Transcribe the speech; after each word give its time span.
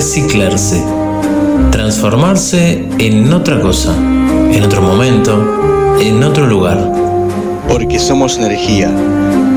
reciclarse, 0.00 0.82
transformarse 1.70 2.88
en 2.98 3.30
otra 3.34 3.60
cosa, 3.60 3.94
en 3.94 4.62
otro 4.62 4.80
momento, 4.80 5.98
en 6.00 6.24
otro 6.24 6.46
lugar. 6.46 6.78
Porque 7.68 7.98
somos 7.98 8.38
energía, 8.38 8.90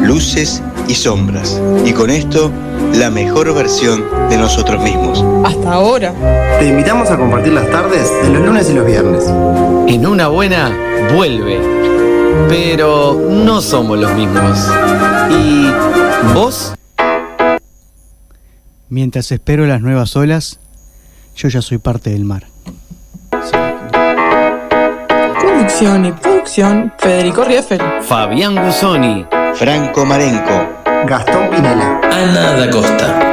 luces 0.03 0.61
y 0.89 0.95
sombras. 0.95 1.61
Y 1.85 1.93
con 1.93 2.09
esto, 2.09 2.51
la 2.95 3.09
mejor 3.09 3.55
versión 3.55 4.03
de 4.29 4.35
nosotros 4.35 4.83
mismos. 4.83 5.23
Hasta 5.45 5.71
ahora. 5.71 6.13
Te 6.59 6.67
invitamos 6.67 7.09
a 7.09 7.17
compartir 7.17 7.53
las 7.53 7.69
tardes 7.69 8.11
de 8.23 8.29
los 8.31 8.45
lunes 8.45 8.69
y 8.69 8.73
los 8.73 8.85
viernes. 8.85 9.23
En 9.87 10.05
una 10.05 10.27
buena, 10.27 10.77
vuelve. 11.15 11.57
Pero 12.49 13.17
no 13.29 13.61
somos 13.61 13.97
los 13.97 14.11
mismos. 14.11 14.59
¿Y 15.31 15.67
vos? 16.33 16.73
Mientras 18.93 19.31
espero 19.31 19.65
las 19.65 19.81
nuevas 19.81 20.15
olas, 20.15 20.59
yo 21.35 21.49
ya 21.49 21.63
soy 21.63 21.79
parte 21.79 22.11
del 22.11 22.25
mar. 22.25 22.45
Conducción 25.41 26.05
y 26.05 26.11
producción, 26.11 26.93
Federico 26.99 27.43
Rieffel. 27.43 27.81
Fabián 28.03 28.55
Gusoni. 28.63 29.25
Franco 29.55 30.05
Marenco. 30.05 30.83
Gastón 31.07 31.49
Pinela. 31.49 32.01
Ana 32.03 32.51
da 32.51 32.69
Costa. 32.69 33.32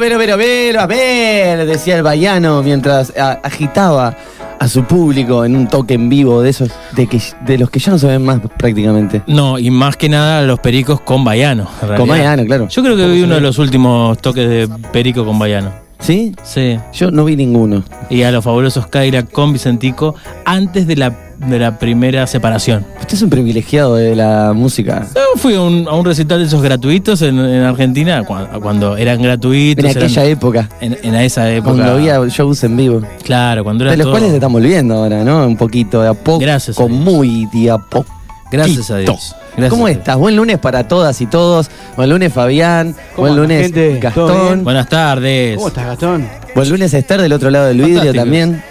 Pero, 0.00 0.18
pero, 0.18 0.36
pero, 0.36 0.80
a 0.80 0.86
ver, 0.86 1.66
decía 1.66 1.96
el 1.96 2.02
baiano 2.02 2.62
mientras 2.62 3.12
a- 3.16 3.38
agitaba 3.42 4.16
a 4.58 4.66
su 4.68 4.84
público 4.84 5.44
en 5.44 5.54
un 5.56 5.68
toque 5.68 5.94
en 5.94 6.08
vivo 6.08 6.42
de 6.42 6.50
esos, 6.50 6.70
de, 6.92 7.06
que, 7.06 7.20
de 7.46 7.56
los 7.58 7.70
que 7.70 7.78
ya 7.78 7.92
no 7.92 7.98
se 7.98 8.06
ven 8.08 8.24
más 8.24 8.40
prácticamente. 8.58 9.22
No, 9.26 9.58
y 9.58 9.70
más 9.70 9.96
que 9.96 10.08
nada 10.08 10.42
los 10.42 10.58
pericos 10.58 11.00
con 11.00 11.24
Baiano. 11.24 11.68
Con 11.96 12.08
baiano, 12.08 12.44
claro. 12.44 12.68
Yo 12.68 12.82
creo 12.82 12.96
que 12.96 13.06
vi 13.06 13.22
uno 13.22 13.36
de 13.36 13.40
los 13.40 13.58
últimos 13.58 14.18
toques 14.18 14.48
de 14.48 14.68
perico 14.92 15.24
con 15.24 15.38
Baiano. 15.38 15.70
¿Sí? 15.98 16.34
Sí. 16.42 16.78
Yo 16.94 17.10
no 17.10 17.24
vi 17.26 17.36
ninguno. 17.36 17.84
Y 18.08 18.22
a 18.22 18.30
los 18.32 18.42
fabulosos 18.42 18.86
Kaira 18.86 19.22
con 19.24 19.52
Vicentico 19.52 20.14
antes 20.46 20.86
de 20.86 20.96
la, 20.96 21.14
de 21.38 21.58
la 21.58 21.78
primera 21.78 22.26
separación. 22.26 22.86
Usted 23.10 23.18
es 23.18 23.22
un 23.22 23.30
privilegiado 23.30 23.96
de 23.96 24.14
la 24.14 24.52
música. 24.54 25.04
Yo 25.16 25.20
fui 25.34 25.54
a 25.56 25.60
un, 25.62 25.88
a 25.88 25.94
un 25.96 26.04
recital 26.04 26.38
de 26.38 26.44
esos 26.44 26.62
gratuitos 26.62 27.20
en, 27.22 27.40
en 27.40 27.64
Argentina, 27.64 28.22
cuando, 28.22 28.60
cuando 28.60 28.96
eran 28.96 29.20
gratuitos. 29.20 29.84
En 29.84 29.90
eran- 29.90 30.04
aquella 30.04 30.24
época, 30.26 30.68
en, 30.80 30.96
en 31.02 31.16
esa 31.16 31.50
época. 31.50 31.74
cuando 31.74 31.92
había 31.94 32.20
shows 32.28 32.62
en 32.62 32.76
vivo. 32.76 33.02
Claro, 33.24 33.64
cuando 33.64 33.82
era 33.82 33.90
De 33.90 33.96
los 33.96 34.04
todo- 34.04 34.12
cuales 34.12 34.32
estamos 34.32 34.60
volviendo 34.62 34.94
ahora, 34.94 35.24
¿no? 35.24 35.44
Un 35.44 35.56
poquito, 35.56 36.00
de 36.02 36.08
a 36.08 36.14
poco. 36.14 36.38
Gracias 36.38 36.78
a 36.78 36.82
Con 36.82 36.92
muy 36.92 37.46
de 37.52 37.72
a 37.72 37.78
poco. 37.78 38.06
Gracias 38.52 38.88
a 38.92 38.98
Dios. 38.98 39.34
Gracias 39.56 39.70
¿Cómo 39.70 39.86
a 39.86 39.88
Dios. 39.88 39.98
estás? 39.98 40.16
Buen 40.16 40.36
lunes 40.36 40.58
para 40.60 40.86
todas 40.86 41.20
y 41.20 41.26
todos. 41.26 41.68
Buen 41.96 42.10
lunes, 42.10 42.32
Fabián. 42.32 42.94
¿Cómo 43.16 43.26
Buen 43.26 43.40
lunes, 43.42 43.72
Gastón. 44.00 44.62
Buenas 44.62 44.88
tardes. 44.88 45.56
¿Cómo 45.56 45.66
estás, 45.66 45.84
Gastón? 45.86 46.28
Buen 46.54 46.68
lunes, 46.68 46.94
Esther, 46.94 47.20
del 47.20 47.32
otro 47.32 47.50
lado 47.50 47.66
del 47.66 47.82
vidrio 47.82 48.14
también. 48.14 48.62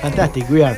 Fantástico, 0.00 0.46
cuidado. 0.46 0.76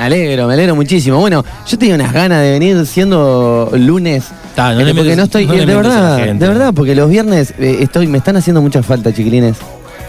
Me 0.00 0.06
alegro, 0.06 0.46
me 0.48 0.54
alegro 0.54 0.74
muchísimo. 0.74 1.18
Bueno, 1.18 1.44
yo 1.68 1.78
tenía 1.78 1.94
unas 1.94 2.10
ganas 2.10 2.40
de 2.42 2.52
venir 2.52 2.86
siendo 2.86 3.70
lunes. 3.74 4.24
Ta, 4.54 4.72
no 4.72 4.80
eh, 4.80 4.84
le 4.86 4.94
porque 4.94 5.14
no 5.14 5.24
estoy. 5.24 5.44
no 5.44 5.52
le 5.52 5.62
eh, 5.62 5.66
de 5.66 5.74
verdad, 5.76 6.16
de 6.18 6.48
verdad, 6.48 6.72
porque 6.74 6.94
los 6.94 7.10
viernes 7.10 7.52
eh, 7.58 7.78
estoy, 7.82 8.06
me 8.06 8.16
están 8.16 8.34
haciendo 8.36 8.62
mucha 8.62 8.82
falta, 8.82 9.12
chiquilines. 9.12 9.56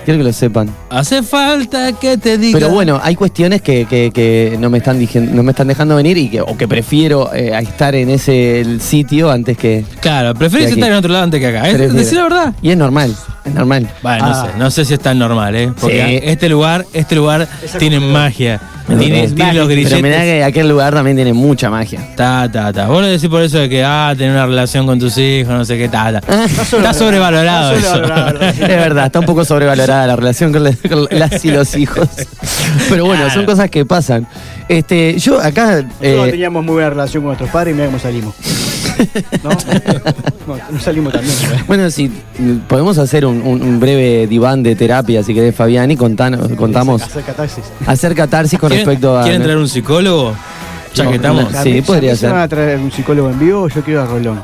Quiero 0.05 0.17
que 0.19 0.23
lo 0.23 0.31
sepan. 0.33 0.69
Hace 0.89 1.21
falta 1.21 1.91
que 1.91 2.17
te 2.17 2.37
diga. 2.37 2.57
Pero 2.57 2.71
bueno, 2.71 2.99
hay 3.03 3.15
cuestiones 3.15 3.61
que, 3.61 3.85
que- 3.85 4.11
que 4.11 4.55
no, 4.59 4.69
me 4.69 4.77
están 4.79 4.97
dijen- 4.99 5.29
no 5.31 5.43
me 5.43 5.51
están 5.51 5.67
dejando 5.67 5.95
venir 5.97 6.17
y 6.17 6.29
que, 6.29 6.41
o 6.41 6.57
que 6.57 6.67
prefiero 6.69 7.31
eh, 7.33 7.51
estar 7.61 7.93
en 7.93 8.09
ese 8.09 8.65
sitio 8.79 9.29
antes 9.29 9.57
que. 9.57 9.83
Claro, 9.99 10.33
preferís 10.33 10.71
estar 10.71 10.89
en 10.89 10.95
otro 10.95 11.11
lado 11.11 11.25
antes 11.25 11.39
que 11.39 11.47
acá. 11.47 11.67
¿eh? 11.69 11.73
Prefiero. 11.73 11.93
Decir 11.93 12.17
la 12.17 12.23
verdad. 12.23 12.53
Y 12.63 12.71
es 12.71 12.77
normal, 12.77 13.13
es 13.45 13.53
normal. 13.53 13.89
Bueno, 14.01 14.25
no 14.27 14.31
Ah. 14.33 14.45
sé, 14.51 14.57
no 14.57 14.71
sé 14.71 14.85
si 14.85 14.93
es 14.93 14.99
tan 14.99 15.17
normal, 15.19 15.55
¿eh? 15.55 15.71
Porque 15.79 16.19
Sí. 16.21 16.29
este 16.29 16.49
lugar, 16.49 16.85
este 16.93 17.15
lugar 17.15 17.47
tiene 17.79 17.99
magia. 17.99 18.59
Tiene, 18.87 19.27
tiene 19.29 19.53
los 19.53 19.67
Pero 19.67 19.67
grilletes. 19.67 20.03
mirá 20.03 20.21
que 20.21 20.43
aquel 20.43 20.67
lugar 20.67 20.93
también 20.93 21.15
tiene 21.15 21.31
mucha 21.31 21.69
magia. 21.69 21.99
Ta, 22.17 22.49
ta, 22.51 22.73
ta. 22.73 22.87
Vos 22.87 23.01
lo 23.01 23.07
decís 23.07 23.29
por 23.29 23.41
eso 23.41 23.57
de 23.59 23.69
que, 23.69 23.83
ah, 23.85 24.13
tener 24.17 24.31
una 24.33 24.45
relación 24.45 24.85
con 24.85 24.99
tus 24.99 25.17
hijos, 25.17 25.53
no 25.53 25.63
sé 25.63 25.77
qué, 25.77 25.87
ta, 25.87 26.19
ta. 26.19 26.45
Está 26.45 26.93
sobrevalorado 26.93 27.73
Está 27.73 28.29
eso. 28.31 28.51
Es 28.51 28.67
verdad, 28.67 29.05
está 29.05 29.19
un 29.19 29.25
poco 29.25 29.45
sobrevalorada 29.45 30.07
la 30.07 30.15
relación 30.17 30.51
con, 30.51 30.63
la- 30.65 30.73
con 30.89 31.07
las 31.11 31.45
y 31.45 31.51
los 31.51 31.73
hijos. 31.77 32.09
Pero 32.89 33.05
bueno, 33.05 33.29
son 33.29 33.45
cosas 33.45 33.69
que 33.69 33.85
pasan. 33.85 34.27
Este, 34.67 35.17
yo 35.19 35.39
acá. 35.39 35.83
Nosotros 35.83 35.93
eh, 36.01 36.27
teníamos 36.31 36.63
muy 36.65 36.73
buena 36.73 36.89
relación 36.89 37.23
con 37.23 37.27
nuestros 37.29 37.49
padres 37.49 37.71
y 37.73 37.75
mira 37.75 37.85
cómo 37.87 37.99
salimos. 37.99 38.35
¿No? 39.43 39.49
no, 40.47 40.57
no 40.71 40.79
salimos 40.79 41.13
también. 41.13 41.35
¿verdad? 41.41 41.63
bueno, 41.67 41.89
si 41.91 42.11
podemos 42.67 42.97
hacer 42.97 43.25
un, 43.25 43.41
un- 43.41 43.61
un 43.61 43.79
breve 43.79 44.27
diván 44.27 44.63
de 44.63 44.75
terapia, 44.75 45.23
si 45.23 45.33
querés, 45.33 45.55
Fabián, 45.55 45.89
y 45.91 45.97
contanos- 45.97 46.55
contamos, 46.55 47.01
Hacer 47.01 47.23
catarsis. 47.23 47.63
hacer 47.85 48.15
catarsis 48.15 48.59
con 48.59 48.69
¿Quieren, 48.69 48.85
respecto 48.85 49.17
a. 49.17 49.23
¿Quieren 49.23 49.41
traer 49.43 49.57
un 49.57 49.67
psicólogo? 49.67 50.33
Ya 50.93 51.03
No, 51.05 51.09
que 51.11 51.15
estamos. 51.17 51.45
Sí, 51.63 51.81
podría 51.81 52.11
¿Se 52.11 52.21
ser. 52.21 52.31
van 52.31 52.41
a 52.41 52.47
traer 52.47 52.77
un 52.79 52.91
psicólogo 52.91 53.29
en 53.29 53.39
vivo? 53.39 53.67
Yo 53.69 53.81
quiero 53.81 54.01
a 54.01 54.05
Rolón. 54.05 54.43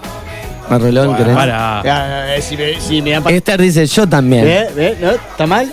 a 0.70 0.78
Rolón, 0.78 1.16
¿querés? 1.18 1.36
Para. 1.36 1.80
Ah, 1.82 2.36
eh, 2.36 2.42
Si 2.42 2.56
me, 2.56 2.80
si 2.80 3.02
me 3.02 3.16
Esther 3.36 3.62
dice, 3.62 3.86
yo 3.86 4.08
también. 4.08 4.46
¿Ve? 4.46 4.68
¿Ve? 4.76 4.98
¿No? 5.02 5.12
¿Está 5.12 5.46
mal? 5.46 5.72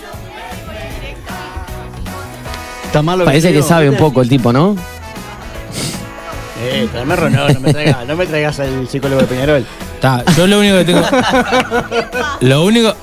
¿Está 2.87 3.01
mal 3.01 3.19
lo 3.19 3.25
Parece 3.25 3.51
que 3.51 3.61
sabe 3.61 3.89
un 3.89 3.97
poco 3.97 4.21
el 4.21 4.29
tipo, 4.29 4.53
¿no? 4.53 4.75
Eh, 6.57 6.87
Rolón, 6.93 7.53
no 7.53 7.59
me 7.59 7.73
traigas, 7.73 8.07
no 8.07 8.15
me 8.15 8.25
traigas 8.25 8.59
al 8.59 8.87
psicólogo 8.87 9.21
de 9.21 9.27
Peñarol. 9.27 9.65
Ta, 9.99 10.23
yo 10.37 10.47
lo 10.47 10.59
único 10.59 10.77
que 10.77 10.85
tengo. 10.85 11.01
lo 12.41 12.63
único. 12.63 12.95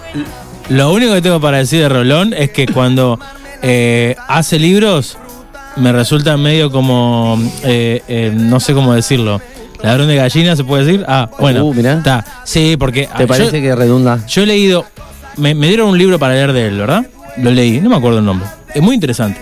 Lo 0.68 0.92
único 0.92 1.12
que 1.12 1.20
tengo 1.20 1.40
para 1.40 1.58
decir 1.58 1.80
de 1.82 1.88
Rolón 1.88 2.32
es 2.32 2.50
que 2.50 2.66
cuando 2.66 3.18
eh, 3.62 4.16
hace 4.28 4.58
libros 4.58 5.18
me 5.76 5.92
resulta 5.92 6.36
medio 6.36 6.70
como. 6.70 7.38
eh, 7.64 8.02
eh, 8.08 8.32
no 8.34 8.60
sé 8.60 8.72
cómo 8.72 8.94
decirlo. 8.94 9.40
Ladrón 9.82 10.06
de 10.06 10.16
gallina, 10.16 10.54
¿se 10.54 10.64
puede 10.64 10.84
decir? 10.84 11.04
Ah, 11.08 11.28
bueno. 11.40 11.64
Uh, 11.64 11.74
mirá. 11.74 11.94
Está. 11.94 12.24
Sí, 12.44 12.76
porque. 12.78 13.08
¿Te 13.16 13.24
ah, 13.24 13.26
parece 13.26 13.60
yo, 13.60 13.62
que 13.62 13.74
redunda? 13.74 14.24
yo 14.26 14.42
he 14.42 14.46
leído. 14.46 14.86
Me, 15.36 15.54
me 15.54 15.66
dieron 15.68 15.88
un 15.88 15.98
libro 15.98 16.18
para 16.18 16.34
leer 16.34 16.52
de 16.52 16.68
él, 16.68 16.78
¿verdad? 16.78 17.04
Lo 17.38 17.50
leí, 17.50 17.80
no 17.80 17.90
me 17.90 17.96
acuerdo 17.96 18.18
el 18.18 18.24
nombre. 18.24 18.46
Es 18.74 18.82
muy 18.82 18.94
interesante. 18.94 19.40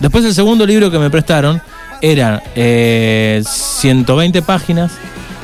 Después 0.00 0.24
el 0.24 0.34
segundo 0.34 0.66
libro 0.66 0.90
que 0.90 0.98
me 0.98 1.08
prestaron 1.10 1.62
era 2.00 2.42
eh, 2.54 3.42
120 3.46 4.42
páginas 4.42 4.92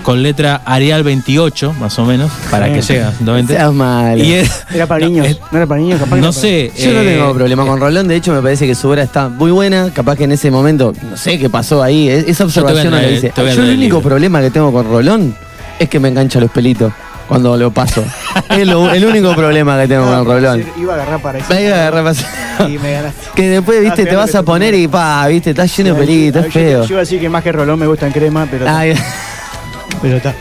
con 0.02 0.20
letra 0.22 0.60
Arial 0.64 1.04
28, 1.04 1.74
más 1.74 1.96
o 2.00 2.04
menos, 2.04 2.28
para 2.50 2.66
que 2.72 2.82
llegue 2.82 3.02
a 3.04 3.12
120. 3.12 3.52
Seas 3.54 3.72
malo. 3.72 4.22
Y 4.22 4.32
era- 4.32 4.48
Era 4.74 4.86
para 4.88 5.00
No, 5.04 5.10
niños. 5.10 5.26
es- 5.28 5.38
no 5.52 5.58
era 5.58 5.66
para 5.66 5.80
niños, 5.80 6.00
capaz 6.00 6.16
no 6.16 6.32
sé. 6.32 6.72
Yo 6.76 6.92
no 6.92 7.00
eh, 7.02 7.04
tengo 7.14 7.32
problema 7.34 7.64
con 7.64 7.78
Rolón, 7.78 8.08
de 8.08 8.16
hecho 8.16 8.32
me 8.32 8.42
parece 8.42 8.66
que 8.66 8.74
su 8.74 8.88
obra 8.88 9.04
está 9.04 9.28
muy 9.28 9.52
buena, 9.52 9.90
capaz 9.94 10.16
que 10.16 10.24
en 10.24 10.32
ese 10.32 10.50
momento, 10.50 10.92
no 11.08 11.16
sé 11.16 11.38
qué 11.38 11.48
pasó 11.48 11.82
ahí, 11.84 12.08
esa 12.08 12.44
observación 12.44 12.90
no 12.90 12.96
la 12.96 13.08
hice. 13.10 13.32
Yo 13.36 13.62
el 13.62 13.76
único 13.78 14.02
problema 14.02 14.40
que 14.40 14.50
tengo 14.50 14.72
con 14.72 14.86
Rolón 14.90 15.36
es 15.78 15.88
que 15.88 16.00
me 16.00 16.08
engancha 16.08 16.40
los 16.40 16.50
pelitos 16.50 16.92
cuando 17.32 17.56
lo 17.56 17.70
paso. 17.70 18.04
es 18.50 18.66
lo- 18.66 18.92
el 18.92 19.04
único 19.04 19.34
problema 19.34 19.80
que 19.80 19.88
tengo 19.88 20.04
con 20.06 20.24
Rolón. 20.24 20.64
Iba 20.78 20.92
a 20.92 20.96
agarrar 20.96 21.20
para 21.20 21.38
eso. 21.38 21.52
Me 21.52 21.62
iba 21.64 21.76
a 21.76 21.78
agarrar 21.88 22.04
pas- 22.04 22.68
Y 22.68 22.78
me 22.78 22.92
ganaste. 22.92 23.20
Que 23.34 23.48
después, 23.48 23.80
viste, 23.80 24.02
Ah, 24.02 24.06
te 24.06 24.16
vas 24.16 24.34
a 24.34 24.42
poner 24.42 24.74
y 24.74 24.86
pa, 24.88 25.26
viste, 25.28 25.50
está 25.50 25.64
lleno 25.66 25.94
de 25.94 26.00
pelitos, 26.00 26.42
Yo- 26.42 26.48
es 26.48 26.52
feo. 26.54 26.80
Yo 26.84 26.88
iba 26.90 26.98
a 26.98 27.00
decir 27.00 27.20
que 27.20 27.28
más 27.28 27.42
que 27.42 27.52
Rolón 27.52 27.78
me 27.78 27.86
gusta 27.86 28.06
en 28.06 28.12
crema, 28.12 28.46
pero. 28.50 28.66
Ay, 28.68 28.94
Pero 30.02 30.16
está. 30.16 30.34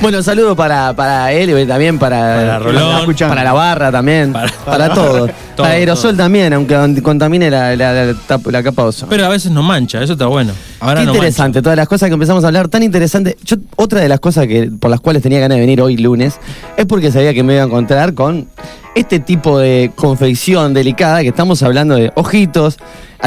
Bueno, 0.00 0.22
saludo 0.22 0.54
para, 0.56 0.94
para 0.94 1.32
él 1.32 1.56
y 1.58 1.66
también 1.66 1.98
para, 1.98 2.18
Para 2.18 2.58
Rolón. 2.58 2.98
escuchando. 3.00 3.30
para 3.34 3.44
la 3.44 3.52
barra 3.52 3.92
también, 3.92 4.32
para, 4.32 4.48
Para- 4.64 4.94
todo. 4.94 5.26
Todo, 5.54 5.64
para 5.64 5.74
aerosol 5.74 6.12
todo. 6.12 6.24
también, 6.24 6.52
aunque 6.54 7.02
contamine 7.02 7.50
la, 7.50 7.76
la, 7.76 7.92
la 7.92 8.14
la 8.46 8.62
capa 8.62 8.82
de 8.82 8.88
ozono. 8.88 9.10
Pero 9.10 9.26
a 9.26 9.28
veces 9.28 9.52
no 9.52 9.62
mancha, 9.62 10.02
eso 10.02 10.14
está 10.14 10.26
bueno. 10.26 10.52
Ahora 10.80 11.00
Qué 11.00 11.06
no 11.06 11.12
interesante, 11.14 11.60
todas 11.60 11.76
las 11.76 11.88
cosas 11.88 12.08
que 12.08 12.14
empezamos 12.14 12.42
a 12.44 12.46
hablar, 12.46 12.68
tan 12.68 12.82
interesante. 12.82 13.36
Yo, 13.44 13.56
otra 13.76 14.00
de 14.00 14.08
las 14.08 14.18
cosas 14.18 14.46
que, 14.46 14.70
por 14.80 14.90
las 14.90 15.00
cuales 15.00 15.22
tenía 15.22 15.40
ganas 15.40 15.56
de 15.56 15.60
venir 15.60 15.82
hoy 15.82 15.98
lunes, 15.98 16.38
es 16.76 16.86
porque 16.86 17.12
sabía 17.12 17.34
que 17.34 17.42
me 17.42 17.52
iba 17.54 17.62
a 17.62 17.66
encontrar 17.66 18.14
con 18.14 18.48
este 18.94 19.20
tipo 19.20 19.58
de 19.58 19.90
confección 19.94 20.72
delicada, 20.74 21.20
que 21.22 21.28
estamos 21.28 21.62
hablando 21.62 21.96
de 21.96 22.12
ojitos, 22.14 22.78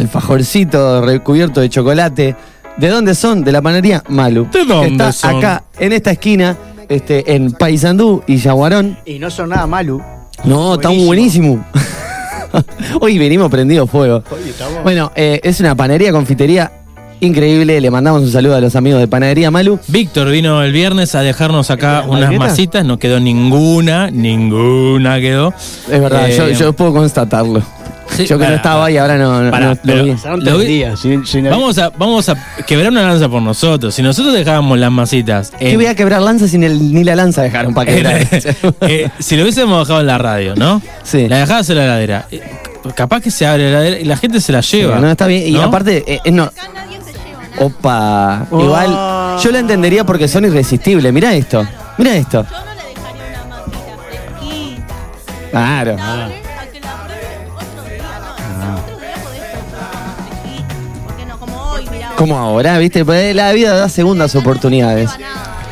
alfajorcito 0.09 1.01
recubierto 1.01 1.61
de 1.61 1.69
chocolate. 1.69 2.35
¿De 2.77 2.89
dónde 2.89 3.15
son? 3.15 3.43
De 3.43 3.51
la 3.51 3.61
panadería 3.61 4.03
Malu. 4.09 4.47
¿De 4.51 4.65
dónde 4.65 4.89
está 4.91 5.11
son? 5.11 5.37
acá, 5.37 5.63
en 5.79 5.93
esta 5.93 6.11
esquina, 6.11 6.57
este, 6.89 7.33
en 7.35 7.51
Paysandú 7.51 8.21
y 8.27 8.37
Yaguarón. 8.37 8.97
Y 9.05 9.17
no 9.19 9.29
son 9.29 9.49
nada 9.49 9.65
malu. 9.65 10.01
No, 10.43 10.75
está 10.75 10.89
buenísimo. 10.89 11.65
Hoy 13.01 13.17
venimos 13.17 13.49
prendido 13.49 13.87
fuego. 13.87 14.23
Estamos- 14.47 14.83
Bueno, 14.83 15.11
eh, 15.15 15.39
es 15.43 15.59
una 15.59 15.75
panadería, 15.75 16.11
confitería 16.11 16.71
increíble. 17.21 17.79
Le 17.79 17.89
mandamos 17.91 18.21
un 18.21 18.31
saludo 18.31 18.55
a 18.55 18.61
los 18.61 18.75
amigos 18.75 18.99
de 18.99 19.07
Panadería 19.07 19.49
Malu. 19.51 19.79
Víctor 19.87 20.29
vino 20.29 20.61
el 20.61 20.71
viernes 20.73 21.15
a 21.15 21.21
dejarnos 21.21 21.71
acá 21.71 22.01
¿La 22.01 22.07
unas 22.09 22.33
masitas, 22.35 22.83
no 22.85 22.99
quedó 22.99 23.19
ninguna, 23.21 24.11
ninguna 24.11 25.19
quedó. 25.21 25.53
Es 25.89 26.01
verdad, 26.01 26.29
Eh, 26.29 26.35
yo, 26.37 26.49
yo 26.49 26.73
puedo 26.73 26.93
constatarlo. 26.93 27.61
Sí, 28.09 28.25
yo 28.25 28.37
que 28.39 28.45
no 28.47 28.53
estaba 28.55 28.89
y 28.91 28.97
ahora 28.97 29.17
no, 29.17 29.41
lo 29.41 30.03
vi. 30.03 30.11
Pasaron 30.11 30.39
Lo 30.39 30.45
tres 30.55 30.59
vi- 30.59 30.65
días. 30.65 30.99
sin- 30.99 31.25
sin- 31.25 31.49
Vamos 31.49 31.77
a, 31.77 31.89
vamos 31.89 32.29
a 32.29 32.35
quebrar 32.65 32.91
una 32.91 33.01
lanza 33.03 33.27
por 33.27 33.41
nosotros. 33.41 33.93
Si 33.93 34.01
nosotros 34.01 34.33
dejábamos 34.33 34.77
las 34.79 34.91
masitas. 34.91 35.51
¿Qué 35.57 35.71
en- 35.71 35.75
voy 35.77 35.87
a 35.87 35.95
quebrar 35.95 36.21
lanza 36.21 36.47
sin 36.47 36.63
el, 36.63 36.93
ni 36.93 37.03
la 37.03 37.15
lanza 37.15 37.41
dejaron 37.41 37.73
para 37.73 37.91
quebrar? 37.91 38.21
eh, 38.81 39.09
si 39.19 39.35
lo 39.35 39.43
hubiésemos 39.43 39.79
dejado 39.85 40.01
en 40.01 40.07
la 40.07 40.17
radio, 40.17 40.55
¿no? 40.55 40.81
Sí. 41.03 41.27
La 41.27 41.39
dejabas 41.39 41.69
en 41.69 41.77
la 41.77 41.83
heladera. 41.85 42.27
eh, 42.31 42.41
capaz 42.95 43.19
que 43.21 43.31
se 43.31 43.45
abre 43.47 43.63
la 43.63 43.69
heladera 43.79 43.99
y 43.99 44.05
la 44.05 44.17
gente 44.17 44.39
se 44.39 44.51
la 44.51 44.61
lleva. 44.61 44.99
no, 44.99 45.09
está 45.09 45.27
bien. 45.27 45.47
Y 45.47 45.57
aparte, 45.57 46.03
eh, 46.07 46.19
eh, 46.23 46.31
no. 46.31 46.51
Opa. 47.57 48.47
Oh. 48.51 48.61
Igual, 48.63 49.39
yo 49.43 49.51
lo 49.51 49.57
entendería 49.57 50.03
porque 50.05 50.27
son 50.27 50.45
irresistibles. 50.45 51.11
Mirá 51.13 51.33
esto. 51.33 51.65
Mirá 51.97 52.15
esto. 52.15 52.45
Yo 52.49 52.57
no 52.57 52.65
le 52.75 52.89
dejaría 52.89 53.41
una 53.45 53.55
masita 53.57 53.97
fresquita. 54.37 54.93
Claro. 55.51 55.95
Dale, 55.95 56.35
Como 62.17 62.37
ahora, 62.37 62.77
¿viste? 62.79 63.03
Pues 63.03 63.35
la 63.35 63.51
vida 63.51 63.75
da 63.75 63.89
segundas 63.89 64.35
oportunidades. 64.35 65.09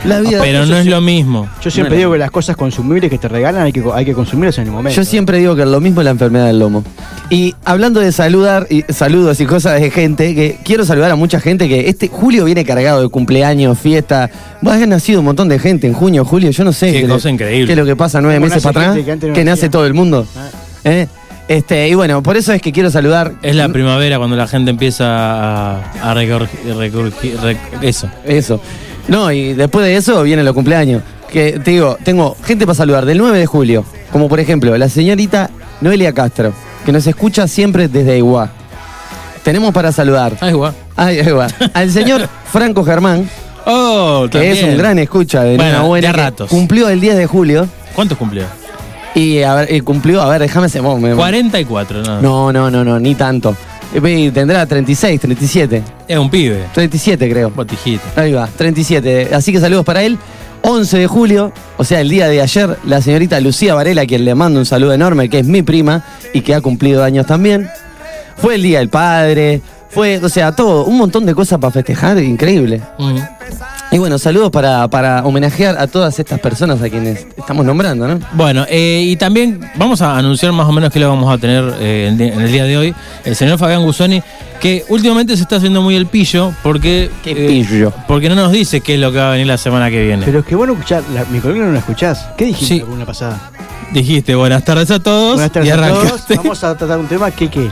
La 0.05 0.19
vida 0.19 0.39
Pero 0.41 0.65
no 0.65 0.75
es 0.75 0.85
lo 0.85 0.99
mismo. 0.99 1.47
Yo 1.61 1.71
siempre 1.71 1.91
Bueno. 1.91 1.97
digo 1.99 2.11
que 2.11 2.17
las 2.17 2.29
cosas 2.31 2.57
consumibles 2.57 3.09
que 3.09 3.17
te 3.17 3.29
regalan 3.29 3.63
hay 3.63 3.71
que, 3.71 3.81
hay 3.93 4.03
que 4.03 4.13
consumirlas 4.13 4.57
en 4.57 4.65
el 4.65 4.71
momento. 4.71 4.93
Yo 4.97 5.05
siempre 5.05 5.37
digo 5.37 5.55
que 5.55 5.65
lo 5.65 5.79
mismo 5.79 6.01
es 6.01 6.05
la 6.05 6.11
enfermedad 6.11 6.47
del 6.47 6.59
lomo. 6.59 6.83
Y 7.29 7.55
hablando 7.63 8.01
de 8.01 8.11
saludar 8.11 8.67
y 8.69 8.83
saludos 8.91 9.39
y 9.39 9.45
cosas 9.45 9.79
de 9.79 9.89
gente, 9.91 10.35
que 10.35 10.57
quiero 10.65 10.83
saludar 10.83 11.09
a 11.11 11.15
mucha 11.15 11.39
gente 11.39 11.69
que 11.69 11.87
este 11.87 12.09
julio 12.09 12.43
viene 12.43 12.65
cargado 12.65 13.01
de 13.01 13.07
cumpleaños, 13.07 13.79
fiesta. 13.79 14.29
Va 14.67 14.73
a 14.73 14.85
nacido 14.85 15.19
un 15.19 15.25
montón 15.25 15.47
de 15.47 15.57
gente 15.57 15.87
en 15.87 15.93
junio, 15.93 16.25
julio, 16.25 16.51
yo 16.51 16.65
no 16.65 16.73
sé. 16.73 16.91
Qué 16.91 17.07
cosa 17.07 17.29
le- 17.29 17.35
increíble. 17.35 17.67
¿Qué 17.67 17.71
es 17.71 17.77
lo 17.79 17.85
que 17.85 17.95
pasa 17.95 18.19
nueve 18.19 18.39
¿Cómo 18.39 18.47
meses 18.47 18.61
nace 18.65 18.73
para 18.73 18.89
atrás? 18.91 19.05
que 19.05 19.11
antes 19.11 19.29
no 19.29 19.35
Que 19.35 19.45
nace 19.45 19.69
todo 19.69 19.85
el 19.85 19.93
mundo. 19.93 20.27
Ah. 20.35 20.49
¿Eh? 20.83 21.07
Este, 21.47 21.87
y 21.89 21.93
bueno, 21.93 22.23
por 22.23 22.37
eso 22.37 22.53
es 22.53 22.61
que 22.61 22.71
quiero 22.71 22.89
saludar. 22.89 23.33
Es 23.41 23.55
la 23.55 23.67
primavera 23.69 24.17
cuando 24.17 24.35
la 24.35 24.47
gente 24.47 24.71
empieza 24.71 25.05
a, 25.05 25.75
a 26.01 26.15
rec- 26.15 27.57
eso. 27.81 28.09
Eso. 28.25 28.61
No, 29.07 29.31
y 29.31 29.53
después 29.53 29.85
de 29.85 29.95
eso 29.97 30.23
vienen 30.23 30.45
los 30.45 30.53
cumpleaños. 30.53 31.01
Que 31.31 31.59
te 31.63 31.71
digo, 31.71 31.97
tengo 32.03 32.37
gente 32.45 32.65
para 32.65 32.75
saludar 32.75 33.05
del 33.05 33.17
9 33.17 33.37
de 33.39 33.45
julio, 33.45 33.83
como 34.11 34.29
por 34.29 34.39
ejemplo 34.39 34.77
la 34.77 34.87
señorita 34.87 35.49
Noelia 35.81 36.13
Castro, 36.13 36.53
que 36.85 36.91
nos 36.91 37.05
escucha 37.07 37.47
siempre 37.47 37.87
desde 37.87 38.17
Iguá. 38.17 38.51
Tenemos 39.43 39.73
para 39.73 39.91
saludar 39.91 40.37
Ah, 40.39 40.49
igual. 40.49 40.73
ay, 40.95 41.19
ahí 41.19 41.31
va, 41.31 41.47
al 41.73 41.89
señor 41.91 42.29
Franco 42.51 42.83
Germán, 42.85 43.29
Oh, 43.65 44.27
que 44.31 44.51
es 44.51 44.61
un 44.63 44.77
gran 44.77 44.99
escucha 44.99 45.41
de 45.43 45.55
Bueno, 45.55 45.71
Nena 45.71 45.81
Buena, 45.83 46.07
de 46.09 46.13
que 46.13 46.21
ratos. 46.21 46.49
Cumplió 46.49 46.87
el 46.89 46.99
10 47.01 47.15
de 47.17 47.25
julio 47.27 47.67
¿Cuántos 47.95 48.17
cumplió? 48.17 48.43
Y, 49.15 49.41
a 49.43 49.55
ver, 49.55 49.73
y 49.73 49.81
cumplió, 49.81 50.21
a 50.21 50.29
ver, 50.29 50.41
déjame 50.41 50.67
vos, 50.81 50.99
me- 50.99 51.15
44, 51.15 52.03
no. 52.03 52.21
No, 52.21 52.51
no, 52.53 52.71
no, 52.71 52.83
no, 52.83 52.99
ni 52.99 53.15
tanto. 53.15 53.55
Eh, 53.93 54.31
Tendrá 54.33 54.65
36, 54.65 55.19
37. 55.21 55.83
Es 56.07 56.17
un 56.17 56.29
pibe. 56.29 56.63
37 56.73 57.29
creo. 57.29 57.51
Botijito. 57.51 58.03
Ahí 58.15 58.31
va, 58.33 58.47
37. 58.47 59.29
Así 59.33 59.51
que 59.51 59.59
saludos 59.59 59.85
para 59.85 60.01
él. 60.03 60.17
11 60.65 60.97
de 60.97 61.07
julio, 61.07 61.51
o 61.75 61.83
sea, 61.83 61.99
el 61.99 62.07
día 62.09 62.27
de 62.29 62.41
ayer, 62.41 62.77
la 62.85 63.01
señorita 63.01 63.37
Lucía 63.41 63.75
Varela, 63.75 64.05
quien 64.05 64.23
le 64.23 64.33
mando 64.33 64.59
un 64.61 64.65
saludo 64.65 64.93
enorme, 64.93 65.29
que 65.29 65.39
es 65.39 65.45
mi 65.45 65.61
prima 65.61 66.05
y 66.33 66.39
que 66.39 66.55
ha 66.55 66.61
cumplido 66.61 67.03
años 67.03 67.25
también. 67.25 67.69
Fue 68.37 68.55
el 68.55 68.63
día 68.63 68.79
del 68.79 68.87
padre, 68.87 69.61
fue, 69.89 70.19
o 70.23 70.29
sea, 70.29 70.53
todo, 70.53 70.85
un 70.85 70.97
montón 70.97 71.25
de 71.25 71.35
cosas 71.35 71.59
para 71.59 71.71
festejar, 71.71 72.17
increíble. 72.19 72.81
Mm. 72.97 73.17
Y 73.93 73.99
bueno, 73.99 74.17
saludos 74.17 74.49
para, 74.49 74.87
para 74.89 75.23
homenajear 75.23 75.77
a 75.77 75.85
todas 75.85 76.17
estas 76.17 76.39
personas 76.39 76.81
a 76.81 76.89
quienes 76.89 77.27
estamos 77.37 77.63
nombrando, 77.63 78.07
¿no? 78.07 78.19
Bueno, 78.33 78.65
eh, 78.67 79.03
y 79.05 79.15
también 79.17 79.59
vamos 79.75 80.01
a 80.01 80.17
anunciar 80.17 80.51
más 80.51 80.67
o 80.67 80.71
menos 80.71 80.91
qué 80.91 80.99
lo 80.99 81.09
vamos 81.09 81.31
a 81.31 81.37
tener 81.37 81.63
eh, 81.79 82.09
en, 82.11 82.19
en 82.19 82.41
el 82.41 82.51
día 82.51 82.63
de 82.63 82.75
hoy. 82.75 82.95
El 83.23 83.35
señor 83.35 83.59
Fabián 83.59 83.83
Gusoni, 83.83 84.23
que 84.59 84.83
últimamente 84.89 85.37
se 85.37 85.43
está 85.43 85.57
haciendo 85.57 85.83
muy 85.83 85.95
el 85.95 86.07
pillo 86.07 86.51
porque, 86.63 87.11
Qué 87.23 87.31
eh, 87.33 87.47
pillo. 87.47 87.93
porque 88.07 88.29
no 88.29 88.35
nos 88.35 88.51
dice 88.51 88.81
qué 88.81 88.95
es 88.95 88.99
lo 88.99 89.11
que 89.11 89.19
va 89.19 89.27
a 89.27 89.31
venir 89.33 89.45
la 89.45 89.57
semana 89.59 89.91
que 89.91 90.03
viene. 90.03 90.25
Pero 90.25 90.39
es 90.39 90.45
que 90.45 90.55
vos 90.55 90.65
no 90.65 90.73
escuchás, 90.73 91.03
la- 91.13 91.25
mi 91.25 91.39
columna 91.39 91.65
no 91.65 91.73
la 91.73 91.79
escuchás. 91.79 92.25
¿Qué 92.35 92.45
dijiste 92.45 92.65
Sí. 92.73 92.79
la 92.79 92.85
columna 92.85 93.05
pasada? 93.05 93.51
Dijiste 93.93 94.33
buenas 94.33 94.65
tardes 94.65 94.89
a 94.89 94.99
todos 95.03 95.33
Buenas 95.35 95.51
tardes 95.51 95.69
y 95.69 95.71
a 95.71 95.87
todos. 95.87 96.23
Vamos 96.37 96.63
a 96.63 96.75
tratar 96.75 96.97
un 96.97 97.05
tema 97.07 97.29
que 97.29 97.47
qué. 97.47 97.69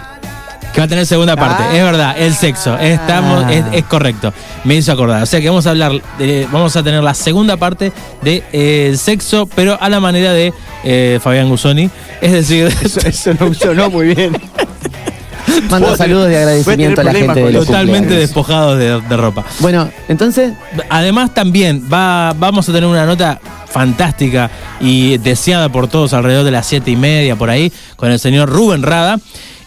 Que 0.73 0.79
va 0.79 0.85
a 0.85 0.87
tener 0.87 1.05
segunda 1.05 1.35
parte. 1.35 1.63
Ah. 1.67 1.75
Es 1.77 1.83
verdad, 1.83 2.15
el 2.17 2.33
sexo. 2.33 2.77
Estamos, 2.77 3.51
es, 3.51 3.63
es 3.71 3.83
correcto. 3.85 4.33
Me 4.63 4.75
hizo 4.75 4.91
acordar. 4.91 5.21
O 5.23 5.25
sea 5.25 5.41
que 5.41 5.49
vamos 5.49 5.67
a 5.67 5.71
hablar, 5.71 5.91
de- 6.17 6.47
vamos 6.51 6.75
a 6.75 6.83
tener 6.83 7.03
la 7.03 7.13
segunda 7.13 7.57
parte 7.57 7.91
de 8.21 8.43
eh, 8.53 8.95
sexo, 8.97 9.47
pero 9.55 9.77
a 9.81 9.89
la 9.89 9.99
manera 9.99 10.31
de 10.33 10.53
eh, 10.83 11.19
Fabián 11.21 11.49
Gusoni. 11.49 11.89
Es 12.21 12.31
decir, 12.31 12.65
Eso, 12.83 12.99
eso 13.01 13.33
no 13.39 13.53
sonó 13.53 13.89
muy 13.89 14.13
bien. 14.15 14.31
Mando 15.69 15.95
saludos 15.95 16.27
de 16.29 16.37
agradecimiento 16.37 17.01
a 17.01 17.03
la 17.03 17.13
gente 17.13 17.43
de 17.43 17.51
totalmente 17.53 18.13
despojados 18.15 18.77
de, 18.77 19.01
de 19.01 19.17
ropa. 19.17 19.43
Bueno, 19.59 19.89
entonces, 20.07 20.53
Además 20.89 21.33
también 21.33 21.87
va, 21.91 22.33
vamos 22.37 22.67
a 22.69 22.73
tener 22.73 22.87
una 22.89 23.05
nota 23.05 23.39
fantástica 23.67 24.49
y 24.79 25.17
deseada 25.17 25.69
por 25.69 25.87
todos 25.87 26.13
alrededor 26.13 26.43
de 26.45 26.51
las 26.51 26.65
siete 26.67 26.91
y 26.91 26.95
media 26.95 27.35
por 27.37 27.49
ahí 27.49 27.71
con 27.95 28.11
el 28.11 28.19
señor 28.19 28.49
Rubén 28.49 28.83
Rada 28.83 29.17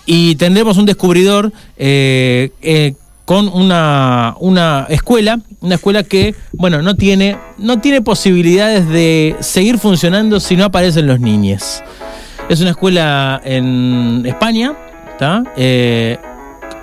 y 0.07 0.37
tendremos 0.37 0.77
un 0.77 0.87
descubridor 0.87 1.53
eh, 1.77 2.51
eh, 2.63 2.95
con 3.25 3.49
una, 3.49 4.35
una 4.41 4.87
escuela, 4.89 5.41
una 5.61 5.77
escuela 5.77 6.03
que 6.03 6.35
bueno 6.53 6.83
no 6.83 6.95
tiene 6.95 7.39
no 7.57 7.81
tiene 7.81 8.03
posibilidades 8.03 8.87
de 8.89 9.37
seguir 9.41 9.79
funcionando 9.79 10.41
si 10.41 10.57
no 10.57 10.65
aparecen 10.65 11.07
los 11.07 11.21
niños. 11.21 11.83
Es 12.49 12.61
una 12.61 12.71
escuela 12.71 13.41
en 13.45 14.23
España. 14.27 14.75
Eh, 15.57 16.19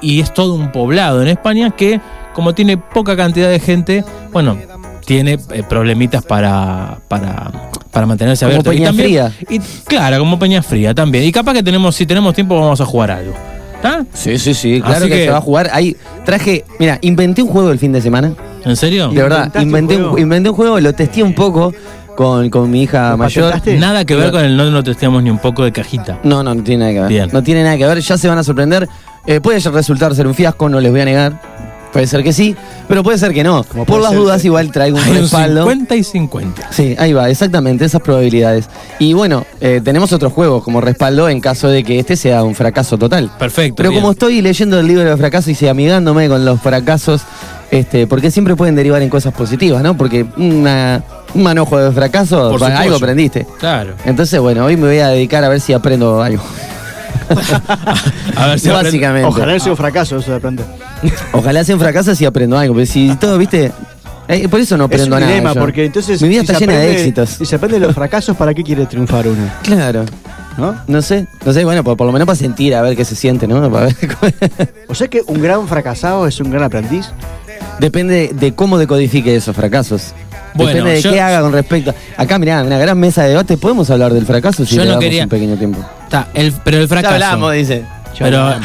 y 0.02 0.20
es 0.20 0.34
todo 0.34 0.56
un 0.56 0.72
poblado 0.72 1.22
en 1.22 1.28
España 1.28 1.72
que, 1.72 2.02
como 2.34 2.56
tiene 2.56 2.78
poca 2.78 3.16
cantidad 3.16 3.50
de 3.50 3.60
gente, 3.60 4.04
bueno, 4.32 4.58
tiene 5.06 5.38
eh, 5.52 5.64
problemitas 5.68 6.26
para, 6.26 7.00
para, 7.08 7.52
para 7.92 8.06
mantenerse 8.06 8.46
Como 8.46 8.60
abierto. 8.60 8.74
Y 8.74 8.78
Peñafría. 8.78 9.32
Y, 9.50 9.60
claro, 9.86 10.20
como 10.20 10.40
Peña 10.40 10.64
Fría 10.64 10.94
también. 10.96 11.24
Y 11.26 11.32
capaz 11.32 11.54
que 11.54 11.64
tenemos, 11.64 11.96
si 11.96 12.06
tenemos 12.06 12.34
tiempo, 12.34 12.60
vamos 12.60 12.82
a 12.82 12.86
jugar 12.86 13.12
algo. 13.12 13.34
¿Está? 13.76 14.06
sí, 14.14 14.38
sí, 14.38 14.54
sí, 14.54 14.80
claro 14.80 14.98
Así 14.98 15.10
que, 15.10 15.16
que- 15.16 15.26
se 15.26 15.32
va 15.32 15.38
a 15.38 15.42
jugar. 15.42 15.70
Ahí 15.74 15.96
traje, 16.24 16.64
mira, 16.80 17.00
inventé 17.02 17.42
un 17.42 17.50
juego 17.50 17.72
el 17.72 17.80
fin 17.80 17.92
de 17.92 18.00
semana. 18.02 18.34
¿En 18.64 18.76
serio? 18.76 19.10
De 19.10 19.22
verdad, 19.24 19.46
¿Inventaste 19.46 19.58
un 19.60 19.64
inventé 19.68 19.96
un, 19.96 20.02
juego? 20.04 20.18
inventé 20.20 20.50
un 20.50 20.56
juego, 20.56 20.80
lo 20.80 20.94
testé 20.94 21.24
un 21.24 21.34
poco 21.34 21.74
con, 22.16 22.50
con 22.52 22.70
mi 22.70 22.84
hija 22.84 23.12
¿Lo 23.12 23.18
mayor. 23.18 23.46
patentaste? 23.46 23.80
Nada 23.80 24.06
que 24.06 24.16
ver 24.16 24.30
con 24.32 24.46
el 24.46 24.56
no 24.56 24.70
no 24.70 24.84
testeamos 24.84 25.24
ni 25.24 25.32
un 25.32 25.40
poco 25.40 25.64
de 25.64 25.72
cajita. 25.72 26.20
No, 26.24 26.44
no, 26.44 26.54
no 26.54 26.62
tiene 26.64 26.82
nada 26.84 26.94
que 26.94 27.00
ver. 27.00 27.10
Bien. 27.10 27.30
No 27.34 27.42
tiene 27.42 27.64
nada 27.64 27.76
que 27.76 27.88
ver, 27.88 28.00
ya 28.02 28.18
se 28.20 28.28
van 28.28 28.38
a 28.38 28.44
sorprender. 28.44 28.88
Eh, 29.26 29.42
puede 29.42 29.60
resultar 29.60 30.14
ser 30.14 30.28
un 30.28 30.36
fiasco, 30.36 30.70
no 30.70 30.80
les 30.80 30.92
voy 30.92 31.02
a 31.02 31.06
negar. 31.06 31.42
Puede 31.92 32.08
ser 32.08 32.24
que 32.24 32.32
sí, 32.32 32.56
pero 32.88 33.04
puede 33.04 33.18
ser 33.18 33.34
que 33.34 33.44
no. 33.44 33.64
Por 33.64 34.00
las 34.02 34.12
ser 34.12 34.20
dudas 34.20 34.46
igual 34.46 34.72
traigo 34.72 34.98
un 34.98 35.04
Hay 35.04 35.12
un 35.12 35.18
respaldo. 35.18 35.64
50 35.64 35.96
y 35.98 36.04
50. 36.04 36.68
Sí, 36.72 36.96
ahí 36.98 37.12
va, 37.12 37.30
exactamente, 37.30 37.84
esas 37.84 38.02
probabilidades. 38.02 38.70
Y 39.00 39.12
bueno, 39.14 39.46
eh, 39.60 39.82
tenemos 39.84 40.14
otros 40.14 40.32
juegos 40.32 40.64
como 40.64 40.80
respaldo 40.80 41.28
en 41.28 41.42
caso 41.42 41.68
de 41.68 41.84
que 41.84 42.00
este 42.00 42.16
sea 42.16 42.44
un 42.44 42.56
fracaso 42.56 42.98
total. 42.98 43.30
Perfecto. 43.38 43.76
Pero 43.76 43.90
bien. 43.90 44.02
como 44.02 44.12
estoy 44.14 44.42
leyendo 44.42 44.80
el 44.80 44.88
libro 44.88 45.10
de 45.10 45.18
fracasos 45.18 45.62
y 45.62 45.68
amigándome 45.68 46.30
con 46.30 46.46
los 46.46 46.62
fracasos, 46.62 47.24
este, 47.72 48.08
porque 48.08 48.32
siempre 48.32 48.56
pueden 48.56 48.76
derivar 48.76 49.02
en 49.02 49.10
cosas 49.10 49.34
positivas, 49.34 49.84
¿no? 49.84 49.98
Porque 49.98 50.26
una- 50.38 51.04
un 51.34 51.44
manojo 51.44 51.78
de 51.78 51.92
fracaso, 51.92 52.58
algo 52.64 52.96
aprendiste. 52.96 53.46
Claro. 53.60 53.96
Entonces, 54.06 54.40
bueno, 54.40 54.66
hoy 54.66 54.78
me 54.78 54.88
voy 54.88 55.00
a 55.00 55.10
dedicar 55.10 55.44
a 55.44 55.50
ver 55.50 55.60
si 55.60 55.74
aprendo 55.74 56.22
algo. 56.22 56.44
A 58.36 58.48
ver 58.48 58.60
si 58.60 58.70
Básicamente. 58.70 59.28
Ojalá 59.28 59.54
no 59.54 59.60
sea 59.60 59.72
un 59.72 59.78
fracaso 59.78 60.18
eso 60.18 60.32
de 60.32 60.38
aprender. 60.38 60.66
Ojalá 61.34 61.64
sea 61.64 61.76
un 61.76 61.82
fracaso 61.82 62.16
si 62.16 62.26
aprendo 62.26 62.58
algo. 62.58 62.74
Pero 62.74 62.86
si 62.86 63.16
todo, 63.16 63.38
viste. 63.38 63.72
eh, 64.28 64.48
por 64.48 64.60
eso 64.60 64.78
no 64.78 64.86
Es 64.86 64.88
aprendo 64.90 65.16
un 65.16 65.22
nada. 65.22 65.54
yo. 65.54 65.60
porque 65.60 65.86
entonces. 65.86 66.22
Mi 66.22 66.30
vida 66.30 66.42
si 66.42 66.46
está 66.48 66.54
se 66.60 66.60
llena 66.66 66.74
de 66.80 66.86
aprende- 66.88 67.00
éxitos. 67.00 67.30
Si 67.30 67.46
se 67.46 67.56
aprende 67.56 67.80
de 67.80 67.86
los 67.86 67.96
fracasos, 67.96 68.36
¿para 68.38 68.54
qué 68.54 68.64
quiere 68.64 68.86
triunfar 68.86 69.28
uno? 69.28 69.50
Claro. 69.64 70.06
¿No? 70.58 70.76
No 70.88 71.02
sé, 71.02 71.28
no 71.46 71.54
sé, 71.54 71.64
bueno, 71.64 71.82
por, 71.82 71.96
por 71.96 72.06
lo 72.06 72.12
menos 72.12 72.26
para 72.26 72.36
sentir, 72.36 72.76
a 72.76 72.82
ver 72.82 72.96
qué 72.98 73.06
se 73.06 73.16
siente, 73.16 73.48
¿no? 73.48 73.72
Para 73.72 73.86
ver 73.86 73.96
cómo- 74.20 74.32
O 74.90 74.96
sea 74.96 75.08
que 75.08 75.22
un 75.26 75.42
gran 75.42 75.66
fracasado 75.68 76.28
es 76.28 76.40
un 76.42 76.52
gran 76.52 76.64
aprendiz. 76.64 77.08
Depende 77.80 78.32
de 78.34 78.54
cómo 78.54 78.78
decodifique 78.78 79.34
esos 79.36 79.56
fracasos. 79.56 80.14
Bueno, 80.54 80.72
Depende 80.74 80.92
de 80.96 81.02
yo- 81.02 81.12
qué 81.12 81.22
haga 81.22 81.42
con 81.42 81.54
respecto. 81.54 81.94
Acá, 82.18 82.38
mirá, 82.40 82.64
una 82.64 82.78
gran 82.78 83.00
mesa 83.00 83.24
de 83.24 83.30
debate. 83.30 83.58
¿Podemos 83.58 83.90
hablar 83.90 84.14
del 84.14 84.26
fracaso 84.26 84.66
si 84.66 84.76
Yo 84.76 84.82
le 84.82 84.86
no 84.86 84.92
damos 84.92 85.04
quería- 85.06 85.24
un 85.24 85.30
pequeño 85.30 85.56
tiempo? 85.58 85.80
Está, 86.04 86.28
el- 86.34 86.54
pero 86.64 86.78
el 86.80 86.88
fracaso. 86.88 87.18
Ya 87.18 87.26
hablamos, 87.32 87.54
dice. 87.54 87.84
Pero, 88.20 88.56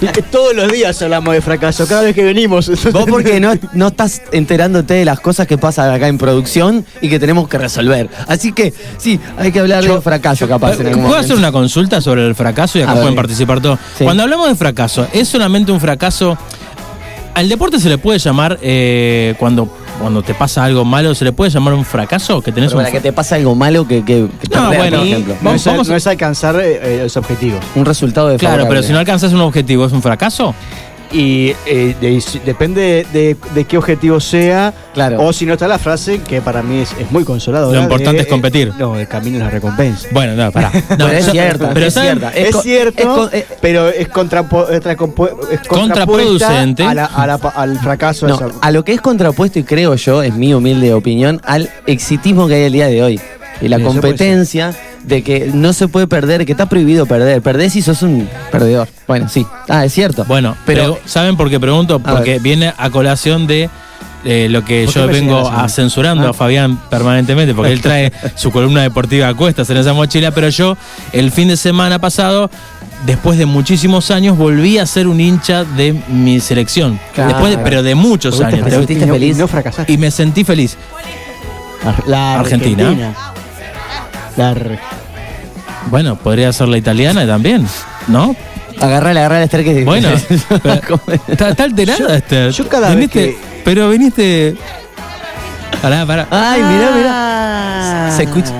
Y 0.00 0.06
que 0.08 0.22
todos 0.32 0.52
los 0.54 0.72
días 0.72 1.00
hablamos 1.02 1.32
de 1.34 1.40
fracaso, 1.40 1.86
cada 1.86 2.00
vez 2.02 2.14
que 2.14 2.24
venimos. 2.24 2.68
Vos 2.90 3.04
porque 3.08 3.38
no, 3.38 3.52
no 3.74 3.88
estás 3.88 4.22
enterándote 4.32 4.94
de 4.94 5.04
las 5.04 5.20
cosas 5.20 5.46
que 5.46 5.58
pasan 5.58 5.92
acá 5.92 6.08
en 6.08 6.18
producción 6.18 6.84
y 7.00 7.08
que 7.08 7.20
tenemos 7.20 7.46
que 7.48 7.58
resolver. 7.58 8.08
Así 8.26 8.52
que 8.52 8.72
sí, 8.96 9.20
hay 9.38 9.52
que 9.52 9.60
hablar 9.60 9.84
de 9.84 10.00
fracaso 10.00 10.48
capaz 10.48 10.72
en 10.80 10.86
algún 10.88 10.92
¿Puedo 11.02 11.08
momento. 11.08 11.18
hacer 11.26 11.36
una 11.36 11.52
consulta 11.52 12.00
sobre 12.00 12.26
el 12.26 12.34
fracaso 12.34 12.78
y 12.78 12.82
acá 12.82 12.94
pueden 12.94 13.14
participar 13.14 13.60
todos? 13.60 13.78
Sí. 13.96 14.02
Cuando 14.04 14.24
hablamos 14.24 14.48
de 14.48 14.56
fracaso, 14.56 15.06
¿es 15.12 15.28
solamente 15.28 15.70
un 15.70 15.78
fracaso? 15.80 16.36
¿Al 17.34 17.48
deporte 17.48 17.78
se 17.78 17.88
le 17.88 17.98
puede 17.98 18.18
llamar, 18.18 18.58
eh, 18.62 19.34
cuando, 19.38 19.68
cuando 20.00 20.22
te 20.22 20.34
pasa 20.34 20.64
algo 20.64 20.84
malo, 20.84 21.14
se 21.14 21.24
le 21.24 21.32
puede 21.32 21.50
llamar 21.50 21.74
un 21.74 21.84
fracaso? 21.84 22.40
Que 22.42 22.52
tenés 22.52 22.70
Pero 22.70 22.78
un 22.80 22.84
para 22.84 22.92
que 22.92 23.00
te 23.00 23.12
pasa 23.12 23.36
algo 23.36 23.54
malo 23.54 23.86
que, 23.86 24.04
que, 24.04 24.26
que 24.40 24.48
te 24.48 24.56
No, 24.56 24.66
bueno, 24.72 24.98
por 24.98 25.06
ejemplo. 25.06 25.34
No 25.40 25.52
es, 25.54 25.64
Vamos 25.64 25.88
a- 25.88 25.90
no 25.90 25.96
es 25.96 26.06
alcanzar 26.06 26.56
eh, 26.56 26.80
eh, 26.82 27.00
los 27.04 27.16
objetivos. 27.16 27.60
Un 27.74 27.84
resultado 27.84 28.28
de 28.28 28.36
Claro, 28.36 28.66
pero 28.68 28.82
si 28.82 28.92
no 28.92 28.98
alcanzas 28.98 29.32
un 29.32 29.40
objetivo, 29.40 29.86
¿es 29.86 29.92
un 29.92 30.02
fracaso? 30.02 30.54
Y 31.12 31.52
eh, 31.66 31.94
de- 32.00 32.22
depende 32.44 33.06
de, 33.12 33.36
de 33.54 33.64
qué 33.64 33.78
objetivo 33.78 34.18
sea. 34.20 34.72
Claro. 34.94 35.22
O 35.22 35.32
si 35.32 35.44
no 35.46 35.52
está 35.52 35.68
la 35.68 35.78
frase, 35.78 36.20
que 36.20 36.40
para 36.40 36.62
mí 36.62 36.78
es, 36.80 36.92
es 36.98 37.10
muy 37.12 37.24
consoladora. 37.24 37.76
Lo 37.78 37.82
importante 37.82 38.16
de, 38.18 38.22
es 38.22 38.28
competir. 38.28 38.68
eh, 38.68 38.72
no, 38.78 38.98
el 38.98 39.06
camino 39.06 39.36
es 39.38 39.44
la 39.44 39.50
recompensa. 39.50 40.08
Bueno, 40.12 40.34
no, 40.34 40.50
pará. 40.50 40.70
No, 40.90 41.06
Pero 41.06 41.10
es 41.12 41.30
cierta, 41.30 41.70
pero 41.74 41.86
es 41.86 41.94
cierto, 42.62 43.30
es 43.30 43.40
eh, 43.40 43.46
pero 43.60 43.88
es, 43.88 44.08
contrapo- 44.08 44.68
es 44.68 44.80
tracompu- 44.82 45.30
es 45.50 45.60
Contraproducente. 45.68 46.82
a 46.84 46.94
la- 46.94 47.04
a 47.06 47.26
la 47.26 47.38
pa- 47.38 47.50
al 47.50 47.78
fracaso. 47.78 48.26
No, 48.28 48.38
a 48.60 48.70
lo 48.70 48.84
que 48.84 48.92
es 48.92 49.00
contrapuesto, 49.00 49.58
y 49.58 49.64
creo 49.64 49.94
yo, 49.94 50.22
es 50.22 50.34
mi 50.34 50.54
humilde 50.54 50.92
opinión, 50.94 51.40
al 51.44 51.70
exitismo 51.86 52.48
que 52.48 52.54
hay 52.54 52.62
el 52.64 52.72
día 52.72 52.86
de 52.86 53.02
hoy. 53.02 53.20
Y 53.60 53.68
la 53.68 53.78
competencia 53.80 54.74
de 55.04 55.22
que 55.22 55.50
no 55.52 55.72
se 55.72 55.86
puede 55.88 56.06
perder, 56.06 56.44
que 56.46 56.52
está 56.52 56.66
prohibido 56.66 57.06
perder. 57.06 57.42
Perdés 57.42 57.76
y 57.76 57.82
sos 57.82 58.02
un 58.02 58.28
perdedor. 58.50 58.88
Bueno, 59.06 59.28
sí. 59.28 59.46
Ah, 59.68 59.84
es 59.84 59.92
cierto. 59.92 60.24
Bueno, 60.26 60.56
pero 60.64 60.98
¿saben 61.04 61.36
por 61.36 61.50
qué 61.50 61.60
pregunto? 61.60 61.98
Porque 62.00 62.38
viene 62.38 62.72
a 62.76 62.90
colación 62.90 63.46
de 63.46 63.68
eh, 64.24 64.48
lo 64.48 64.64
que 64.64 64.84
¿Por 64.86 64.94
qué 64.94 65.00
yo 65.00 65.06
vengo 65.06 65.46
a 65.46 65.50
mí? 65.50 65.56
a 65.64 65.68
censurando 65.68 66.26
Ah. 66.26 66.30
a 66.30 66.32
Fabián 66.32 66.78
permanentemente, 66.88 67.52
porque 67.54 67.72
él 67.72 67.82
trae 67.82 68.10
su 68.36 68.50
columna 68.50 68.80
deportiva 68.80 69.28
a 69.28 69.34
cuestas 69.34 69.68
en 69.68 69.76
esa 69.76 69.92
mochila, 69.92 70.30
pero 70.30 70.48
yo 70.48 70.78
el 71.12 71.30
fin 71.30 71.48
de 71.48 71.58
semana 71.58 71.98
pasado, 71.98 72.50
después 73.04 73.36
de 73.36 73.44
muchísimos 73.44 74.10
años, 74.10 74.38
volví 74.38 74.78
a 74.78 74.86
ser 74.86 75.06
un 75.08 75.20
hincha 75.20 75.64
de 75.64 75.92
mi 76.08 76.40
selección. 76.40 76.98
Claro. 77.14 77.32
Después 77.34 77.54
de- 77.54 77.62
pero 77.62 77.82
de 77.82 77.94
muchos 77.94 78.38
¿Te 78.38 78.44
años. 78.46 78.70
sentiste 78.70 79.04
y 79.04 79.06
no- 79.06 79.12
feliz? 79.12 79.36
Y 79.36 79.40
no 79.40 79.48
fracasaste. 79.48 79.92
Y 79.92 79.98
me 79.98 80.10
sentí 80.10 80.42
feliz. 80.42 80.78
La 82.06 82.40
Argentina. 82.40 82.90
La 82.94 83.33
Bueno, 85.90 86.16
podría 86.16 86.52
ser 86.52 86.68
la 86.68 86.78
italiana 86.78 87.26
también, 87.26 87.66
¿no? 88.08 88.34
agarrale, 88.80 89.20
agarrale, 89.20 89.44
Esther, 89.44 89.62
que 89.64 89.84
Bueno, 89.84 90.08
pero- 90.62 91.00
está, 91.28 91.50
está 91.50 91.64
alterada, 91.64 91.98
Yo- 91.98 92.08
Esther. 92.08 92.50
yo 92.50 92.68
cada 92.68 92.94
vez 92.94 93.08
que- 93.10 93.36
Pero 93.64 93.88
viniste. 93.90 94.56
Pará, 95.80 96.04
pará. 96.04 96.26
Ay, 96.30 96.60
mirá, 96.62 96.90
mirá. 96.96 98.12
Se 98.16 98.24
escucha. 98.24 98.50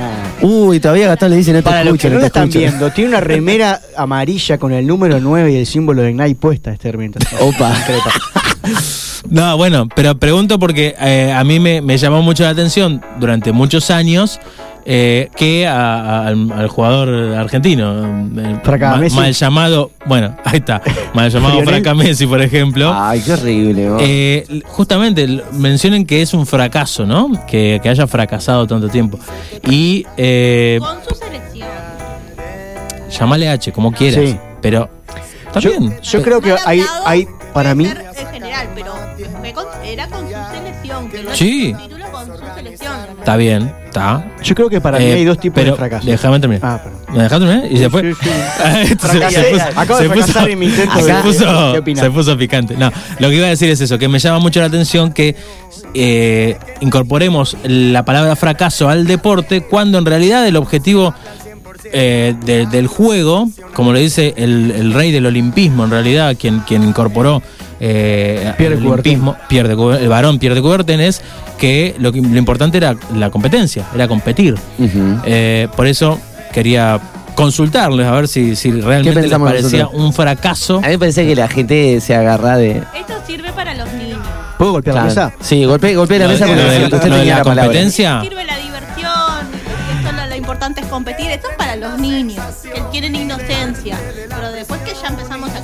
Uy, 0.42 0.78
todavía 0.78 1.08
Gastón 1.08 1.30
le 1.30 1.36
dice 1.36 1.52
no 1.52 1.58
te 1.58 1.62
Para 1.62 1.84
los 1.84 1.94
escucho, 1.94 2.02
que 2.02 2.08
no 2.10 2.14
no 2.16 2.20
te 2.20 2.26
están 2.26 2.42
escucho. 2.44 2.58
viendo, 2.58 2.90
tiene 2.90 3.08
una 3.10 3.20
remera 3.20 3.80
amarilla 3.96 4.58
con 4.58 4.72
el 4.72 4.86
número 4.86 5.18
9 5.20 5.52
y 5.52 5.56
el 5.56 5.66
símbolo 5.66 6.02
de 6.02 6.12
Nike 6.12 6.34
puesta 6.36 6.70
este 6.72 6.92
mientras. 6.96 7.26
Opa. 7.40 7.72
No, 9.30 9.56
bueno, 9.56 9.88
pero 9.94 10.18
pregunto 10.18 10.58
porque 10.58 10.94
eh, 11.00 11.32
a 11.34 11.42
mí 11.44 11.58
me, 11.58 11.80
me 11.80 11.96
llamó 11.96 12.20
mucho 12.22 12.42
la 12.44 12.50
atención 12.50 13.00
durante 13.18 13.52
muchos 13.52 13.90
años 13.90 14.38
eh, 14.86 15.30
que 15.36 15.66
a- 15.66 16.00
a- 16.00 16.26
al, 16.28 16.52
al 16.52 16.68
jugador 16.68 17.34
argentino, 17.36 18.28
eh, 18.38 18.60
Fraca 18.62 18.90
ma- 18.90 18.96
Messi. 18.98 19.16
mal 19.16 19.32
llamado, 19.32 19.90
bueno, 20.06 20.36
ahí 20.44 20.58
está, 20.58 20.82
mal 21.14 21.30
llamado. 21.30 21.62
Fraca 21.62 21.94
Messi, 21.94 22.26
por 22.26 22.40
ejemplo, 22.42 22.92
Ay, 22.94 23.20
qué 23.24 23.32
horrible. 23.32 23.88
eh, 24.00 24.62
justamente 24.66 25.26
mencionen 25.52 26.04
que 26.06 26.22
es 26.22 26.34
un 26.34 26.46
fracaso, 26.46 27.06
¿no? 27.06 27.30
Que, 27.46 27.80
que 27.82 27.88
haya 27.88 28.06
fracasado 28.06 28.66
tanto 28.66 28.88
tiempo. 28.88 29.18
Y 29.70 30.06
eh, 30.16 30.78
Con 30.80 30.98
su 31.08 31.14
selección. 31.14 31.68
llamale 33.18 33.48
H, 33.48 33.72
como 33.72 33.92
quieras, 33.92 34.28
Sí. 34.30 34.36
pero 34.60 34.90
está 35.46 35.60
Yo, 35.60 35.70
bien. 35.70 35.96
yo 36.02 36.22
creo 36.22 36.40
que 36.40 36.54
hay, 36.66 36.82
hay 37.06 37.26
para 37.52 37.74
mí, 37.74 37.86
En 37.86 38.26
general, 38.32 38.68
pero 38.74 38.92
con- 39.54 39.66
era 39.84 40.08
con 40.08 40.20
su 40.26 40.34
selección. 40.54 41.08
Que 41.10 41.24
Sí. 41.34 41.70
es 41.70 41.76
un 41.76 41.82
título 41.88 42.10
con 42.10 42.26
su 42.26 42.54
selección. 42.56 42.92
Está 43.18 43.36
bien, 43.36 43.72
está. 44.00 44.24
yo 44.42 44.54
creo 44.54 44.68
que 44.68 44.80
para 44.80 44.98
mí 44.98 45.04
Eh, 45.04 45.12
hay 45.14 45.24
dos 45.24 45.38
tipos 45.38 45.54
pero 45.54 45.72
de 45.72 45.76
fracasos. 45.78 46.06
Déjame 46.06 46.40
terminar. 46.40 46.60
Ah, 46.64 46.80
perdón. 46.82 47.00
¿Me 47.16 47.22
dejaste 47.22 47.46
terminar? 47.46 47.72
Y 47.72 47.76
se 47.78 47.90
fue. 47.90 48.02
Sí, 48.02 48.18
sí. 48.22 48.30
Esto 48.92 49.06
se- 49.08 49.12
Fracasé. 49.18 49.42
se 49.42 49.50
puso- 49.52 49.64
Acabo 49.80 49.98
de 50.00 50.08
se 50.08 50.14
puso- 50.14 50.46
en 50.48 50.58
mi 50.58 50.66
intento 50.66 50.96
se 51.00 51.04
de- 51.12 51.22
puso- 51.22 51.72
¿Qué 51.72 51.78
opinas? 51.78 52.04
se 52.04 52.10
puso 52.10 52.36
picante. 52.38 52.76
No, 52.76 52.90
lo 53.18 53.28
que 53.30 53.36
iba 53.36 53.46
a 53.46 53.50
decir 53.50 53.70
es 53.70 53.80
eso, 53.80 53.98
que 53.98 54.08
me 54.08 54.18
llama 54.18 54.38
mucho 54.40 54.60
la 54.60 54.66
atención 54.66 55.12
que 55.12 55.36
eh, 55.94 56.56
incorporemos 56.80 57.56
la 57.64 58.04
palabra 58.04 58.34
fracaso 58.36 58.88
al 58.88 59.06
deporte 59.06 59.62
cuando 59.62 59.98
en 59.98 60.06
realidad 60.06 60.46
el 60.46 60.56
objetivo 60.56 61.14
eh, 61.92 62.34
de- 62.44 62.66
del 62.66 62.86
juego, 62.86 63.48
como 63.74 63.92
le 63.92 64.00
dice 64.00 64.34
el, 64.36 64.70
el 64.70 64.92
rey 64.94 65.12
del 65.12 65.26
olimpismo, 65.26 65.84
en 65.84 65.90
realidad, 65.90 66.34
quien, 66.38 66.60
quien 66.60 66.82
incorporó 66.82 67.42
eh, 67.80 68.52
Pierre 68.56 68.74
el 68.74 68.80
de 68.80 68.86
Coubertin. 68.86 69.12
olimpismo, 69.12 69.36
Pierre 69.48 69.68
de 69.68 69.76
Couber- 69.76 69.98
el 70.00 70.08
varón 70.08 70.38
Pierre 70.38 70.54
de 70.56 70.62
Coubertin, 70.62 71.00
es 71.00 71.22
que 71.58 71.94
lo, 71.98 72.12
que- 72.12 72.20
lo 72.20 72.38
importante 72.38 72.78
era 72.78 72.94
la 73.14 73.30
competencia, 73.30 73.84
era 73.94 74.08
competir. 74.08 74.54
Eh, 75.24 75.68
por 75.76 75.86
eso 75.86 76.18
quería 76.52 77.00
consultarles 77.34 78.06
a 78.06 78.12
ver 78.12 78.28
si, 78.28 78.54
si 78.56 78.70
realmente 78.70 79.22
les 79.22 79.38
parecía 79.38 79.82
nosotros? 79.84 80.02
un 80.04 80.12
fracaso. 80.12 80.76
A 80.78 80.82
mí 80.82 80.88
me 80.88 80.98
parece 80.98 81.26
que 81.26 81.34
la 81.34 81.48
gente 81.48 82.00
se 82.00 82.14
agarra 82.14 82.56
de. 82.56 82.82
Esto 82.96 83.14
sirve 83.26 83.52
para 83.52 83.74
los 83.74 83.92
niños. 83.92 84.18
¿Puedo 84.56 84.70
golpear 84.72 84.94
Claro. 84.94 85.08
la 85.08 85.26
mesa? 85.26 85.36
Sí, 85.40 85.64
golpeé, 85.64 85.96
golpeé 85.96 86.20
la 86.20 86.28
mesa 86.28 86.46
porque 86.46 86.62
de- 86.62 86.84
usted 86.84 86.90
lo 86.90 86.96
de 86.96 87.02
tenía 87.02 87.18
la 87.32 87.38
la 87.38 87.44
palabra. 87.44 87.64
competencia. 87.64 88.20
Sirve 88.22 88.44
la 88.44 88.56
diversión. 88.56 89.10
Esto 89.98 90.12
lo, 90.12 90.26
lo 90.28 90.34
importante 90.36 90.80
es 90.80 90.86
competir. 90.86 91.28
Esto 91.32 91.48
es 91.50 91.56
para 91.56 91.74
los 91.74 91.98
niños 91.98 92.44
que 92.72 92.80
tienen 92.92 93.16
inocencia. 93.16 93.98
Pero 94.28 94.52
después 94.52 94.80
que 94.82 94.92
ya 94.94 95.08
empezamos 95.08 95.50
a 95.50 95.62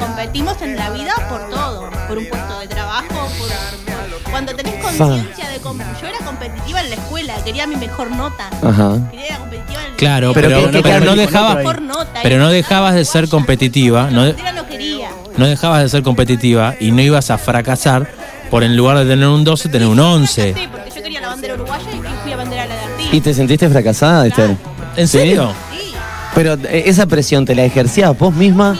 competimos 0.00 0.60
en 0.62 0.76
la 0.76 0.90
vida 0.90 1.12
por 1.28 1.48
todo. 1.50 1.90
Por 2.08 2.18
un 2.18 2.26
puesto 2.28 2.58
de 2.60 2.66
trabajo, 2.68 3.06
por, 3.08 3.48
por- 3.48 4.30
cuando 4.30 4.54
tenés 4.54 4.74
conciencia 4.82 5.48
de 5.48 5.58
com- 5.58 5.78
yo 6.00 6.06
era 6.06 6.18
competitiva 6.24 6.80
en 6.80 6.90
la 6.90 6.96
escuela, 6.96 7.34
quería 7.44 7.66
mi 7.66 7.76
mejor 7.76 8.10
nota. 8.10 8.48
Ajá. 8.62 8.98
Quería 9.10 9.26
ir 9.32 9.36
competitiva 9.38 9.80
en 9.86 9.94
Claro, 9.96 10.32
Pero 10.34 10.48
pero, 10.48 10.70
que 10.70 10.82
pero 10.82 11.04
no 11.04 11.14
dejabas, 11.16 11.56
mejor 11.56 11.82
nota. 11.82 12.20
pero 12.22 12.38
no 12.38 12.48
dejabas 12.48 12.94
de 12.94 13.04
ser 13.04 13.28
competitiva, 13.28 14.10
no, 14.10 14.26
no 14.26 14.66
quería. 14.66 15.10
no 15.36 15.46
dejabas 15.46 15.82
de 15.82 15.88
ser 15.88 16.02
competitiva 16.02 16.74
y 16.80 16.90
no 16.90 17.02
ibas 17.02 17.30
a 17.30 17.38
fracasar 17.38 18.08
por 18.50 18.64
en 18.64 18.76
lugar 18.76 18.98
de 18.98 19.04
tener 19.06 19.28
un 19.28 19.44
12 19.44 19.68
tener 19.68 19.86
un 19.88 20.00
11. 20.00 20.54
Sí, 20.54 20.68
porque 20.72 20.90
yo 20.90 21.02
quería 21.02 21.20
la 21.20 21.28
bandera 21.28 21.54
uruguaya 21.54 21.84
y 21.92 22.22
fui 22.22 22.32
a 22.32 22.36
bandera 22.36 22.66
la 22.66 22.74
de 22.74 22.80
Argentina. 22.80 23.10
¿Y 23.12 23.20
te 23.20 23.34
sentiste 23.34 23.68
fracasada, 23.68 24.26
Esther? 24.26 24.56
¿En 24.96 25.06
serio? 25.08 25.52
Sí, 25.72 25.92
Pero 26.34 26.54
eh, 26.54 26.84
esa 26.86 27.06
presión, 27.06 27.44
¿te 27.44 27.54
la 27.54 27.64
ejercías 27.64 28.16
vos 28.18 28.34
misma? 28.34 28.76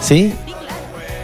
¿Sí? 0.00 0.32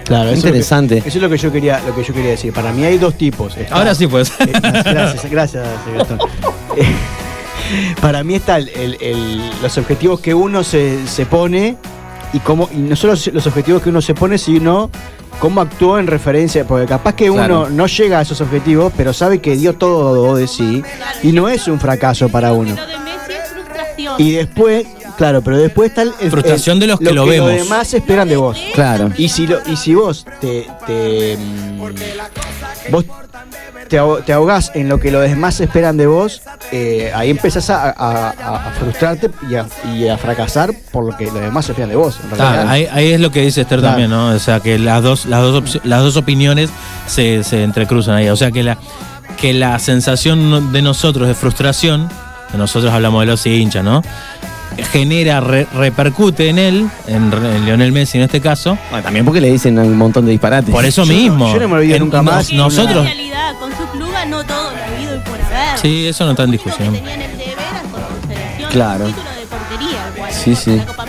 Claro, 0.05 0.29
eso 0.31 0.47
Interesante. 0.47 0.99
Es 0.99 1.01
lo 1.01 1.05
que, 1.05 1.09
eso 1.09 1.19
es 1.19 1.23
lo 1.23 1.31
que 1.31 1.37
yo 1.39 1.53
quería, 1.53 1.81
lo 1.87 1.95
que 1.95 2.05
yo 2.05 2.15
quería 2.15 2.31
decir. 2.31 2.53
Para 2.53 2.73
mí 2.73 2.85
hay 2.85 2.97
dos 2.99 3.15
tipos. 3.17 3.57
Está- 3.57 3.75
Ahora 3.75 3.95
sí 3.95 4.07
pues. 4.07 4.31
Eh, 4.41 4.53
gracias, 4.63 5.31
gracias, 5.31 5.67
Gastón. 5.95 6.19
Eh, 6.77 7.95
Para 8.01 8.23
mí 8.23 8.35
está 8.37 8.59
el- 8.59 8.69
el- 8.69 8.97
el- 9.01 9.51
los 9.61 9.77
objetivos 9.79 10.21
que 10.21 10.33
uno 10.35 10.63
se, 10.63 11.05
se 11.09 11.27
pone 11.27 11.77
y 12.33 12.39
cómo 12.39 12.69
y 12.73 12.77
no 12.77 12.95
solo 12.95 13.15
los 13.33 13.47
objetivos 13.47 13.83
que 13.83 13.89
uno 13.89 14.01
se 14.01 14.15
pone, 14.15 14.39
sino 14.39 14.89
cómo 15.41 15.61
actuó 15.63 15.99
en 15.99 16.07
referencia, 16.07 16.65
porque 16.65 16.87
capaz 16.87 17.15
que 17.15 17.29
uno 17.31 17.69
no 17.69 17.87
llega 17.89 18.21
a 18.21 18.23
esos 18.23 18.41
objetivos, 18.41 18.93
pero 18.97 19.13
sabe 19.13 19.41
que 19.41 19.57
dio 19.57 19.73
todo 19.75 20.37
de 20.37 20.47
sí 20.47 20.83
y 21.25 21.33
no 21.33 21.49
es 21.49 21.67
un 21.67 21.81
fracaso 21.81 22.29
para 22.29 22.53
uno. 22.53 22.77
Y 24.19 24.33
después, 24.33 24.87
claro, 25.17 25.43
pero 25.43 25.59
después 25.59 25.91
está 25.91 26.03
el, 26.03 26.13
el- 26.21 26.31
Frustración 26.31 26.79
de 26.81 26.87
los 26.87 26.99
que 26.99 27.13
lo 27.13 27.25
que 27.25 27.31
vemos. 27.31 27.51
Los 27.53 27.63
demás 27.65 27.95
esperan 27.95 28.29
de 28.29 28.37
vos. 28.37 28.59
Claro. 28.75 29.11
Y 29.17 29.29
si 29.29 29.47
lo, 29.47 29.59
y 29.67 29.77
si 29.77 29.95
vos 29.95 30.25
te, 30.41 30.69
te 30.87 31.37
mm, 31.37 31.81
vos 32.91 33.05
te, 33.89 33.99
aho- 34.01 34.21
te 34.25 34.33
ahogás 34.33 34.73
en 34.75 34.89
lo 34.89 34.99
que 34.99 35.13
los 35.13 35.23
demás 35.23 35.61
esperan 35.61 35.97
de 35.97 36.07
vos, 36.09 36.43
eh, 36.73 37.13
ahí 37.15 37.31
empezás 37.31 37.71
a, 37.71 37.91
a- 37.91 38.73
frustrarte 38.81 39.31
y 39.49 39.55
a, 39.55 39.67
y 39.95 40.09
a 40.09 40.19
fracasar 40.19 40.73
por 40.91 41.05
lo 41.07 41.17
que 41.17 41.27
los 41.27 41.35
demás 41.35 41.69
esperan 41.69 41.91
de 41.91 41.97
vos. 41.97 42.19
en 42.33 42.41
Ah, 42.41 42.67
ahí, 42.71 42.89
ahí 42.91 43.13
es 43.13 43.21
lo 43.21 43.31
que 43.31 43.43
dice 43.43 43.61
Esther 43.63 43.79
Claro. 43.79 43.93
también, 43.93 44.11
¿no? 44.11 44.29
O 44.35 44.39
sea, 44.41 44.59
que 44.61 44.79
las 44.79 45.03
dos, 45.03 45.27
las 45.27 45.41
dos, 45.43 45.81
las 45.85 46.03
dos 46.03 46.17
opiniones 46.17 46.71
se, 47.07 47.45
se 47.45 47.63
entrecruzan 47.63 48.17
ahí. 48.17 48.29
O 48.29 48.37
sea, 48.37 48.51
que 48.51 48.63
la, 48.65 48.77
que 49.41 49.53
la 49.55 49.79
sensación 49.79 50.73
de 50.73 50.83
nosotros 50.83 51.29
de 51.29 51.35
frustración, 51.35 52.09
de 52.51 52.59
nosotros 52.59 52.93
hablamos 52.93 53.21
de 53.23 53.27
los 53.27 53.47
hinchas, 53.47 53.85
¿no? 53.85 54.03
Genera, 54.85 55.41
re- 55.41 55.67
repercute 55.75 56.49
en 56.49 56.59
él, 56.59 56.89
en, 57.07 57.33
en 57.33 57.65
Lionel 57.65 57.93
Messi 57.93 58.19
en 58.19 58.25
este 58.25 58.41
caso. 58.41 58.77
Bueno, 58.91 59.03
también 59.05 59.25
porque 59.25 59.41
le 59.41 59.51
dicen 59.51 59.79
un 59.79 59.97
montón 59.97 60.25
de 60.27 60.33
disparates. 60.33 60.71
Por 60.73 60.85
eso 60.85 61.05
Yo 61.05 61.13
no- 61.13 61.19
mismo. 61.19 61.53
yo 61.53 61.61
no 61.61 61.69
me 61.69 61.75
olvido 61.77 61.97
En- 61.97 62.03
nunca 62.03 62.23
más 62.23 62.51
En 62.51 62.57
Nosotros. 62.59 63.05
realidad, 63.05 63.55
con 63.59 63.71
su 63.73 63.87
club 63.93 64.11
ganó 64.13 64.45
todo 64.45 64.71
lo 64.73 64.95
habido 64.95 65.17
y 65.17 65.19
por 65.21 65.41
haber. 65.41 65.79
Sí, 65.81 66.07
eso 66.07 66.25
no 66.25 66.31
está 66.33 66.45
en 66.45 66.51
discusión. 66.51 66.99
Claro. 68.71 69.07
Un 69.07 69.13
título 69.13 69.31
de 69.31 69.47
portería, 69.47 70.11
igual. 70.15 70.33
Sí, 70.33 70.55
sí. 70.55 70.77
La 70.77 70.85
Copa 70.87 71.03
América. 71.05 71.06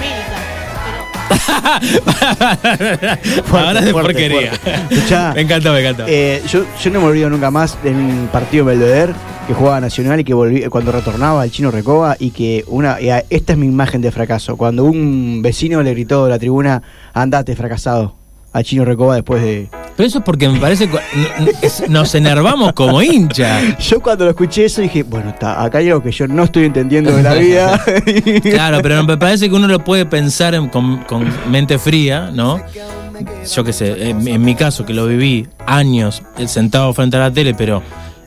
Ahora 3.52 3.80
es 3.80 3.86
de 3.86 3.92
fuerte, 3.92 4.14
porquería. 4.14 4.52
fuerte. 4.54 4.72
Escuchá, 4.96 5.34
me 5.36 5.42
encantó, 5.42 5.74
me 5.74 5.80
encantó. 5.82 6.04
Eh, 6.08 6.42
yo, 6.48 6.64
yo 6.82 6.92
no 6.92 7.02
me 7.02 7.08
olvido 7.08 7.30
nunca 7.30 7.52
más 7.52 7.82
de 7.84 7.92
un 7.92 8.30
partido 8.32 8.62
en 8.70 8.80
Belvedere 8.80 9.14
que 9.48 9.54
jugaba 9.54 9.80
Nacional 9.80 10.20
y 10.20 10.24
que 10.24 10.34
volví, 10.34 10.62
cuando 10.64 10.92
retornaba 10.92 11.44
el 11.44 11.52
chino 11.52 11.72
Recoba 11.72 12.16
y 12.20 12.32
que 12.32 12.64
una 12.68 13.00
y 13.00 13.10
a- 13.10 13.24
esta 13.30 13.54
es 13.54 13.60
mi 13.60 13.66
imagen 13.68 14.02
de 14.02 14.12
fracaso. 14.12 14.58
Cuando 14.58 14.84
un 14.86 15.42
vecino 15.42 15.82
le 15.84 15.92
gritó 15.92 16.26
de 16.26 16.32
la 16.32 16.40
tribuna, 16.40 16.82
andate 17.14 17.56
fracasado 17.56 18.16
al 18.54 18.64
chino 18.64 18.86
Recoba 18.86 19.16
después 19.16 19.42
de... 19.42 19.68
Pero 19.98 20.08
eso 20.08 20.20
es 20.20 20.24
porque 20.24 20.48
me 20.48 20.60
parece 20.60 20.88
nos 21.90 22.14
enervamos 22.16 22.72
como 22.74 23.02
hincha. 23.02 23.78
Yo 23.80 24.00
cuando 24.00 24.26
lo 24.26 24.30
escuché 24.32 24.66
eso 24.66 24.80
dije, 24.82 25.02
bueno, 25.04 25.32
está, 25.32 25.64
acá 25.64 25.80
hay 25.80 25.88
algo 25.90 26.04
que 26.04 26.12
yo 26.12 26.28
no 26.28 26.44
estoy 26.44 26.66
entendiendo 26.66 27.12
de 27.16 27.24
la 27.24 27.34
vida. 27.34 27.84
Claro, 28.44 28.80
pero 28.84 29.04
me 29.04 29.18
parece 29.18 29.50
que 29.50 29.56
uno 29.56 29.68
lo 29.68 29.84
puede 29.84 30.06
pensar 30.06 30.54
en- 30.56 30.70
con, 30.70 30.98
con 31.06 31.28
mente 31.50 31.78
fría, 31.80 32.30
¿no? 32.32 32.62
Yo 33.52 33.64
qué 33.64 33.74
sé, 33.74 34.10
en, 34.12 34.28
en 34.28 34.42
mi 34.44 34.54
caso, 34.54 34.86
que 34.86 34.94
lo 34.94 35.08
viví 35.08 35.48
años 35.66 36.22
eh, 36.38 36.48
sentado 36.48 36.94
frente 36.94 37.18
a 37.18 37.22
la 37.22 37.32
tele, 37.32 37.56
pero 37.56 37.82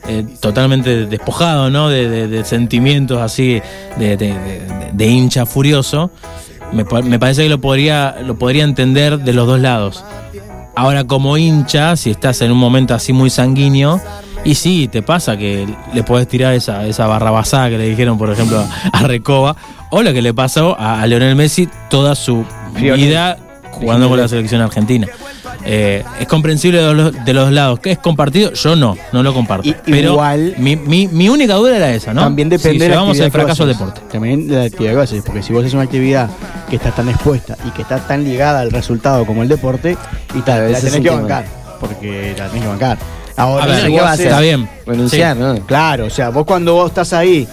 eh, 0.09 0.25
totalmente 0.41 1.05
despojado, 1.05 1.69
¿no? 1.69 1.87
De, 1.89 2.09
de- 2.09 2.27
de 2.27 2.43
sentimientos 2.43 3.21
así, 3.21 3.61
de, 3.97 5.07
hincha 5.07 5.45
furioso, 5.45 6.11
me, 6.73 6.83
me 7.03 7.19
parece 7.19 7.43
que 7.43 7.49
lo 7.49 7.61
podría, 7.61 8.17
lo 8.25 8.37
podría 8.37 8.65
entender 8.65 9.19
de 9.19 9.31
los 9.33 9.47
dos 9.47 9.59
lados. 9.61 10.03
Ahora, 10.75 11.03
como 11.05 11.37
hincha, 11.37 11.95
si 11.95 12.11
estás 12.11 12.41
en 12.41 12.51
un 12.51 12.57
momento 12.57 12.93
así 12.93 13.13
muy 13.13 13.29
sanguíneo, 13.29 14.01
y 14.43 14.55
sí, 14.55 14.87
te 14.87 15.01
pasa 15.01 15.37
que 15.37 15.67
le 15.93 16.03
podés 16.03 16.27
tirar 16.27 16.53
esa, 16.53 16.87
esa 16.87 17.05
barrabasada 17.07 17.69
que 17.69 17.77
le 17.77 17.89
dijeron, 17.89 18.17
por 18.17 18.31
ejemplo, 18.31 18.63
a 18.91 19.03
Recoba, 19.03 19.55
o 19.89 20.01
lo 20.01 20.13
que 20.13 20.21
le 20.21 20.33
pasó 20.33 20.75
a, 20.79 21.01
a 21.01 21.07
Lionel 21.07 21.35
Messi 21.35 21.69
toda 21.89 22.15
su 22.15 22.45
vida 22.73 23.37
jugando 23.71 24.09
con 24.09 24.19
la 24.19 24.27
selección 24.27 24.61
argentina. 24.61 25.07
Eh, 25.65 26.03
es 26.19 26.27
comprensible 26.27 26.81
de 26.81 26.93
los, 26.93 27.25
de 27.25 27.33
los 27.33 27.51
lados. 27.51 27.79
¿Que 27.79 27.91
es 27.91 27.97
compartido? 27.99 28.51
Yo 28.53 28.75
no, 28.75 28.97
no 29.11 29.23
lo 29.23 29.33
comparto. 29.33 29.67
Y- 29.67 29.75
Pero 29.85 30.11
igual- 30.13 30.55
mi, 30.57 30.75
mi, 30.75 31.07
mi 31.07 31.29
única 31.29 31.53
duda 31.55 31.75
era 31.77 31.91
esa, 31.93 32.13
¿no? 32.13 32.21
También 32.21 32.49
depende 32.49 32.73
si 32.73 32.79
de 32.79 32.85
la 32.89 32.93
llevamos 32.95 33.09
actividad 33.11 33.25
el 33.27 33.31
fracaso 33.31 33.57
que 33.57 33.63
al 33.63 33.69
haces. 33.75 33.79
deporte. 33.87 34.01
También 34.11 34.47
de 34.47 34.55
la 34.55 34.63
actividad 34.63 34.93
que 34.95 35.01
haces, 35.01 35.23
porque 35.23 35.43
si 35.43 35.53
vos 35.53 35.61
haces 35.61 35.73
una 35.73 35.83
actividad 35.83 36.29
que 36.69 36.75
está 36.77 36.91
tan 36.91 37.09
expuesta 37.09 37.57
y 37.67 37.71
que 37.71 37.81
está 37.83 37.99
tan 37.99 38.23
ligada 38.23 38.59
al 38.61 38.71
resultado 38.71 39.25
como 39.25 39.43
el 39.43 39.49
deporte, 39.49 39.97
y 40.33 40.39
tal, 40.41 40.63
ese 40.63 40.73
la 40.73 40.79
tenés 40.91 41.01
que 41.01 41.09
bancar, 41.15 41.45
porque 41.79 42.33
la 42.37 42.47
tenés 42.47 42.61
que 42.63 42.67
bancar. 42.67 42.97
Ahora, 43.37 43.63
A 43.63 43.67
ver, 43.67 43.75
si 43.77 43.83
¿qué 43.83 43.89
vos 43.91 44.01
va 44.01 44.09
a 44.09 44.13
haces- 44.13 44.13
hacer? 44.13 44.27
Está 44.27 44.39
bien. 44.41 44.69
Renunciar, 44.85 45.35
Sí. 45.37 45.41
¿no? 45.43 45.55
Claro, 45.65 46.05
o 46.05 46.09
sea, 46.09 46.29
vos 46.29 46.45
cuando 46.45 46.73
vos 46.73 46.89
estás 46.89 47.13
ahí, 47.13 47.47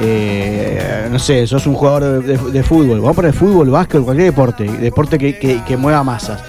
eh, 0.00 1.08
no 1.10 1.18
sé, 1.18 1.46
sos 1.46 1.66
un 1.66 1.74
jugador 1.74 2.22
de, 2.22 2.36
de- 2.36 2.50
de 2.52 2.62
fútbol, 2.62 3.00
vamos 3.00 3.10
a 3.12 3.14
poner 3.16 3.32
fútbol, 3.32 3.70
básquet, 3.70 4.00
cualquier 4.02 4.26
deporte, 4.30 4.64
deporte 4.64 5.18
que, 5.18 5.38
que- 5.38 5.62
que 5.64 5.76
mueva 5.76 6.02
masas, 6.02 6.40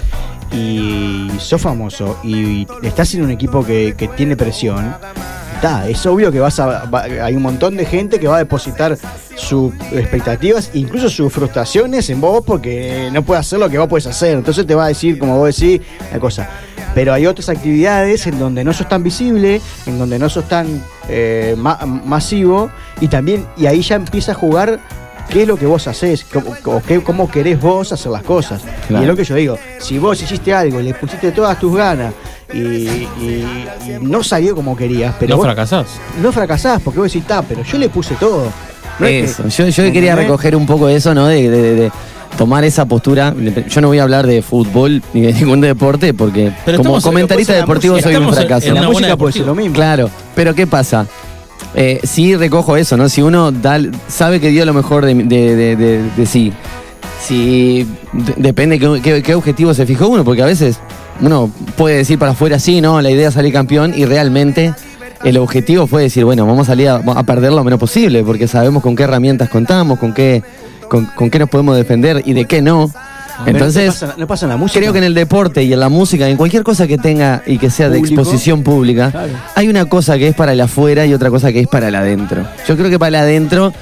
y 0.52 1.28
sos 1.38 1.60
famoso 1.60 2.18
y 2.22 2.66
estás 2.82 3.14
en 3.14 3.22
un 3.24 3.30
equipo 3.30 3.64
que, 3.64 3.94
que 3.96 4.08
tiene 4.08 4.36
presión, 4.36 4.94
está, 5.54 5.88
es 5.88 6.04
obvio 6.06 6.30
que 6.30 6.40
vas 6.40 6.58
a, 6.60 6.84
va- 6.86 7.02
hay 7.04 7.34
un 7.34 7.42
montón 7.42 7.76
de 7.76 7.86
gente 7.86 8.18
que 8.20 8.28
va 8.28 8.36
a 8.36 8.38
depositar 8.40 8.96
sus 9.36 9.72
expectativas, 9.92 10.70
incluso 10.74 11.08
sus 11.08 11.32
frustraciones 11.32 12.08
en 12.10 12.20
vos 12.20 12.44
porque 12.46 13.08
no 13.12 13.22
puede 13.22 13.40
hacer 13.40 13.58
lo 13.58 13.68
que 13.70 13.78
vos 13.78 13.88
puedes 13.88 14.06
hacer, 14.06 14.36
entonces 14.36 14.66
te 14.66 14.74
va 14.74 14.84
a 14.84 14.88
decir, 14.88 15.18
como 15.18 15.38
vos 15.38 15.56
decís, 15.56 15.80
la 16.12 16.18
cosa. 16.20 16.48
Pero 16.94 17.14
hay 17.14 17.24
otras 17.24 17.48
actividades 17.48 18.26
en 18.26 18.38
donde 18.38 18.64
no 18.64 18.74
sos 18.74 18.86
tan 18.86 19.02
visible, 19.02 19.62
en 19.86 19.98
donde 19.98 20.18
no 20.18 20.28
sos 20.28 20.46
tan 20.46 20.82
eh, 21.08 21.54
ma- 21.56 21.78
masivo, 21.86 22.70
y 23.00 23.08
también, 23.08 23.46
y 23.56 23.64
ahí 23.64 23.80
ya 23.80 23.94
empieza 23.96 24.32
a 24.32 24.34
jugar 24.34 24.78
qué 25.32 25.42
es 25.42 25.48
lo 25.48 25.56
que 25.56 25.66
vos 25.66 25.86
hacés, 25.88 26.24
cómo, 26.32 26.54
o 26.66 26.82
qué- 26.82 27.00
cómo 27.00 27.30
querés 27.30 27.58
vos 27.60 27.90
hacer 27.92 28.12
las 28.12 28.22
cosas. 28.22 28.60
Claro. 28.86 29.02
Y 29.02 29.06
es 29.06 29.08
lo 29.10 29.16
que 29.16 29.24
yo 29.24 29.34
digo, 29.34 29.58
si 29.78 29.98
vos 29.98 30.22
hiciste 30.22 30.52
algo 30.52 30.80
y 30.80 30.84
le 30.84 30.94
pusiste 30.94 31.32
todas 31.32 31.58
tus 31.58 31.74
ganas 31.76 32.12
y, 32.52 32.58
y- 32.58 33.06
y 33.86 33.96
no 34.00 34.22
salió 34.22 34.54
como 34.54 34.76
querías, 34.76 35.14
pero 35.18 35.30
no 35.30 35.36
vos 35.38 35.46
fracasás. 35.46 35.86
no 36.22 36.30
fracasás 36.32 36.82
porque 36.82 36.98
vos 37.00 37.08
decís, 37.08 37.22
está, 37.22 37.40
pero 37.42 37.62
yo 37.62 37.78
le 37.78 37.88
puse 37.88 38.14
todo. 38.16 38.44
No 38.98 39.06
es 39.06 39.30
Eso. 39.30 39.44
que- 39.44 39.50
Yo, 39.50 39.68
yo 39.68 39.92
quería 39.92 40.14
recoger 40.14 40.54
un 40.54 40.66
poco 40.66 40.88
eso, 40.88 41.14
¿no? 41.14 41.26
De, 41.28 41.48
de- 41.48 41.74
de 41.74 41.92
tomar 42.36 42.64
esa 42.64 42.84
postura. 42.84 43.34
Yo 43.68 43.80
no 43.80 43.88
voy 43.88 43.98
a 43.98 44.02
hablar 44.02 44.26
de 44.26 44.42
fútbol 44.42 45.02
ni 45.14 45.22
de 45.22 45.32
ningún 45.40 45.60
deporte 45.62 46.12
porque 46.14 46.52
Pero 46.64 46.78
como 46.78 47.00
comentarista 47.00 47.54
deportivo 47.54 47.98
soy 48.00 48.16
un 48.16 48.32
fracaso. 48.32 48.66
En 48.68 48.74
la 48.74 48.82
música 48.82 49.16
puede 49.16 49.32
ser 49.32 49.46
lo 49.46 49.54
mismo. 49.54 49.74
Claro, 49.74 50.10
pero 50.34 50.54
¿qué 50.54 50.66
pasa? 50.66 51.06
Eh, 51.74 52.00
sí 52.04 52.36
recojo 52.36 52.76
eso, 52.76 52.96
¿no? 52.96 53.08
Si 53.08 53.22
uno 53.22 53.50
da- 53.50 53.80
sabe 54.08 54.40
que 54.40 54.50
dio 54.50 54.64
lo 54.66 54.74
mejor 54.74 55.04
de, 55.06 55.14
de- 55.14 55.76
de- 55.76 56.26
sí, 56.26 56.52
si 57.24 57.86
de- 58.12 58.34
depende 58.36 58.78
qué, 58.78 59.22
qué- 59.22 59.34
objetivo 59.34 59.72
se 59.74 59.86
fijó 59.86 60.08
uno, 60.08 60.24
porque 60.24 60.42
a 60.42 60.46
veces 60.46 60.78
uno 61.20 61.50
puede 61.76 61.96
decir 61.98 62.18
para 62.18 62.32
afuera 62.32 62.58
sí, 62.58 62.80
no, 62.80 63.00
la 63.00 63.10
idea 63.10 63.28
es 63.28 63.34
salir 63.34 63.52
campeón 63.52 63.94
y 63.96 64.04
realmente 64.04 64.74
el 65.24 65.38
objetivo 65.38 65.86
fue 65.86 66.02
decir, 66.02 66.24
bueno, 66.24 66.44
vamos 66.46 66.68
a 66.68 66.72
salir 66.72 66.88
a, 66.88 67.22
perder 67.22 67.52
lo 67.52 67.62
menos 67.64 67.78
posible, 67.78 68.22
porque 68.24 68.48
sabemos 68.48 68.82
con 68.82 68.96
qué 68.96 69.04
herramientas 69.04 69.48
contamos, 69.48 69.98
con 69.98 70.12
qué, 70.12 70.42
con 70.88 71.30
qué 71.30 71.38
nos 71.38 71.48
podemos 71.48 71.76
defender 71.76 72.22
y 72.26 72.32
de 72.34 72.44
qué 72.44 72.60
no. 72.60 72.90
Entonces, 73.46 73.86
no 73.86 73.92
pasa, 74.08 74.14
no 74.18 74.26
pasa 74.26 74.46
en 74.46 74.50
la 74.50 74.56
música. 74.56 74.80
Creo 74.80 74.92
que 74.92 74.98
en 74.98 75.04
el 75.04 75.14
deporte 75.14 75.62
y 75.62 75.72
en 75.72 75.80
la 75.80 75.88
música, 75.88 76.28
en 76.28 76.36
cualquier 76.36 76.62
cosa 76.62 76.86
que 76.86 76.98
tenga 76.98 77.42
y 77.46 77.58
que 77.58 77.70
sea 77.70 77.88
de 77.88 77.98
Público. 77.98 78.20
exposición 78.20 78.62
pública, 78.62 79.10
Claro. 79.10 79.32
hay 79.54 79.68
una 79.68 79.84
cosa 79.86 80.18
que 80.18 80.28
es 80.28 80.34
para 80.34 80.52
el 80.52 80.60
afuera 80.60 81.06
y 81.06 81.14
otra 81.14 81.30
cosa 81.30 81.52
que 81.52 81.60
es 81.60 81.68
para 81.68 81.88
el 81.88 81.94
adentro. 81.94 82.44
Yo 82.68 82.76
creo 82.76 82.90
que 82.90 82.98
para 82.98 83.08
el 83.08 83.14
adentro, 83.16 83.72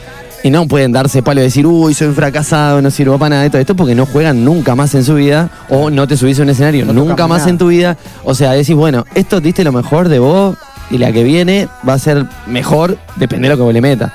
y 0.43 0.51
no 0.51 0.67
pueden 0.67 0.91
darse 0.93 1.23
palo 1.23 1.41
y 1.41 1.45
decir, 1.45 1.67
uy, 1.67 1.93
soy 1.93 2.09
un 2.09 2.15
fracasado, 2.15 2.81
no 2.81 2.91
sirvo 2.91 3.19
para 3.19 3.29
nada 3.31 3.43
de 3.43 3.51
todo 3.51 3.61
esto, 3.61 3.77
porque 3.77 3.95
no 3.95 4.07
juegan 4.07 4.43
nunca 4.45 4.75
más 4.75 4.95
en 4.95 5.05
su 5.05 5.15
vida, 5.17 5.51
o 5.69 5.91
no 5.91 6.09
te 6.09 6.17
subís 6.17 6.39
a 6.41 6.43
un 6.45 6.49
escenario 6.51 6.87
No 6.87 6.93
nunca 6.95 7.27
más 7.27 7.41
nada. 7.41 7.51
en 7.51 7.59
tu 7.59 7.69
vida. 7.69 7.97
O 8.25 8.35
sea, 8.35 8.53
decís, 8.53 8.75
bueno, 8.75 9.05
esto 9.15 9.41
diste 9.41 9.65
lo 9.65 9.73
mejor 9.73 10.09
de 10.09 10.19
vos 10.19 10.57
y 10.91 10.97
la 10.99 11.13
que 11.13 11.25
viene 11.25 11.69
va 11.87 11.93
a 11.95 11.99
ser 11.99 12.25
mejor, 12.47 12.97
depende 13.17 13.49
de 13.49 13.55
lo 13.55 13.59
que 13.59 13.63
vos 13.65 13.75
le 13.75 13.81
metas. 13.83 14.13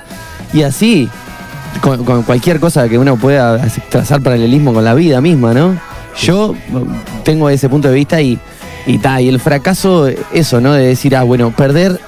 Y 0.52 0.62
así, 0.62 1.08
con, 1.80 2.04
con 2.04 2.22
cualquier 2.22 2.60
cosa 2.60 2.88
que 2.88 2.98
uno 2.98 3.16
pueda 3.16 3.60
trazar 3.88 4.20
paralelismo 4.22 4.72
con 4.72 4.84
la 4.84 4.94
vida 4.94 5.20
misma, 5.20 5.54
¿no? 5.54 5.78
Yo 6.20 6.54
mm, 6.68 7.22
tengo 7.24 7.50
ese 7.50 7.68
punto 7.68 7.88
de 7.88 7.94
vista 7.94 8.20
y, 8.20 8.38
y, 8.86 8.98
ta, 8.98 9.20
y 9.20 9.28
el 9.28 9.40
fracaso, 9.40 10.08
eso, 10.32 10.60
¿no? 10.60 10.72
De 10.72 10.86
decir, 10.86 11.14
ah, 11.16 11.22
bueno, 11.22 11.50
perder 11.50 12.00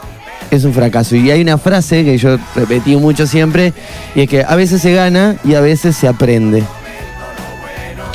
es 0.50 0.64
un 0.64 0.72
fracaso. 0.72 1.16
Y 1.16 1.30
hay 1.30 1.40
una 1.40 1.58
frase 1.58 2.04
que 2.04 2.16
yo 2.18 2.38
repetí 2.54 2.96
mucho 2.96 3.26
siempre, 3.26 3.72
y 4.14 4.22
es 4.22 4.28
que 4.28 4.44
a 4.44 4.54
veces 4.56 4.80
se 4.80 4.92
gana 4.92 5.36
y 5.44 5.54
a 5.54 5.60
veces 5.60 5.96
se 5.96 6.08
aprende. 6.08 6.62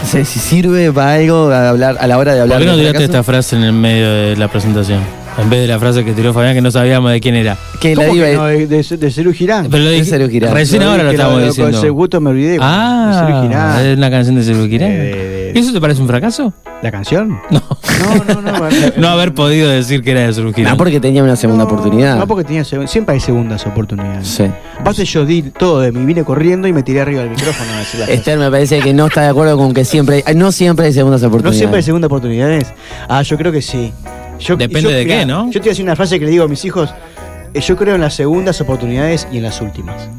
O 0.01 0.05
sea, 0.05 0.25
si 0.25 0.39
sirve 0.39 0.91
para 0.91 1.13
algo 1.13 1.49
a, 1.49 1.69
hablar, 1.69 1.97
a 1.99 2.07
la 2.07 2.17
hora 2.17 2.33
de 2.33 2.41
hablar 2.41 2.57
¿Por 2.57 2.65
qué 2.65 2.71
no 2.71 2.77
tiraste 2.77 3.03
esta 3.05 3.23
frase 3.23 3.55
en 3.55 3.63
el 3.63 3.73
medio 3.73 4.11
de 4.11 4.35
la 4.35 4.49
presentación? 4.49 4.99
En 5.37 5.49
vez 5.49 5.61
de 5.61 5.67
la 5.67 5.79
frase 5.79 6.05
que 6.05 6.11
tiró 6.13 6.31
Fabián 6.31 6.53
que 6.53 6.61
no 6.61 6.69
sabíamos 6.69 7.11
de 7.11 7.19
quién 7.19 7.35
era. 7.35 7.57
Que 7.79 7.95
la 7.95 8.03
¿Cómo 8.03 8.13
diva 8.13 8.27
que 8.27 8.35
no? 8.35 8.45
De, 8.45 8.67
de, 8.67 8.97
de 8.97 9.11
Cerú 9.11 9.33
Girán. 9.33 9.67
Pero 9.69 9.83
lo 9.83 9.89
Es 9.89 9.95
dije- 9.99 10.09
Sergio 10.11 10.29
Girán. 10.29 10.53
Recién 10.53 10.83
Lo 10.83 10.91
ahora 10.91 11.03
lo 11.03 11.11
estamos 11.11 11.33
Con 11.39 11.43
diciendo. 11.47 11.77
ese 11.79 11.89
gusto 11.89 12.21
me 12.21 12.29
olvidé. 12.29 12.51
de 12.51 12.57
Cerú 12.59 12.63
Ah, 12.67 13.39
Girán. 13.43 13.85
es 13.85 13.97
una 13.97 14.11
canción 14.11 14.35
de 14.35 14.43
Sergio 14.43 14.67
Girán. 14.67 14.91
Eh, 14.91 14.95
de- 14.95 15.51
¿Y 15.55 15.59
eso 15.59 15.73
te 15.73 15.81
parece 15.81 16.01
un 16.01 16.07
fracaso? 16.07 16.53
¿La 16.83 16.91
canción? 16.91 17.39
No. 17.49 17.61
No, 18.27 18.41
no, 18.41 18.41
no. 18.41 18.69
No 18.97 19.07
haber 19.09 19.33
podido 19.33 19.69
decir 19.69 20.01
que 20.03 20.11
era 20.11 20.21
de 20.21 20.33
Sergio 20.33 20.51
No, 20.51 20.55
Girán. 20.55 20.77
porque 20.77 20.99
tenía 20.99 21.23
una 21.23 21.35
segunda 21.35 21.63
no, 21.63 21.69
oportunidad. 21.71 22.17
No, 22.17 22.27
porque 22.27 22.43
tenía 22.43 22.63
siempre 22.63 23.13
hay 23.15 23.19
segundas 23.19 23.65
oportunidades. 23.65 24.27
Sí. 24.27 24.45
Aparte 24.79 25.03
yo 25.05 25.25
di 25.25 25.41
todo 25.43 25.79
de 25.81 25.91
mí, 25.91 26.05
vine 26.05 26.23
corriendo 26.23 26.67
y 26.67 26.73
me 26.73 26.83
tiré 26.83 27.01
arriba 27.01 27.21
del 27.21 27.31
micrófono 27.31 27.71
a 27.73 27.79
decir 27.79 27.99
cosas. 28.01 28.13
Esther 28.15 28.37
me 28.37 28.51
parece 28.51 28.79
que 28.81 28.93
no 28.93 29.07
está 29.07 29.21
de 29.23 29.29
acuerdo 29.29 29.57
con 29.57 29.73
que 29.73 29.83
siempre 29.83 30.23
hay, 30.27 30.35
no 30.35 30.51
siempre 30.51 30.85
hay 30.85 30.93
segundas 30.93 31.21
¿No 31.21 31.27
oportunidades. 31.29 31.57
siempre 31.57 31.77
hay 31.77 31.83
segundas 31.83 32.07
oportunidades? 32.07 32.65
Ah, 33.09 33.21
yo 33.23 33.35
creo 33.37 33.51
que 33.51 33.61
sí. 33.61 33.91
Yo, 34.43 34.55
Depende 34.57 34.81
yo- 34.81 34.89
de 34.95 35.03
mirá, 35.05 35.19
qué, 35.19 35.25
¿no? 35.25 35.45
Yo 35.47 35.53
te 35.53 35.59
voy 35.59 35.69
a 35.69 35.71
decir 35.71 35.85
una 35.85 35.95
frase 35.95 36.19
que 36.19 36.25
le 36.25 36.31
digo 36.31 36.43
a 36.43 36.47
mis 36.47 36.63
hijos. 36.65 36.93
eh, 37.53 37.59
Yo 37.61 37.75
creo 37.75 37.95
en 37.95 38.01
las 38.01 38.13
segundas 38.15 38.59
oportunidades 38.61 39.27
y 39.31 39.37
en 39.37 39.43
las 39.43 39.61
últimas. 39.61 40.09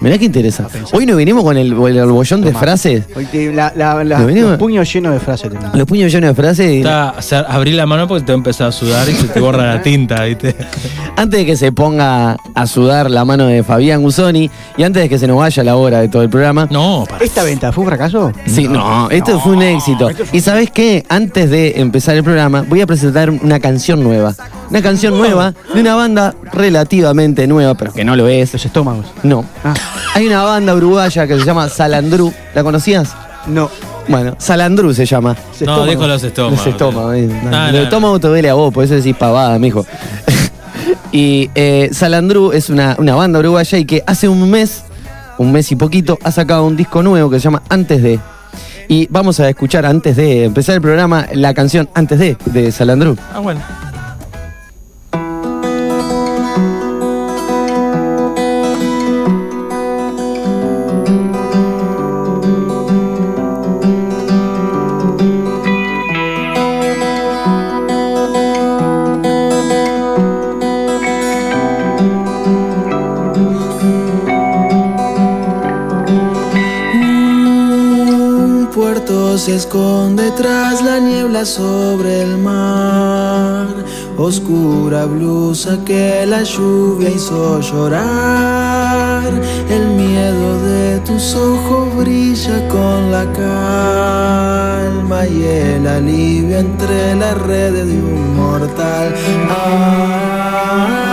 Mirá 0.00 0.16
qué 0.18 0.24
interesa. 0.26 0.66
Hoy 0.92 1.06
nos 1.06 1.16
vinimos 1.16 1.42
con 1.42 1.56
el, 1.56 1.72
el 1.72 2.06
bollón 2.06 2.40
de 2.40 2.52
frases. 2.52 3.04
Hoy 3.16 3.24
te- 3.26 3.52
la- 3.52 3.72
la- 3.76 4.04
la- 4.04 4.20
¿Lo 4.20 4.26
venimos? 4.26 4.50
los 4.50 4.58
puños 4.58 4.92
llenos 4.92 5.12
de 5.12 5.20
frases. 5.20 5.50
Los 5.74 5.86
puños 5.86 6.12
llenos 6.12 6.28
de 6.30 6.34
frases. 6.34 6.70
y- 6.72 6.76
Está, 6.78 7.14
o 7.18 7.22
sea, 7.22 7.40
abrí 7.40 7.72
la 7.72 7.86
mano 7.86 8.06
porque 8.06 8.24
te 8.24 8.32
va 8.32 8.36
a 8.36 8.38
empezar 8.38 8.68
a 8.68 8.72
sudar 8.72 9.08
y 9.08 9.12
se 9.14 9.28
te 9.28 9.40
borra 9.40 9.74
la 9.74 9.82
tinta, 9.82 10.22
¿viste? 10.24 10.54
Antes 11.16 11.40
de 11.40 11.46
que 11.46 11.56
se 11.56 11.72
ponga 11.72 12.36
a 12.54 12.66
sudar 12.68 13.10
la 13.10 13.24
mano 13.24 13.46
de 13.46 13.62
Fabián 13.64 14.02
Gusoni 14.02 14.48
y 14.76 14.82
antes 14.84 15.02
de 15.02 15.08
que 15.08 15.18
se 15.18 15.26
nos 15.26 15.36
vaya 15.38 15.64
la 15.64 15.74
hora 15.74 16.00
de 16.00 16.08
todo 16.08 16.22
el 16.22 16.30
programa. 16.30 16.68
No, 16.70 17.04
para. 17.08 17.24
¿Esta 17.24 17.42
venta 17.42 17.72
fue 17.72 17.82
un 17.82 17.88
fracaso? 17.88 18.32
Sí, 18.46 18.68
no, 18.68 19.10
esto 19.10 19.40
fue 19.40 19.52
un 19.56 19.62
éxito. 19.62 20.08
Y 20.32 20.40
sabes 20.40 20.70
qué, 20.70 21.04
antes 21.08 21.50
de 21.50 21.80
empezar 21.80 22.14
el 22.16 22.22
programa, 22.22 22.64
voy 22.68 22.80
a 22.82 22.86
presentar 22.86 23.30
una 23.30 23.58
canción 23.58 24.02
nueva. 24.04 24.32
Una 24.70 24.82
canción 24.82 25.16
nueva 25.16 25.54
de 25.74 25.80
una 25.80 25.94
banda 25.94 26.34
relativamente 26.52 27.46
nueva, 27.46 27.74
pero 27.74 27.92
que 27.92 28.04
no 28.04 28.16
lo 28.16 28.28
es. 28.28 28.52
Los 28.52 28.64
estómagos. 28.66 29.06
No. 29.22 29.44
Ah, 29.64 29.74
Hay 30.14 30.26
una 30.26 30.42
banda 30.42 30.74
uruguaya 30.74 31.26
que 31.26 31.38
se 31.38 31.44
llama 31.44 31.68
Salandru. 31.68 32.32
¿La 32.54 32.62
conocías? 32.62 33.14
no. 33.46 33.70
Bueno, 34.08 34.34
Salandru 34.38 34.94
se 34.94 35.04
llama. 35.04 35.36
Los 35.60 35.68
No, 35.68 35.84
dijo 35.84 36.06
los 36.06 36.22
estómagos. 36.24 36.58
Los 36.58 36.66
estómagos. 36.66 37.14
eh. 37.14 37.28
No, 37.44 37.50
Los 37.64 37.72
no, 37.72 37.78
estómagos 37.80 38.20
te 38.22 38.28
duele 38.28 38.48
a 38.48 38.54
vos, 38.54 38.72
por 38.72 38.82
eso 38.82 38.94
decís 38.94 39.14
pavada, 39.14 39.58
mijo. 39.58 39.84
y 41.12 41.50
eh, 41.54 41.90
Salandru 41.92 42.52
es 42.52 42.70
una, 42.70 42.96
una 42.98 43.14
banda 43.14 43.38
uruguaya 43.38 43.76
y 43.76 43.84
que 43.84 44.02
hace 44.06 44.26
un 44.26 44.50
mes, 44.50 44.82
un 45.36 45.52
mes 45.52 45.70
y 45.72 45.76
poquito, 45.76 46.18
ha 46.24 46.30
sacado 46.32 46.64
un 46.64 46.74
disco 46.74 47.02
nuevo 47.02 47.28
que 47.28 47.38
se 47.38 47.44
llama 47.44 47.62
Antes 47.68 48.02
de. 48.02 48.18
Y 48.88 49.06
vamos 49.10 49.38
a 49.40 49.48
escuchar 49.50 49.84
antes 49.84 50.16
de 50.16 50.44
empezar 50.44 50.76
el 50.76 50.80
programa 50.80 51.26
la 51.34 51.52
canción 51.52 51.90
Antes 51.92 52.18
de 52.18 52.38
de 52.46 52.72
Salandru. 52.72 53.14
Ah, 53.34 53.40
bueno. 53.40 53.60
Se 79.48 79.54
esconde 79.54 80.30
tras 80.32 80.82
la 80.82 80.98
niebla 80.98 81.46
sobre 81.46 82.20
el 82.20 82.36
mar. 82.36 83.66
Oscura 84.18 85.06
blusa 85.06 85.78
que 85.86 86.26
la 86.26 86.42
lluvia 86.42 87.08
hizo 87.08 87.58
llorar. 87.60 89.24
El 89.70 89.86
miedo 90.02 90.62
de 90.62 90.98
tus 91.00 91.34
ojos 91.34 91.96
brilla 91.96 92.68
con 92.68 93.10
la 93.10 93.24
calma 93.32 95.26
y 95.26 95.42
el 95.44 95.86
alivio 95.86 96.58
entre 96.58 97.14
las 97.14 97.38
redes 97.38 97.86
de 97.86 97.94
un 97.94 98.36
mortal. 98.36 99.14
La 99.48 101.07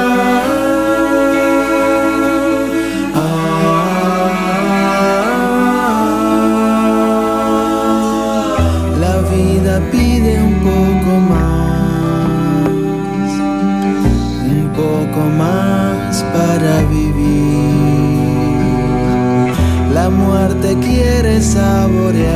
muerte 20.76 20.88
quiere 20.88 21.42
saborear 21.42 22.34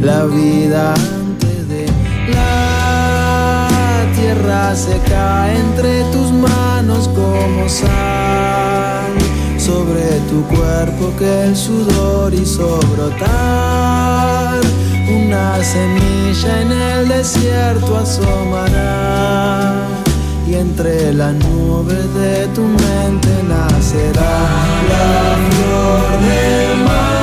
la 0.00 0.24
vida 0.26 0.94
antes 0.94 1.68
de 1.68 1.86
la 2.32 4.06
tierra 4.14 4.74
se 4.74 4.98
cae 5.10 5.58
entre 5.58 6.04
tus 6.12 6.32
manos 6.32 7.08
como 7.08 7.68
sal 7.68 9.12
sobre 9.58 10.20
tu 10.30 10.42
cuerpo 10.44 11.12
que 11.18 11.44
el 11.44 11.56
sudor 11.56 12.32
hizo 12.34 12.80
brotar. 12.96 14.60
Una 15.08 15.62
semilla 15.62 16.62
en 16.62 16.72
el 16.72 17.08
desierto 17.08 17.98
asomará 17.98 19.86
y 20.50 20.54
entre 20.54 21.12
las 21.12 21.32
nubes 21.34 22.14
de 22.14 22.46
tu 22.54 22.62
mente 22.62 23.42
nacerá 23.48 24.38
la 24.88 25.36
flor 25.50 26.20
del 26.22 26.84
mal 26.84 27.19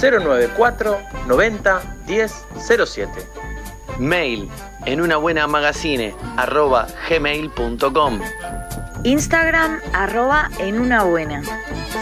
094 0.00 0.98
90 1.26 1.82
10 2.06 2.32
07. 2.86 3.10
Mail 3.98 4.48
en 4.86 5.00
una 5.00 5.16
buena 5.16 5.46
magazine 5.46 6.14
arroba 6.36 6.86
gmail.com. 7.08 8.20
Instagram 9.04 9.80
arroba 9.92 10.50
en 10.58 10.80
una 10.80 11.04
buena. 11.04 11.42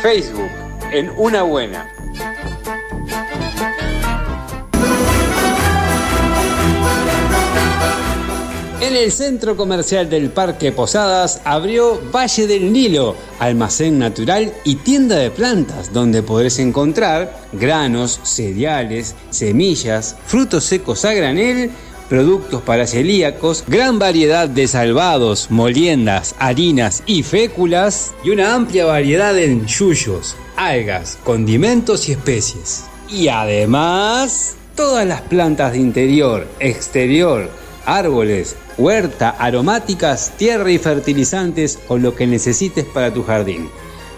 Facebook, 0.03 0.51
en 0.93 1.11
una 1.17 1.43
buena. 1.43 1.91
En 8.81 8.97
el 8.97 9.13
centro 9.13 9.57
comercial 9.57 10.09
del 10.09 10.31
Parque 10.31 10.73
Posadas 10.73 11.43
abrió 11.45 12.01
Valle 12.11 12.47
del 12.47 12.73
Nilo, 12.73 13.17
almacén 13.39 13.99
natural 13.99 14.53
y 14.65 14.77
tienda 14.77 15.17
de 15.17 15.31
plantas, 15.31 15.93
donde 15.93 16.23
podrás 16.23 16.59
encontrar 16.59 17.39
granos, 17.53 18.21
cereales, 18.23 19.15
semillas, 19.31 20.17
frutos 20.27 20.65
secos 20.65 21.05
a 21.05 21.15
granel, 21.15 21.71
productos 22.09 22.63
para 22.63 22.87
celíacos, 22.87 23.65
gran 23.67 23.99
variedad 23.99 24.49
de 24.49 24.67
salvados, 24.67 25.51
moliendas, 25.51 26.35
harinas 26.39 27.03
y 27.07 27.23
féculas 27.23 28.13
y 28.25 28.31
una 28.31 28.55
amplia 28.55 28.87
variedad 28.87 29.39
en 29.39 29.67
yuyos, 29.67 30.37
algas, 30.57 31.19
condimentos 31.23 32.09
y 32.09 32.13
especies. 32.13 32.85
Y 33.11 33.29
además, 33.29 34.57
todas 34.75 35.07
las 35.07 35.23
plantas 35.23 35.73
de 35.73 35.79
interior, 35.79 36.47
exterior, 36.61 37.51
árboles, 37.85 38.57
huerta, 38.79 39.31
aromáticas, 39.31 40.33
tierra 40.37 40.71
y 40.71 40.79
fertilizantes 40.79 41.79
o 41.89 41.99
lo 41.99 42.15
que 42.15 42.27
necesites 42.27 42.85
para 42.85 43.13
tu 43.13 43.25
jardín. 43.25 43.69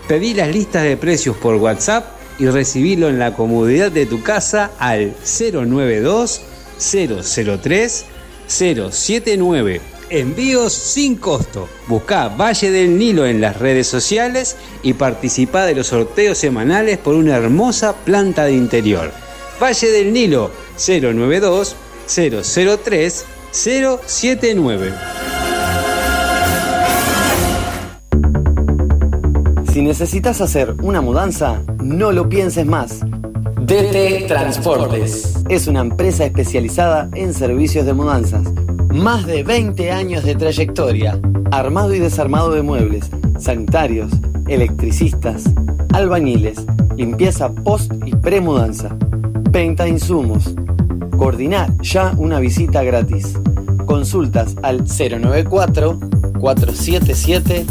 Pedí 0.06 0.34
las 0.34 0.48
listas 0.48 0.84
de 0.84 0.96
precios 0.96 1.36
por 1.36 1.56
WhatsApp 1.56 2.20
y 2.38 2.46
recibilo 2.46 3.08
en 3.08 3.18
la 3.18 3.34
comodidad 3.34 3.90
de 3.90 4.06
tu 4.06 4.22
casa 4.22 4.70
al 4.78 5.14
092 5.24 6.42
003 6.78 8.04
079. 8.46 9.80
Envíos 10.10 10.72
sin 10.72 11.16
costo. 11.16 11.68
Busca 11.86 12.28
Valle 12.28 12.70
del 12.72 12.98
Nilo 12.98 13.26
en 13.26 13.40
las 13.40 13.58
redes 13.58 13.86
sociales 13.86 14.56
y 14.82 14.94
participa 14.94 15.66
de 15.66 15.76
los 15.76 15.88
sorteos 15.88 16.38
semanales 16.38 16.98
por 16.98 17.14
una 17.14 17.36
hermosa 17.36 17.94
planta 17.94 18.44
de 18.44 18.54
interior. 18.54 19.12
Valle 19.62 19.90
del 19.90 20.12
Nilo 20.12 20.50
092 20.76 21.76
003 22.08 23.24
079. 23.52 24.92
Si 29.72 29.82
necesitas 29.82 30.40
hacer 30.40 30.74
una 30.82 31.00
mudanza, 31.00 31.62
no 31.82 32.12
lo 32.12 32.28
pienses 32.28 32.64
más. 32.64 33.00
DT 33.00 34.26
Transportes 34.28 35.44
es 35.48 35.66
una 35.66 35.80
empresa 35.80 36.24
especializada 36.24 37.08
en 37.14 37.34
servicios 37.34 37.86
de 37.86 37.92
mudanzas. 37.92 38.42
Más 38.92 39.26
de 39.26 39.42
20 39.42 39.90
años 39.90 40.24
de 40.24 40.34
trayectoria, 40.34 41.20
armado 41.50 41.94
y 41.94 41.98
desarmado 41.98 42.52
de 42.52 42.62
muebles, 42.62 43.10
sanitarios, 43.38 44.10
electricistas, 44.48 45.44
albañiles, 45.92 46.64
limpieza 46.96 47.52
post 47.52 47.92
y 48.06 48.14
premudanza, 48.14 48.96
venta 49.50 49.84
de 49.84 49.90
insumos. 49.90 50.54
Coordinar 51.20 51.76
ya 51.82 52.14
una 52.16 52.40
visita 52.40 52.82
gratis. 52.82 53.34
Consultas 53.84 54.56
al 54.62 54.84
094 54.86 55.98
477 56.40 57.66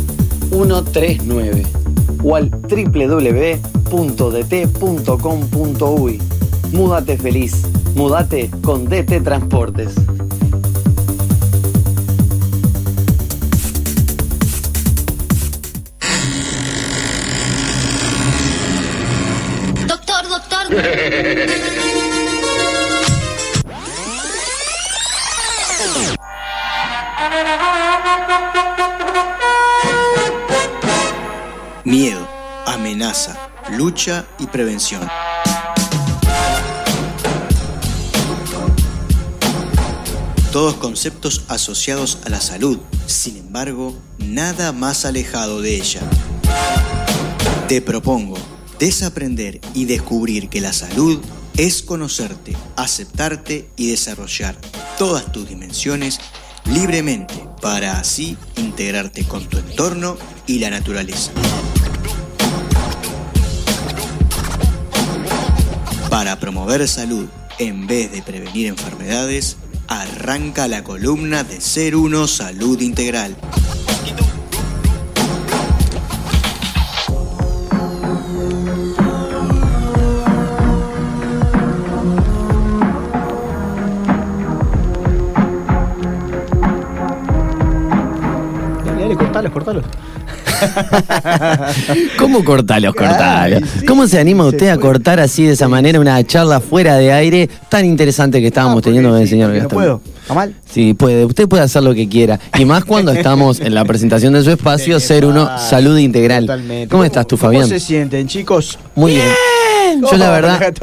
139 0.51 1.63
o 2.23 2.35
al 2.35 2.51
www.dt.com.uy. 2.51 3.59
Múdate 6.73 7.17
feliz. 7.17 7.63
Múdate 7.95 8.51
con 8.61 8.87
DT 8.87 9.23
Transportes. 9.23 9.95
Doctor, 19.87 20.29
doctor. 20.29 20.67
Miedo, 31.89 32.29
amenaza, 32.67 33.35
lucha 33.71 34.27
y 34.37 34.45
prevención. 34.45 35.01
Todos 40.51 40.75
conceptos 40.75 41.45
asociados 41.47 42.19
a 42.27 42.29
la 42.29 42.41
salud, 42.41 42.77
sin 43.07 43.37
embargo, 43.37 43.97
nada 44.19 44.71
más 44.71 45.03
alejado 45.03 45.61
de 45.63 45.77
ella. 45.77 46.01
Te 47.67 47.81
propongo 47.81 48.37
desaprender 48.77 49.59
y 49.73 49.85
descubrir 49.85 50.49
que 50.49 50.61
la 50.61 50.73
salud 50.73 51.19
es 51.57 51.81
conocerte, 51.81 52.55
aceptarte 52.75 53.67
y 53.77 53.89
desarrollar 53.89 54.55
todas 54.99 55.31
tus 55.31 55.49
dimensiones 55.49 56.19
libremente 56.65 57.33
para 57.63 57.99
así 57.99 58.37
integrarte 58.57 59.23
con 59.25 59.43
tu 59.49 59.57
entorno 59.57 60.17
y 60.45 60.59
la 60.59 60.69
naturaleza. 60.69 61.31
Para 66.09 66.39
promover 66.39 66.87
salud 66.87 67.27
en 67.59 67.85
vez 67.85 68.11
de 68.11 68.23
prevenir 68.23 68.65
enfermedades, 68.65 69.57
arranca 69.87 70.67
la 70.67 70.83
columna 70.83 71.43
de 71.43 71.61
Ser 71.61 71.95
Uno 71.95 72.27
Salud 72.27 72.81
Integral. 72.81 73.35
Dale, 88.83 89.01
dale, 89.01 89.15
cortalos, 89.15 89.51
cortalos. 89.51 89.85
¿Cómo 92.17 92.43
cortalos, 92.43 92.93
cortalos? 92.95 93.61
Ay, 93.63 93.69
sí, 93.79 93.85
¿Cómo 93.85 94.07
se 94.07 94.19
anima 94.19 94.43
se 94.43 94.49
usted 94.49 94.69
a 94.69 94.77
cortar 94.77 95.19
así 95.19 95.43
de 95.45 95.53
esa 95.53 95.67
manera 95.67 95.99
una 95.99 96.23
charla 96.25 96.59
fuera 96.59 96.95
de 96.97 97.11
aire 97.11 97.49
tan 97.69 97.85
interesante 97.85 98.39
que 98.41 98.47
estábamos 98.47 98.81
teniendo 98.81 99.09
con 99.09 99.21
el 99.21 99.27
señor 99.27 99.49
no 99.49 99.67
puedo. 99.67 100.01
¿Está 100.21 100.33
mal? 100.33 100.53
Sí, 100.71 100.93
puede. 100.93 101.25
Usted 101.25 101.47
puede 101.47 101.63
hacer 101.63 101.83
lo 101.83 101.93
que 101.93 102.07
quiera. 102.07 102.39
Y 102.57 102.65
más 102.65 102.85
cuando 102.85 103.11
estamos 103.13 103.59
en 103.59 103.73
la 103.73 103.83
presentación 103.85 104.33
de 104.33 104.43
su 104.43 104.51
espacio, 104.51 104.99
Ser 104.99 105.25
Uno 105.25 105.57
Salud 105.57 105.97
Integral. 105.97 106.45
Totalmente. 106.45 106.87
¿Cómo 106.87 107.03
estás 107.03 107.27
tú, 107.27 107.37
¿Cómo 107.37 107.51
Fabián? 107.51 107.67
se 107.67 107.79
sienten, 107.79 108.27
chicos? 108.27 108.77
Muy 108.95 109.13
bien. 109.13 109.27
Yo 109.99 110.17
la 110.17 110.29
verdad, 110.29 110.59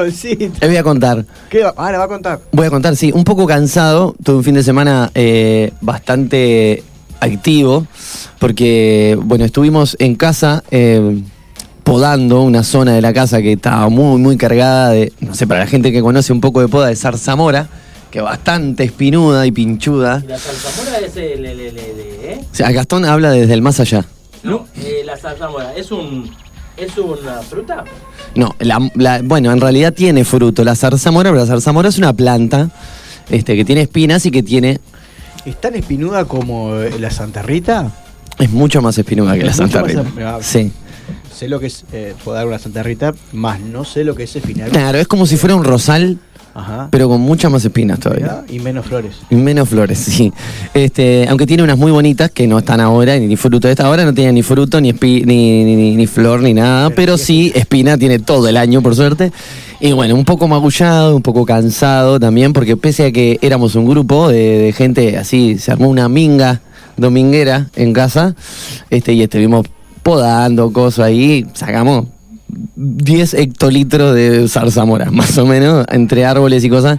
le 0.60 0.66
voy 0.66 0.76
a 0.76 0.82
contar. 0.82 1.24
¿Qué 1.48 1.62
va? 1.62 1.74
Ah, 1.76 1.92
va 1.92 2.04
a 2.04 2.08
contar. 2.08 2.40
Voy 2.52 2.66
a 2.66 2.70
contar, 2.70 2.96
sí, 2.96 3.12
un 3.14 3.24
poco 3.24 3.46
cansado. 3.46 4.14
Tuve 4.22 4.36
un 4.36 4.44
fin 4.44 4.54
de 4.54 4.62
semana 4.62 5.10
eh, 5.14 5.72
bastante 5.80 6.82
activo, 7.20 7.86
porque, 8.38 9.18
bueno, 9.22 9.44
estuvimos 9.44 9.96
en 10.00 10.14
casa 10.16 10.62
eh, 10.70 11.22
podando 11.84 12.42
una 12.42 12.62
zona 12.62 12.92
de 12.94 13.00
la 13.00 13.12
casa 13.12 13.40
que 13.42 13.52
estaba 13.52 13.88
muy, 13.88 14.18
muy 14.20 14.36
cargada 14.36 14.90
de, 14.90 15.12
no 15.20 15.34
sé, 15.34 15.46
para 15.46 15.60
la 15.60 15.66
gente 15.66 15.92
que 15.92 16.02
conoce 16.02 16.32
un 16.32 16.40
poco 16.40 16.60
de 16.60 16.68
poda, 16.68 16.88
de 16.88 16.96
zarzamora, 16.96 17.68
que 18.10 18.20
bastante 18.20 18.84
espinuda 18.84 19.46
y 19.46 19.52
pinchuda. 19.52 20.22
La 20.26 20.38
zarzamora 20.38 20.98
es 20.98 21.16
el, 21.16 21.44
el- 21.44 21.60
el- 21.60 21.78
el- 21.78 22.00
¿eh? 22.22 22.40
O 22.50 22.54
sea, 22.54 22.70
Gastón 22.72 23.04
habla 23.04 23.30
desde 23.30 23.54
el 23.54 23.62
más 23.62 23.78
allá. 23.80 24.04
No, 24.42 24.66
eh, 24.76 25.02
la 25.04 25.16
zarzamora 25.16 25.74
es 25.76 25.90
un 25.90 26.30
es 26.76 26.96
una 26.98 27.40
fruta. 27.40 27.84
No, 28.34 28.54
la- 28.58 28.90
la- 28.96 29.22
bueno, 29.22 29.50
en 29.50 29.60
realidad 29.60 29.94
tiene 29.94 30.24
fruto 30.24 30.62
la 30.62 30.74
zarzamora, 30.76 31.30
pero 31.30 31.40
la 31.40 31.46
zarzamora 31.46 31.88
es 31.88 31.96
una 31.98 32.12
planta 32.12 32.70
este, 33.30 33.56
que 33.56 33.64
tiene 33.64 33.80
espinas 33.82 34.26
y 34.26 34.30
que 34.30 34.42
tiene. 34.42 34.78
¿Es 35.46 35.60
tan 35.60 35.74
espinuda 35.76 36.24
como 36.24 36.74
eh, 36.76 36.98
la 36.98 37.10
Santa 37.10 37.40
Rita? 37.42 37.90
Es 38.38 38.50
mucho 38.50 38.82
más 38.82 38.98
espinuda 38.98 39.36
que 39.38 39.44
la 39.44 39.52
Santa 39.54 39.80
Rita. 39.82 40.00
em- 40.00 40.12
ah, 40.26 40.38
Sí. 40.42 40.70
Sé 41.34 41.48
lo 41.48 41.60
que 41.60 41.66
es 41.66 41.84
eh, 41.92 42.14
podar 42.24 42.46
una 42.46 42.58
Santa 42.58 42.82
Rita, 42.82 43.14
más 43.32 43.60
no 43.60 43.84
sé 43.84 44.04
lo 44.04 44.14
que 44.14 44.24
es 44.24 44.34
espinar. 44.36 44.70
Claro, 44.70 44.98
es 44.98 45.06
como 45.06 45.26
si 45.26 45.36
fuera 45.36 45.54
un 45.54 45.64
rosal, 45.64 46.18
Ajá. 46.54 46.88
pero 46.90 47.08
con 47.08 47.20
muchas 47.20 47.50
más 47.52 47.62
espinas 47.64 48.00
todavía. 48.00 48.42
Y 48.48 48.58
menos 48.58 48.86
flores. 48.86 49.16
Y 49.30 49.34
menos 49.36 49.68
flores, 49.68 49.98
sí. 49.98 50.32
Este, 50.74 51.26
aunque 51.28 51.46
tiene 51.46 51.62
unas 51.62 51.76
muy 51.76 51.92
bonitas 51.92 52.30
que 52.30 52.46
no 52.46 52.58
están 52.58 52.80
ahora, 52.80 53.18
ni, 53.18 53.26
ni 53.26 53.36
fruto 53.36 53.68
de 53.68 53.72
esta 53.74 53.88
hora, 53.90 54.04
no 54.04 54.14
tiene 54.14 54.32
ni 54.32 54.42
fruto, 54.42 54.80
ni, 54.80 54.92
espi- 54.92 55.24
ni, 55.26 55.62
ni, 55.64 55.76
ni- 55.76 55.94
ni 55.96 56.06
flor, 56.06 56.40
ni 56.42 56.54
nada, 56.54 56.88
pero 56.90 57.18
sí 57.18 57.52
espina 57.54 57.98
tiene 57.98 58.18
todo 58.18 58.48
el 58.48 58.56
año, 58.56 58.80
por 58.82 58.96
suerte. 58.96 59.30
Y 59.78 59.92
bueno, 59.92 60.14
un 60.14 60.24
poco 60.24 60.48
magullado, 60.48 61.16
un 61.16 61.22
poco 61.22 61.44
cansado 61.44 62.18
también, 62.18 62.52
porque 62.52 62.76
pese 62.76 63.06
a 63.06 63.12
que 63.12 63.38
éramos 63.42 63.74
un 63.74 63.86
grupo 63.86 64.28
de, 64.28 64.72
gente 64.76 65.18
así, 65.18 65.58
se 65.58 65.70
armó 65.70 65.88
una 65.88 66.08
minga 66.08 66.60
dominguera 66.96 67.68
en 67.76 67.92
casa, 67.92 68.34
este, 68.88 69.12
y 69.12 69.22
estuvimos 69.22 69.66
podando 70.02 70.72
cosas 70.72 71.06
ahí, 71.06 71.46
sacamos 71.52 72.06
10 72.76 73.34
hectolitros 73.34 74.14
de 74.14 74.48
zarzamora, 74.48 75.10
más 75.10 75.36
o 75.36 75.44
menos, 75.44 75.84
entre 75.90 76.24
árboles 76.24 76.64
y 76.64 76.70
cosas. 76.70 76.98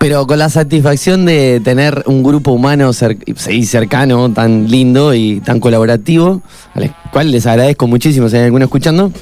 Pero 0.00 0.26
con 0.26 0.38
la 0.38 0.48
satisfacción 0.48 1.26
de 1.26 1.60
tener 1.62 2.04
un 2.06 2.22
grupo 2.22 2.52
humano 2.52 2.90
sí, 2.94 3.66
cercano, 3.66 4.32
tan 4.32 4.70
lindo 4.70 5.12
y 5.12 5.40
tan 5.40 5.60
colaborativo, 5.60 6.40
al 6.72 6.96
cual 7.12 7.30
les 7.30 7.44
agradezco 7.44 7.86
muchísimo 7.86 8.30
si 8.30 8.36
hay 8.38 8.44
alguno 8.44 8.64
escuchando. 8.64 9.12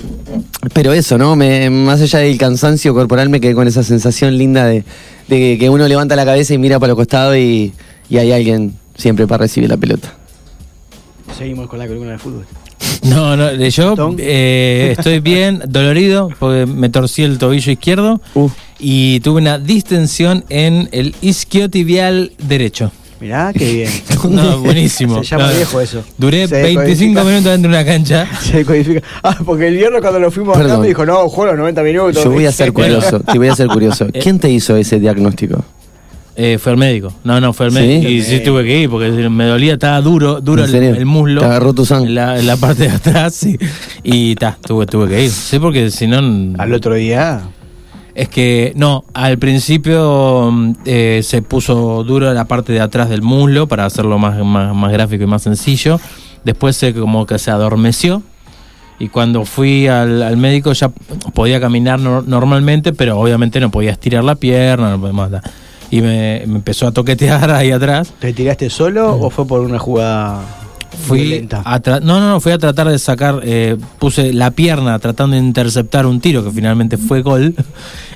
Pero 0.73 0.93
eso, 0.93 1.19
¿no? 1.19 1.35
Más 1.35 2.01
allá 2.01 2.21
del 2.21 2.39
cansancio 2.39 2.95
corporal, 2.95 3.29
me 3.29 3.41
quedé 3.41 3.57
con 3.57 3.67
esa 3.67 3.83
sensación 3.83 4.39
linda 4.39 4.67
de, 4.67 4.85
de 5.27 5.59
que 5.59 5.69
uno 5.69 5.89
levanta 5.89 6.15
la 6.15 6.25
cabeza 6.25 6.55
y 6.55 6.59
mira 6.59 6.79
para 6.79 6.91
los 6.91 6.97
costados 6.97 7.37
y, 7.37 7.73
y 8.09 8.19
hay 8.19 8.31
alguien 8.31 8.75
siempre 8.95 9.27
para 9.27 9.43
recibir 9.43 9.69
la 9.69 9.77
pelota. 9.77 10.15
Seguimos 11.37 11.67
con 11.67 11.81
la 11.81 11.89
columna 11.89 12.13
de 12.13 12.19
fútbol. 12.19 12.47
No, 13.03 13.37
no, 13.37 13.47
de- 13.47 13.71
yo 13.79 13.95
eh, 14.19 14.95
estoy 14.97 15.21
bien 15.21 15.63
dolorido 15.69 16.31
porque 16.39 16.67
me 16.67 16.89
torcí 16.89 17.23
el 17.23 17.39
tobillo 17.39 17.73
izquierdo 17.73 18.21
y 18.79 19.21
tuve 19.21 19.41
una 19.41 19.59
distensión 19.59 20.45
en 20.49 20.89
el 20.93 21.15
isquiotibial 21.21 22.33
derecho. 22.39 22.93
Mirá, 23.21 23.53
qué 23.53 23.73
bien. 23.73 23.91
No, 24.31 24.59
buenísimo. 24.61 25.23
Se 25.25 25.31
llama 25.31 25.49
No, 25.51 25.55
viejo 25.57 25.81
eso. 25.81 26.05
Duré 26.19 26.47
Se 26.47 26.63
25 26.63 26.81
decodifica. 26.83 27.25
minutos 27.25 27.53
dentro 27.53 27.71
de 27.71 27.77
una 27.77 27.85
cancha. 27.85 28.29
Se 28.41 28.65
codifica. 28.65 29.03
Ah, 29.25 29.37
porque 29.45 29.67
el 29.69 29.77
viernes 29.77 30.01
cuando 30.01 30.21
lo 30.21 30.31
fuimos 30.31 30.57
acá 30.57 30.79
me 30.79 30.87
dijo, 30.89 31.05
no, 31.05 31.29
juego 31.29 31.47
los 31.53 31.59
90 31.59 31.83
minutos. 31.83 32.23
Yo 32.25 32.31
voy 32.31 32.47
a 32.47 32.53
ser 32.53 32.73
curioso, 32.73 33.19
te 33.21 33.39
voy 33.39 33.49
a 33.49 33.57
ser 33.57 33.67
curioso. 33.69 34.07
¿Quién 34.13 34.39
te 34.39 34.49
hizo 34.51 34.77
ese 34.77 35.01
diagnóstico? 35.01 35.65
Eh, 36.41 36.57
fue 36.59 36.71
al 36.71 36.79
médico. 36.79 37.13
No, 37.25 37.41
no, 37.41 37.53
fue 37.53 37.67
al 37.67 37.73
¿Sí? 37.73 37.79
médico. 37.81 38.09
Y 38.09 38.23
sí 38.23 38.39
tuve 38.45 38.63
que 38.63 38.83
ir 38.83 38.89
porque 38.89 39.11
me 39.29 39.45
dolía, 39.45 39.73
estaba 39.73 40.01
duro, 40.01 40.41
duro 40.41 40.61
¿En 40.63 40.67
el, 40.67 40.71
serio? 40.71 40.95
el 40.95 41.05
muslo. 41.05 41.41
Te 41.41 41.47
agarró 41.47 41.73
tu 41.75 41.85
En 41.93 42.15
la, 42.15 42.39
en 42.39 42.47
la 42.47 42.57
parte 42.57 42.85
de 42.85 42.91
atrás, 42.91 43.35
sí. 43.35 43.59
Y 44.05 44.37
ta, 44.37 44.57
tuve, 44.65 44.87
tuve 44.87 45.09
que 45.09 45.25
ir. 45.25 45.31
Sí, 45.33 45.59
porque 45.59 45.91
si 45.91 46.07
no. 46.07 46.19
Al 46.59 46.73
otro 46.73 46.95
día. 46.95 47.41
Es 48.15 48.29
que, 48.29 48.73
no, 48.77 49.05
al 49.15 49.39
principio 49.39 50.51
mm, 50.53 50.73
eh, 50.85 51.21
se 51.25 51.43
puso 51.43 52.05
duro 52.05 52.33
la 52.33 52.45
parte 52.47 52.73
de 52.73 52.81
atrás 52.81 53.09
del 53.11 53.23
muslo 53.23 53.67
para 53.67 53.85
hacerlo 53.85 54.17
más, 54.19 54.39
más, 54.45 54.75
más 54.77 54.93
gráfico 54.93 55.25
y 55.25 55.27
más 55.27 55.43
sencillo. 55.43 56.01
Después 56.45 56.77
se 56.77 56.95
como 56.95 57.27
que 57.27 57.39
se 57.41 57.51
adormeció. 57.51 58.23
Y 59.01 59.09
cuando 59.09 59.45
fui 59.45 59.89
al, 59.89 60.23
al 60.23 60.37
médico 60.37 60.73
ya 60.73 60.89
podía 61.35 61.61
caminar 61.61 61.99
nor- 62.01 62.25
normalmente, 62.27 62.93
pero 62.93 63.19
obviamente 63.19 63.59
no 63.61 63.71
podía 63.71 63.91
estirar 63.93 64.23
la 64.25 64.35
pierna, 64.37 64.91
no 64.91 65.01
podía 65.01 65.13
más 65.13 65.31
nada. 65.31 65.51
Y 65.91 66.01
me, 66.03 66.43
me 66.47 66.57
empezó 66.57 66.87
a 66.87 66.93
toquetear 66.93 67.51
ahí 67.53 67.71
atrás. 67.71 68.13
¿Te 68.19 68.33
tiraste 68.33 68.69
solo 68.71 69.15
o 69.19 69.31
fue 69.31 69.47
por 69.47 69.61
una 69.61 69.79
jugada 69.79 70.41
Fui 71.07 71.23
violenta? 71.23 71.63
a 71.65 71.81
tra- 71.81 72.01
no, 72.01 72.21
no, 72.21 72.29
no, 72.31 72.41
fui 72.41 72.53
a 72.53 72.59
tratar 72.59 72.89
de 72.89 72.99
sacar, 72.99 73.41
eh, 73.45 73.77
puse 73.99 74.33
la 74.33 74.51
pierna 74.51 74.99
tratando 74.99 75.37
de 75.37 75.43
interceptar 75.43 76.07
un 76.07 76.21
tiro 76.21 76.45
que 76.45 76.51
finalmente 76.51 76.97
fue 76.97 77.23
gol. 77.23 77.55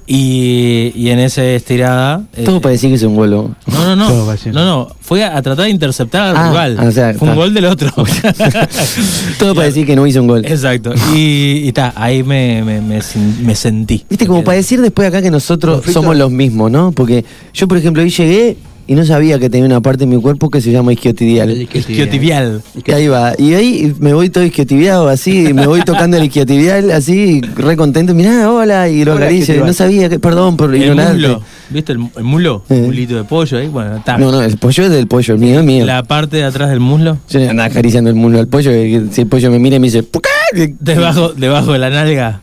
Y, 0.07 0.93
y 0.97 1.11
en 1.11 1.21
esa 1.21 1.45
estirada. 1.45 2.25
eh, 2.35 2.43
Todo 2.45 2.61
para 2.61 2.73
decir 2.73 2.91
que 2.91 2.97
es 2.97 3.03
un 3.05 3.15
vuelo. 3.15 3.55
no, 3.67 3.85
no, 3.85 3.97
no. 3.97 4.35
No, 4.53 4.65
no. 4.65 4.89
Fue 5.01 5.25
a 5.25 5.41
tratar 5.43 5.67
de 5.67 5.71
interceptar 5.71 6.23
al 6.31 6.37
Ah, 6.37 6.49
rival. 6.49 6.79
o 6.89 6.91
sea, 6.93 7.15
fue 7.15 7.29
un 7.29 7.37
gol 7.37 7.55
del 7.55 7.67
otro. 7.67 7.91
Todo 9.39 9.55
para 9.55 9.67
decir 9.67 9.87
que 9.87 9.95
no 9.97 10.07
hizo 10.07 10.21
un 10.21 10.27
gol. 10.27 10.45
Exacto. 10.45 10.93
Y 11.15 11.69
está, 11.69 11.93
ahí 11.97 12.23
me, 12.23 12.63
me, 12.65 12.81
me 12.81 12.99
sen- 12.99 13.39
me 13.41 13.55
sentí. 13.55 14.05
Viste, 14.09 14.27
como 14.27 14.43
para 14.45 14.57
decir 14.57 14.81
después 14.81 15.09
acá 15.09 15.23
que 15.23 15.31
nosotros 15.31 15.85
somos 15.93 16.17
los 16.17 16.31
mismos, 16.31 16.71
¿no? 16.71 16.93
Porque 16.93 17.25
yo, 17.55 17.69
por 17.69 17.79
ejemplo, 17.79 18.03
ahí 18.03 18.11
llegué 18.11 18.57
y 18.93 18.95
no 18.95 19.07
sabía 19.07 19.39
que 19.39 19.49
tenía 19.49 19.65
una 19.65 19.81
parte 19.81 20.01
de 20.01 20.07
mi 20.15 20.21
cuerpo 20.21 20.51
que 20.51 20.61
se 20.61 20.71
llama 20.71 20.93
isquiotibial. 20.93 21.51
Isquiotibial. 21.51 22.61
Y 22.87 22.93
ahí 22.93 23.09
va. 23.09 23.33
Y 23.39 23.55
ahí 23.55 23.95
me 23.99 24.13
voy 24.13 24.29
todo 24.29 24.45
isquiotibiado, 24.45 25.09
así, 25.09 25.47
y 25.49 25.55
me 25.55 25.67
voy 25.67 25.81
tocando 25.83 26.19
el 26.19 26.25
isquiotibial, 26.25 26.91
así, 26.91 27.41
re 27.57 27.75
contento. 27.77 28.15
Mirá, 28.15 28.51
hola, 28.53 28.91
y 28.91 29.03
lo 29.05 29.15
acaricio. 29.15 29.65
No 29.65 29.73
sabía 29.73 30.11
que, 30.11 30.19
perdón 30.19 30.59
por 30.59 30.75
El 30.75 30.83
ignorarte. 30.83 31.15
mulo. 31.15 31.43
¿Viste 31.71 31.93
el, 31.93 32.07
el 32.17 32.25
mulo? 32.25 32.65
Un 32.69 32.83
mulito 32.85 33.17
de 33.17 33.25
pollo 33.25 33.57
ahí. 33.57 33.69
Bueno, 33.69 33.97
está. 33.97 34.19
No, 34.19 34.31
no, 34.31 34.43
el 34.43 34.59
pollo 34.59 34.85
es 34.85 34.91
del 34.91 35.07
pollo, 35.07 35.33
el 35.35 35.41
mío 35.41 35.61
es 35.61 35.65
mío. 35.65 35.87
La 35.87 36.03
parte 36.03 36.37
de 36.37 36.45
atrás 36.45 36.69
del 36.69 36.81
muslo. 36.81 37.17
Yo 37.31 37.41
no 37.41 37.49
andaba 37.51 37.69
acariciando 37.71 38.11
el 38.11 38.17
muslo 38.17 38.41
al 38.41 38.49
pollo, 38.49 38.71
que 38.71 39.05
si 39.11 39.23
el 39.23 39.27
pollo 39.27 39.51
me 39.51 39.59
mira 39.59 39.77
y 39.77 39.81
me 39.81 39.87
dice, 39.87 40.03
"¿Por 40.03 40.21
qué?". 40.21 40.75
Debajo, 40.81 41.31
debajo 41.33 41.73
de 41.73 41.79
la 41.79 41.89
nalga. 41.89 42.43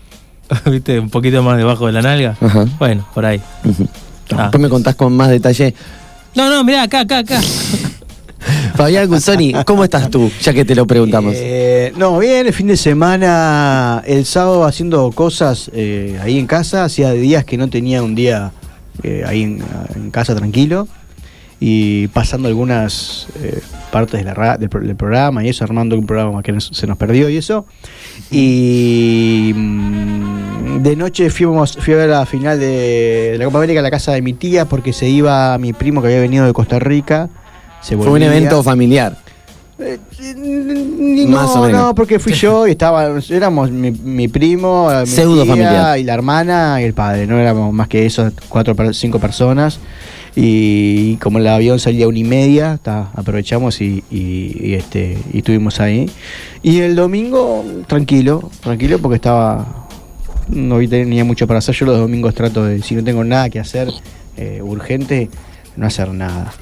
¿Viste? 0.66 1.00
Un 1.00 1.12
poquito 1.12 1.44
más 1.44 1.58
debajo 1.58 1.86
de 1.86 1.92
la 1.94 2.02
nalga. 2.02 2.36
Ajá. 2.42 2.66
Bueno, 2.80 3.06
por 3.14 3.24
ahí. 3.24 3.40
Ah. 4.32 4.44
Después 4.44 4.62
me 4.62 4.70
contás 4.70 4.96
con 4.96 5.16
más 5.16 5.30
detalle. 5.30 5.76
No, 6.36 6.50
no, 6.50 6.64
mirá, 6.64 6.84
acá, 6.84 7.02
acá, 7.02 7.20
acá. 7.20 7.42
Fabián 8.76 9.08
Guzoni, 9.10 9.54
¿cómo 9.66 9.84
estás 9.84 10.10
tú? 10.10 10.32
Ya 10.42 10.54
que 10.54 10.64
te 10.64 10.74
lo 10.74 10.88
preguntamos. 10.88 11.34
Eh, 11.36 11.92
no, 11.98 12.18
bien, 12.20 12.48
el 12.48 12.54
fin 12.54 12.68
de 12.68 12.78
semana, 12.78 14.02
el 14.06 14.26
sábado 14.26 14.64
haciendo 14.64 15.12
cosas 15.12 15.70
eh, 15.74 16.18
ahí 16.22 16.38
en 16.40 16.48
casa. 16.48 16.86
Hacía 16.86 17.12
días 17.12 17.44
que 17.44 17.58
no 17.58 17.68
tenía 17.70 18.02
un 18.02 18.16
día 18.16 18.54
eh, 19.04 19.24
ahí 19.28 19.44
en, 19.44 19.64
en 19.96 20.12
casa 20.12 20.34
tranquilo. 20.36 20.88
Y 21.60 22.08
pasando 22.10 22.48
algunas 22.48 23.28
eh, 23.42 23.60
partes 23.92 24.22
de 24.22 24.24
la 24.26 24.34
ra- 24.34 24.58
del, 24.58 24.70
pro- 24.70 24.80
del 24.80 24.96
programa 24.96 25.44
y 25.44 25.50
eso, 25.50 25.66
armando 25.66 25.98
un 25.98 26.06
programa 26.06 26.42
que 26.42 26.54
nos- 26.54 26.70
se 26.72 26.88
nos 26.88 26.98
perdió 26.98 27.28
y 27.30 27.36
eso. 27.36 27.66
Y 28.32 29.52
mm, 29.54 30.49
de 30.80 30.96
noche 30.96 31.30
fuimos, 31.30 31.78
fui 31.78 31.94
a 31.94 31.98
ver 31.98 32.10
la 32.10 32.26
final 32.26 32.60
de, 32.60 33.36
la 33.38 33.46
Copa 33.46 33.60
América 33.60 33.80
a 33.80 33.84
la 33.84 33.92
casa 33.92 34.12
de 34.14 34.22
mi 34.22 34.34
tía 34.34 34.66
porque 34.66 34.94
se 34.94 35.08
iba 35.10 35.58
mi 35.58 35.74
primo 35.74 36.02
que 36.02 36.08
había 36.08 36.22
venido 36.22 36.46
de 36.46 36.54
Costa 36.54 36.80
Rica. 36.80 37.30
Se 37.82 37.96
Fue 37.96 38.10
un 38.12 38.22
evento 38.24 38.62
familiar. 38.64 39.18
Más 39.80 41.56
no, 41.56 41.62
o 41.62 41.66
menos. 41.66 41.82
no, 41.82 41.96
porque 41.96 42.20
fui 42.20 42.34
yo 42.34 42.68
y 42.68 42.72
estaba, 42.72 43.10
éramos 43.30 43.72
mi, 43.72 43.92
mi 43.92 44.28
primo, 44.28 44.90
mi 45.02 45.08
Pseudo 45.08 45.44
tía 45.44 45.54
familiar. 45.54 46.00
y 46.00 46.04
la 46.04 46.14
hermana 46.14 46.82
y 46.82 46.84
el 46.84 46.94
padre, 46.94 47.26
no 47.26 47.38
éramos 47.40 47.74
más 47.74 47.88
que 47.88 48.06
eso, 48.06 48.30
cuatro, 48.50 48.76
cinco 48.94 49.20
personas. 49.20 49.80
Y 50.36 51.16
como 51.18 51.40
el 51.40 51.48
avión 51.48 51.80
salía 51.80 52.06
a 52.06 52.08
una 52.10 52.20
y 52.20 52.24
media, 52.24 52.78
ta, 52.82 53.10
aprovechamos 53.16 53.82
y, 53.82 54.04
y- 54.12 54.56
y, 54.62 54.74
este, 54.76 55.18
y 55.34 55.40
estuvimos 55.40 55.80
ahí. 55.80 56.10
Y 56.62 56.80
el 56.82 56.96
domingo, 56.96 57.66
tranquilo, 57.88 58.50
tranquilo, 58.62 59.00
porque 59.00 59.16
estaba. 59.16 59.88
No 60.50 60.78
vi- 60.78 60.88
tenía 60.88 61.24
mucho 61.24 61.48
para 61.48 61.60
hacer. 61.60 61.76
Yo 61.76 61.86
los 61.86 61.98
domingos 61.98 62.34
trato 62.34 62.66
de, 62.66 62.82
si 62.82 62.96
no 62.96 63.04
tengo 63.04 63.24
nada 63.24 63.50
que 63.50 63.60
hacer 63.60 63.90
eh, 64.38 64.62
urgente, 64.64 65.30
no 65.76 65.86
hacer 65.88 66.10
nada. 66.14 66.54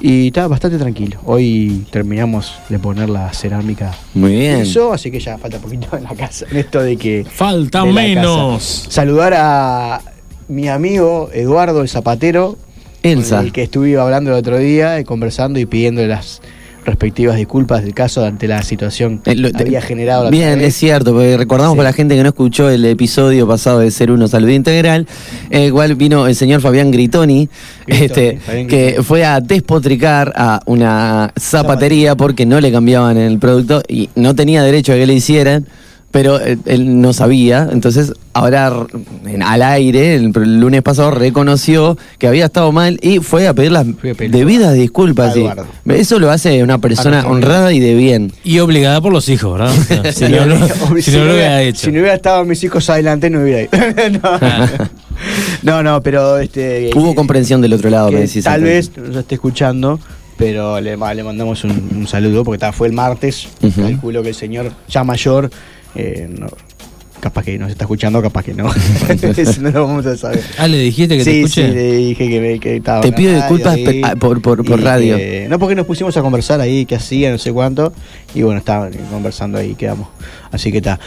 Y 0.00 0.26
estaba 0.28 0.48
bastante 0.48 0.76
tranquilo. 0.78 1.18
Hoy 1.24 1.86
terminamos 1.90 2.52
de 2.68 2.78
poner 2.78 3.08
la 3.08 3.32
cerámica. 3.32 3.94
Muy 4.14 4.32
bien. 4.32 4.60
Eso, 4.60 4.92
así 4.92 5.10
que 5.10 5.20
ya 5.20 5.38
falta 5.38 5.58
poquito 5.58 5.96
en 5.96 6.02
la 6.04 6.14
casa. 6.14 6.46
En 6.50 6.56
esto 6.58 6.82
de 6.82 6.96
que. 6.96 7.24
Falta 7.28 7.84
de 7.84 7.92
menos. 7.92 8.58
casa. 8.84 8.90
Saludar 8.90 9.34
a 9.36 10.00
mi 10.48 10.68
amigo 10.68 11.30
Eduardo 11.32 11.80
el 11.82 11.88
Zapatero. 11.88 12.58
Elsa. 13.02 13.36
con 13.36 13.46
El 13.46 13.52
que 13.52 13.62
estuve 13.62 13.98
hablando 13.98 14.30
el 14.32 14.36
otro 14.38 14.58
día, 14.58 14.98
y 14.98 15.04
conversando 15.04 15.58
y 15.58 15.66
pidiéndole 15.66 16.08
las 16.08 16.40
respectivas 16.84 17.36
disculpas 17.36 17.82
del 17.82 17.94
caso 17.94 18.24
ante 18.24 18.46
la 18.46 18.62
situación 18.62 19.18
que 19.18 19.30
Eh, 19.32 19.36
lo- 19.36 19.48
había 19.54 19.80
generado 19.80 20.24
la 20.24 20.30
Bien, 20.30 20.60
es 20.60 20.74
cierto, 20.76 21.12
porque 21.12 21.36
recordamos 21.36 21.72
Sí. 21.74 21.76
para 21.78 21.88
la 21.90 21.92
gente 21.94 22.14
que 22.16 22.22
no 22.22 22.28
escuchó 22.28 22.68
el 22.70 22.84
episodio 22.84 23.46
pasado 23.48 23.78
de 23.80 23.90
Ser 23.90 24.10
Uno 24.10 24.28
Salud 24.28 24.48
Integral, 24.48 25.06
eh, 25.50 25.66
igual 25.66 25.94
vino 25.94 26.26
el 26.26 26.34
señor 26.34 26.60
Fabián 26.60 26.90
Gritoni, 26.90 27.48
este, 27.86 28.38
Fabián 28.38 28.66
que 28.66 28.84
Gritoni. 28.86 29.04
fue 29.04 29.24
a 29.24 29.40
despotricar 29.40 30.32
a 30.36 30.60
una 30.66 31.32
zapatería 31.38 32.14
porque 32.16 32.46
no 32.46 32.60
le 32.60 32.70
cambiaban 32.70 33.16
el 33.16 33.38
producto 33.38 33.82
y 33.88 34.10
no 34.14 34.34
tenía 34.34 34.62
derecho 34.62 34.92
a 34.92 34.96
que 34.96 35.06
le 35.06 35.14
hicieran. 35.14 35.66
Pero 36.14 36.38
él, 36.38 36.60
él 36.66 37.00
no 37.00 37.12
sabía, 37.12 37.68
entonces 37.72 38.12
ahora 38.34 38.72
en- 39.26 39.42
al 39.42 39.62
aire, 39.62 40.14
el, 40.14 40.30
el 40.32 40.60
lunes 40.60 40.80
pasado, 40.82 41.10
reconoció 41.10 41.98
que 42.18 42.28
había 42.28 42.44
estado 42.44 42.70
mal 42.70 43.00
y 43.02 43.18
fue 43.18 43.48
a 43.48 43.52
pedir 43.52 43.72
las 43.72 43.84
Fui 44.00 44.10
a 44.10 44.14
pedir 44.14 44.30
debidas 44.30 44.74
disculpas. 44.74 45.34
sí. 45.34 45.44
Eso 45.88 46.20
lo 46.20 46.30
hace 46.30 46.62
una 46.62 46.78
persona 46.78 47.26
honrada 47.26 47.72
y 47.72 47.80
de 47.80 47.96
bien. 47.96 48.32
Y 48.44 48.60
obligada 48.60 49.00
por 49.00 49.12
los 49.12 49.28
hijos, 49.28 49.58
¿verdad? 49.58 49.74
Si 50.12 50.24
no, 50.28 50.46
no- 50.46 50.54
Obvio, 50.88 51.02
si 51.02 51.10
no 51.10 51.24
lo 51.24 51.32
hubiera 51.34 51.60
hecho. 51.62 51.80
si 51.80 51.90
no 51.90 51.98
hubiera 51.98 52.14
estado 52.14 52.44
mis 52.44 52.62
hijos 52.62 52.88
adelante, 52.90 53.28
no 53.28 53.40
hubiera 53.42 53.62
ido. 53.62 53.70
no. 54.22 54.38
no, 55.62 55.82
no, 55.82 56.00
pero 56.00 56.38
este. 56.38 56.90
Hubo 56.94 57.16
comprensión 57.16 57.60
del 57.60 57.72
otro 57.72 57.90
lado, 57.90 58.10
que 58.10 58.14
me 58.14 58.20
decís. 58.22 58.44
tal 58.44 58.62
vez 58.62 58.96
nos 58.96 59.16
esté 59.16 59.34
escuchando, 59.34 59.98
pero 60.36 60.80
le, 60.80 60.96
le 60.96 61.24
mandamos 61.24 61.64
un, 61.64 61.72
un 61.96 62.06
saludo 62.06 62.44
porque 62.44 62.58
ta, 62.58 62.72
fue 62.72 62.86
el 62.86 62.92
martes. 62.92 63.48
Calculo 63.74 64.22
que 64.22 64.28
el 64.28 64.34
señor 64.36 64.72
ya 64.88 65.02
mayor, 65.02 65.50
eh, 65.94 66.28
no, 66.30 66.46
capaz 67.20 67.42
que 67.44 67.58
nos 67.58 67.70
está 67.70 67.84
escuchando, 67.84 68.20
capaz 68.20 68.44
que 68.44 68.52
no. 68.54 68.70
Eso 69.36 69.60
no 69.62 69.70
lo 69.70 69.86
vamos 69.86 70.04
a 70.06 70.16
saber. 70.16 70.42
Ah, 70.58 70.68
le 70.68 70.78
dijiste 70.78 71.16
que 71.16 71.24
te 71.24 71.30
sí, 71.30 71.36
escuche. 71.38 71.68
sí, 71.68 71.74
le 71.74 71.92
dije 71.96 72.28
que, 72.28 72.40
me- 72.40 72.60
que 72.60 72.76
estaba. 72.76 73.00
Te 73.00 73.12
pido 73.12 73.30
radio 73.32 73.40
disculpas 73.42 73.74
ahí, 73.74 74.00
ah, 74.04 74.14
por- 74.16 74.42
por- 74.42 74.80
radio. 74.82 75.16
que- 75.16 75.46
no, 75.48 75.58
porque 75.58 75.74
nos 75.74 75.86
pusimos 75.86 76.16
a 76.16 76.22
conversar 76.22 76.60
ahí, 76.60 76.84
qué 76.86 76.96
hacía, 76.96 77.30
no 77.30 77.38
sé 77.38 77.52
cuánto. 77.52 77.92
Y 78.34 78.42
bueno, 78.42 78.58
estaban 78.58 78.92
conversando 79.10 79.56
ahí, 79.58 79.74
quedamos. 79.74 80.08
Así 80.52 80.70
que 80.70 80.78
está. 80.78 81.00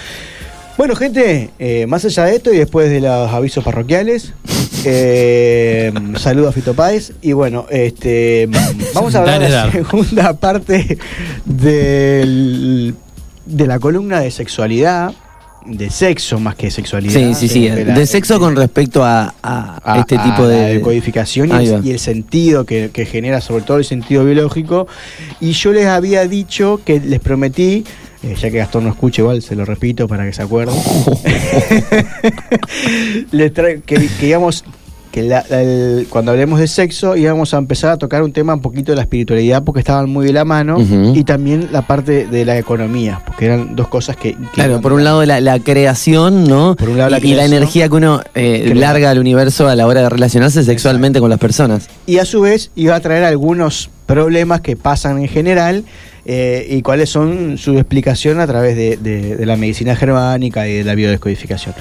Bueno, 0.77 0.95
gente, 0.95 1.49
eh, 1.57 1.87
más 1.87 2.05
allá 2.05 2.25
de 2.25 2.35
esto 2.35 2.53
y 2.53 2.57
después 2.57 2.89
de 2.91 3.01
los 3.01 3.31
avisos 3.31 3.63
parroquiales, 3.63 4.33
eh, 4.85 5.91
saludo 6.17 6.49
a 6.49 6.51
Fito 6.51 6.75
Páez 6.75 7.13
y 7.23 7.31
bueno, 7.33 7.65
este, 7.71 8.47
vamos 8.93 9.15
a 9.15 9.19
hablar 9.19 9.39
de 9.39 9.49
la 9.49 9.71
segunda 9.71 10.33
parte 10.33 10.97
del- 11.45 12.93
de 13.47 13.67
la 13.67 13.79
columna 13.79 14.19
de 14.19 14.31
sexualidad, 14.31 15.13
de 15.65 15.89
sexo 15.89 16.39
más 16.39 16.55
que 16.55 16.71
sexualidad. 16.71 17.13
Sí, 17.13 17.33
sí, 17.35 17.47
sí. 17.49 17.67
de 17.67 17.83
la- 17.85 17.93
De 17.93 18.05
sexo 18.05 18.39
con 18.39 18.55
respecto 18.55 19.03
a, 19.03 19.33
a 19.43 19.79
a- 19.83 19.99
este 19.99 20.17
tipo 20.17 20.47
de. 20.47 20.75
decodificación 20.75 21.49
y 21.49 21.65
el, 21.65 21.73
va. 21.75 21.79
y 21.85 21.91
el 21.91 21.99
sentido 21.99 22.65
que, 22.65 22.89
que 22.93 23.05
genera, 23.05 23.41
sobre 23.41 23.63
todo 23.63 23.77
el 23.77 23.85
sentido 23.85 24.23
biológico. 24.23 24.87
Y 25.41 25.51
yo 25.51 25.73
les 25.73 25.87
había 25.87 26.25
dicho 26.27 26.79
que 26.85 26.99
les 27.01 27.19
prometí, 27.19 27.83
eh, 28.23 28.35
ya 28.39 28.49
que 28.49 28.57
Gastón 28.57 28.85
no 28.85 28.91
escucha 28.91 29.21
igual, 29.23 29.41
se 29.41 29.55
lo 29.55 29.65
repito 29.65 30.07
para 30.07 30.25
que 30.25 30.31
se 30.33 30.41
acuerden, 30.41 30.75
les 33.31 33.51
que, 33.51 33.81
que 34.19 34.27
íbamos, 34.27 34.63
que 35.17 35.23
la- 35.23 35.43
la- 35.49 35.61
el- 35.63 36.05
cuando 36.09 36.29
hablemos 36.31 36.59
de 36.59 36.67
sexo 36.67 37.15
íbamos 37.15 37.53
a 37.55 37.57
empezar 37.57 37.89
a 37.91 37.97
tocar 37.97 38.21
un 38.21 38.31
tema 38.31 38.53
un 38.53 38.61
poquito 38.61 38.91
de 38.91 38.97
la 38.97 39.01
espiritualidad 39.01 39.63
porque 39.63 39.79
estaban 39.79 40.07
muy 40.09 40.27
de 40.27 40.33
la 40.33 40.45
mano 40.45 40.77
y 41.15 41.23
también 41.23 41.69
la 41.71 41.81
parte 41.87 42.27
de 42.27 42.45
la 42.45 42.55
economía, 42.57 43.21
porque 43.25 43.45
eran 43.45 43.75
dos 43.75 43.87
cosas 43.87 44.15
que... 44.15 44.33
que 44.33 44.47
Claro, 44.53 44.79
por 44.79 44.93
un 44.93 45.03
lado 45.03 45.25
la, 45.25 45.41
la 45.41 45.57
creación, 45.59 46.43
¿no? 46.43 46.75
Por 46.75 46.89
un 46.89 46.97
lado 46.99 47.09
la 47.09 47.17
y, 47.19 47.31
y 47.31 47.33
la 47.33 47.45
energía 47.45 47.89
que 47.89 47.95
uno 47.95 48.21
eh, 48.35 48.73
larga 48.75 49.09
al 49.09 49.17
universo 49.17 49.67
a 49.67 49.75
la 49.75 49.87
hora 49.87 50.01
de 50.03 50.09
relacionarse 50.09 50.63
sexualmente 50.63 51.19
con 51.19 51.31
las 51.31 51.39
personas. 51.39 51.87
y 52.05 52.19
a 52.19 52.25
su 52.25 52.41
vez 52.41 52.69
iba 52.75 52.93
a 52.95 52.99
traer 52.99 53.23
algunos 53.23 53.89
problemas 54.05 54.61
que 54.61 54.75
pasan 54.75 55.19
en 55.19 55.27
general 55.27 55.83
eh, 56.25 56.67
y 56.69 56.81
cuáles 56.83 57.09
son 57.09 57.57
su 57.57 57.73
explicación 57.77 58.39
a 58.39 58.45
través 58.45 58.75
de, 58.75 58.97
de- 58.97 59.35
de 59.35 59.45
la 59.47 59.55
medicina 59.57 59.95
germánica 59.95 60.67
y 60.67 60.73
de 60.75 60.83
la 60.83 60.93
biodescodificación. 60.93 61.73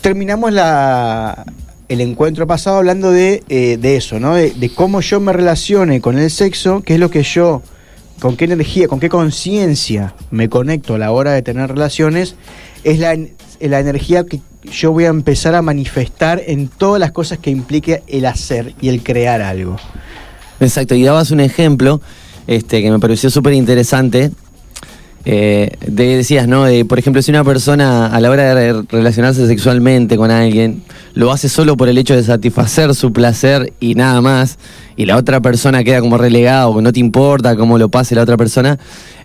Terminamos 0.00 0.52
la, 0.52 1.44
el 1.92 2.00
encuentro 2.00 2.46
pasado 2.46 2.78
hablando 2.78 3.10
de, 3.10 3.42
eh, 3.48 3.76
de 3.76 3.96
eso, 3.96 4.18
¿no? 4.18 4.34
De, 4.34 4.70
cómo 4.74 5.02
yo 5.02 5.20
me 5.20 5.32
relacione 5.32 6.00
con 6.00 6.18
el 6.18 6.30
sexo, 6.30 6.82
qué 6.82 6.94
es 6.94 7.00
lo 7.00 7.10
que 7.10 7.22
yo, 7.22 7.62
con 8.18 8.36
qué 8.36 8.46
energía, 8.46 8.88
con 8.88 8.98
qué 8.98 9.10
conciencia 9.10 10.14
me 10.30 10.48
conecto 10.48 10.94
a 10.94 10.98
la 10.98 11.12
hora 11.12 11.32
de 11.32 11.42
tener 11.42 11.68
relaciones, 11.68 12.36
es 12.82 12.98
la, 12.98 13.16
la 13.60 13.80
energía 13.80 14.24
que 14.24 14.40
yo 14.64 14.92
voy 14.92 15.04
a 15.04 15.08
empezar 15.08 15.54
a 15.54 15.60
manifestar 15.60 16.40
en 16.46 16.68
todas 16.68 16.98
las 16.98 17.12
cosas 17.12 17.38
que 17.38 17.50
implique 17.50 18.02
el 18.06 18.24
hacer 18.24 18.74
y 18.80 18.88
el 18.88 19.02
crear 19.02 19.42
algo. 19.42 19.76
Exacto, 20.60 20.94
y 20.94 21.02
dabas 21.02 21.30
un 21.30 21.40
ejemplo 21.40 22.00
este, 22.46 22.80
que 22.80 22.90
me 22.90 23.00
pareció 23.00 23.28
súper 23.28 23.52
interesante. 23.52 24.30
Eh, 25.24 25.76
de, 25.86 26.16
decías, 26.16 26.48
¿no? 26.48 26.64
Por 26.88 26.98
ejemplo, 26.98 27.22
si 27.22 27.30
una 27.30 27.44
persona 27.44 28.06
a 28.06 28.20
la 28.20 28.30
hora 28.30 28.54
de 28.54 28.82
relacionarse 28.88 29.46
sexualmente 29.46 30.16
con 30.16 30.32
alguien 30.32 30.82
lo 31.14 31.30
hace 31.30 31.48
solo 31.48 31.76
por 31.76 31.88
el 31.88 31.98
hecho 31.98 32.16
de 32.16 32.22
satisfacer 32.22 32.94
su 32.94 33.12
placer 33.12 33.72
y 33.80 33.94
nada 33.94 34.20
más, 34.20 34.58
y 34.96 35.06
la 35.06 35.16
otra 35.16 35.40
persona 35.40 35.84
queda 35.84 36.00
como 36.00 36.18
relegada 36.18 36.68
o 36.68 36.80
no 36.80 36.92
te 36.92 37.00
importa 37.00 37.56
cómo 37.56 37.78
lo 37.78 37.88
pase 37.88 38.14
la 38.14 38.22
otra 38.22 38.36
persona, 38.36 38.78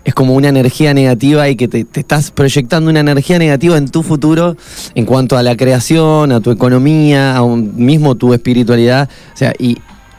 es 0.04 0.14
como 0.14 0.34
una 0.34 0.48
energía 0.48 0.94
negativa 0.94 1.48
y 1.48 1.56
que 1.56 1.68
te, 1.68 1.86
estás 1.94 2.30
proyectando 2.30 2.90
una 2.90 3.00
energía 3.00 3.38
negativa 3.38 3.76
en 3.76 3.88
tu 3.88 4.02
futuro 4.02 4.56
en 4.94 5.04
cuanto 5.04 5.36
a 5.36 5.42
la 5.42 5.56
creación, 5.56 6.32
a 6.32 6.40
tu 6.40 6.50
economía, 6.50 7.36
a 7.36 7.42
un, 7.42 7.74
mismo 7.76 8.14
tu 8.14 8.32
espiritualidad. 8.32 9.08
O 9.34 9.36
sea, 9.36 9.52
y 9.58 9.78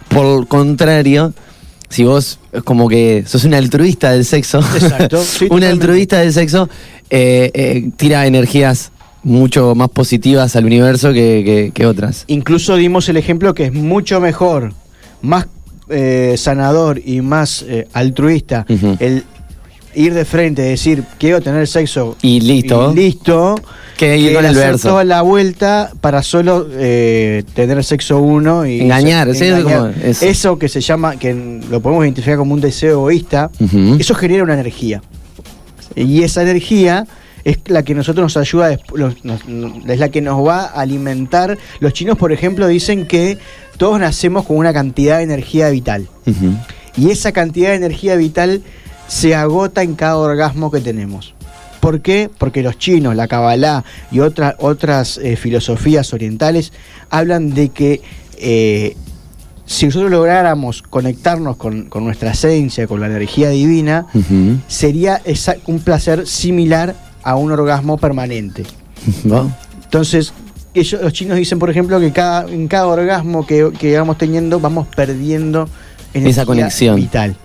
por 0.09 0.47
contrario, 0.47 1.33
si 1.89 2.03
vos 2.03 2.39
es 2.51 2.63
como 2.63 2.87
que 2.87 3.23
sos 3.27 3.43
un 3.45 3.53
altruista 3.53 4.11
del 4.11 4.25
sexo, 4.25 4.59
Exacto, 4.59 5.23
sí, 5.23 5.47
un 5.49 5.63
altruista 5.63 6.19
del 6.19 6.31
sexo, 6.33 6.69
eh, 7.09 7.51
eh, 7.53 7.89
tira 7.97 8.25
energías 8.27 8.91
mucho 9.23 9.75
más 9.75 9.89
positivas 9.89 10.55
al 10.55 10.65
universo 10.65 11.11
que, 11.11 11.41
que- 11.43 11.71
que 11.73 11.85
otras. 11.85 12.23
Incluso 12.27 12.75
dimos 12.75 13.09
el 13.09 13.17
ejemplo 13.17 13.53
que 13.53 13.65
es 13.65 13.73
mucho 13.73 14.21
mejor, 14.21 14.73
más 15.21 15.47
eh, 15.89 16.35
sanador 16.37 17.01
y 17.03 17.21
más 17.21 17.65
eh, 17.67 17.87
altruista 17.93 18.65
el 18.99 19.23
ir 19.95 20.13
de 20.13 20.23
frente, 20.23 20.61
decir 20.61 21.03
quiero 21.17 21.41
tener 21.41 21.67
sexo 21.67 22.15
Y 22.21 22.39
listo. 22.41 22.91
y 22.93 22.95
listo, 22.95 23.55
Que 23.99 24.17
ir 24.17 24.33
con 24.33 24.45
el 24.45 24.55
verso. 24.55 24.87
toda 24.87 25.03
la 25.03 25.21
vuelta 25.21 25.91
para 25.99 26.23
solo 26.23 26.65
eh, 26.71 27.43
tener 27.53 27.83
sexo 27.83 28.19
uno 28.19 28.65
y 28.65 28.79
Engañar, 28.79 29.35
sí, 29.35 29.51
como 29.61 29.87
eso. 29.87 30.25
eso 30.25 30.57
que 30.57 30.69
se 30.69 30.79
llama, 30.79 31.17
que 31.17 31.33
lo 31.69 31.81
podemos 31.81 32.05
identificar 32.05 32.37
como 32.37 32.53
un 32.53 32.61
deseo 32.61 32.91
egoísta, 32.91 33.51
eso 33.99 34.15
genera 34.15 34.43
una 34.43 34.53
energía. 34.53 35.01
Y 35.97 36.23
esa 36.23 36.43
energía 36.43 37.05
es 37.43 37.57
la 37.67 37.83
que 37.83 37.93
nosotros 37.93 38.23
nos 38.23 38.37
ayuda, 38.37 38.71
es 38.71 39.99
la 39.99 40.07
que 40.07 40.21
nos 40.21 40.47
va 40.47 40.61
a 40.61 40.79
alimentar. 40.79 41.57
Los 41.81 41.91
chinos, 41.91 42.17
por 42.17 42.31
ejemplo, 42.31 42.67
dicen 42.67 43.05
que 43.05 43.37
todos 43.75 43.99
nacemos 43.99 44.45
con 44.45 44.55
una 44.55 44.71
cantidad 44.71 45.17
de 45.17 45.23
energía 45.23 45.67
vital. 45.69 46.07
Y 46.95 47.09
esa 47.11 47.33
cantidad 47.33 47.71
de 47.71 47.75
energía 47.75 48.15
vital 48.15 48.61
se 49.09 49.35
agota 49.35 49.83
en 49.83 49.95
cada 49.95 50.15
orgasmo 50.15 50.71
que 50.71 50.79
tenemos. 50.79 51.33
¿Por 51.79 52.01
qué? 52.01 52.29
Porque 52.37 52.61
los 52.63 52.77
chinos, 52.77 53.15
la 53.15 53.27
Kabbalah 53.27 53.83
y 54.11 54.19
otras 54.19 54.55
otras 54.59 55.17
eh, 55.17 55.35
filosofías 55.35 56.13
orientales 56.13 56.73
hablan 57.09 57.53
de 57.53 57.69
que 57.69 58.01
eh, 58.37 58.95
si 59.65 59.85
nosotros 59.85 60.09
lográramos 60.11 60.81
conectarnos 60.81 61.55
con, 61.57 61.83
con 61.85 62.03
nuestra 62.03 62.31
esencia, 62.31 62.87
con 62.87 62.99
la 62.99 63.05
energía 63.07 63.49
divina, 63.49 64.07
sería 64.67 65.21
esa- 65.25 65.57
un 65.67 65.79
placer 65.79 66.25
similar 66.27 66.95
a 67.23 67.35
un 67.35 67.51
orgasmo 67.51 67.97
permanente. 67.97 68.63
¿No? 69.23 69.53
Entonces, 69.83 70.33
ellos, 70.73 71.01
los 71.01 71.13
chinos 71.13 71.37
dicen, 71.37 71.59
por 71.59 71.69
ejemplo, 71.69 71.99
que 71.99 72.11
cada, 72.11 72.49
en 72.51 72.67
cada 72.67 72.87
orgasmo 72.87 73.45
que, 73.45 73.71
que 73.77 73.97
vamos 73.97 74.17
teniendo, 74.17 74.59
vamos 74.59 74.87
perdiendo 74.95 75.67
energía 76.13 76.45
conexión. 76.45 76.95
vital. 76.95 77.35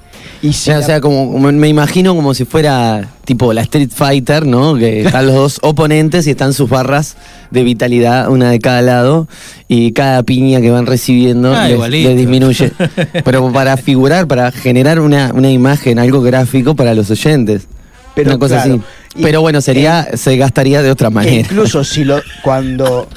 Y 0.44 0.52
si 0.52 0.70
O 0.70 0.82
sea, 0.82 0.96
la- 0.96 1.00
como, 1.00 1.32
como 1.32 1.50
me 1.52 1.68
imagino 1.68 2.14
como 2.14 2.34
si 2.34 2.44
fuera 2.44 3.08
tipo 3.24 3.54
la 3.54 3.62
Street 3.62 3.88
Fighter, 3.90 4.44
¿no? 4.44 4.76
Que 4.76 5.00
están 5.06 5.24
los 5.24 5.34
dos 5.34 5.58
oponentes 5.62 6.26
y 6.26 6.32
están 6.32 6.52
sus 6.52 6.68
barras 6.68 7.16
de 7.50 7.62
vitalidad, 7.62 8.28
una 8.28 8.50
de 8.50 8.58
cada 8.58 8.82
lado, 8.82 9.26
y 9.68 9.92
cada 9.92 10.22
piña 10.22 10.60
que 10.60 10.70
van 10.70 10.84
recibiendo 10.84 11.54
Ah, 11.54 11.66
les, 11.68 12.14
disminuye. 12.14 12.72
Pero 13.24 13.50
para 13.52 13.78
figurar, 13.78 14.26
para 14.28 14.52
generar 14.52 15.00
una, 15.00 15.32
una 15.34 15.50
imagen, 15.50 15.98
algo 15.98 16.20
gráfico 16.20 16.76
para 16.76 16.92
los 16.92 17.10
oyentes. 17.10 17.66
Pero, 18.14 18.28
una 18.32 18.38
cosa 18.38 18.56
claro, 18.56 18.74
así. 18.74 18.82
Pero 19.20 19.40
bueno, 19.40 19.60
sería, 19.60 20.08
se 20.16 20.36
gastaría 20.36 20.82
de 20.82 20.90
otra 20.90 21.08
manera. 21.10 21.34
incluso 21.36 21.84
si 21.84 22.04
lo, 22.04 22.20
cuando 22.42 23.08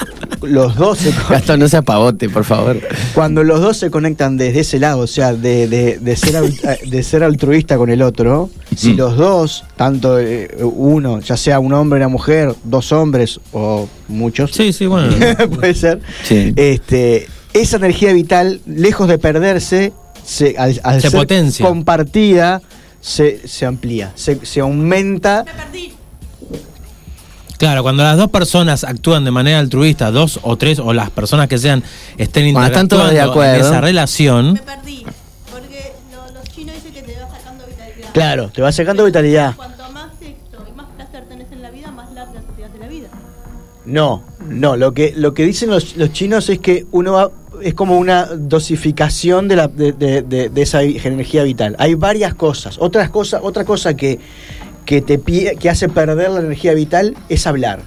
los 0.43 0.75
dos 0.75 0.99
se 0.99 1.11
Gastón, 1.29 1.59
no 1.59 1.67
sea 1.67 1.81
pavote, 1.81 2.29
por 2.29 2.43
favor. 2.43 2.79
cuando 3.15 3.43
los 3.43 3.59
dos 3.61 3.77
se 3.77 3.89
conectan 3.89 4.37
desde 4.37 4.59
ese 4.59 4.79
lado, 4.79 4.99
o 4.99 5.07
sea, 5.07 5.33
de, 5.33 5.67
de- 5.67 5.97
de 5.99 6.15
ser, 6.15 6.43
de 6.87 7.03
ser 7.03 7.23
altruista 7.23 7.77
con 7.77 7.89
el 7.89 8.01
otro, 8.03 8.49
si 8.75 8.93
Mm. 8.93 8.97
los 8.97 9.17
dos, 9.17 9.63
tanto 9.75 10.19
eh, 10.19 10.49
uno, 10.61 11.19
ya 11.21 11.35
sea 11.37 11.59
un 11.59 11.73
hombre 11.73 11.97
y 11.97 12.01
una 12.01 12.09
mujer, 12.09 12.53
dos 12.63 12.91
hombres 12.91 13.39
o 13.51 13.87
muchos, 14.07 14.51
Sí, 14.51 14.73
sí, 14.73 14.85
bueno. 14.85 15.15
puede 15.55 15.73
ser, 15.73 15.99
Sí. 16.23 16.53
este, 16.55 17.27
esa 17.53 17.77
energía 17.77 18.13
vital, 18.13 18.61
lejos 18.67 19.07
de 19.07 19.17
perderse, 19.17 19.93
se, 20.23 20.55
al, 20.57 20.79
al 20.83 21.01
Se 21.01 21.09
ser 21.09 21.19
potencia. 21.19 21.65
compartida, 21.65 22.61
se, 23.01 23.47
se 23.47 23.65
amplía, 23.65 24.11
se, 24.15 24.45
se 24.45 24.59
aumenta. 24.59 25.45
Claro, 27.57 27.81
cuando 27.81 28.03
las 28.03 28.17
dos 28.17 28.29
personas 28.29 28.83
actúan 28.83 29.25
de 29.25 29.31
manera 29.31 29.57
altruista, 29.59 30.11
dos 30.11 30.39
o 30.43 30.57
tres, 30.57 30.77
o 30.79 30.93
las 30.93 31.09
personas 31.09 31.47
que 31.47 31.57
sean, 31.57 31.83
estén 32.17 32.53
Cuando 32.53 32.67
están 32.67 32.87
todos 32.87 33.09
interactuando 33.09 33.41
de 33.41 33.49
en 33.49 33.53
acuerdo. 33.55 33.67
esa 33.67 33.81
relación, 33.81 34.61
Claro, 38.13 38.49
te 38.49 38.61
va 38.63 38.71
sacando 38.71 39.05
vitalidad. 39.05 39.55
Cuanto 39.55 39.91
más 39.91 40.11
sexo 40.19 40.65
y 40.67 40.75
más 40.75 40.87
placer 40.95 41.25
tenés 41.29 41.51
en 41.51 41.61
la 41.61 41.69
vida, 41.69 41.91
más 41.91 42.11
larga 42.13 42.41
te 42.55 42.65
hace 42.65 42.77
la 42.79 42.87
vida. 42.87 43.09
No, 43.85 44.23
no, 44.47 44.75
lo 44.75 44.93
que, 44.93 45.13
lo 45.15 45.35
que 45.35 45.45
dicen 45.45 45.69
los, 45.69 45.95
los 45.97 46.11
chinos 46.13 46.49
es 46.49 46.57
que 46.57 46.87
uno 46.91 47.13
va, 47.13 47.31
es 47.61 47.73
como 47.73 47.97
una 47.97 48.25
dosificación 48.25 49.47
de, 49.47 49.55
la, 49.55 49.67
de, 49.67 49.91
de- 49.93 50.21
de- 50.21 50.61
esa 50.61 50.83
energía 50.83 51.43
vital. 51.43 51.75
Hay 51.79 51.95
varias 51.95 52.33
cosas. 52.33 52.77
Otras 52.79 53.09
cosas, 53.09 53.41
otra 53.43 53.65
cosa 53.65 53.95
que, 53.95 54.19
que 54.85 55.01
te 55.01 55.19
que 55.21 55.69
hace 55.69 55.89
perder 55.89 56.29
la 56.31 56.39
energía 56.39 56.73
vital 56.73 57.15
es 57.29 57.47
hablar. 57.47 57.79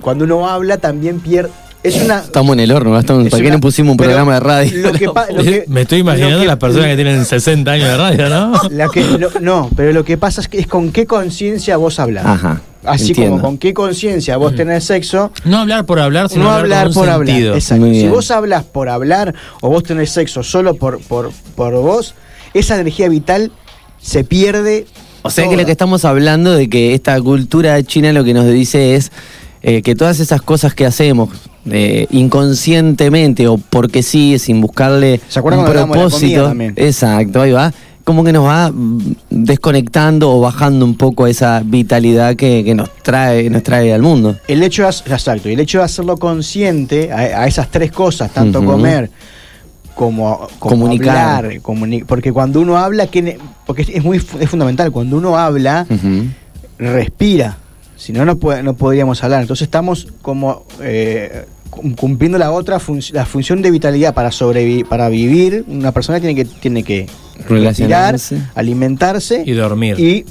Cuando 0.00 0.24
uno 0.24 0.48
habla 0.48 0.78
también 0.78 1.20
pierde. 1.20 1.50
Es 1.84 2.02
una. 2.02 2.18
Estamos 2.20 2.54
en 2.54 2.60
el 2.60 2.72
horno, 2.72 2.92
Gastón. 2.92 3.26
Es 3.26 3.30
¿Para 3.30 3.42
qué 3.44 3.50
no 3.50 3.60
pusimos 3.60 3.92
un 3.92 3.96
programa 3.98 4.34
de 4.34 4.40
radio? 4.40 4.82
lo 4.90 4.92
que 4.92 5.08
pa- 5.10 5.26
lo 5.30 5.42
que- 5.44 5.64
me 5.68 5.82
estoy 5.82 5.98
imaginando 6.00 6.36
lo 6.36 6.40
que- 6.42 6.46
las 6.48 6.56
personas 6.56 6.88
que 6.88 6.94
tienen 6.96 7.24
60 7.24 7.70
años 7.70 7.88
de 7.88 7.96
radio, 7.96 8.28
¿no? 8.30 8.52
La 8.70 8.88
que, 8.88 9.04
lo- 9.04 9.30
no, 9.40 9.70
pero 9.76 9.92
lo 9.92 10.02
que 10.04 10.16
pasa 10.18 10.40
es 10.40 10.48
que 10.48 10.58
es 10.58 10.66
con 10.66 10.90
qué 10.92 11.06
conciencia 11.06 11.76
vos 11.76 12.00
hablas. 12.00 12.24
Ajá. 12.26 12.62
Así 12.84 13.08
entiendo. 13.08 13.32
como 13.36 13.42
con 13.42 13.58
qué 13.58 13.72
conciencia 13.72 14.36
vos 14.38 14.54
tenés 14.56 14.84
sexo. 14.84 15.30
No 15.44 15.58
hablar 15.58 15.86
por 15.86 16.00
hablar, 16.00 16.28
sino 16.28 16.44
no 16.44 16.50
hablar, 16.50 16.80
hablar 16.80 16.82
con 16.84 16.88
un 16.88 16.94
por 16.94 17.08
hablar. 17.10 17.26
sentido. 17.34 17.54
Exacto. 17.54 17.84
Muy 17.86 18.00
Si 18.00 18.08
vos 18.08 18.30
hablas 18.30 18.64
por 18.64 18.88
hablar 18.88 19.34
o 19.60 19.68
vos 19.70 19.82
tenés 19.82 20.10
sexo 20.10 20.42
solo 20.42 20.74
por, 20.74 21.00
por, 21.00 21.30
por 21.54 21.72
vos, 21.74 22.14
esa 22.54 22.74
energía 22.80 23.08
vital 23.08 23.52
se 24.00 24.24
pierde. 24.24 24.86
O 25.22 25.30
sea 25.30 25.44
que 25.44 25.50
toda. 25.50 25.60
lo 25.62 25.66
que 25.66 25.72
estamos 25.72 26.04
hablando 26.04 26.52
de 26.52 26.68
que 26.68 26.92
esta 26.94 27.18
cultura 27.22 27.82
china 27.82 28.12
lo 28.12 28.22
que 28.24 28.34
nos 28.34 28.46
dice 28.50 28.94
es 28.96 29.12
eh, 29.62 29.80
que 29.82 29.94
todas 29.94 30.20
esas 30.20 30.42
cosas 30.42 30.74
que 30.74 30.84
hacemos 30.84 31.30
eh, 31.70 32.06
inconscientemente 32.10 33.48
o 33.48 33.56
porque 33.58 34.02
sí, 34.02 34.38
sin 34.38 34.60
buscarle 34.60 35.20
¿Se 35.28 35.38
acuerdan 35.38 35.60
un 35.60 35.66
de 35.66 35.74
la 35.74 35.86
propósito, 35.86 36.52
exacto, 36.76 37.40
ahí 37.42 37.52
va, 37.52 37.72
como 38.04 38.22
que 38.22 38.32
nos 38.32 38.44
va 38.44 38.70
desconectando 39.30 40.30
o 40.30 40.40
bajando 40.40 40.84
un 40.84 40.94
poco 40.96 41.26
esa 41.26 41.62
vitalidad 41.64 42.36
que, 42.36 42.62
que 42.64 42.74
nos 42.74 42.90
trae, 43.02 43.48
nos 43.50 43.62
trae 43.62 43.92
al 43.94 44.02
mundo. 44.02 44.36
El 44.46 44.62
hecho 44.62 44.82
de, 44.82 44.88
exacto, 44.88 45.48
y 45.48 45.54
el 45.54 45.60
hecho 45.60 45.78
de 45.78 45.84
hacerlo 45.84 46.16
consciente 46.18 47.10
a, 47.12 47.18
a 47.42 47.46
esas 47.46 47.70
tres 47.70 47.90
cosas, 47.92 48.30
tanto 48.32 48.64
comer 48.64 49.10
como, 49.94 50.46
como 50.58 50.76
Comunicar. 50.76 51.44
hablar, 51.46 51.60
comuni- 51.62 52.04
porque 52.04 52.32
cuando 52.32 52.60
uno 52.60 52.76
habla, 52.76 53.06
que 53.06 53.38
porque 53.64 53.82
es, 53.88 54.02
muy 54.04 54.18
es 54.18 54.50
fundamental, 54.50 54.90
cuando 54.92 55.16
uno 55.16 55.38
habla, 55.38 55.86
respira, 56.78 57.56
si 57.96 58.12
no, 58.12 58.24
no, 58.24 58.36
puede- 58.36 58.62
no 58.62 58.74
podríamos 58.74 59.22
hablar. 59.22 59.42
Entonces 59.42 59.66
estamos 59.66 60.08
como 60.20 60.64
eh, 60.82 61.46
cumpliendo 61.96 62.38
la 62.38 62.50
otra 62.52 62.78
func- 62.78 63.12
la 63.12 63.26
función 63.26 63.62
de 63.62 63.70
vitalidad 63.70 64.14
para 64.14 64.30
sobrevivir, 64.30 64.86
para 64.86 65.08
vivir, 65.08 65.64
una 65.68 65.92
persona 65.92 66.20
tiene 66.20 66.34
que, 66.34 66.44
tiene 66.44 66.82
que 66.82 67.06
respirar, 67.36 67.50
Relacionarse. 67.50 68.38
alimentarse 68.54 69.42
Y 69.44 69.52
dormir. 69.52 69.98
y 69.98 70.24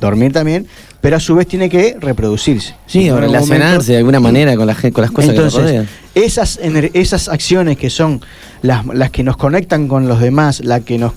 dormir 0.00 0.32
también, 0.32 0.66
pero 1.00 1.16
a 1.16 1.20
su 1.20 1.34
vez 1.34 1.46
tiene 1.46 1.68
que 1.68 1.96
reproducirse. 2.00 2.74
Sí, 2.86 3.08
o 3.10 3.18
relacionarse 3.20 3.64
momento- 3.68 3.92
de 3.92 3.96
alguna 3.98 4.20
manera 4.20 4.56
con, 4.56 4.66
la, 4.66 4.74
con 4.74 5.02
las 5.02 5.10
cosas 5.10 5.30
que 5.32 5.36
nos 5.40 5.54
entonces, 5.54 5.62
rodean. 5.62 5.88
esas, 6.14 6.58
esas 6.94 7.28
acciones 7.28 7.76
que 7.76 7.90
son 7.90 8.20
las, 8.62 8.84
las 8.86 9.10
que 9.10 9.22
nos 9.22 9.36
conectan 9.36 9.88
con 9.88 10.08
los 10.08 10.20
demás, 10.20 10.60
las 10.60 10.82
que 10.82 10.98
nos 10.98 11.12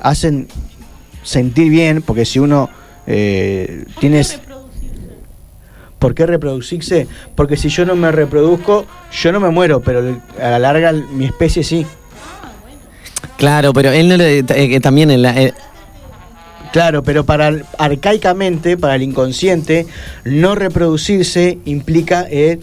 hacen 0.00 0.48
sentir 1.22 1.70
bien, 1.70 2.02
porque 2.02 2.24
si 2.24 2.38
uno 2.38 2.68
eh, 3.06 3.84
tienes... 4.00 4.40
¿Por 6.06 6.14
qué 6.14 6.24
reproducirse? 6.24 7.08
Porque 7.34 7.56
si 7.56 7.68
yo 7.68 7.84
no 7.84 7.96
me 7.96 8.12
reproduzco, 8.12 8.86
yo 9.10 9.32
no 9.32 9.40
me 9.40 9.50
muero, 9.50 9.80
pero 9.80 10.20
a 10.40 10.50
la 10.50 10.58
larga 10.60 10.92
mi 10.92 11.24
especie 11.24 11.64
sí. 11.64 11.84
Claro, 13.36 13.72
pero 13.72 13.90
él 13.90 14.08
no 14.08 14.16
le, 14.16 14.38
eh, 14.38 14.44
que 14.44 14.78
también 14.78 15.10
en 15.10 15.22
la, 15.22 15.36
eh, 15.42 15.52
Claro, 16.72 17.02
pero 17.02 17.26
para 17.26 17.52
arcaicamente, 17.76 18.76
para 18.76 18.94
el 18.94 19.02
inconsciente, 19.02 19.88
no 20.24 20.54
reproducirse 20.54 21.58
implica 21.64 22.24
eh, 22.30 22.60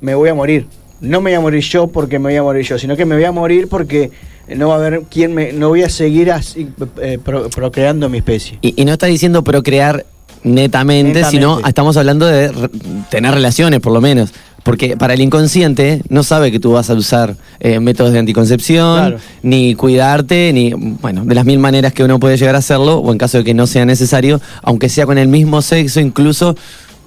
me 0.00 0.14
voy 0.14 0.30
a 0.30 0.34
morir. 0.34 0.64
No 1.02 1.20
me 1.20 1.32
voy 1.32 1.34
a 1.36 1.40
morir 1.40 1.62
yo 1.64 1.88
porque 1.88 2.18
me 2.18 2.30
voy 2.30 2.36
a 2.36 2.42
morir 2.42 2.64
yo, 2.64 2.78
sino 2.78 2.96
que 2.96 3.04
me 3.04 3.16
voy 3.16 3.24
a 3.24 3.32
morir 3.32 3.68
porque 3.68 4.12
no 4.56 4.68
va 4.68 4.76
a 4.76 4.78
haber 4.78 5.02
quien 5.10 5.34
me, 5.34 5.52
no 5.52 5.68
voy 5.68 5.82
a 5.82 5.90
seguir 5.90 6.32
así, 6.32 6.70
eh, 7.02 7.18
pro- 7.22 7.50
procreando 7.50 8.08
mi 8.08 8.16
especie. 8.16 8.58
Y, 8.62 8.80
y 8.80 8.86
no 8.86 8.94
está 8.94 9.08
diciendo 9.08 9.44
procrear 9.44 10.06
netamente, 10.42 11.20
Netamente. 11.20 11.30
sino 11.30 11.66
estamos 11.66 11.96
hablando 11.96 12.26
de 12.26 12.48
re- 12.48 12.70
tener 13.10 13.32
relaciones, 13.34 13.80
por 13.80 13.92
lo 13.92 14.00
menos. 14.00 14.32
Porque 14.64 14.96
para 14.98 15.14
el 15.14 15.20
inconsciente 15.22 16.02
no 16.10 16.22
sabe 16.22 16.50
que 16.52 16.60
tú 16.60 16.72
vas 16.72 16.90
a 16.90 16.94
usar 16.94 17.36
eh, 17.60 17.80
métodos 17.80 18.12
de 18.12 18.18
anticoncepción, 18.18 18.96
Claro. 18.98 19.18
ni 19.42 19.74
cuidarte, 19.74 20.52
ni, 20.52 20.72
bueno, 20.74 21.24
de 21.24 21.34
las 21.34 21.46
mil 21.46 21.58
maneras 21.58 21.92
que 21.94 22.04
uno 22.04 22.18
puede 22.20 22.36
llegar 22.36 22.54
a 22.54 22.58
hacerlo, 22.58 22.98
o 22.98 23.10
en 23.12 23.18
caso 23.18 23.38
de 23.38 23.44
que 23.44 23.54
no 23.54 23.66
sea 23.66 23.86
necesario, 23.86 24.40
aunque 24.62 24.88
sea 24.90 25.06
con 25.06 25.16
el 25.16 25.28
mismo 25.28 25.62
sexo, 25.62 26.00
incluso 26.00 26.54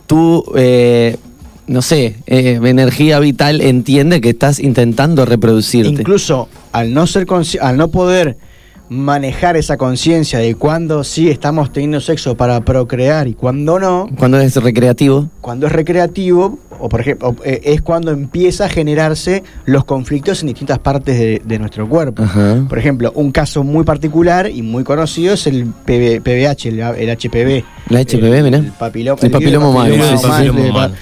tú, 0.08 0.44
eh, 0.56 1.18
no 1.68 1.82
sé, 1.84 2.16
eh, 2.26 2.60
energía 2.64 3.20
vital 3.20 3.62
entiende 3.62 4.22
que 4.22 4.30
estás 4.30 4.60
intentando 4.60 5.26
reproducirte. 5.26 5.90
Incluso 6.02 6.50
al 6.72 6.94
no 6.94 7.06
ser 7.06 7.28
al 7.62 7.78
no 7.78 7.90
poder 7.90 8.38
manejar 8.92 9.56
esa 9.56 9.78
conciencia 9.78 10.40
de 10.40 10.54
cuándo 10.56 11.06
sí 11.06 11.30
estamos 11.30 11.72
teniendo 11.72 12.02
sexo 12.02 12.36
para 12.36 12.60
procrear 12.60 13.26
y 13.30 13.34
cuándo 13.36 13.80
no, 13.80 14.10
Cuando 14.20 14.38
es 14.42 14.54
recreativo. 14.58 15.30
cuando 15.40 15.68
es 15.68 15.72
recreativo, 15.72 16.60
o 16.78 16.90
por 16.90 17.00
ejemplo, 17.00 17.34
eh, 17.46 17.62
es 17.64 17.82
cuando 17.82 18.12
empieza 18.12 18.66
a 18.66 18.70
generarse 18.70 19.44
los 19.64 19.86
conflictos 19.86 20.42
en 20.42 20.48
distintas 20.48 20.80
partes 20.80 21.18
de, 21.18 21.42
de 21.46 21.58
nuestro 21.58 21.88
cuerpo. 21.88 22.24
Ajá. 22.24 22.66
Por 22.68 22.78
ejemplo, 22.80 23.14
un 23.16 23.32
caso 23.32 23.64
muy 23.64 23.86
particular 23.86 24.50
y 24.50 24.62
muy 24.62 24.84
conocido 24.84 25.36
es 25.36 25.48
el 25.48 25.68
PB 25.68 26.22
PBH, 26.22 26.66
el, 26.68 26.80
el 26.82 27.10
HPV. 27.18 27.64
La 27.88 28.02
HPV, 28.02 28.24
el, 28.36 28.44
mirá. 28.44 28.58
el 28.58 28.74
papilo- 28.74 29.18
El 29.22 29.32
papiloma 29.32 29.70
humano, 29.70 29.96
papiloma 29.96 30.12
sí, 30.12 30.18
sí, 30.18 30.22
sí. 30.22 30.26
humano, 30.28 30.38
Papiloma 30.52 30.62
de- 30.64 30.70
humano. 30.70 30.94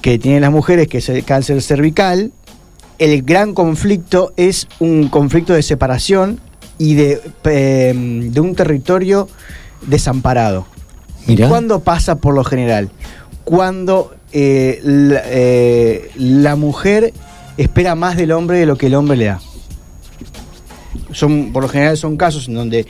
que 0.00 0.18
tienen 0.20 0.42
las 0.42 0.52
mujeres, 0.52 0.86
que 0.86 0.98
es 0.98 1.08
el 1.08 1.24
cáncer 1.24 1.60
cervical. 1.60 2.30
El 3.00 3.22
gran 3.22 3.52
conflicto 3.52 4.32
es 4.36 4.68
un 4.78 5.08
conflicto 5.08 5.54
de 5.54 5.62
separación 5.64 6.38
y 6.80 6.94
de, 6.94 7.20
eh, 7.44 7.92
de 7.94 8.40
un 8.40 8.54
territorio 8.56 9.28
desamparado. 9.86 10.66
Mirá. 11.26 11.48
¿Cuándo 11.48 11.80
pasa 11.80 12.16
por 12.16 12.34
lo 12.34 12.42
general? 12.42 12.90
Cuando 13.44 14.14
eh, 14.32 14.80
la, 14.82 15.20
eh, 15.26 16.10
la 16.16 16.56
mujer 16.56 17.12
espera 17.58 17.94
más 17.94 18.16
del 18.16 18.32
hombre 18.32 18.58
de 18.58 18.66
lo 18.66 18.76
que 18.78 18.86
el 18.86 18.94
hombre 18.94 19.16
le 19.18 19.26
da. 19.26 19.40
Son, 21.12 21.52
por 21.52 21.62
lo 21.62 21.68
general 21.68 21.96
son 21.96 22.16
casos 22.16 22.48
en 22.48 22.54
donde 22.54 22.86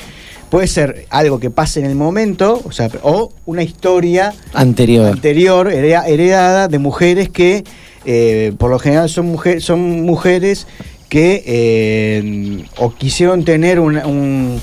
puede 0.51 0.67
ser 0.67 1.07
algo 1.11 1.39
que 1.41 1.51
pase 1.51 1.81
en 1.81 1.87
el 1.87 1.95
momento, 1.95 2.61
o 2.65 2.73
sea, 2.73 2.89
o 3.03 3.33
una 3.47 3.63
historia 3.63 4.35
Anterior. 4.53 5.07
anterior, 5.07 5.69
hereda- 5.73 6.07
heredada 6.07 6.69
de 6.69 6.79
mujeres 6.79 7.29
que 7.29 7.65
eh, 8.05 8.53
por 8.59 8.71
lo 8.71 8.79
general 8.79 9.09
son, 9.09 9.27
mujer, 9.27 9.61
son 9.63 10.03
mujeres 10.03 10.67
que 11.11 11.43
eh, 11.45 12.65
o 12.79 12.95
quisieron 12.95 13.45
tener 13.45 13.79
una, 13.81 14.07
un- 14.07 14.59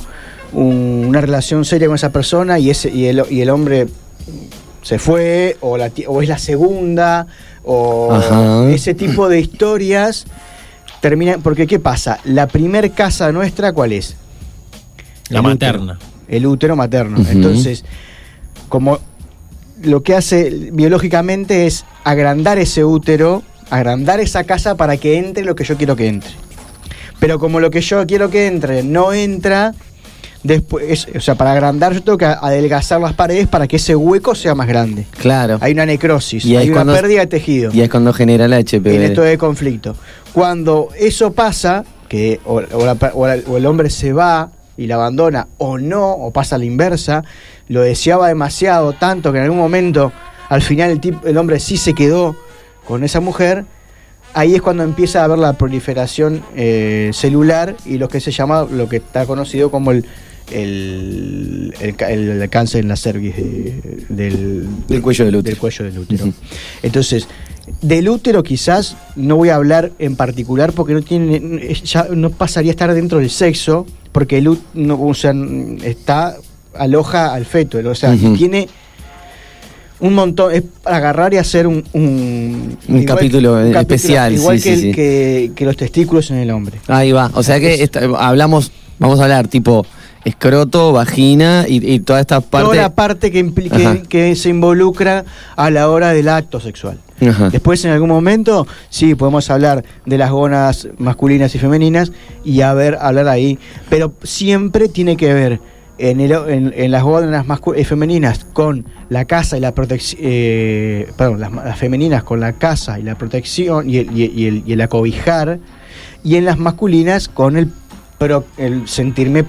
un- 0.54 1.06
una 1.10 1.22
relación 1.22 1.64
seria 1.66 1.88
con 1.88 1.96
esa 1.96 2.12
persona 2.12 2.58
y, 2.58 2.72
ese, 2.72 2.90
y, 2.90 3.06
el, 3.06 3.22
y 3.30 3.42
el 3.42 3.50
hombre 3.52 3.86
se 4.82 4.98
fue, 4.98 5.58
o, 5.60 5.78
la, 5.78 5.92
o 6.08 6.22
es 6.22 6.30
la 6.30 6.38
segunda, 6.40 7.28
o 7.64 8.14
Ajá. 8.14 8.70
ese 8.72 8.94
tipo 8.96 9.28
de 9.28 9.42
historias 9.42 10.26
terminan. 11.02 11.42
Porque, 11.42 11.68
¿qué 11.68 11.80
pasa? 11.80 12.20
La 12.24 12.48
primer 12.48 12.92
casa 12.92 13.32
nuestra, 13.34 13.74
¿cuál 13.74 13.92
es? 13.92 14.16
La 15.30 15.40
El 15.40 15.44
materna. 15.44 15.94
útero. 16.00 16.10
el 16.30 16.46
útero 16.48 16.76
materno. 16.78 17.18
Entonces, 17.30 17.84
como 18.70 19.00
lo 19.84 20.02
que 20.02 20.16
hace 20.16 20.50
biológicamente 20.72 21.68
es 21.68 21.84
agrandar 22.06 22.58
ese 22.58 22.86
útero, 22.86 23.44
agrandar 23.70 24.20
esa 24.20 24.44
casa 24.44 24.76
para 24.76 24.98
que 24.98 25.18
entre 25.18 25.44
lo 25.44 25.56
que 25.56 25.64
yo 25.64 25.78
quiero 25.78 25.96
que 25.96 26.08
entre. 26.08 26.32
Pero 27.20 27.40
como 27.40 27.60
lo 27.60 27.70
que 27.72 27.82
yo 27.82 28.06
quiero 28.06 28.30
que 28.30 28.48
entre 28.48 28.84
no 28.84 29.12
entra, 29.14 29.74
después, 30.44 31.08
o 31.16 31.20
sea, 31.20 31.36
para 31.36 31.52
agrandar 31.52 31.94
yo 31.94 32.04
tengo 32.04 32.18
que 32.18 32.26
adelgazar 32.26 33.02
las 33.02 33.14
paredes 33.14 33.48
para 33.48 33.68
que 33.68 33.78
ese 33.78 33.96
hueco 33.96 34.36
sea 34.36 34.56
más 34.56 34.68
grande. 34.68 35.06
Claro. 35.20 35.58
Hay 35.62 35.74
una 35.74 35.86
necrosis, 35.86 36.46
Y 36.46 36.56
hay 36.56 36.68
una 36.70 36.78
cuando- 36.84 36.94
pérdida 36.94 37.22
de 37.22 37.28
tejido 37.28 37.72
Y 37.74 37.82
es 37.82 37.90
cuando 37.90 38.14
genera 38.14 38.48
la 38.48 38.58
HPV. 38.58 38.96
en 38.96 39.02
esto 39.04 39.22
de 39.24 39.38
conflicto. 39.38 39.96
Cuando 40.34 40.90
eso 40.98 41.34
pasa, 41.34 41.84
que 42.08 42.40
o, 42.46 42.62
o 42.72 42.86
la 42.86 42.96
per- 42.96 43.12
o 43.16 43.28
la- 43.28 43.40
o 43.48 43.58
el 43.58 43.66
hombre 43.66 43.90
se 43.90 44.14
va 44.14 44.52
y 44.78 44.86
la 44.88 44.96
abandona, 44.96 45.48
o 45.58 45.80
no, 45.80 46.12
o 46.12 46.32
pasa 46.32 46.56
a 46.56 46.60
la 46.60 46.66
inversa, 46.66 47.24
lo 47.68 47.82
deseaba 47.82 48.28
demasiado, 48.28 48.94
tanto 48.94 49.32
que 49.32 49.40
en 49.40 49.46
algún 49.46 49.58
momento, 49.58 50.12
al 50.50 50.62
final 50.62 51.02
el 51.26 51.38
hombre 51.38 51.60
sí 51.60 51.78
se 51.78 51.94
quedó 51.96 52.36
con 52.88 53.04
esa 53.04 53.20
mujer, 53.20 53.66
ahí 54.34 54.56
es 54.56 54.62
cuando 54.62 54.84
empieza 54.84 55.22
a 55.22 55.26
haber 55.26 55.40
la 55.40 55.54
proliferación 55.54 56.42
eh, 56.56 57.12
celular 57.14 57.76
y 57.86 57.98
lo 57.98 58.08
que 58.08 58.20
se 58.22 58.32
llama, 58.32 58.68
lo 58.72 58.88
que 58.88 58.98
está 58.98 59.26
conocido 59.26 59.70
como 59.72 59.92
el, 59.92 60.06
el, 60.52 61.74
el 61.82 61.96
ca- 61.96 62.10
el 62.12 62.50
cáncer 62.50 62.82
en 62.82 62.88
la 62.90 62.96
cervix 62.96 63.36
de- 63.36 64.06
del, 64.10 64.68
Del 64.88 65.02
cuello 65.02 65.26
del 65.26 65.36
útero. 65.36 65.52
del 65.52 65.60
cuello 65.60 65.86
del 65.86 66.00
útero. 66.00 66.34
Entonces, 66.84 67.28
del 67.82 68.08
útero 68.10 68.44
quizás 68.44 68.96
no 69.16 69.36
voy 69.36 69.50
a 69.50 69.56
hablar 69.56 69.92
en 70.00 70.16
particular 70.16 70.72
porque 70.74 70.94
no 70.94 71.02
tiene 71.02 71.74
ya 71.84 72.08
no 72.16 72.30
pasaría 72.30 72.72
a 72.72 72.74
estar 72.74 72.94
dentro 72.94 73.20
del 73.20 73.30
sexo 73.30 73.86
porque 74.14 74.38
el 74.38 74.48
útero 74.50 74.68
no, 74.74 75.02
o 75.02 75.14
sea, 75.14 75.34
está 75.84 76.38
aloja 76.74 77.34
al 77.34 77.46
feto, 77.46 77.80
o 77.90 77.96
sea, 77.96 78.16
tiene 78.38 78.70
un 80.00 80.14
montón, 80.14 80.54
es 80.54 80.64
agarrar 80.86 81.34
y 81.34 81.38
hacer 81.38 81.66
un, 81.68 81.84
un, 81.94 82.78
Un 82.88 83.04
capítulo 83.04 83.60
especial, 83.60 84.34
igual 84.34 84.60
sí, 84.60 84.70
que, 84.70 84.76
sí, 84.76 84.82
sí. 84.82 84.92
Que, 84.92 85.52
que 85.56 85.66
los 85.66 85.76
testículos 85.78 86.30
en 86.32 86.38
el 86.38 86.52
hombre. 86.52 86.80
Ahí 86.88 87.12
va. 87.12 87.32
O 87.34 87.44
sea 87.44 87.60
que 87.60 87.82
esta- 87.84 88.02
hablamos, 88.20 88.72
vamos 89.00 89.20
a 89.20 89.24
hablar 89.24 89.48
tipo 89.48 89.86
escroto, 90.24 90.92
vagina 90.92 91.66
y, 91.68 91.94
y 91.94 92.00
toda 92.02 92.20
esta 92.20 92.42
parte. 92.42 92.66
Toda 92.66 92.76
la 92.82 92.94
parte 92.94 93.32
que, 93.32 93.54
que, 93.54 94.04
que 94.10 94.36
se 94.36 94.50
involucra 94.50 95.24
a 95.56 95.70
la 95.70 95.90
hora 95.90 96.14
del 96.14 96.28
acto 96.30 96.60
sexual. 96.60 97.00
Ajá. 97.26 97.50
Después, 97.50 97.84
en 97.86 97.92
algún 97.92 98.10
momento, 98.10 98.68
sí, 98.90 99.16
podemos 99.16 99.50
hablar 99.50 99.84
de 100.06 100.18
las 100.18 100.30
gónadas 100.30 100.88
masculinas 101.00 101.56
y 101.56 101.60
femeninas 101.60 102.12
y 102.44 102.62
a 102.62 102.74
ver, 102.74 102.98
hablar 103.02 103.28
ahí. 103.30 103.58
Pero 103.90 104.14
siempre 104.22 104.90
tiene 104.90 105.18
que 105.18 105.34
ver 105.34 105.60
en, 106.00 106.20
el- 106.22 106.32
en- 106.32 106.74
en 106.76 106.92
las 106.92 107.04
gónadas 107.04 107.46
eh, 107.76 107.84
femeninas 107.86 108.46
con 108.54 108.86
la 109.10 109.26
casa 109.26 109.58
y 109.58 109.62
la 109.62 109.74
protección. 109.74 110.22
perdón, 111.18 111.40
las, 111.40 111.52
las 111.52 111.78
femeninas 111.78 112.24
con 112.24 112.40
la 112.40 112.54
casa 112.54 113.00
y 113.00 113.04
la 113.04 113.16
protección 113.16 113.90
y 113.90 113.98
el, 113.98 114.18
y 114.18 114.24
el- 114.26 114.40
y 114.40 114.46
el- 114.48 114.64
y 114.66 114.74
el 114.74 114.82
acobijar. 114.82 115.60
Y 116.24 116.36
en 116.36 116.46
las 116.46 116.58
masculinas 116.58 117.28
con 117.28 117.58
el, 117.58 117.70
pro- 118.18 118.46
el 118.58 118.88
sentirme 118.88 119.44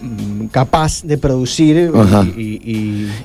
mm, 0.00 0.46
capaz 0.46 1.02
de 1.02 1.18
producir 1.18 1.90
Ajá. 1.94 2.24
y- 2.36 2.40
y- 2.40 2.60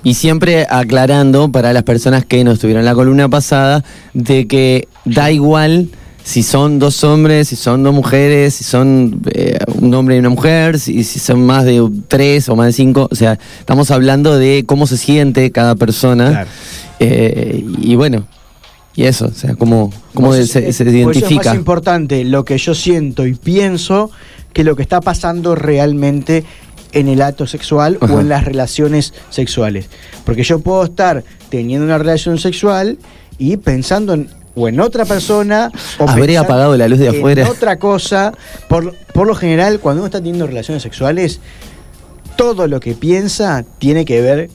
y 0.03 0.09
Y 0.09 0.13
siempre 0.15 0.65
aclarando 0.69 1.51
para 1.51 1.71
las 1.73 1.83
personas 1.83 2.25
que 2.25 2.43
no 2.43 2.51
estuvieron 2.51 2.79
en 2.81 2.85
la 2.85 2.95
columna 2.95 3.29
pasada 3.29 3.83
de 4.13 4.47
que 4.47 4.87
da 5.05 5.31
igual 5.31 5.89
si 6.23 6.41
son 6.41 6.79
dos 6.79 7.03
hombres, 7.03 7.49
si 7.49 7.55
son 7.55 7.83
dos 7.83 7.93
mujeres, 7.93 8.55
si 8.55 8.63
son 8.63 9.21
eh, 9.33 9.57
un 9.75 9.93
hombre 9.93 10.15
y 10.15 10.19
una 10.19 10.29
mujer, 10.29 10.79
si, 10.79 11.03
si 11.03 11.19
son 11.19 11.45
más 11.45 11.65
de 11.65 11.85
tres 12.07 12.47
o 12.49 12.55
más 12.55 12.67
de 12.67 12.73
cinco. 12.73 13.07
O 13.11 13.15
sea, 13.15 13.37
estamos 13.59 13.91
hablando 13.91 14.37
de 14.37 14.63
cómo 14.65 14.87
se 14.87 14.97
siente 14.97 15.51
cada 15.51 15.75
persona. 15.75 16.29
Claro. 16.29 16.49
Eh, 16.99 17.65
y 17.81 17.95
bueno, 17.95 18.25
y 18.95 19.03
eso, 19.03 19.25
o 19.25 19.33
sea, 19.33 19.55
cómo, 19.55 19.91
cómo 20.13 20.29
Por 20.29 20.37
se, 20.37 20.45
se 20.47 20.61
por 20.61 20.71
eso 20.71 20.89
es 20.89 20.95
identifica. 20.95 21.49
más 21.49 21.55
importante 21.55 22.23
lo 22.23 22.45
que 22.45 22.57
yo 22.57 22.73
siento 22.73 23.25
y 23.27 23.33
pienso 23.33 24.09
que 24.53 24.63
lo 24.63 24.75
que 24.75 24.83
está 24.83 25.01
pasando 25.01 25.55
realmente 25.55 26.45
en 26.93 27.07
el 27.07 27.21
acto 27.21 27.47
sexual 27.47 27.97
Ajá. 27.99 28.13
o 28.13 28.21
en 28.21 28.29
las 28.29 28.45
relaciones 28.45 29.13
sexuales. 29.29 29.89
Porque 30.25 30.43
yo 30.43 30.59
puedo 30.59 30.83
estar 30.83 31.23
teniendo 31.49 31.85
una 31.85 31.97
relación 31.97 32.37
sexual 32.37 32.99
y 33.39 33.57
pensando 33.57 34.13
en, 34.13 34.29
o 34.55 34.67
en 34.67 34.79
otra 34.79 35.05
persona 35.05 35.71
o 35.97 36.05
pensando 36.05 36.39
apagado 36.39 36.77
la 36.77 36.87
luz 36.87 36.99
de 36.99 37.07
en 37.07 37.15
afuera. 37.17 37.49
otra 37.49 37.77
cosa. 37.79 38.33
Por, 38.67 38.95
por 39.13 39.27
lo 39.27 39.35
general, 39.35 39.79
cuando 39.79 40.01
uno 40.01 40.07
está 40.07 40.19
teniendo 40.19 40.45
relaciones 40.47 40.83
sexuales, 40.83 41.39
todo 42.35 42.67
lo 42.67 42.79
que 42.79 42.93
piensa 42.93 43.63
tiene 43.79 44.05
que 44.05 44.21
ver 44.21 44.49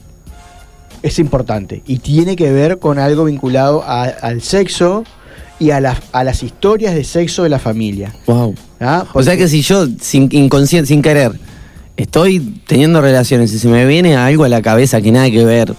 es 1.01 1.17
importante 1.19 1.81
y 1.85 1.99
tiene 1.99 2.35
que 2.35 2.51
ver 2.51 2.79
con 2.79 2.99
algo 2.99 3.25
vinculado 3.25 3.83
a- 3.83 4.03
al 4.03 4.41
sexo 4.41 5.03
y 5.59 5.71
a, 5.71 5.79
las 5.81 5.99
a 6.13 6.23
las 6.23 6.43
historias 6.43 6.93
de 6.95 7.03
sexo 7.03 7.43
de 7.43 7.49
la 7.49 7.59
familia. 7.59 8.13
Wow. 8.25 8.55
¿ah? 8.81 9.05
O 9.13 9.23
sea 9.23 9.35
que 9.37 9.47
si 9.47 9.61
yo, 9.61 9.85
sin 10.01 10.27
inconsciente, 10.31 10.87
sin 10.87 11.01
querer, 11.01 11.33
estoy 11.97 12.61
teniendo 12.67 13.01
relaciones 13.01 13.51
y 13.53 13.59
se 13.59 13.67
me 13.67 13.85
viene 13.85 14.15
algo 14.15 14.43
a 14.45 14.49
la 14.49 14.61
cabeza 14.61 15.01
que 15.01 15.11
nada 15.11 15.29
que 15.29 15.43
ver, 15.45 15.73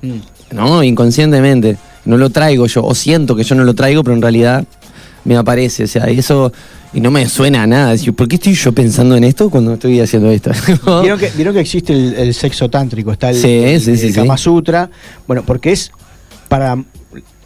Mm. 0.00 0.20
¿no? 0.52 0.82
Inconscientemente, 0.84 1.76
no 2.08 2.16
lo 2.16 2.30
traigo 2.30 2.66
yo, 2.66 2.84
o 2.84 2.94
siento 2.94 3.36
que 3.36 3.44
yo 3.44 3.54
no 3.54 3.62
lo 3.64 3.74
traigo, 3.74 4.02
pero 4.02 4.14
en 4.16 4.22
realidad 4.22 4.64
me 5.24 5.36
aparece, 5.36 5.84
o 5.84 5.86
sea, 5.86 6.10
y 6.10 6.18
eso, 6.18 6.52
y 6.92 7.00
no 7.00 7.10
me 7.10 7.28
suena 7.28 7.62
a 7.62 7.66
nada. 7.66 7.90
Decir, 7.92 8.14
¿por 8.14 8.26
qué 8.28 8.36
estoy 8.36 8.54
yo 8.54 8.72
pensando 8.72 9.14
en 9.16 9.24
esto 9.24 9.50
cuando 9.50 9.74
estoy 9.74 10.00
haciendo 10.00 10.30
esto? 10.30 10.50
¿Vieron 11.02 11.18
que, 11.18 11.30
vieron 11.36 11.54
que 11.54 11.60
existe 11.60 11.92
el, 11.92 12.14
el 12.14 12.34
sexo 12.34 12.70
tántrico? 12.70 13.12
Está 13.12 13.30
el, 13.30 13.36
Sí, 13.36 13.48
el- 13.48 13.80
sí, 13.80 13.90
el 13.92 13.98
sí, 13.98 14.08
sí. 14.08 14.14
Kama 14.14 14.38
Sutra. 14.38 14.88
Bueno, 15.26 15.42
porque 15.46 15.72
es 15.72 15.90
para 16.48 16.82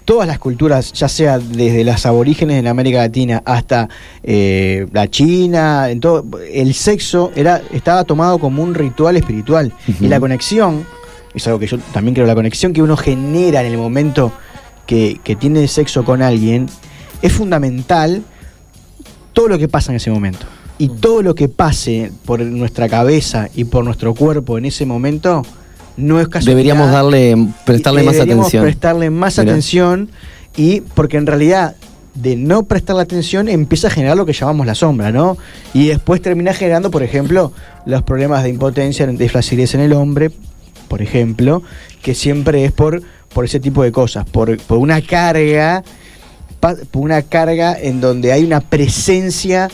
todas 0.04 0.26
las 0.28 0.38
culturas, 0.38 0.92
ya 0.92 1.08
sea 1.08 1.38
desde 1.38 1.82
las 1.84 2.06
aborígenes 2.06 2.58
en 2.58 2.66
América 2.68 2.98
Latina 2.98 3.42
hasta 3.44 3.88
eh, 4.22 4.86
la 4.92 5.08
China, 5.08 5.90
en 5.90 6.00
todo, 6.00 6.24
el 6.52 6.74
sexo 6.74 7.32
era, 7.34 7.62
estaba 7.72 8.04
tomado 8.04 8.38
como 8.38 8.62
un 8.62 8.74
ritual 8.74 9.16
espiritual. 9.16 9.72
Y 10.00 10.06
la 10.08 10.20
conexión, 10.20 10.84
es 11.34 11.46
algo 11.46 11.58
que 11.58 11.66
yo 11.66 11.78
también 11.92 12.14
creo, 12.14 12.26
la 12.26 12.34
conexión 12.34 12.72
que 12.72 12.82
uno 12.82 12.96
genera 12.96 13.60
en 13.64 13.72
el 13.72 13.78
momento 13.78 14.32
que, 14.92 15.18
que 15.24 15.36
tiene 15.36 15.66
sexo 15.68 16.04
con 16.04 16.20
alguien, 16.20 16.66
es 17.22 17.32
fundamental 17.32 18.22
todo 19.32 19.48
lo 19.48 19.58
que 19.58 19.66
pasa 19.66 19.90
en 19.90 19.96
ese 19.96 20.10
momento. 20.10 20.44
Y 20.76 20.90
todo 20.90 21.22
lo 21.22 21.34
que 21.34 21.48
pase 21.48 22.12
por 22.26 22.42
nuestra 22.42 22.90
cabeza 22.90 23.48
y 23.54 23.64
por 23.64 23.86
nuestro 23.86 24.14
cuerpo 24.14 24.58
en 24.58 24.66
ese 24.66 24.84
momento 24.84 25.46
no 25.96 26.20
es 26.20 26.28
casualidad. 26.28 26.50
Deberíamos 26.50 26.90
darle, 26.90 27.48
prestarle 27.64 28.02
más 28.02 28.20
atención. 28.20 28.64
prestarle 28.64 29.08
más 29.08 29.38
Mirá. 29.38 29.50
atención 29.50 30.10
y 30.58 30.82
porque 30.82 31.16
en 31.16 31.26
realidad 31.26 31.74
de 32.14 32.36
no 32.36 32.64
prestarle 32.64 33.00
atención 33.00 33.48
empieza 33.48 33.88
a 33.88 33.90
generar 33.90 34.18
lo 34.18 34.26
que 34.26 34.34
llamamos 34.34 34.66
la 34.66 34.74
sombra, 34.74 35.10
¿no? 35.10 35.38
Y 35.72 35.86
después 35.86 36.20
termina 36.20 36.52
generando, 36.52 36.90
por 36.90 37.02
ejemplo, 37.02 37.50
los 37.86 38.02
problemas 38.02 38.42
de 38.42 38.50
impotencia, 38.50 39.06
de 39.06 39.28
flacidez 39.30 39.74
en 39.74 39.80
el 39.80 39.94
hombre, 39.94 40.30
por 40.88 41.00
ejemplo, 41.00 41.62
que 42.02 42.14
siempre 42.14 42.66
es 42.66 42.72
por, 42.72 43.02
por 43.32 43.44
ese 43.44 43.60
tipo 43.60 43.82
de 43.82 43.92
cosas, 43.92 44.24
por, 44.28 44.56
por 44.58 44.78
una 44.78 45.00
carga, 45.02 45.82
pa- 46.60 46.76
por 46.90 47.02
una 47.02 47.22
carga 47.22 47.76
en 47.78 48.00
donde 48.00 48.32
hay 48.32 48.44
una 48.44 48.60
presencia 48.60 49.68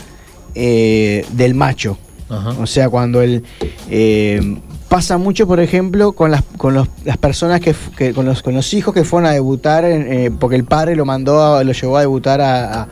eh, 0.54 1.24
del 1.32 1.54
macho. 1.54 1.98
Ajá. 2.28 2.50
O 2.61 2.66
sea, 2.66 2.88
cuando 2.90 3.22
el 3.22 3.42
eh, 3.90 4.59
pasa 4.88 5.16
mucho, 5.18 5.46
por 5.46 5.61
ejemplo, 5.61 6.12
con 6.12 6.30
las 6.30 6.42
con 6.56 6.74
los- 6.74 6.88
las 7.04 7.16
personas 7.16 7.61
que, 7.61 7.74
con 8.12 8.26
los 8.26 8.42
con 8.42 8.54
los 8.54 8.72
hijos 8.74 8.92
que 8.94 9.04
fueron 9.04 9.28
a 9.30 9.32
debutar, 9.32 9.84
eh, 9.86 10.30
porque 10.38 10.56
el 10.56 10.64
padre 10.64 10.94
lo 10.96 11.04
mandó, 11.04 11.56
a- 11.56 11.64
lo 11.64 11.72
llevó 11.72 11.96
a 11.96 12.00
debutar 12.00 12.40
a, 12.40 12.82
a- 12.82 12.88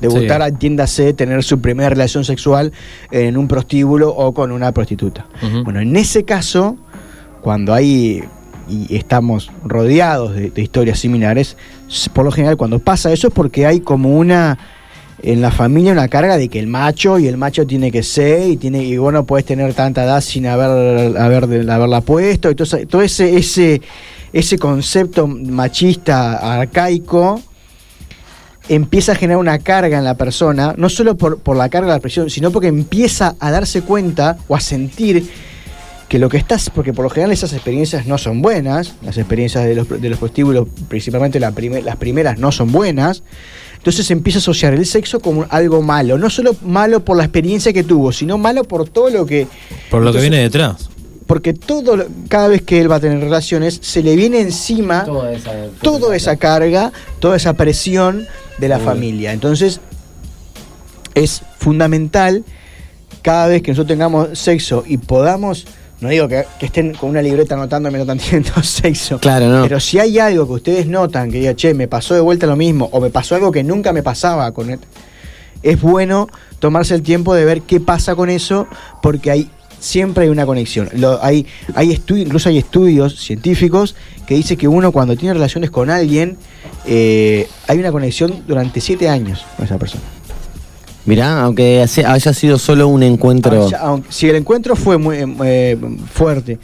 debutar, 0.00 0.42
Sí. 0.42 0.48
entiéndase, 0.48 1.14
tener 1.14 1.42
su 1.44 1.60
primera 1.60 1.88
relación 1.88 2.24
sexual 2.24 2.72
en 3.10 3.36
un 3.38 3.48
prostíbulo 3.48 4.10
o 4.14 4.34
con 4.34 4.52
una 4.52 4.70
prostituta. 4.72 5.26
Bueno, 5.64 5.80
en 5.80 5.96
ese 5.96 6.24
caso, 6.24 6.76
cuando 7.40 7.72
hay 7.72 8.22
y 8.68 8.94
estamos 8.96 9.50
rodeados 9.64 10.34
de, 10.34 10.52
historias 10.56 10.98
similares, 10.98 11.56
por 12.12 12.24
lo 12.24 12.32
general 12.32 12.56
cuando 12.56 12.78
pasa 12.78 13.12
eso 13.12 13.28
es 13.28 13.34
porque 13.34 13.66
hay 13.66 13.80
como 13.80 14.16
una 14.16 14.58
en 15.22 15.40
la 15.40 15.50
familia 15.50 15.92
una 15.92 16.08
carga 16.08 16.36
de 16.36 16.48
que 16.48 16.58
el 16.58 16.66
macho 16.66 17.18
y 17.18 17.28
el 17.28 17.36
macho 17.36 17.66
tiene 17.66 17.90
que 17.90 18.02
ser 18.02 18.50
y 18.50 18.56
tiene 18.56 18.84
y 18.84 18.96
vos 18.98 19.12
no 19.12 19.24
puedes 19.24 19.46
tener 19.46 19.72
tanta 19.72 20.04
edad 20.04 20.20
sin 20.20 20.46
haber, 20.46 21.16
haber 21.16 21.70
haberla 21.70 22.00
puesto 22.00 22.50
y 22.50 22.54
todo, 22.54 22.78
todo 22.86 23.02
ese, 23.02 23.36
ese 23.36 23.80
ese 24.34 24.58
concepto 24.58 25.28
machista 25.28 26.58
arcaico 26.58 27.40
empieza 28.68 29.12
a 29.12 29.14
generar 29.14 29.38
una 29.38 29.60
carga 29.60 29.96
en 29.96 30.04
la 30.04 30.16
persona, 30.16 30.74
no 30.76 30.88
solo 30.88 31.16
por, 31.16 31.38
por 31.38 31.56
la 31.56 31.68
carga 31.68 31.88
de 31.88 31.98
la 31.98 32.00
presión, 32.00 32.28
sino 32.30 32.50
porque 32.50 32.66
empieza 32.66 33.36
a 33.38 33.50
darse 33.52 33.82
cuenta 33.82 34.36
o 34.48 34.56
a 34.56 34.60
sentir 34.60 35.30
que 36.08 36.18
lo 36.18 36.28
que 36.28 36.36
estás, 36.36 36.70
porque 36.70 36.92
por 36.92 37.04
lo 37.04 37.10
general 37.10 37.32
esas 37.32 37.52
experiencias 37.52 38.06
no 38.06 38.18
son 38.18 38.42
buenas, 38.42 38.94
las 39.02 39.16
experiencias 39.18 39.64
de 39.64 39.74
los, 39.74 39.88
de 39.88 40.08
los 40.10 40.18
prostíbulos, 40.18 40.68
principalmente 40.88 41.40
la 41.40 41.50
prime- 41.52 41.82
las 41.82 41.96
primeras, 41.96 42.38
no 42.38 42.52
son 42.52 42.70
buenas, 42.70 43.22
entonces 43.76 44.10
empieza 44.10 44.38
a 44.38 44.40
asociar 44.40 44.74
el 44.74 44.86
sexo 44.86 45.20
como 45.20 45.46
algo 45.50 45.82
malo, 45.82 46.18
no 46.18 46.30
solo 46.30 46.54
malo 46.62 47.04
por 47.04 47.16
la 47.16 47.24
experiencia 47.24 47.72
que 47.72 47.82
tuvo, 47.84 48.12
sino 48.12 48.38
malo 48.38 48.64
por 48.64 48.88
todo 48.88 49.10
lo 49.10 49.26
que... 49.26 49.46
Por 49.90 50.02
lo 50.02 50.12
que 50.12 50.20
viene 50.20 50.38
detrás. 50.38 50.88
Porque 51.26 51.54
todo, 51.54 51.96
lo- 51.96 52.06
cada 52.28 52.48
vez 52.48 52.60
que 52.62 52.80
él 52.80 52.90
va 52.90 52.96
a 52.96 53.00
tener 53.00 53.18
relaciones, 53.20 53.78
se 53.82 54.02
le 54.02 54.14
viene 54.14 54.40
encima 54.40 55.04
Toda 55.06 55.32
esa, 55.32 55.52
toda 55.80 56.14
esa 56.16 56.36
carga, 56.36 56.92
toda 57.18 57.36
esa 57.36 57.54
presión 57.54 58.26
de 58.58 58.68
la 58.68 58.78
familia. 58.78 59.32
Entonces, 59.32 59.80
es 61.14 61.42
fundamental 61.58 62.44
cada 63.22 63.46
vez 63.46 63.62
que 63.62 63.70
nosotros 63.70 63.88
tengamos 63.88 64.38
sexo 64.38 64.84
y 64.86 64.98
podamos, 64.98 65.66
no 66.04 66.10
digo 66.10 66.28
que, 66.28 66.44
que 66.60 66.66
estén 66.66 66.94
con 66.94 67.10
una 67.10 67.20
libreta 67.20 67.54
anotando 67.56 67.90
mientras 67.90 68.16
están 68.18 68.30
teniendo 68.42 68.62
sexo, 68.62 69.18
Claro, 69.18 69.48
no. 69.48 69.62
pero 69.64 69.80
si 69.80 69.98
hay 69.98 70.18
algo 70.20 70.46
que 70.46 70.52
ustedes 70.52 70.86
notan, 70.86 71.30
que 71.32 71.38
diga, 71.40 71.56
che, 71.56 71.74
me 71.74 71.88
pasó 71.88 72.14
de 72.14 72.20
vuelta 72.20 72.46
lo 72.46 72.54
mismo, 72.56 72.88
o 72.92 73.00
me 73.00 73.10
pasó 73.10 73.34
algo 73.34 73.50
que 73.50 73.64
nunca 73.64 73.92
me 73.92 74.02
pasaba 74.04 74.52
con 74.52 74.70
él, 74.70 74.78
es 75.62 75.80
bueno 75.80 76.28
tomarse 76.60 76.94
el 76.94 77.02
tiempo 77.02 77.34
de 77.34 77.44
ver 77.44 77.62
qué 77.62 77.80
pasa 77.80 78.14
con 78.14 78.30
eso, 78.30 78.68
porque 79.02 79.30
hay 79.32 79.50
siempre 79.80 80.24
hay 80.24 80.30
una 80.30 80.46
conexión. 80.46 80.88
Lo- 80.94 81.22
hay, 81.22 81.46
hay 81.74 81.90
estu- 81.94 82.18
incluso 82.18 82.48
hay 82.48 82.56
estudios 82.56 83.18
científicos 83.20 83.94
que 84.26 84.34
dicen 84.34 84.56
que 84.56 84.66
uno 84.66 84.92
cuando 84.92 85.14
tiene 85.14 85.34
relaciones 85.34 85.70
con 85.70 85.90
alguien, 85.90 86.38
eh, 86.86 87.46
hay 87.66 87.78
una 87.80 87.92
conexión 87.92 88.44
durante 88.46 88.80
siete 88.80 89.10
años 89.10 89.44
con 89.56 89.66
esa 89.66 89.76
persona. 89.76 90.02
Mirá, 91.06 91.42
aunque 91.42 91.84
haya 92.06 92.32
sido 92.32 92.58
solo 92.58 92.88
un 92.88 93.02
encuentro. 93.02 93.68
Aunque- 93.78 94.12
si 94.12 94.28
el 94.28 94.36
encuentro 94.36 94.74
fue 94.74 94.96
muy 94.96 95.18
eh, 95.44 95.76
fuerte 96.12 96.58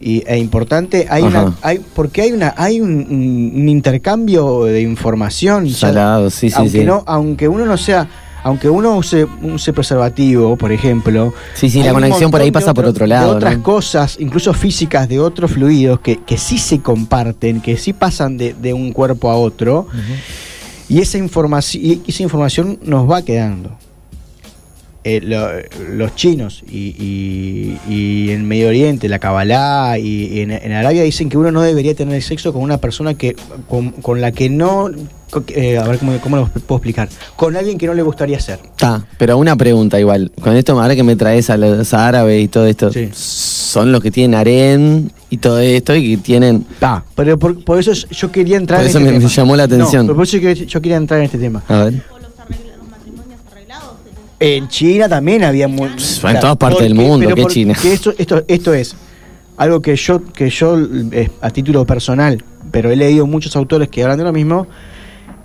y, 0.00 0.24
e 0.26 0.38
importante, 0.38 1.06
hay 1.08 1.22
Ajá. 1.22 1.42
una, 1.44 1.56
hay, 1.62 1.80
porque 1.94 2.22
hay 2.22 2.32
una, 2.32 2.54
hay 2.56 2.80
un, 2.80 3.68
intercambio 3.68 4.64
de 4.64 4.82
información. 4.82 5.70
Salado, 5.70 6.30
sí, 6.30 6.50
sí, 6.50 6.56
aunque 6.56 6.80
sí. 6.80 6.84
no, 6.84 7.04
aunque 7.06 7.48
uno 7.48 7.64
no 7.64 7.76
sea, 7.76 8.08
aunque 8.42 8.68
uno 8.68 8.96
use, 8.96 9.26
use 9.42 9.72
preservativo, 9.72 10.56
por 10.56 10.72
ejemplo. 10.72 11.32
Sí, 11.54 11.70
sí, 11.70 11.82
la 11.82 11.92
conexión 11.92 12.30
por 12.30 12.40
ahí 12.40 12.50
pasa 12.50 12.74
por 12.74 12.86
otro 12.86 13.06
lado, 13.06 13.30
De 13.30 13.36
otras 13.36 13.56
¿no? 13.56 13.62
cosas, 13.62 14.16
incluso 14.18 14.52
físicas, 14.52 15.08
de 15.08 15.20
otros 15.20 15.52
fluidos 15.52 16.00
que, 16.00 16.18
que 16.18 16.36
sí 16.38 16.58
se 16.58 16.80
comparten, 16.80 17.60
que 17.60 17.76
sí 17.76 17.92
pasan 17.92 18.36
de, 18.36 18.52
de 18.54 18.72
un 18.72 18.92
cuerpo 18.92 19.30
a 19.30 19.36
otro. 19.36 19.86
Y 20.88 21.00
esa 21.00 21.18
información, 21.18 21.82
y 21.84 22.02
esa 22.06 22.22
información 22.22 22.78
nos 22.82 23.10
va 23.10 23.22
quedando. 23.22 23.76
Eh, 25.08 25.20
lo- 25.22 25.48
los 25.94 26.16
chinos 26.16 26.64
y, 26.68 26.88
y- 26.98 27.78
y 27.88 28.30
en 28.32 28.46
Medio 28.48 28.66
Oriente, 28.66 29.08
la 29.08 29.20
Kabbalah 29.20 29.98
y, 30.00 30.24
y 30.26 30.40
en, 30.40 30.50
en 30.50 30.72
Arabia 30.72 31.04
dicen 31.04 31.28
que 31.28 31.38
uno 31.38 31.52
no 31.52 31.62
debería 31.62 31.94
tener 31.94 32.20
sexo 32.24 32.52
con 32.52 32.62
una 32.62 32.78
persona 32.78 33.14
que 33.14 33.36
con, 33.68 33.92
con 33.92 34.20
la 34.20 34.32
que 34.32 34.50
no. 34.50 34.90
eh, 35.54 35.78
a 35.78 35.84
ver 35.86 35.98
cómo, 35.98 36.18
cómo 36.20 36.36
lo 36.36 36.48
puedo 36.48 36.78
explicar. 36.78 37.08
Con 37.36 37.54
alguien 37.56 37.78
que 37.78 37.86
no 37.86 37.94
le 37.94 38.02
gustaría 38.02 38.40
ser. 38.40 38.58
Está, 38.64 39.06
pero 39.16 39.38
una 39.38 39.54
pregunta 39.54 40.00
igual. 40.00 40.32
Con 40.40 40.56
esto, 40.56 40.72
ahora 40.80 40.96
que 40.96 41.04
me 41.04 41.14
traes 41.14 41.50
a 41.50 41.56
los 41.56 41.94
árabes 41.94 42.42
y 42.42 42.48
todo 42.48 42.66
esto, 42.66 42.90
son 43.14 43.92
los 43.92 44.02
que 44.02 44.10
tienen 44.10 44.34
harén 44.36 45.12
y 45.30 45.36
todo 45.38 45.58
esto 45.58 45.94
y 45.94 46.16
que 46.16 46.22
tienen. 46.22 46.64
Está, 46.70 47.04
pero 47.14 47.38
por, 47.38 47.62
por 47.64 47.78
eso 47.78 47.92
yo 47.92 48.30
quería 48.30 48.56
entrar 48.56 48.78
Por 48.80 48.84
en 48.86 48.90
eso 48.90 48.98
este 48.98 49.12
me- 49.12 49.18
tema. 49.18 49.30
llamó 49.30 49.56
la 49.56 49.66
No, 49.66 49.74
atención. 49.74 50.06
pero 50.06 50.16
por 50.16 50.24
eso 50.24 50.38
que 50.40 50.54
yo 50.66 50.80
quería 50.80 50.96
entrar 50.96 51.18
en 51.20 51.26
este 51.26 51.38
tema. 51.38 51.62
A 51.68 51.84
ver. 51.84 52.02
En 54.38 54.68
China 54.68 55.08
también 55.08 55.44
había 55.44 55.66
muy, 55.66 55.88
en 55.88 56.40
todas 56.40 56.56
partes 56.58 56.82
del 56.82 56.94
mundo, 56.94 57.20
pero 57.24 57.34
¿qué 57.36 57.42
porque 57.42 57.54
China? 57.54 57.74
Esto, 57.84 58.12
esto, 58.18 58.44
esto 58.46 58.74
es 58.74 58.94
algo 59.56 59.80
que 59.80 59.96
yo, 59.96 60.22
que 60.24 60.50
yo 60.50 60.76
eh, 61.12 61.30
a 61.40 61.48
título 61.50 61.86
personal, 61.86 62.44
pero 62.70 62.90
he 62.90 62.96
leído 62.96 63.26
muchos 63.26 63.56
autores 63.56 63.88
que 63.88 64.02
hablan 64.02 64.18
de 64.18 64.24
lo 64.24 64.32
mismo. 64.32 64.66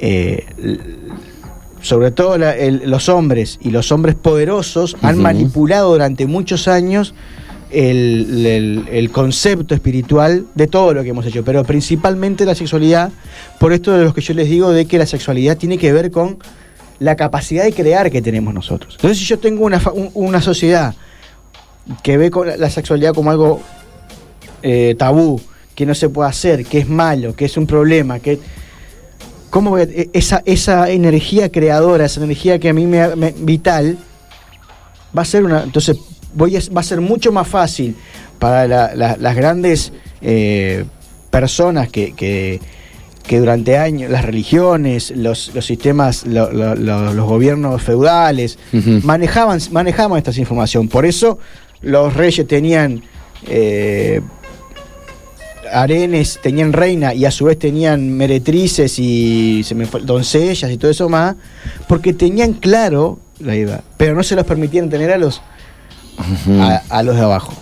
eh, 0.04 0.46
sobre 1.82 2.12
todo 2.12 2.38
la- 2.38 2.56
el- 2.56 2.84
los 2.90 3.08
hombres 3.10 3.58
y 3.62 3.72
los 3.72 3.92
hombres 3.92 4.16
poderosos 4.16 4.98
han 5.02 5.18
manipulado 5.20 5.92
durante 5.92 6.26
muchos 6.28 6.68
años 6.68 7.14
el, 7.72 8.86
el- 8.90 9.12
concepto 9.12 9.74
espiritual 9.76 10.46
de 10.56 10.68
todo 10.68 10.94
lo 10.94 11.04
que 11.04 11.10
hemos 11.10 11.26
hecho, 11.26 11.44
pero 11.44 11.64
principalmente 11.64 12.46
la 12.46 12.56
sexualidad, 12.56 13.12
por 13.60 13.74
esto 13.74 13.92
de 13.98 14.04
lo 14.06 14.14
que 14.14 14.22
yo 14.22 14.34
les 14.34 14.50
digo 14.50 14.72
de 14.72 14.86
que 14.86 14.98
la 14.98 15.06
sexualidad 15.06 15.58
tiene 15.58 15.78
que 15.78 15.92
ver 15.94 16.12
con 16.12 16.38
la 17.00 17.16
capacidad 17.16 17.64
de 17.64 17.74
crear 17.74 18.12
que 18.12 18.22
tenemos 18.22 18.54
nosotros. 18.54 18.96
Entonces, 18.96 19.18
si 19.20 19.26
yo 19.26 19.40
tengo 19.40 19.66
una, 19.66 19.82
una 20.14 20.42
sociedad 20.42 20.94
que 22.04 22.18
ve 22.18 22.30
con 22.30 22.48
la- 22.48 22.58
la 22.58 22.70
sexualidad 22.70 23.14
como 23.14 23.32
algo 23.32 23.62
eh, 24.64 24.96
tabú, 24.98 25.42
que 25.74 25.86
no 25.86 25.96
se 25.96 26.10
puede 26.10 26.30
hacer, 26.30 26.66
que 26.66 26.78
es 26.80 26.88
malo, 26.90 27.36
que 27.36 27.46
es 27.46 27.58
un 27.58 27.66
problema, 27.66 28.20
que 28.20 28.38
cómo 29.50 29.72
voy 29.72 29.82
a- 29.82 29.86
e- 29.86 30.10
esa 30.14 30.44
esa 30.46 30.90
energía 30.92 31.50
creadora, 31.52 32.06
esa 32.06 32.24
energía 32.24 32.60
que 32.60 32.70
a 32.70 32.74
mí 32.74 32.86
me, 32.86 33.16
me- 33.16 33.34
vital 33.38 33.98
va 35.18 35.24
a 35.24 35.26
ser 35.26 35.44
una 35.44 35.64
entonces 35.64 35.98
voy 36.34 36.56
a- 36.58 36.62
va 36.76 36.82
a 36.82 36.84
ser 36.84 37.02
mucho 37.02 37.32
más 37.32 37.48
fácil 37.48 37.96
para 38.40 38.68
la- 38.68 38.96
la- 38.96 39.18
las 39.18 39.36
grandes 39.36 39.94
eh, 40.22 40.86
personas 41.30 41.90
que, 41.90 42.14
que 42.14 42.60
que 43.28 43.40
durante 43.40 43.78
años 43.78 44.10
las 44.10 44.26
religiones, 44.26 45.12
los, 45.16 45.54
los 45.54 45.64
sistemas, 45.64 46.26
lo- 46.26 46.52
lo- 46.52 46.74
lo- 46.76 47.14
los 47.14 47.26
gobiernos 47.28 47.82
feudales 47.82 48.58
manejaban, 49.04 49.60
manejaban 49.72 50.18
esta 50.18 50.32
información. 50.38 50.88
Por 50.90 51.06
eso 51.06 51.38
los 51.82 52.16
reyes 52.16 52.48
tenían 52.48 53.04
eh, 53.48 54.22
arenes, 55.72 56.40
tenían 56.42 56.74
reina 56.74 57.14
y 57.14 57.26
a 57.26 57.32
su 57.32 57.46
vez 57.46 57.58
tenían 57.60 58.12
meretrices 58.12 58.98
y 59.00 59.62
se 59.64 59.76
me 59.76 59.86
fue- 59.86 60.02
doncellas 60.02 60.70
y 60.72 60.78
todo 60.78 60.92
eso 60.92 61.08
más, 61.08 61.36
porque 61.88 62.14
tenían 62.14 62.54
claro 62.54 63.20
la 63.40 63.56
idea, 63.56 63.82
pero 63.98 64.16
no 64.16 64.24
se 64.24 64.36
los 64.36 64.46
permitían 64.46 64.90
tener 64.90 65.12
a 65.12 65.18
los 65.18 65.42
a, 66.60 66.82
a 66.90 67.04
los 67.04 67.16
de 67.16 67.22
abajo. 67.22 67.54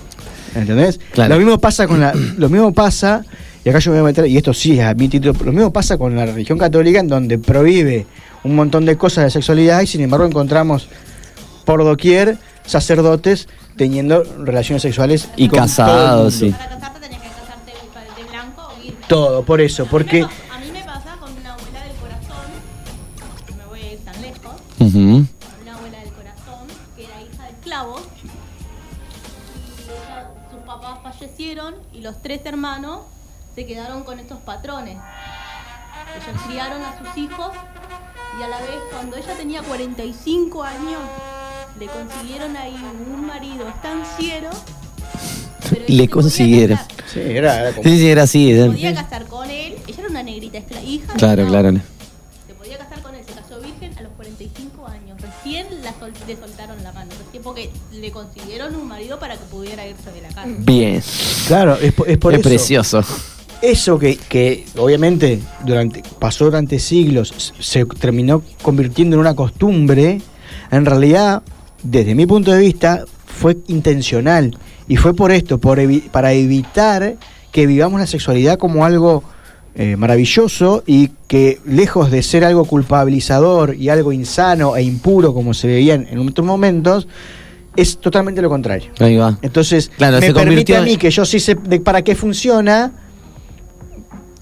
¿Entendés? 0.55 0.99
Claro. 1.13 1.35
Lo 1.35 1.39
mismo 1.39 1.59
pasa 1.59 1.87
con 1.87 1.99
la, 1.99 2.13
lo 2.37 2.49
mismo 2.49 2.73
pasa, 2.73 3.23
y 3.63 3.69
acá 3.69 3.79
yo 3.79 3.91
me 3.91 3.97
voy 4.01 4.05
a 4.09 4.11
meter, 4.11 4.25
y 4.27 4.37
esto 4.37 4.53
sí 4.53 4.79
es 4.79 4.85
a 4.85 4.93
mi 4.95 5.07
título, 5.07 5.33
lo 5.45 5.51
mismo 5.51 5.71
pasa 5.71 5.97
con 5.97 6.15
la 6.15 6.25
religión 6.25 6.57
católica 6.57 6.99
en 6.99 7.07
donde 7.07 7.37
prohíbe 7.37 8.07
un 8.43 8.55
montón 8.55 8.85
de 8.85 8.97
cosas 8.97 9.25
de 9.25 9.29
sexualidad 9.31 9.81
y 9.81 9.87
sin 9.87 10.01
embargo 10.01 10.25
encontramos 10.25 10.87
por 11.65 11.83
doquier 11.83 12.37
sacerdotes 12.65 13.47
teniendo 13.77 14.23
relaciones 14.43 14.81
sexuales 14.81 15.29
Y 15.35 15.47
con 15.49 15.57
todo 15.59 15.63
el 15.63 15.67
casados, 15.69 16.41
mundo. 16.41 16.57
sí. 16.57 16.65
Todo, 19.07 19.43
por 19.43 19.59
eso, 19.59 19.85
porque 19.89 20.21
A 20.21 20.27
mí 20.59 20.71
me 20.71 20.83
pasa 20.83 21.15
con 21.19 21.31
una 21.33 21.53
abuela 21.53 21.83
del 21.83 21.95
corazón, 21.97 22.51
no 23.49 23.55
me 23.57 23.65
voy 23.65 23.81
a 23.81 23.93
ir 23.93 23.99
tan 23.99 24.21
lejos, 24.21 25.31
fallecieron 31.19 31.75
y 31.93 32.01
los 32.01 32.21
tres 32.21 32.41
hermanos 32.45 33.01
se 33.55 33.65
quedaron 33.65 34.03
con 34.03 34.19
estos 34.19 34.39
patrones. 34.39 34.97
Ellos 36.15 36.41
criaron 36.47 36.81
a 36.83 36.97
sus 36.97 37.17
hijos 37.17 37.51
y 38.39 38.43
a 38.43 38.47
la 38.47 38.57
vez 38.59 38.79
cuando 38.91 39.17
ella 39.17 39.33
tenía 39.35 39.61
45 39.61 40.63
años 40.63 41.01
le 41.79 41.87
consiguieron 41.87 42.55
ahí 42.57 42.75
un 43.13 43.25
marido 43.25 43.67
estanciero. 43.67 44.49
Le 45.87 46.07
consiguieron. 46.09 46.79
Sí, 47.13 47.19
era, 47.21 47.59
era 47.61 47.71
como- 47.71 47.83
Sí, 47.83 47.97
sí, 47.97 48.07
era 48.09 48.23
así. 48.23 48.47
se 48.51 48.55
era- 48.59 48.65
podía 48.67 48.93
casar 48.95 49.25
con 49.25 49.49
él, 49.49 49.77
ella 49.87 49.99
era 49.99 50.09
una 50.09 50.23
negrita 50.23 50.57
escla- 50.57 50.83
hija 50.83 51.13
de 51.13 51.19
Claro, 51.19 51.41
esclavos. 51.43 51.71
claro. 51.71 51.81
Recién 55.49 55.81
la 55.83 55.93
sol- 55.99 56.13
le 56.27 56.35
soltaron 56.37 56.83
la 56.83 56.91
mano, 56.91 57.11
recién 57.25 57.41
porque 57.41 57.71
le 57.91 58.11
consiguieron 58.11 58.75
un 58.75 58.87
marido 58.87 59.17
para 59.19 59.35
que 59.35 59.43
pudiera 59.45 59.87
irse 59.87 60.11
de 60.11 60.21
la 60.21 60.27
casa. 60.29 60.47
Bien. 60.59 61.01
Claro, 61.47 61.75
es, 61.81 61.91
por- 61.93 62.07
es 62.09 62.17
por 62.19 62.33
es 62.33 62.39
eso. 62.39 62.49
precioso. 62.49 63.03
Eso 63.61 63.97
que, 63.99 64.15
que 64.17 64.65
obviamente 64.77 65.39
durante, 65.65 66.03
pasó 66.19 66.45
durante 66.45 66.77
siglos, 66.79 67.53
se 67.59 67.83
terminó 67.85 68.43
convirtiendo 68.61 69.15
en 69.15 69.21
una 69.21 69.35
costumbre, 69.35 70.21
en 70.71 70.85
realidad, 70.85 71.41
desde 71.83 72.13
mi 72.15 72.25
punto 72.27 72.51
de 72.51 72.59
vista, 72.59 73.03
fue 73.25 73.57
intencional. 73.67 74.55
Y 74.87 74.97
fue 74.97 75.13
por 75.15 75.31
esto, 75.31 75.57
por 75.59 75.79
evi- 75.79 76.09
para 76.09 76.31
evitar 76.33 77.15
que 77.51 77.65
vivamos 77.65 77.99
la 77.99 78.07
sexualidad 78.07 78.57
como 78.59 78.85
algo 78.85 79.23
eh, 79.81 79.95
maravilloso 79.95 80.83
y 80.85 81.09
que 81.29 81.61
lejos 81.65 82.11
de 82.11 82.21
ser 82.21 82.43
algo 82.43 82.65
culpabilizador 82.65 83.77
y 83.79 83.87
algo 83.87 84.11
insano 84.11 84.75
e 84.75 84.83
impuro 84.83 85.33
como 85.33 85.53
se 85.53 85.67
veía 85.67 85.93
en, 85.93 86.19
otros 86.19 86.45
momentos, 86.45 87.07
es 87.77 87.97
totalmente 87.97 88.41
lo 88.41 88.49
contrario. 88.49 88.91
Ahí 88.99 89.15
va. 89.15 89.39
Entonces, 89.41 89.89
Claro, 89.95 90.19
me 90.19 90.27
se 90.27 90.33
permite 90.33 90.75
a 90.75 90.81
mí 90.81 90.97
que 90.97 91.09
yo 91.09 91.23
sí 91.23 91.39
sé 91.39 91.55
de 91.55 91.79
para 91.79 92.01
qué 92.01 92.13
funciona, 92.13 92.91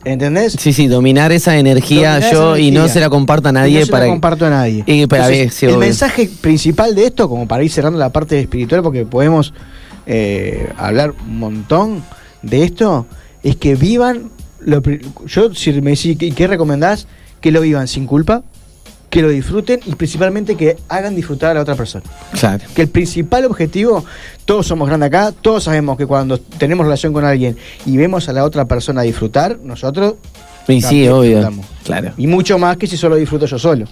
¿entendés? 0.03 0.53
Sí, 0.53 0.73
sí, 0.73 0.87
dominar 0.87 1.31
esa 1.31 1.55
energía 1.55 2.13
Dominar 2.13 2.33
yo 2.33 2.55
esa 2.55 2.59
y 2.59 2.71
no 2.71 2.87
se 2.87 2.99
la 2.99 3.11
comparta 3.11 3.49
a 3.49 3.51
nadie 3.51 3.77
Y 3.77 3.79
no 3.81 3.85
se 3.85 3.91
para 3.91 4.05
la 4.05 4.11
comparto 4.13 4.47
a 4.47 4.49
nadie. 4.49 4.83
Y 4.87 5.05
para 5.05 5.27
Entonces, 5.27 5.61
ver 5.61 5.69
el 5.69 5.75
obvio. 5.75 5.85
mensaje 5.85 6.31
principal 6.41 6.95
de 6.95 7.05
esto, 7.05 7.29
como 7.29 7.47
para 7.47 7.63
ir 7.63 7.69
cerrando 7.69 7.99
la 7.99 8.09
parte 8.09 8.39
espiritual, 8.39 8.81
porque 8.81 9.05
podemos 9.05 9.53
eh, 10.07 10.73
hablar 10.77 11.13
un 11.27 11.37
montón 11.37 12.03
de 12.41 12.63
esto, 12.63 13.05
es 13.43 13.55
que 13.55 13.75
vivan. 13.75 14.31
Lo, 14.61 14.81
yo, 15.25 15.53
si 15.53 15.73
me 15.81 15.91
decís, 15.91 16.17
¿qué, 16.17 16.31
qué 16.31 16.47
recomendás? 16.47 17.07
Que 17.41 17.51
lo 17.51 17.61
vivan 17.61 17.87
sin 17.87 18.05
culpa, 18.07 18.43
que 19.09 19.21
lo 19.21 19.29
disfruten 19.29 19.79
y 19.85 19.95
principalmente 19.95 20.55
que 20.55 20.75
hagan 20.89 21.15
disfrutar 21.15 21.51
a 21.51 21.53
la 21.55 21.61
otra 21.61 21.75
persona. 21.75 22.03
Claro. 22.37 22.63
Que 22.75 22.81
el 22.81 22.89
principal 22.89 23.45
objetivo, 23.45 24.03
todos 24.45 24.67
somos 24.67 24.87
grandes 24.87 25.07
acá, 25.07 25.31
todos 25.41 25.63
sabemos 25.63 25.97
que 25.97 26.05
cuando 26.05 26.37
tenemos 26.39 26.85
relación 26.85 27.13
con 27.13 27.23
alguien 27.23 27.55
y 27.85 27.95
vemos 27.97 28.27
a 28.29 28.33
la 28.33 28.43
otra 28.43 28.65
persona 28.65 29.01
disfrutar, 29.03 29.59
nosotros 29.63 30.15
Y 30.67 30.81
sí, 30.81 31.07
obvio. 31.07 31.37
disfrutamos. 31.37 31.65
Claro. 31.85 32.11
Y 32.17 32.27
mucho 32.27 32.57
más 32.57 32.75
que 32.77 32.87
si 32.87 32.97
solo 32.97 33.15
disfruto 33.15 33.45
yo 33.45 33.57
solo. 33.59 33.85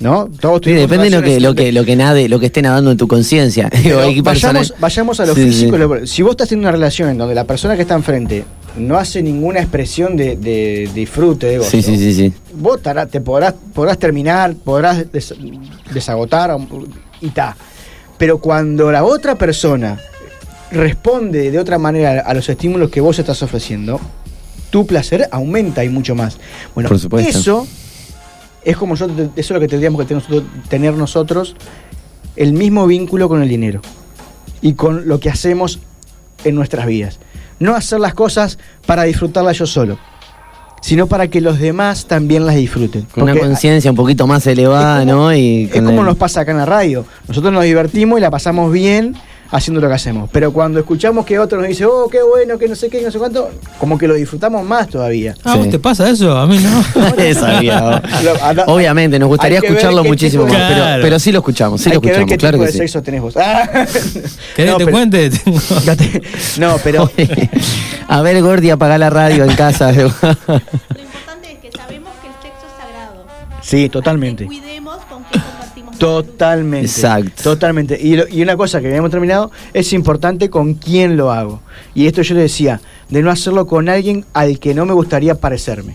¿No? 0.00 0.28
Todos 0.40 0.60
Sí, 0.64 0.72
depende 0.72 1.04
de 1.04 1.10
lo 1.10 1.22
que, 1.22 1.40
lo 1.40 1.54
que, 1.54 1.72
lo 1.72 1.84
que 1.84 1.96
nade, 1.96 2.28
lo 2.28 2.38
que 2.38 2.46
esté 2.46 2.60
nadando 2.60 2.90
en 2.90 2.98
tu 2.98 3.08
conciencia. 3.08 3.70
Vayamos, 4.22 4.74
vayamos 4.78 5.20
a 5.20 5.26
lo 5.26 5.34
Sí, 5.34 5.44
físico. 5.44 5.76
sí. 6.00 6.06
si 6.06 6.22
vos 6.22 6.32
estás 6.32 6.52
en 6.52 6.58
una 6.58 6.70
relación 6.72 7.08
en 7.08 7.16
donde 7.16 7.34
la 7.34 7.44
persona 7.44 7.76
que 7.76 7.82
está 7.82 7.94
enfrente 7.94 8.44
no 8.76 8.96
hace 8.98 9.22
ninguna 9.22 9.60
expresión 9.60 10.16
de, 10.16 10.36
de 10.36 10.88
disfrute, 10.94 11.46
de 11.46 11.58
gozo, 11.58 11.70
Sí, 11.70 11.82
sí, 11.82 11.96
sí, 11.96 12.14
sí. 12.14 12.32
vos 12.54 12.80
tará- 12.82 13.06
te 13.06 13.20
podrás, 13.20 13.54
podrás 13.74 13.98
terminar, 13.98 14.54
podrás 14.54 15.10
des- 15.10 15.34
desagotar 15.92 16.54
um, 16.54 16.66
y 17.20 17.28
ta. 17.30 17.56
Pero 18.18 18.38
cuando 18.38 18.90
la 18.92 19.04
otra 19.04 19.34
persona 19.36 19.98
responde 20.70 21.50
de 21.50 21.58
otra 21.58 21.78
manera 21.78 22.20
a 22.26 22.34
los 22.34 22.48
estímulos 22.48 22.90
que 22.90 23.00
vos 23.00 23.18
estás 23.18 23.42
ofreciendo, 23.42 24.00
tu 24.70 24.86
placer 24.86 25.28
aumenta 25.30 25.84
y 25.84 25.88
mucho 25.88 26.14
más. 26.14 26.38
Bueno, 26.74 26.88
Por 26.88 26.98
supuesto. 26.98 27.38
eso 27.38 27.66
es 28.64 28.76
como 28.76 28.94
yo, 28.96 29.06
eso 29.06 29.30
es 29.36 29.50
lo 29.50 29.60
que 29.60 29.68
tendríamos 29.68 30.04
que 30.04 30.42
tener 30.68 30.94
nosotros, 30.94 31.54
el 32.34 32.52
mismo 32.52 32.86
vínculo 32.86 33.28
con 33.28 33.42
el 33.42 33.48
dinero 33.48 33.80
y 34.60 34.74
con 34.74 35.06
lo 35.08 35.20
que 35.20 35.30
hacemos 35.30 35.78
en 36.44 36.54
nuestras 36.56 36.86
vidas. 36.86 37.18
No 37.58 37.74
hacer 37.74 38.00
las 38.00 38.14
cosas 38.14 38.58
para 38.86 39.04
disfrutarlas 39.04 39.58
yo 39.58 39.66
solo, 39.66 39.98
sino 40.82 41.06
para 41.06 41.28
que 41.28 41.40
los 41.40 41.58
demás 41.58 42.06
también 42.06 42.44
las 42.46 42.54
disfruten. 42.56 43.02
Con 43.12 43.24
una 43.24 43.36
conciencia 43.38 43.90
un 43.90 43.96
poquito 43.96 44.26
más 44.26 44.46
elevada, 44.46 45.04
¿no? 45.04 45.32
Y 45.34 45.64
es 45.72 45.82
como 45.82 46.00
el- 46.00 46.06
nos 46.06 46.16
pasa 46.16 46.42
acá 46.42 46.52
en 46.52 46.58
la 46.58 46.66
radio. 46.66 47.04
Nosotros 47.28 47.52
nos 47.52 47.64
divertimos 47.64 48.18
y 48.18 48.22
la 48.22 48.30
pasamos 48.30 48.70
bien 48.72 49.14
haciendo 49.50 49.80
lo 49.80 49.88
que 49.88 49.94
hacemos. 49.94 50.28
Pero 50.32 50.52
cuando 50.52 50.78
escuchamos 50.80 51.24
que 51.26 51.38
otro 51.38 51.58
nos 51.58 51.68
dice, 51.68 51.84
oh, 51.86 52.08
qué 52.10 52.22
bueno, 52.22 52.58
que 52.58 52.68
no 52.68 52.74
sé 52.74 52.88
qué, 52.88 53.02
no 53.02 53.10
sé 53.10 53.18
cuánto, 53.18 53.50
como 53.78 53.96
que 53.98 54.06
lo 54.08 54.14
disfrutamos 54.14 54.64
más 54.64 54.88
todavía. 54.88 55.34
¿A 55.44 55.56
vos 55.56 55.68
te 55.70 55.78
pasa 55.78 56.08
eso? 56.10 56.36
A 56.36 56.46
mí 56.46 56.58
no. 56.58 56.82
Sabía, 57.34 58.02
Lo- 58.22 58.44
anda- 58.44 58.64
Obviamente, 58.68 59.18
nos 59.18 59.28
gustaría 59.28 59.60
que 59.60 59.68
escucharlo 59.68 60.04
muchísimo 60.04 60.44
tipo 60.46 60.58
más, 60.58 60.68
pero, 60.72 60.84
pero 61.02 61.18
sí 61.18 61.32
lo 61.32 61.38
escuchamos, 61.38 61.80
sí 61.80 61.88
Hay 61.90 61.94
lo 61.96 62.00
que 62.00 62.08
ver 62.08 62.16
escuchamos, 62.20 62.32
qué 62.32 62.38
claro 62.38 62.56
tipo 62.58 62.62
que 62.62 62.66
de 62.66 62.72
sí. 62.72 62.78
sexo 62.78 63.02
tenés 63.02 63.20
vos. 63.22 63.36
Ah. 63.36 63.86
¿Querés 64.56 64.72
No, 64.72 64.78
que 64.78 64.84
te 64.84 64.84
pero- 64.84 64.90
cuente? 64.90 65.30
No, 66.58 66.76
pero 66.82 67.10
A 68.08 68.22
ver, 68.22 68.40
Gordi, 68.42 68.70
apaga 68.70 68.98
la 68.98 69.10
radio 69.10 69.44
en 69.44 69.54
casa. 69.56 69.90
Lo 69.92 70.02
importante 70.06 71.52
es 71.52 71.58
que 71.60 71.70
sabemos 71.76 72.12
que 72.22 72.28
el 72.28 72.34
sexo 72.42 72.66
es 72.66 72.76
sagrado. 72.80 73.24
sí, 73.62 73.88
totalmente. 73.88 74.46
Cuidemos 74.46 74.96
con 75.08 75.22
compartimos. 75.24 75.45
Totalmente. 75.98 76.86
Exacto. 76.86 77.42
Totalmente. 77.42 77.98
Y, 78.00 78.16
lo- 78.16 78.28
y 78.28 78.42
una 78.42 78.56
cosa 78.56 78.80
que 78.80 78.88
habíamos 78.88 79.10
terminado, 79.10 79.50
es 79.72 79.92
importante 79.92 80.50
con 80.50 80.74
quién 80.74 81.16
lo 81.16 81.32
hago. 81.32 81.60
Y 81.94 82.06
esto 82.06 82.22
yo 82.22 82.34
le 82.34 82.42
decía, 82.42 82.80
de 83.08 83.22
no 83.22 83.30
hacerlo 83.30 83.66
con 83.66 83.88
alguien 83.88 84.24
al 84.32 84.58
que 84.58 84.74
no 84.74 84.84
me 84.86 84.92
gustaría 84.92 85.34
parecerme. 85.36 85.94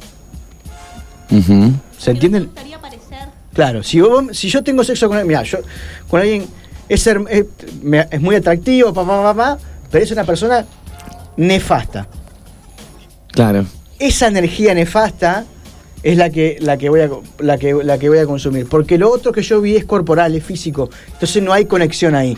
Ujú. 1.30 1.74
¿Se 1.98 2.12
entienden? 2.12 2.46
gustaría 2.46 2.80
parecer. 2.80 3.20
Claro, 3.54 3.84
si, 3.84 4.02
vos- 4.02 4.26
si 4.38 4.50
yo 4.50 4.64
tengo 4.64 4.84
sexo 4.84 5.08
con 5.08 5.18
alguien, 5.18 5.28
mira, 5.28 5.44
yo 5.44 5.60
con 6.10 6.22
alguien 6.22 6.46
es, 6.90 7.06
her- 7.08 7.26
es, 7.30 7.46
es 8.12 8.22
muy 8.22 8.36
atractivo, 8.36 8.94
papá, 8.94 9.22
papá, 9.22 9.58
pero 9.90 10.04
es 10.04 10.12
una 10.12 10.24
persona 10.24 10.66
nefasta. 11.38 12.08
Claro. 13.32 13.66
Esa 14.00 14.28
energía 14.28 14.74
nefasta 14.74 15.46
es 16.04 16.18
la 16.18 16.30
que, 16.30 16.58
la 16.60 16.78
que 16.78 16.90
voy 16.90 17.02
a 17.02 17.10
la 17.40 17.58
que, 17.58 17.74
la 17.74 17.98
que 17.98 18.10
voy 18.10 18.18
a 18.20 18.26
consumir. 18.26 18.68
Porque 18.68 18.98
lo 18.98 19.12
otro 19.12 19.32
que 19.32 19.42
yo 19.42 19.62
vi 19.62 19.76
es 19.76 19.86
corporal, 19.86 20.36
es 20.36 20.44
físico. 20.44 20.90
Entonces 21.14 21.42
no 21.44 21.54
hay 21.54 21.66
conexión 21.66 22.16
ahí. 22.16 22.38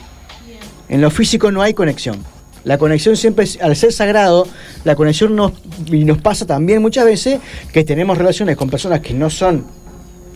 En 0.90 1.02
lo 1.02 1.10
físico 1.10 1.52
no 1.52 1.62
hay 1.62 1.74
conexión. 1.74 2.18
La 2.64 2.78
conexión 2.78 3.18
siempre, 3.18 3.46
al 3.62 3.76
ser 3.76 3.92
sagrado, 3.92 4.48
la 4.84 4.96
conexión 4.96 5.36
nos, 5.36 5.52
y 5.88 6.06
nos 6.06 6.22
pasa 6.22 6.46
también 6.46 6.82
muchas 6.82 7.06
veces 7.06 7.40
que 7.74 7.84
tenemos 7.84 8.18
relaciones 8.18 8.56
con 8.56 8.70
personas 8.70 9.02
que 9.02 9.14
no 9.14 9.30
son 9.30 9.66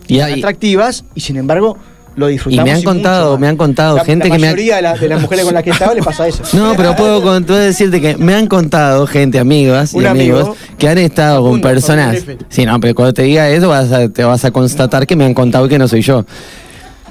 Y 0.08 0.20
atractivas 0.20 1.04
y 1.14 1.20
sin 1.20 1.36
embargo 1.36 1.78
lo 2.18 2.28
Y 2.28 2.32
disfrutamos. 2.32 2.64
me 2.64 2.72
han 2.72 2.82
contado, 2.82 3.38
me 3.38 3.48
han 3.48 3.56
contado 3.56 3.96
La- 3.96 4.04
gente 4.04 4.28
la 4.28 4.34
que 4.34 4.40
me 4.40 4.46
ha- 4.48 4.50
mayoría 4.50 4.76
de, 4.76 4.82
la- 4.82 4.94
de 4.94 5.08
las 5.08 5.20
mujeres 5.22 5.44
con 5.44 5.54
las 5.54 5.62
que 5.62 5.70
estaba 5.70 5.94
le 5.94 6.02
pasa 6.02 6.26
eso. 6.28 6.42
No, 6.52 6.74
pero 6.76 6.94
puedo, 6.96 7.22
con- 7.22 7.44
puedo 7.44 7.58
decirte 7.60 8.00
que 8.00 8.16
me 8.16 8.34
han 8.34 8.46
contado 8.46 9.06
gente, 9.06 9.38
amigas 9.38 9.94
y 9.94 9.98
Un 9.98 10.06
amigo. 10.06 10.38
amigos, 10.40 10.56
que 10.78 10.88
han 10.88 10.98
estado 10.98 11.42
con 11.42 11.60
personas. 11.60 12.16
F. 12.16 12.36
Sí, 12.48 12.66
no, 12.66 12.78
pero 12.80 12.94
cuando 12.94 13.14
te 13.14 13.22
diga 13.22 13.48
eso 13.48 13.68
vas 13.68 13.90
a- 13.92 14.08
te 14.08 14.24
vas 14.24 14.44
a 14.44 14.50
constatar 14.50 15.06
que 15.06 15.16
me 15.16 15.24
han 15.24 15.34
contado 15.34 15.68
que 15.68 15.78
no 15.78 15.88
soy 15.88 16.02
yo. 16.02 16.24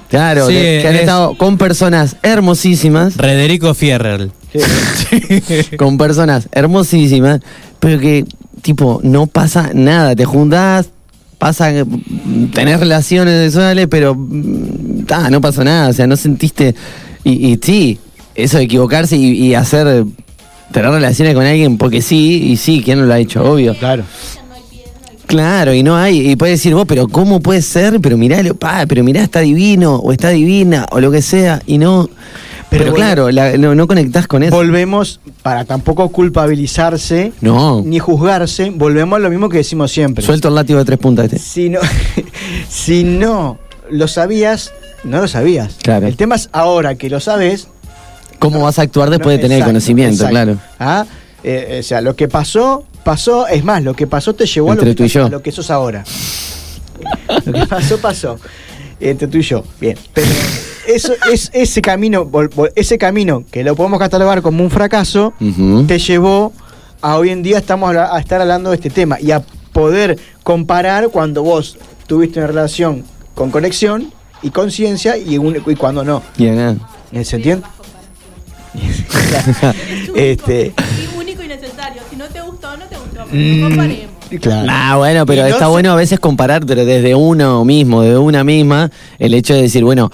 Claro, 0.09 0.47
Sí, 0.47 0.53
que, 0.53 0.79
que 0.81 0.87
han 0.87 0.95
es- 0.95 1.01
estado 1.01 1.37
con 1.37 1.57
personas 1.57 2.15
hermosísimas, 2.23 3.17
Rederico 3.17 3.73
Fierrell. 3.73 4.31
con 5.77 5.97
personas 5.97 6.47
hermosísimas, 6.51 7.41
pero 7.79 7.99
que, 7.99 8.25
tipo, 8.61 8.99
no 9.03 9.27
pasa 9.27 9.71
nada. 9.73 10.15
Te 10.15 10.25
juntás, 10.25 10.89
pasa, 11.37 11.71
tenés 12.53 12.79
relaciones 12.79 13.51
sexuales, 13.53 13.87
pero 13.89 14.15
mm, 14.15 15.03
ta, 15.05 15.29
no 15.29 15.41
pasa 15.41 15.63
nada. 15.63 15.89
O 15.89 15.93
sea, 15.93 16.07
no 16.07 16.15
sentiste. 16.17 16.75
Y, 17.23 17.51
y 17.53 17.59
sí, 17.61 17.99
eso 18.35 18.57
de 18.57 18.63
equivocarse 18.63 19.15
y, 19.17 19.47
y 19.47 19.53
hacer. 19.55 20.05
Tener 20.71 20.91
relaciones 20.91 21.33
con 21.33 21.45
alguien 21.45 21.77
porque 21.77 22.01
sí, 22.01 22.43
y 22.51 22.57
sí, 22.57 22.81
¿quién 22.83 22.99
no 22.99 23.05
lo 23.05 23.13
ha 23.13 23.19
hecho? 23.19 23.41
Obvio. 23.43 23.73
Claro. 23.75 24.03
Claro, 25.25 25.73
y 25.73 25.83
no 25.83 25.97
hay, 25.97 26.31
y 26.31 26.35
puedes 26.37 26.59
decir 26.59 26.73
vos, 26.73 26.85
pero 26.87 27.07
¿cómo 27.09 27.41
puede 27.41 27.61
ser? 27.61 27.99
Pero 27.99 28.17
mirá, 28.17 28.41
lo- 28.43 28.55
pa, 28.55 28.85
pero 28.87 29.03
mirá, 29.03 29.21
está 29.23 29.41
divino, 29.41 29.95
o 29.97 30.13
está 30.13 30.29
divina, 30.29 30.85
o 30.91 31.01
lo 31.01 31.11
que 31.11 31.21
sea, 31.21 31.61
y 31.67 31.77
no. 31.77 32.09
Pero, 32.69 32.83
Pero 32.83 32.95
claro, 32.95 33.31
la- 33.31 33.57
no, 33.57 33.75
no 33.75 33.87
conectás 33.87 34.27
con 34.27 34.43
eso. 34.43 34.53
Volvemos, 34.55 35.19
para 35.41 35.63
tampoco 35.63 36.09
culpabilizarse 36.09 37.31
No. 37.39 37.81
ni 37.85 37.97
juzgarse, 37.99 38.71
volvemos 38.71 39.15
a 39.17 39.19
lo 39.19 39.29
mismo 39.29 39.47
que 39.47 39.57
decimos 39.57 39.91
siempre. 39.91 40.23
Suelto 40.25 40.49
el 40.49 40.55
látigo 40.55 40.77
de 40.79 40.85
tres 40.85 40.99
puntas 40.99 41.25
este. 41.25 41.39
Si 41.39 41.69
no, 41.69 41.79
si 42.69 43.03
no 43.05 43.57
lo 43.89 44.07
sabías, 44.09 44.73
no 45.05 45.21
lo 45.21 45.27
sabías. 45.29 45.75
Claro. 45.81 46.07
El 46.07 46.17
tema 46.17 46.35
es 46.35 46.49
ahora 46.51 46.95
que 46.95 47.09
lo 47.09 47.19
sabes. 47.21 47.67
¿Cómo 48.39 48.61
vas 48.61 48.77
a 48.79 48.81
actuar 48.83 49.09
después 49.09 49.37
de 49.37 49.41
tener 49.41 49.59
el 49.59 49.65
conocimiento? 49.65 50.13
exacto. 50.27 50.31
Claro. 50.31 50.57
¿Ah? 50.79 51.05
Eh, 51.43 51.77
o 51.79 51.83
sea, 51.83 52.01
lo 52.01 52.15
que 52.15 52.27
pasó, 52.27 52.83
pasó. 53.03 53.47
Es 53.47 53.63
más, 53.63 53.81
lo 53.81 53.93
que 53.95 54.07
pasó 54.07 54.35
te 54.35 54.45
llevó 54.45 54.71
a 54.71 54.75
lo 54.75 54.81
Entre 54.81 54.91
que, 54.91 54.95
tú 54.97 55.03
y 55.05 55.07
yo. 55.07 55.25
a 55.25 55.29
lo 55.29 55.41
que 55.41 55.51
sos 55.51 55.71
ahora. 55.71 56.03
Lo 57.45 57.53
que 57.53 57.65
pasó, 57.67 57.97
pasó. 57.99 58.39
Entre 58.99 59.27
tú 59.27 59.37
y 59.37 59.41
yo. 59.43 59.63
Bien. 59.79 59.97
Pero 60.13 60.27
eso 60.87 61.13
es 61.31 61.49
ese 61.53 61.81
camino, 61.81 62.29
ese 62.75 62.97
camino 62.97 63.43
que 63.51 63.63
lo 63.63 63.75
podemos 63.75 63.99
catalogar 63.99 64.41
como 64.41 64.63
un 64.63 64.71
fracaso, 64.71 65.33
te 65.87 65.99
llevó 65.99 66.53
a 67.01 67.17
hoy 67.17 67.29
en 67.29 67.43
día 67.43 67.57
estamos 67.59 67.95
a 67.95 68.17
estar 68.19 68.41
hablando 68.41 68.69
de 68.71 68.77
este 68.77 68.89
tema 68.89 69.19
y 69.21 69.31
a 69.31 69.41
poder 69.73 70.17
comparar 70.43 71.09
cuando 71.09 71.43
vos 71.43 71.77
tuviste 72.07 72.39
una 72.39 72.47
relación 72.47 73.03
con 73.35 73.51
conexión 73.51 74.11
y 74.41 74.49
conciencia 74.49 75.17
y, 75.17 75.37
un- 75.37 75.61
y 75.65 75.75
cuando 75.75 76.03
no. 76.03 76.23
Y 76.37 76.47
acá. 76.47 76.75
¿Se 77.23 77.35
entiende? 77.35 77.65
este, 80.15 80.73
único 81.17 81.43
y 81.43 81.47
necesario. 81.47 82.01
Si 82.09 82.15
no 82.15 82.25
te 82.25 82.41
gustó, 82.41 82.75
no 82.77 82.85
te 82.85 82.95
gustó. 82.97 83.11
pero 83.13 83.25
Mm. 83.33 83.61
No 83.61 83.67
comparemos. 83.69 84.16
Claro. 84.41 84.67
Ah, 84.71 84.97
bueno, 84.97 85.25
pero 85.25 85.41
Y 85.41 85.43
no 85.43 85.47
está 85.49 85.65
se- 85.65 85.71
bueno 85.71 85.91
a 85.91 85.95
veces 85.95 86.19
comparar, 86.19 86.65
pero 86.65 86.85
desde 86.85 87.15
uno 87.15 87.63
mismo, 87.65 88.01
de 88.01 88.17
una 88.17 88.43
misma, 88.43 88.89
el 89.19 89.33
hecho 89.33 89.53
de 89.53 89.63
decir, 89.63 89.83
bueno, 89.83 90.11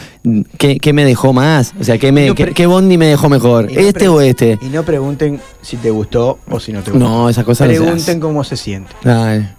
¿qué, 0.58 0.78
qué 0.78 0.94
me 0.94 1.06
dejó 1.06 1.34
más? 1.34 1.74
O 1.80 1.84
sea, 1.84 1.98
¿qué, 1.98 2.12
me, 2.12 2.28
No, 2.28 2.36
qué, 2.36 2.66
bondi 2.66 2.98
me 2.98 3.08
dejó 3.08 3.30
mejor? 3.30 3.72
Y 3.72 3.76
no 3.76 3.82
¿Este 3.82 4.08
o 4.08 4.22
este? 4.22 4.60
Y 4.62 4.66
no 4.66 4.84
pregunten 4.84 5.40
si 5.62 5.78
te 5.78 5.90
gustó 5.92 6.40
o 6.50 6.60
si 6.60 6.72
no 6.74 6.82
te 6.82 6.92
gustó. 6.92 7.06
No, 7.08 7.30
esas 7.30 7.44
cosas 7.46 7.68
Pregunten 7.68 8.20
cómo 8.20 8.44
se 8.44 8.58
siente. 8.58 8.92
Ay. 9.04 9.50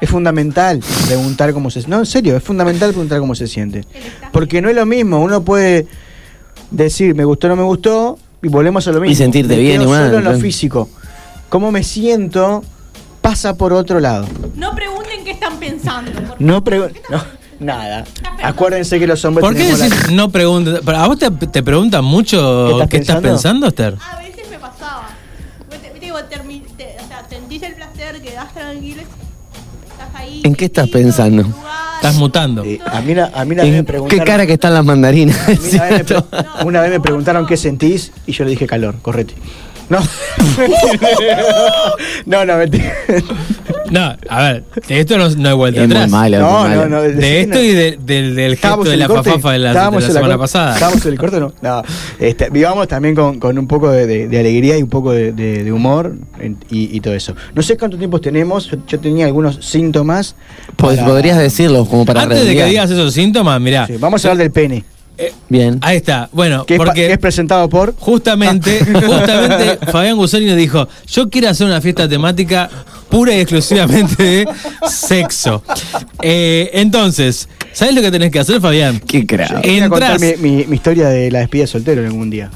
Es 0.00 0.10
fundamental 0.10 0.80
preguntar 1.06 1.52
cómo 1.54 1.70
se 1.70 1.86
No, 1.88 2.00
en 2.00 2.06
serio, 2.06 2.36
es 2.36 2.42
fundamental 2.42 2.90
preguntar 2.90 3.18
cómo 3.18 3.34
se 3.34 3.46
siente. 3.46 3.84
Porque 4.30 4.60
no 4.60 4.68
es 4.68 4.76
lo 4.76 4.84
mismo. 4.84 5.20
Uno 5.22 5.42
puede 5.42 5.86
decir, 6.70 7.14
me 7.14 7.24
gustó 7.24 7.46
o 7.46 7.50
no 7.50 7.56
me 7.56 7.62
gustó, 7.62 8.18
y 8.42 8.48
volvemos 8.48 8.86
a 8.86 8.92
lo 8.92 9.00
mismo. 9.00 9.16
sentirte 9.16 9.56
Me 9.56 9.62
bien 9.62 9.82
igual, 9.82 10.06
Solo 10.06 10.18
en 10.18 10.24
lo 10.24 10.38
físico. 10.38 10.88
Cómo 11.48 11.70
me 11.72 11.82
siento 11.82 12.62
pasa 13.26 13.56
por 13.56 13.72
otro 13.72 13.98
lado. 13.98 14.24
No 14.54 14.72
pregunten 14.74 15.24
qué 15.24 15.32
están 15.32 15.56
pensando. 15.58 16.12
por 16.12 16.40
No 16.40 16.62
pregunten. 16.62 17.02
No, 17.10 17.22
nada. 17.58 18.04
Acuérdense 18.42 18.98
que 19.00 19.06
los 19.08 19.24
hombres 19.24 19.42
¿Por 19.44 19.54
qué 19.56 19.72
la- 19.72 19.76
decís 19.88 20.12
no 20.12 20.30
preguntas? 20.30 20.80
Pero 20.84 20.96
¿A 20.98 21.08
vos 21.08 21.18
te, 21.18 21.30
te 21.30 21.62
preguntan 21.62 22.04
mucho 22.04 22.78
¿Qué 22.82 22.88
qué 22.88 22.96
estás 22.98 23.16
estás 23.16 23.22
pensando, 23.30 23.66
Esther? 23.66 23.96
A 24.12 24.18
veces 24.20 24.48
me 24.48 24.58
pasaba. 24.58 25.08
Viste, 25.70 26.12
vos 26.12 26.22
termi- 26.30 26.62
te- 26.76 26.96
o 27.02 27.08
sea, 27.08 27.26
sentís 27.28 27.62
el 27.64 27.74
placer, 27.74 28.20
quedás 28.22 28.54
tranquilo, 28.54 29.02
estás 29.02 30.08
ahí. 30.14 30.42
¿En 30.44 30.54
qué 30.54 30.66
estás 30.66 30.88
pensando? 30.88 31.44
Estás 31.96 32.14
mutando. 32.14 32.62
Eh, 32.64 32.78
a 32.86 33.00
mí, 33.00 33.12
a 33.18 33.44
mí 33.44 33.52
una 33.54 33.62
vez 33.64 33.72
me 33.72 33.78
¿En 33.78 33.84
preguntaron. 33.86 34.24
¿Qué 34.24 34.30
cara 34.30 34.46
que 34.46 34.52
están 34.52 34.72
las 34.74 34.84
mandarinas? 34.84 35.36
a 35.48 35.50
mí 35.50 35.58
una, 35.72 35.84
vez 35.84 35.98
me, 35.98 36.04
pre- 36.04 36.24
una 36.64 36.80
vez 36.82 36.90
me 36.92 37.00
preguntaron 37.00 37.44
qué 37.46 37.56
sentís 37.56 38.12
y 38.26 38.32
yo 38.32 38.44
le 38.44 38.50
dije 38.50 38.66
calor, 38.68 38.94
correte. 39.02 39.34
No. 39.88 40.00
no, 42.26 42.44
no, 42.44 42.56
mentira. 42.56 42.92
No, 43.90 44.16
a 44.28 44.42
ver, 44.42 44.64
de 44.88 45.00
esto 45.00 45.16
no, 45.16 45.28
no 45.30 45.48
hay 45.48 45.54
vuelta 45.54 45.82
Es 45.82 45.86
muy 45.88 45.96
atrás. 45.96 46.10
malo, 46.10 46.36
es 46.36 46.42
muy 46.42 46.50
No, 46.52 46.62
malo. 46.62 46.88
no, 46.88 46.96
no. 46.96 47.02
De 47.02 47.40
esto 47.40 47.62
y 47.62 47.68
de- 47.68 47.98
del, 48.02 48.34
del 48.34 48.50
gesto 48.50 48.54
Estábamos 48.54 48.88
de 48.88 48.96
la 48.96 49.06
corte, 49.06 49.30
fafafa 49.30 49.52
de 49.52 49.58
la, 49.60 49.68
de 49.68 49.74
la 49.74 50.00
semana 50.00 50.20
corte, 50.20 50.38
pasada. 50.38 50.74
Estábamos 50.74 51.06
en 51.06 51.12
el 51.12 51.18
corte, 51.18 51.40
no. 51.40 51.52
no. 51.62 51.82
Este, 52.18 52.50
vivamos 52.50 52.88
también 52.88 53.14
con, 53.14 53.38
con 53.38 53.56
un 53.58 53.68
poco 53.68 53.90
de, 53.90 54.06
de- 54.06 54.28
de 54.28 54.38
alegría 54.40 54.76
y 54.76 54.82
un 54.82 54.88
poco 54.88 55.12
de, 55.12 55.32
de- 55.32 55.62
de 55.62 55.72
humor 55.72 56.16
en- 56.40 56.56
y, 56.70 56.96
y 56.96 57.00
todo 57.00 57.14
eso. 57.14 57.34
No 57.54 57.62
sé 57.62 57.76
cuánto 57.76 57.96
tiempo 57.96 58.20
tenemos, 58.20 58.68
yo, 58.70 58.78
yo 58.88 58.98
tenía 58.98 59.26
algunos 59.26 59.64
síntomas. 59.64 60.34
Pues 60.76 60.96
para- 60.98 61.08
podrías 61.08 61.38
decirlo 61.38 61.84
como 61.86 62.04
para 62.04 62.22
Antes 62.22 62.38
de 62.38 62.44
que 62.44 62.48
redondear. 62.54 62.68
digas 62.70 62.90
esos 62.90 63.12
síntomas, 63.14 63.60
mirá. 63.60 63.86
Sí, 63.86 63.94
vamos 64.00 64.24
a 64.24 64.28
hablar 64.30 64.42
del 64.42 64.50
pene, 64.50 64.84
Bien. 65.48 65.78
Ahí 65.82 65.96
está. 65.96 66.28
Bueno, 66.32 66.64
que 66.66 66.76
porque 66.76 67.10
es 67.12 67.18
presentado 67.18 67.68
por. 67.68 67.94
justamente, 67.98 68.80
justamente 69.06 69.78
Fabián 69.90 70.16
Gusoni 70.16 70.46
nos 70.46 70.56
dijo, 70.56 70.86
yo 71.08 71.30
quiero 71.30 71.48
hacer 71.48 71.66
una 71.66 71.80
fiesta 71.80 72.08
temática 72.08 72.68
pura 73.08 73.34
y 73.34 73.38
exclusivamente 73.40 74.22
de 74.22 74.48
sexo. 74.90 75.62
Eh, 76.22 76.70
entonces, 76.74 77.48
¿sabes 77.72 77.94
lo 77.94 78.02
que 78.02 78.10
tenés 78.10 78.30
que 78.30 78.40
hacer, 78.40 78.60
Fabián? 78.60 79.00
Qué 79.00 79.24
crack. 79.26 79.62
Voy 79.64 79.80
a 79.80 79.88
contar 79.88 80.12
Entrás, 80.14 80.38
mi, 80.40 80.50
mi- 80.50 80.64
mi 80.66 80.76
historia 80.76 81.08
de 81.08 81.30
la 81.30 81.38
despedida 81.40 81.64
de 81.64 81.68
soltero 81.68 82.00
en 82.02 82.08
algún 82.08 82.28
día. 82.30 82.50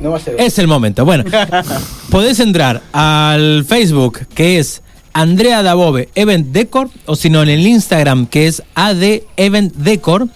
No 0.00 0.10
va 0.10 0.18
a 0.18 0.20
ser. 0.20 0.36
es 0.38 0.58
el 0.58 0.68
momento. 0.68 1.04
Bueno, 1.04 1.24
podés 2.10 2.38
entrar 2.40 2.82
al 2.92 3.64
Facebook, 3.66 4.20
que 4.34 4.58
es 4.58 4.82
Andrea 5.12 5.62
Dabove 5.62 6.10
Event 6.14 6.48
Decor 6.48 6.90
o 7.06 7.16
si 7.16 7.30
no 7.30 7.42
en 7.42 7.48
el 7.48 7.66
Instagram 7.66 8.26
que 8.26 8.46
es 8.46 8.62
AD 8.74 9.22
Event 9.36 9.74
Decor 9.74 10.28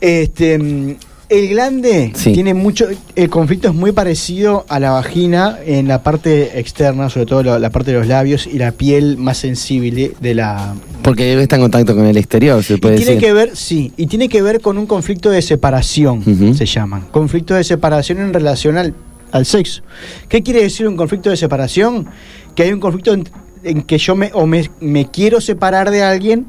este, 0.00 0.96
el 1.30 1.48
glande 1.48 2.12
Sí. 2.14 2.32
tiene 2.32 2.52
mucho. 2.54 2.86
El 3.16 3.30
conflicto 3.30 3.68
es 3.68 3.74
muy 3.74 3.92
parecido 3.92 4.66
a 4.68 4.78
la 4.80 4.90
vagina 4.90 5.58
en 5.64 5.88
la 5.88 6.02
parte 6.02 6.58
externa, 6.58 7.08
sobre 7.08 7.26
todo 7.26 7.42
la, 7.42 7.58
la 7.58 7.70
parte 7.70 7.92
de 7.92 7.98
los 7.98 8.06
labios 8.08 8.46
y 8.46 8.58
la 8.58 8.72
piel 8.72 9.16
más 9.16 9.38
sensible 9.38 10.12
de 10.20 10.34
la. 10.34 10.74
Porque 11.02 11.40
está 11.40 11.56
en 11.56 11.62
contacto 11.62 11.94
con 11.94 12.04
el 12.04 12.16
exterior, 12.16 12.62
se 12.62 12.76
puede 12.78 12.96
y 12.96 12.98
tiene 12.98 13.12
decir. 13.14 13.26
que 13.28 13.32
ver, 13.32 13.56
sí, 13.56 13.92
y 13.96 14.06
tiene 14.06 14.28
que 14.28 14.42
ver 14.42 14.60
con 14.60 14.76
un 14.76 14.86
conflicto 14.86 15.30
de 15.30 15.40
separación, 15.40 16.22
se 16.54 16.66
llaman. 16.66 17.06
Conflicto 17.10 17.54
de 17.54 17.64
separación 17.64 18.18
en 18.18 18.34
relación 18.34 18.76
al, 18.76 18.92
al 19.32 19.46
sexo. 19.46 19.82
¿Qué 20.28 20.42
quiere 20.42 20.62
decir 20.62 20.86
un 20.86 20.96
conflicto 20.96 21.30
de 21.30 21.36
separación? 21.36 22.06
Que 22.54 22.64
hay 22.64 22.72
un 22.72 22.80
conflicto 22.80 23.12
en, 23.14 23.28
en 23.62 23.82
que 23.82 23.96
yo 23.98 24.14
me, 24.16 24.30
o 24.34 24.46
me, 24.46 24.68
me 24.80 25.06
quiero 25.06 25.40
separar 25.40 25.90
de 25.90 26.02
alguien 26.02 26.46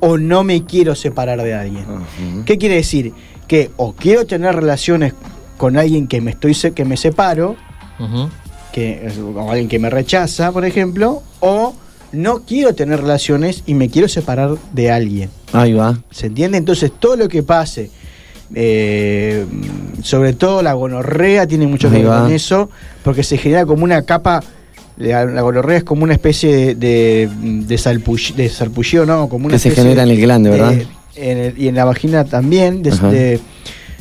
o 0.00 0.16
no 0.16 0.44
me 0.44 0.64
quiero 0.64 0.94
separar 0.94 1.42
de 1.42 1.54
alguien. 1.54 1.84
¿Qué 2.44 2.56
quiere 2.58 2.76
decir? 2.76 3.12
Que 3.48 3.70
o 3.76 3.92
quiero 3.94 4.24
tener 4.26 4.54
relaciones 4.54 5.14
con 5.56 5.76
alguien 5.76 6.06
que 6.06 6.20
me 6.20 6.30
estoy 6.30 6.54
que 6.54 6.84
me 6.84 6.96
separo, 6.96 7.56
que 8.72 9.06
es- 9.06 9.18
o 9.18 9.50
alguien 9.50 9.68
que 9.68 9.78
me 9.80 9.90
rechaza, 9.90 10.52
por 10.52 10.64
ejemplo, 10.64 11.22
o 11.40 11.74
no 12.12 12.42
quiero 12.46 12.74
tener 12.74 13.00
relaciones 13.00 13.64
y 13.66 13.74
me 13.74 13.88
quiero 13.88 14.06
separar 14.08 14.50
de 14.72 14.90
alguien. 14.92 15.30
Ahí 15.52 15.72
va. 15.72 15.98
¿Se 16.10 16.26
entiende? 16.26 16.58
Entonces, 16.58 16.92
todo 16.98 17.16
lo 17.16 17.28
que 17.28 17.42
pase, 17.42 17.90
eh, 18.54 19.44
sobre 20.02 20.32
todo 20.32 20.62
la 20.62 20.72
gonorrea, 20.74 21.46
tiene 21.46 21.66
mucho 21.66 21.90
que 21.90 21.96
ver 21.96 22.06
con 22.24 22.32
eso, 22.32 22.70
porque 23.02 23.22
se 23.22 23.36
genera 23.38 23.66
como 23.66 23.84
una 23.84 24.02
capa. 24.02 24.42
La, 24.96 25.24
la 25.26 25.42
gonorrea 25.42 25.78
es 25.78 25.84
como 25.84 26.02
una 26.04 26.12
especie 26.14 26.74
de, 26.74 26.74
de, 26.74 27.28
¿no? 29.06 29.28
Como 29.28 29.46
una 29.46 29.54
Que 29.54 29.58
se 29.60 29.70
genera 29.70 30.02
en 30.02 30.08
el 30.10 30.20
glande, 30.20 30.50
de- 30.50 30.56
¿verdad? 30.58 30.82
En 31.18 31.38
el- 31.38 31.58
y 31.58 31.68
en 31.68 31.74
la 31.74 31.84
vagina 31.84 32.24
también, 32.24 32.82
de, 32.82 32.90
de, 33.10 33.40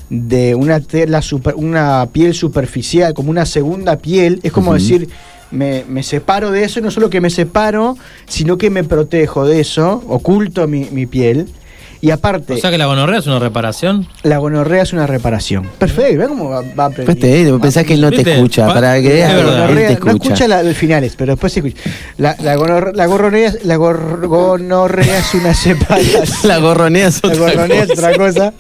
de 0.10 0.56
una, 0.56 0.80
tela 0.80 1.22
super- 1.22 1.56
una 1.56 2.08
piel 2.12 2.34
superficial, 2.34 3.14
como 3.14 3.30
una 3.30 3.46
segunda 3.46 3.98
piel. 3.98 4.40
Es 4.44 4.52
como 4.52 4.74
decir, 4.74 5.10
me, 5.52 5.84
me 5.88 6.04
separo 6.04 6.52
de 6.52 6.64
eso 6.64 6.80
y 6.80 6.82
no 6.82 6.92
solo 6.92 7.10
que 7.10 7.22
me 7.22 7.30
separo, 7.30 7.98
sino 8.28 8.58
que 8.58 8.70
me 8.70 8.84
protejo 8.84 9.46
de 9.46 9.60
eso, 9.60 10.04
oculto 10.08 10.68
mi, 10.68 10.86
mi 10.92 11.06
piel. 11.06 11.48
Y 12.00 12.12
aparte, 12.12 12.54
O 12.54 12.58
sea 12.58 12.70
que 12.70 12.78
la 12.78 12.86
gonorrea 12.86 13.20
es 13.20 13.28
una 13.28 13.40
reparación. 13.40 14.08
la 14.24 14.38
gonorrea 14.38 14.84
es 14.84 14.94
una 14.94 15.08
reparación. 15.08 15.68
Perfecto, 15.80 16.18
¿ves 16.20 16.28
cómo 16.28 16.50
va, 16.50 16.62
va 16.62 16.86
aprendiendo? 16.86 17.06
Pues 17.06 17.20
te, 17.20 17.60
pensás 17.60 17.86
que 17.86 17.94
él 17.96 18.02
no 18.02 18.10
te 18.12 18.18
¿Viste? 18.18 18.34
escucha. 18.36 18.68
Pa- 18.68 18.74
Para 18.76 19.02
que 19.02 19.24
es 19.24 19.30
él 19.30 19.44
Gonorrea- 19.46 20.00
no 20.04 20.12
escucha 20.12 20.48
la- 20.48 20.62
los 20.64 20.78
finales, 20.78 21.16
pero 21.18 21.34
después 21.34 21.52
se 21.54 21.60
escucha. 21.62 21.82
La, 22.18 22.36
la, 22.44 22.56
gonor- 22.56 22.94
la 22.94 23.06
gorronea, 23.08 23.54
la 23.64 23.78
gor- 23.78 24.28
gonorrea 24.28 25.18
es 25.20 25.34
una 25.34 25.54
separación. 25.54 26.24
La 26.44 26.58
gorronea 26.60 27.08
es 27.08 27.22
La 27.24 27.30
otra 27.32 27.40
gorronea 27.54 27.84
es 27.84 27.90
cosa. 27.90 28.08
otra 28.08 28.18
cosa. 28.18 28.54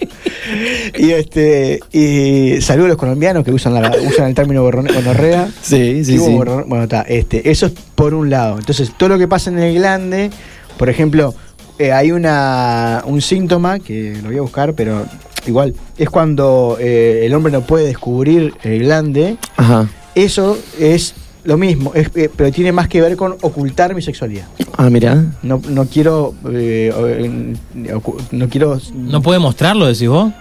Y 0.98 1.12
este 1.12 1.80
y 1.92 2.62
saludos 2.62 2.86
a 2.86 2.90
los 2.90 2.98
colombianos 2.98 3.44
que 3.44 3.52
usan, 3.52 3.74
la, 3.74 3.92
usan 4.08 4.28
el 4.30 4.36
término 4.36 4.64
gorrone- 4.64 4.94
gonorrea. 4.94 5.48
Sí, 5.62 6.04
sí, 6.04 6.18
sí. 6.18 6.34
gorro- 6.34 6.66
Bueno, 6.68 6.84
está, 6.86 7.02
este, 7.02 7.50
eso 7.52 7.68
es 7.68 7.74
por 7.96 8.14
un 8.14 8.30
lado. 8.30 8.58
Entonces, 8.58 8.92
todo 8.98 9.10
lo 9.10 9.18
que 9.18 9.28
pasa 9.28 9.50
en 9.50 9.60
el 9.60 9.76
glande, 9.76 10.30
por 10.78 10.90
ejemplo, 10.90 11.34
eh, 11.80 11.91
hay 11.91 12.11
una 12.11 13.03
un 13.05 13.21
síntoma 13.21 13.80
que 13.80 14.17
lo 14.21 14.30
voy 14.30 14.38
a 14.38 14.41
buscar, 14.41 14.73
pero 14.73 15.05
igual, 15.45 15.73
es 15.97 16.09
cuando 16.09 16.78
eh, 16.80 17.21
el 17.25 17.34
hombre 17.34 17.51
no 17.51 17.61
puede 17.61 17.86
descubrir 17.86 18.53
el 18.63 18.80
glande. 18.80 19.38
Ajá. 19.55 19.88
Eso 20.15 20.57
es 20.80 21.13
lo 21.43 21.57
mismo, 21.57 21.93
es- 21.93 22.09
eh, 22.15 22.30
pero 22.36 22.51
tiene 22.51 22.71
más 22.71 22.88
que 22.89 22.99
ver 23.01 23.15
con 23.15 23.34
ocultar 23.41 23.93
mi 23.95 24.01
sexualidad. 24.01 24.45
Ah, 24.75 24.89
mira. 24.89 25.23
No, 25.43 25.61
no 25.69 25.86
quiero. 25.86 26.34
eh, 26.51 26.91
no 28.32 28.49
quiero. 28.49 28.80
¿No 28.93 29.21
puede 29.21 29.39
mostrarlo, 29.39 29.86
decís 29.88 30.09
vos? 30.09 30.32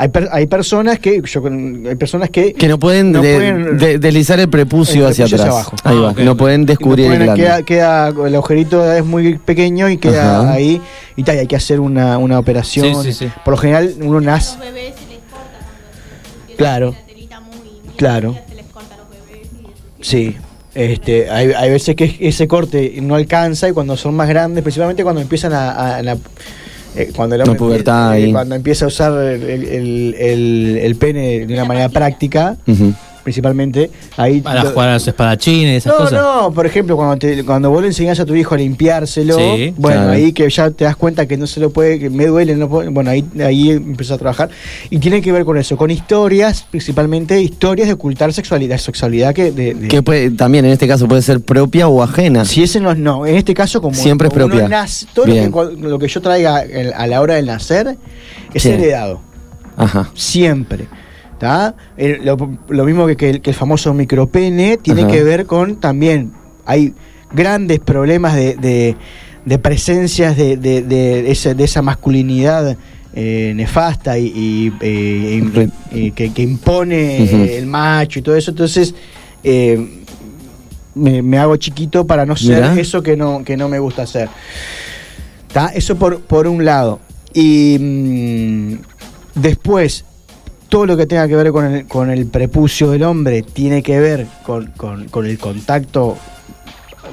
Hay, 0.00 0.08
per- 0.08 0.28
hay 0.32 0.46
personas 0.46 0.98
que. 0.98 1.20
Yo, 1.24 1.42
hay 1.88 1.94
personas 1.96 2.30
que. 2.30 2.52
Que 2.54 2.68
no 2.68 2.78
pueden, 2.78 3.12
No 3.12 3.20
de- 3.20 3.34
pueden- 3.34 3.78
de- 3.78 3.98
deslizar 3.98 4.40
el 4.40 4.48
prepucio 4.48 5.04
el 5.06 5.10
hacia 5.12 5.26
atrás. 5.26 5.40
hacia 5.40 5.52
abajo. 5.52 5.76
Ahí 5.84 5.96
Ah, 5.98 6.00
va. 6.00 6.10
ok, 6.12 6.18
no 6.20 6.32
ok. 6.32 6.38
pueden 6.38 6.64
descubrir 6.66 7.06
no 7.08 7.12
el 7.12 7.18
pueden- 7.20 7.36
queda, 7.36 7.62
queda- 7.62 8.08
el 8.08 8.34
agujerito 8.34 8.92
es 8.92 9.04
muy 9.04 9.38
pequeño 9.38 9.88
y 9.90 9.98
queda 9.98 10.40
Ajá. 10.40 10.52
ahí. 10.54 10.80
Y 11.16 11.22
tal, 11.22 11.36
y 11.36 11.38
hay 11.40 11.46
que 11.46 11.56
hacer 11.56 11.80
una, 11.80 12.16
una 12.18 12.38
operación. 12.38 13.02
Sí, 13.02 13.12
sí, 13.12 13.26
sí. 13.26 13.32
Por 13.44 13.52
lo 13.52 13.58
general, 13.58 13.94
uno 14.00 14.20
nace. 14.20 14.56
Los 14.56 14.64
bebés 14.66 14.94
se 14.94 15.06
les 15.12 15.18
corta 15.30 15.58
cuando 15.60 16.46
tienen 16.46 16.56
Claro. 16.56 16.94
Claro. 17.96 18.32
finita, 18.32 18.48
se 18.48 18.54
les 18.56 18.64
corta 18.66 18.94
a 18.94 18.98
los 18.98 19.08
bebés 19.10 19.48
y 19.52 19.64
eso. 19.66 19.74
Sí. 20.00 20.36
Este, 20.74 21.28
hay, 21.30 21.50
hay 21.52 21.68
veces 21.70 21.96
que 21.96 22.16
ese 22.20 22.46
corte 22.46 22.94
no 23.02 23.16
alcanza 23.16 23.68
y 23.68 23.72
cuando 23.72 23.96
son 23.96 24.14
más 24.14 24.28
grandes, 24.28 24.62
principalmente 24.62 25.02
cuando 25.02 25.20
empiezan 25.20 25.52
a, 25.52 25.70
a- 25.72 25.96
a 25.96 26.16
eh, 26.96 27.10
cuando 27.14 27.36
el 27.36 27.42
hombre 27.42 27.56
pubertad 27.58 28.18
eh, 28.18 28.30
cuando 28.32 28.54
empieza 28.54 28.84
a 28.84 28.88
usar 28.88 29.12
el, 29.12 29.42
el- 29.42 30.14
el- 30.18 30.78
el 30.82 30.96
pene 30.96 31.46
de 31.46 31.54
una 31.54 31.64
manera 31.64 31.88
práctica, 31.88 32.56
Ujú. 32.66 32.92
Principalmente 33.22 33.90
ahí 34.16 34.40
Para 34.40 34.64
lo- 34.64 34.70
jugar 34.70 34.88
a 34.90 34.92
los 34.94 35.06
espadachines, 35.08 35.78
esas 35.84 35.92
no, 35.92 35.98
cosas. 36.04 36.20
no, 36.22 36.52
por 36.52 36.66
ejemplo, 36.66 36.96
cuando, 36.96 37.16
te- 37.16 37.44
cuando 37.44 37.70
vos 37.70 37.82
le 37.82 37.88
enseñás 37.88 38.18
a 38.20 38.26
tu 38.26 38.34
hijo 38.34 38.54
a 38.54 38.58
limpiárselo, 38.58 39.36
Sí, 39.36 39.74
bueno, 39.76 39.98
claro. 40.02 40.12
ahí 40.12 40.32
que 40.32 40.48
ya 40.50 40.70
te 40.70 40.84
das 40.84 40.96
cuenta 40.96 41.26
que 41.26 41.36
no 41.36 41.46
se 41.46 41.60
lo 41.60 41.70
puede, 41.70 41.98
que 41.98 42.10
me 42.10 42.26
duele, 42.26 42.56
no 42.56 42.68
puedo- 42.68 42.90
bueno, 42.90 43.10
ahí, 43.10 43.24
ahí 43.44 43.70
empieza 43.70 44.14
a 44.14 44.18
trabajar. 44.18 44.50
Y 44.90 44.98
tiene 44.98 45.20
que 45.22 45.32
ver 45.32 45.44
con 45.44 45.56
eso, 45.58 45.76
con 45.76 45.90
historias, 45.90 46.66
principalmente 46.70 47.40
historias 47.40 47.88
de 47.88 47.94
ocultar 47.94 48.32
sexualidad, 48.32 48.78
sexualidad 48.78 49.34
que 49.34 49.52
de, 49.52 49.74
de- 49.74 49.88
Que 49.88 50.02
puede, 50.02 50.30
también 50.30 50.64
en 50.64 50.72
este 50.72 50.88
caso 50.88 51.06
puede 51.08 51.22
ser 51.22 51.40
propia 51.40 51.88
o 51.88 52.02
ajena. 52.02 52.44
si 52.44 52.62
ese 52.62 52.80
no, 52.80 52.94
no, 52.94 53.26
en 53.26 53.36
este 53.36 53.54
caso 53.54 53.80
como 53.80 53.94
Siempre 53.94 54.28
es 54.28 54.34
como 54.34 54.46
propia. 54.48 54.68
nace- 54.68 55.06
todo 55.14 55.26
lo 55.26 55.34
que, 55.34 55.76
lo 55.88 55.98
que 55.98 56.08
yo 56.08 56.20
traiga 56.20 56.62
el- 56.62 56.92
a 56.92 57.06
la 57.06 57.20
hora 57.20 57.34
del 57.34 57.46
nacer 57.46 57.96
es 58.54 58.62
Sí. 58.62 58.68
heredado. 58.70 59.20
Ajá. 59.76 60.10
Siempre. 60.14 60.86
El- 61.96 62.24
lo, 62.24 62.36
lo 62.68 62.84
mismo 62.84 63.06
que, 63.06 63.16
que 63.16 63.30
el, 63.30 63.40
que 63.40 63.50
el 63.50 63.56
famoso 63.56 63.92
micropene 63.94 64.76
tiene 64.76 65.02
Ajá. 65.02 65.10
que 65.10 65.22
ver 65.24 65.46
con 65.46 65.76
también. 65.76 66.32
Hay 66.66 66.94
grandes 67.32 67.80
problemas 67.80 68.34
de, 68.34 68.56
de- 68.56 68.96
de 69.44 69.58
presencias 69.58 70.36
de, 70.36 71.24
esa, 71.30 71.54
de 71.54 71.64
esa 71.64 71.80
masculinidad 71.82 72.76
eh, 73.14 73.52
nefasta 73.56 74.18
y, 74.18 74.26
y, 74.26 74.72
eh, 74.80 75.68
y 75.90 76.10
que, 76.12 76.32
que 76.32 76.42
impone 76.42 77.24
eh, 77.24 77.58
el 77.58 77.66
macho 77.66 78.18
y 78.18 78.22
todo 78.22 78.36
eso. 78.36 78.50
Entonces. 78.50 78.94
eh, 79.42 79.96
me, 80.92 81.22
me 81.22 81.38
hago 81.38 81.56
chiquito 81.56 82.04
para 82.04 82.26
no 82.26 82.36
ser 82.36 82.56
Mirá. 82.56 82.80
eso 82.80 83.00
que 83.00 83.16
no, 83.16 83.44
que 83.44 83.56
no 83.56 83.68
me 83.68 83.78
gusta 83.78 84.02
hacer. 84.02 84.28
¿Tá? 85.52 85.70
Eso 85.74 85.96
por, 85.96 86.20
por 86.20 86.48
un 86.48 86.64
lado. 86.64 86.98
Y 87.32 87.78
mm, 87.80 88.74
después, 89.40 90.04
todo 90.70 90.86
lo 90.86 90.96
que 90.96 91.04
tenga 91.06 91.28
que 91.28 91.36
ver 91.36 91.50
con 91.52 91.66
el, 91.66 91.86
con 91.86 92.10
el 92.10 92.24
prepucio 92.26 92.90
del 92.90 93.02
hombre 93.02 93.42
tiene 93.42 93.82
que 93.82 94.00
ver 94.00 94.26
con, 94.44 94.68
con- 94.76 95.08
con 95.08 95.26
el 95.26 95.38
contacto 95.38 96.16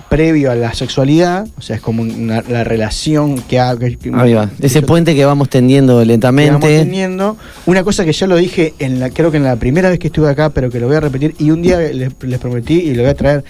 previo 0.09 0.51
a 0.51 0.55
la 0.55 0.73
sexualidad, 0.73 1.47
o 1.57 1.61
sea, 1.61 1.75
es 1.77 1.81
como 1.81 2.01
una, 2.03 2.41
la 2.47 2.63
relación 2.63 3.41
que 3.41 3.59
ha... 3.59 3.75
que- 3.77 3.97
que- 3.97 4.11
Ahí 4.13 4.33
va. 4.33 4.49
Ese 4.61 4.81
puente 4.81 5.15
que 5.15 5.25
vamos 5.25 5.49
tendiendo 5.49 5.93
que 5.93 5.95
vamos 5.95 6.07
lentamente. 6.07 6.67
teniendo. 6.67 7.35
Una 7.65 7.83
cosa 7.83 8.05
que 8.05 8.13
ya 8.13 8.27
lo 8.27 8.35
dije, 8.37 8.73
en 8.79 8.99
la, 8.99 9.09
creo 9.09 9.31
que 9.31 9.37
en 9.37 9.43
la 9.43 9.55
primera 9.55 9.89
vez 9.89 9.99
que 9.99 10.07
estuve 10.07 10.29
acá, 10.29 10.49
pero 10.51 10.69
que 10.69 10.79
lo 10.79 10.87
voy 10.87 10.95
a 10.95 10.99
repetir, 11.01 11.35
y 11.39 11.51
un 11.51 11.61
día 11.61 11.79
les, 11.79 12.13
les 12.21 12.39
prometí 12.39 12.75
y 12.75 12.93
lo 12.93 13.01
voy 13.03 13.11
a 13.11 13.15
traer, 13.15 13.43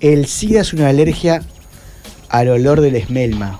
el 0.00 0.26
SIDA 0.26 0.60
es 0.60 0.72
una 0.72 0.88
alergia 0.88 1.42
al 2.28 2.48
olor 2.50 2.80
del 2.80 2.94
esmelma. 2.96 3.58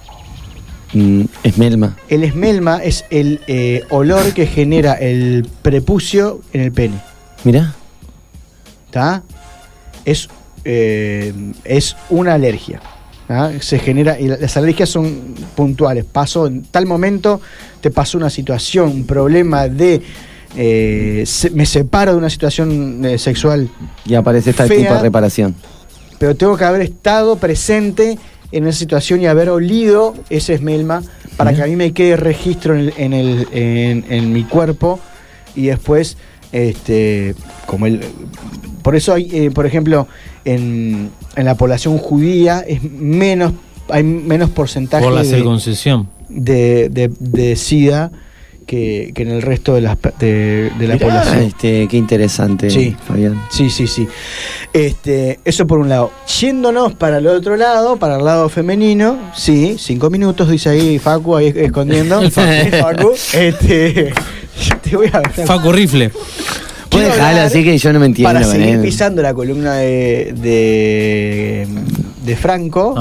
Mm, 0.93 1.23
esmelma. 1.43 1.97
El 2.09 2.25
esmelma 2.25 2.83
es 2.83 3.05
el 3.11 3.41
eh, 3.47 3.83
olor 3.91 4.33
que 4.33 4.47
genera 4.47 4.95
el 4.95 5.47
prepucio 5.63 6.41
en 6.53 6.61
el 6.63 6.73
pene. 6.73 6.99
Mirá. 7.45 7.75
¿Está? 8.87 9.23
Es, 10.05 10.29
eh, 10.65 11.33
es 11.65 11.97
una 12.09 12.35
alergia. 12.35 12.81
¿tá? 13.27 13.53
Se 13.61 13.79
genera, 13.79 14.19
y 14.19 14.29
las 14.29 14.57
alergias 14.57 14.89
son 14.89 15.35
puntuales. 15.55 16.05
Pasó 16.05 16.47
en 16.47 16.63
tal 16.65 16.87
momento, 16.87 17.41
te 17.83 17.91
pasó 17.91 18.17
una 18.17 18.31
situación, 18.31 18.89
un 18.91 19.07
problema 19.07 19.69
de. 19.69 20.01
eh, 20.57 21.25
se- 21.27 21.51
me 21.51 21.67
separo 21.67 22.13
de 22.13 22.19
una 22.19 22.31
situación 22.31 23.05
eh, 23.05 23.19
sexual, 23.19 23.69
Y 24.07 24.15
aparece 24.15 24.55
Fea. 24.55 24.67
tipo 24.67 24.95
de 24.95 25.01
reparación. 25.01 25.55
pero 26.19 26.35
tengo 26.35 26.57
que 26.57 26.65
haber 26.65 26.81
estado 26.81 27.37
presente 27.37 28.19
en 28.53 28.67
esa 28.67 28.79
situación 28.79 29.21
y 29.21 29.27
haber 29.27 29.51
olido 29.51 30.15
ese 30.31 30.55
esmelma 30.55 31.03
para 31.37 31.53
que 31.55 31.63
a 31.63 31.67
mí 31.67 31.77
me 31.77 31.93
quede 31.93 32.17
registro 32.17 32.75
en, 32.75 32.81
el- 32.81 32.95
en, 32.97 33.13
el, 33.13 33.47
en, 33.53 34.05
en 34.09 34.33
mi 34.33 34.45
cuerpo 34.45 34.99
y 35.55 35.67
después, 35.67 36.17
este, 36.53 37.35
como 37.67 37.87
el, 37.87 38.01
por 38.83 38.97
eso 38.97 39.13
hay, 39.15 39.29
eh, 39.33 39.51
por 39.51 39.67
ejemplo, 39.67 40.09
en, 40.45 41.11
en 41.37 41.45
la 41.45 41.57
población 41.57 41.99
judía 41.99 42.61
es 42.67 42.83
menos, 42.83 43.53
hay 43.89 44.03
menos 44.03 44.51
porcentaje 44.51 45.05
Por 45.05 45.13
la 45.15 45.23
de, 45.23 45.29
circuncisión. 45.29 46.09
de, 46.29 46.89
de- 46.89 47.11
de 47.21 47.55
SIDA 47.57 48.11
que, 48.69 49.11
que 49.15 49.23
en 49.23 49.31
el 49.31 49.43
resto 49.43 49.75
de, 49.75 49.81
las, 49.81 49.97
de, 50.21 50.71
de 50.79 50.87
la 50.87 50.95
Mirá, 50.95 51.07
población. 51.07 51.39
Este, 51.43 51.89
qué 51.89 51.97
interesante, 51.97 52.71
Sí. 52.71 52.95
Fabián. 53.09 53.41
Sí, 53.51 53.71
sí, 53.71 53.87
sí. 53.89 54.07
Este, 54.73 55.41
eso 55.45 55.67
por 55.67 55.79
un 55.81 55.89
lado. 55.89 56.13
Yéndonos 56.41 56.93
para 56.95 57.19
el 57.19 57.27
otro 57.27 57.57
lado, 57.57 57.97
para 57.97 58.17
el 58.19 58.25
lado 58.25 58.49
femenino, 58.49 59.19
sí, 59.35 59.77
cinco 59.79 60.11
minutos, 60.11 60.49
dice 60.51 60.69
ahí 60.69 60.99
Facu, 60.99 61.35
ahí 61.35 61.53
escondiendo. 61.57 62.21
Facu. 62.31 63.13
Este, 63.33 64.13
te 64.83 64.97
voy 64.97 65.09
a 65.13 65.23
Facu 65.47 65.73
Rifle. 65.73 66.11
Puede 66.11 67.05
Quiero 67.05 67.07
dejarlo 67.09 67.29
hablar 67.29 67.47
así 67.47 67.65
que 67.65 67.77
yo 67.79 67.93
no 67.93 68.01
me 68.01 68.07
entiendo. 68.07 68.33
Para 68.33 68.45
seguir 68.45 68.81
pisando 68.81 69.21
la 69.23 69.35
columna 69.35 69.75
de, 69.75 70.33
de, 70.37 71.69
de 72.25 72.37
Franco, 72.37 72.95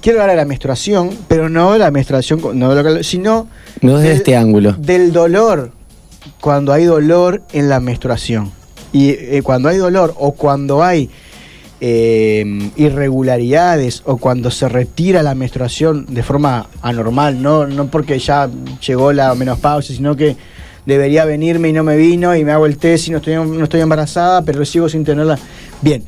quiero 0.00 0.20
hablar 0.20 0.36
de 0.36 0.42
la 0.42 0.44
menstruación, 0.46 1.10
pero 1.28 1.48
no 1.48 1.76
la 1.78 1.90
menstruación, 1.90 2.40
no 2.58 2.74
lo 2.74 2.82
que- 2.96 3.04
sino 3.04 3.48
No 3.82 3.96
desde 3.96 4.08
del- 4.08 4.16
este 4.18 4.36
ángulo. 4.36 4.72
del 4.78 5.12
dolor, 5.12 5.70
cuando 6.40 6.72
hay 6.72 6.84
dolor 6.84 7.42
en 7.52 7.68
la 7.68 7.80
menstruación. 7.80 8.50
Y 8.92 9.10
eh, 9.10 9.40
cuando 9.42 9.68
hay 9.68 9.76
dolor 9.76 10.14
o 10.18 10.32
cuando 10.32 10.82
hay 10.82 11.10
eh, 11.80 12.70
irregularidades 12.76 14.02
o 14.06 14.16
cuando 14.16 14.50
se 14.50 14.68
retira 14.68 15.22
la 15.22 15.34
menstruación 15.34 16.06
de 16.08 16.22
forma 16.22 16.66
anormal, 16.80 17.42
no, 17.42 17.66
no 17.66 17.88
porque 17.88 18.18
ya 18.18 18.48
llegó 18.86 19.12
la 19.12 19.34
menopausia, 19.34 19.94
sino 19.94 20.16
que 20.16 20.36
debería 20.86 21.24
venirme 21.26 21.68
y 21.68 21.72
no 21.72 21.84
me 21.84 21.96
vino 21.96 22.34
y 22.34 22.44
me 22.44 22.52
hago 22.52 22.64
el 22.66 22.78
test 22.78 23.08
y 23.08 23.10
no 23.10 23.18
estoy, 23.18 23.34
no 23.34 23.64
estoy 23.64 23.80
embarazada, 23.82 24.42
pero 24.42 24.64
sigo 24.64 24.88
sin 24.88 25.04
tenerla. 25.04 25.38
Bien, 25.82 26.02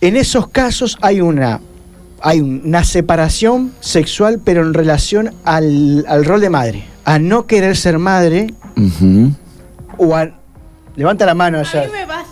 en 0.00 0.16
esos 0.16 0.48
casos 0.48 0.98
hay 1.00 1.20
una, 1.20 1.60
hay 2.22 2.40
una 2.40 2.84
separación 2.84 3.72
sexual, 3.80 4.40
pero 4.44 4.62
en 4.62 4.74
relación 4.74 5.34
al, 5.44 6.04
al 6.08 6.24
rol 6.24 6.40
de 6.40 6.50
madre, 6.50 6.84
a 7.04 7.18
no 7.18 7.46
querer 7.46 7.76
ser 7.76 7.98
madre 7.98 8.54
o 9.98 10.16
a... 10.16 10.30
Levanta 10.94 11.24
la 11.26 11.34
mano 11.34 11.58
allá. 11.58 11.82
A 11.82 11.86
mí 11.86 11.90
me 11.92 12.06
pasa. 12.06 12.28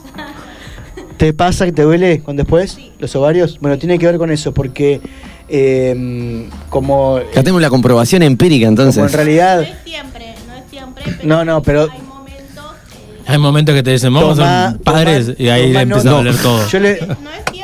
¿Te 1.16 1.32
pasa 1.32 1.64
que 1.66 1.72
te 1.72 1.82
duele 1.82 2.20
con 2.22 2.36
después 2.36 2.78
los 2.99 3.14
ovarios? 3.16 3.59
Bueno, 3.61 3.78
tiene 3.78 3.99
que 3.99 4.07
ver 4.07 4.18
con 4.18 4.30
eso, 4.30 4.53
porque 4.53 5.01
eh, 5.49 6.47
como, 6.68 7.18
Ya 7.34 7.43
tenemos 7.43 7.61
la 7.62 7.70
comprobación 7.70 8.22
empírica 8.22 8.66
como 8.66 8.70
entonces. 8.70 9.03
en 9.03 9.12
realidad... 9.12 9.57
No 9.57 9.62
es 9.62 9.74
siempre, 9.84 10.34
no 10.47 10.55
es 10.57 10.62
siempre. 10.70 11.05
Pero 11.07 11.28
No, 11.28 11.45
no, 11.45 11.62
pero 11.62 11.82
Hay 11.91 12.01
momentos. 12.03 12.64
eh, 12.95 13.22
Hay 13.26 13.38
momentos 13.38 13.74
que 13.74 13.82
te 13.82 13.91
dicen, 13.93 14.12
vamos 14.14 14.38
ser 14.38 14.78
padres 14.82 15.26
toma- 15.26 15.36
y 15.38 15.49
ahí 15.49 15.62
toma 15.68 15.72
le 15.72 15.80
empieza 15.82 16.09
a 16.09 16.12
doler 16.12 16.36
todo. 16.36 16.68
Yo 16.68 16.78
le, 16.80 17.01
no 17.01 17.12
es. 17.30 17.59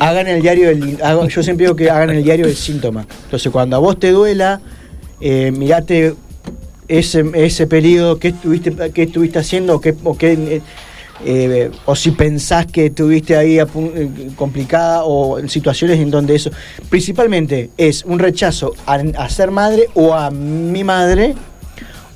Hagan 0.00 0.26
el 0.28 0.42
diario 0.42 0.68
del, 0.68 0.98
hago- 1.02 1.28
yo 1.28 1.42
siempre 1.42 1.64
digo 1.66 1.76
que 1.76 1.90
hagan 1.90 2.10
el 2.10 2.22
diario 2.22 2.46
del 2.46 2.56
síntoma. 2.56 3.06
Entonces, 3.24 3.50
cuando 3.52 3.76
a 3.76 3.78
vos 3.78 3.98
te 3.98 4.10
duela, 4.10 4.60
eh, 5.20 5.50
mirate 5.50 6.14
ese, 6.88 7.24
ese 7.34 7.66
periodo, 7.66 8.18
qué 8.18 8.28
estuviste, 8.28 8.74
qué 8.92 9.02
estuviste 9.04 9.38
haciendo, 9.38 9.76
o, 9.76 9.80
qué, 9.80 9.94
o, 10.04 10.16
qué, 10.16 10.60
eh, 11.24 11.70
o 11.86 11.96
si 11.96 12.10
pensás 12.10 12.66
que 12.66 12.86
estuviste 12.86 13.36
ahí 13.36 13.58
eh, 13.58 13.66
complicada 14.36 15.04
o 15.04 15.38
en 15.38 15.48
situaciones 15.48 15.98
en 15.98 16.10
donde 16.10 16.34
eso, 16.36 16.50
principalmente 16.90 17.70
es 17.76 18.04
un 18.04 18.18
rechazo 18.18 18.74
a, 18.86 18.94
a 18.94 19.28
ser 19.28 19.50
madre 19.50 19.88
o 19.94 20.14
a 20.14 20.30
mi 20.30 20.84
madre 20.84 21.34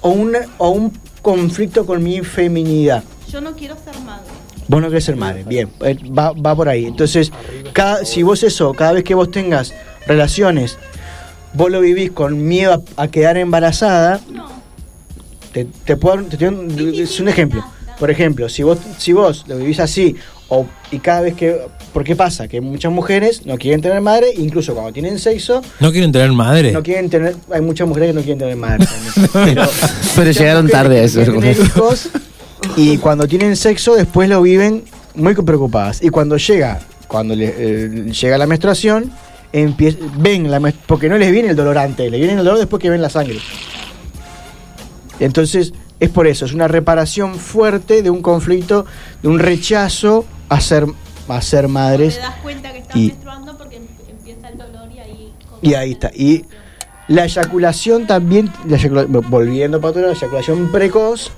o, 0.03 0.11
una, 0.11 0.41
o 0.59 0.71
un 0.71 0.93
conflicto 1.23 1.85
con 1.87 2.03
mi 2.03 2.21
feminidad. 2.21 3.03
Yo 3.31 3.41
no 3.41 3.53
quiero 3.55 3.77
ser 3.77 3.99
madre. 4.05 4.30
Vos 4.71 4.81
no 4.81 4.89
querés 4.89 5.03
ser 5.05 5.17
madre, 5.17 5.43
bien, 5.45 5.69
eh, 5.85 5.97
va, 6.17 6.31
va 6.31 6.55
por 6.55 6.69
ahí. 6.69 6.87
Entonces, 6.87 7.33
cada, 7.73 8.05
si 8.05 8.23
vos 8.23 8.45
eso, 8.45 8.73
cada 8.73 8.93
vez 8.93 9.03
que 9.03 9.17
vos 9.17 9.29
tengas 9.33 9.75
relaciones, 10.07 10.79
vos 11.55 11.73
lo 11.73 11.81
vivís 11.81 12.13
con 12.13 12.47
miedo 12.47 12.85
a, 12.97 13.03
a 13.03 13.09
quedar 13.09 13.37
embarazada, 13.37 14.21
No. 14.33 14.47
te, 15.53 15.65
te 15.85 15.97
puedo, 15.97 16.23
te 16.23 17.03
es 17.03 17.19
un 17.19 17.29
ejemplo. 17.29 17.65
Por 17.99 18.13
ejemplo, 18.13 18.49
si 18.49 18.63
vos, 18.63 18.79
si 18.99 19.13
vos 19.13 19.45
lo 19.49 19.57
vivís 19.59 19.81
así, 19.81 20.15
o, 20.49 20.67
y 20.93 21.01
cada 21.01 21.23
vez 21.23 21.35
que, 21.35 21.59
¿por 21.93 22.05
qué 22.05 22.15
pasa? 22.15 22.47
Que 22.47 22.61
muchas 22.61 22.93
mujeres 22.93 23.45
no 23.47 23.59
quieren 23.59 23.81
tener 23.83 24.01
madre, 24.01 24.29
incluso 24.37 24.73
cuando 24.75 24.93
tienen 24.93 25.19
sexo, 25.19 25.63
¿No 25.81 25.91
quieren 25.91 26.13
tener 26.13 26.31
madre? 26.31 26.71
no 26.71 26.83
quieren 26.85 27.11
tener, 27.11 27.35
hay 27.53 27.61
muchas 27.61 27.89
mujeres 27.89 28.11
que 28.11 28.15
no 28.15 28.21
quieren 28.21 28.39
tener 28.39 28.57
madre. 28.57 28.87
Pero, 30.17 30.31
llegaron 30.31 30.69
tarde 30.69 31.01
a 31.01 31.03
eso. 31.03 31.21
hijos, 31.23 32.09
y 32.77 32.99
cuando 32.99 33.27
tienen 33.27 33.57
sexo 33.57 33.95
después 33.95 34.29
lo 34.29 34.43
viven 34.43 34.85
muy 35.15 35.35
preocupadas. 35.35 36.03
Y 36.03 36.09
cuando 36.11 36.37
llega, 36.37 36.81
cuando 37.09 37.35
le, 37.35 37.55
eh, 37.57 37.89
llega 38.13 38.39
la 38.39 38.47
menstruación, 38.47 39.11
empie- 39.53 39.99
ven 40.19 40.51
la 40.51 40.61
porque 40.87 41.09
no 41.09 41.19
les 41.19 41.33
viene 41.33 41.51
el 41.51 41.57
dolor 41.57 41.79
antes, 41.79 42.11
les 42.11 42.21
viene 42.21 42.35
el 42.35 42.39
dolor 42.45 42.59
después 42.59 42.81
que 42.81 42.91
ven 42.91 43.03
la 43.03 43.11
sangre. 43.11 43.39
Entonces, 45.19 45.73
es 45.99 46.09
por 46.09 46.27
eso, 46.27 46.47
es 46.47 46.53
una 46.55 46.69
reparación 46.69 47.35
fuerte 47.35 48.03
de 48.03 48.11
un 48.11 48.23
conflicto, 48.23 48.87
de 49.23 49.29
un 49.29 49.39
rechazo 49.39 50.25
a 50.49 50.61
ser, 50.61 50.87
a 51.29 51.43
ser 51.43 51.69
madres. 51.69 52.15
Te 52.15 52.21
das 52.23 52.37
cuenta 52.43 52.73
que 52.73 52.79
estás 52.79 52.97
y- 52.97 53.09
menstruando 53.09 53.59
porque 53.59 53.77
em- 53.77 53.83
empieza 54.09 54.49
el 54.49 54.59
dolor 54.59 54.91
y 54.93 54.99
ahí. 54.99 55.33
Y 55.61 55.75
ahí 55.75 55.93
está. 55.93 56.11
Y 56.15 56.45
la 57.09 57.25
eyaculación 57.25 58.07
también, 58.07 58.51
la 58.67 58.79
eyacula- 58.79 59.07
volviendo 59.29 59.81
para 59.81 59.91
atrás, 59.91 60.07
la 60.07 60.13
eyaculación 60.13 60.73
precoz, 60.73 61.33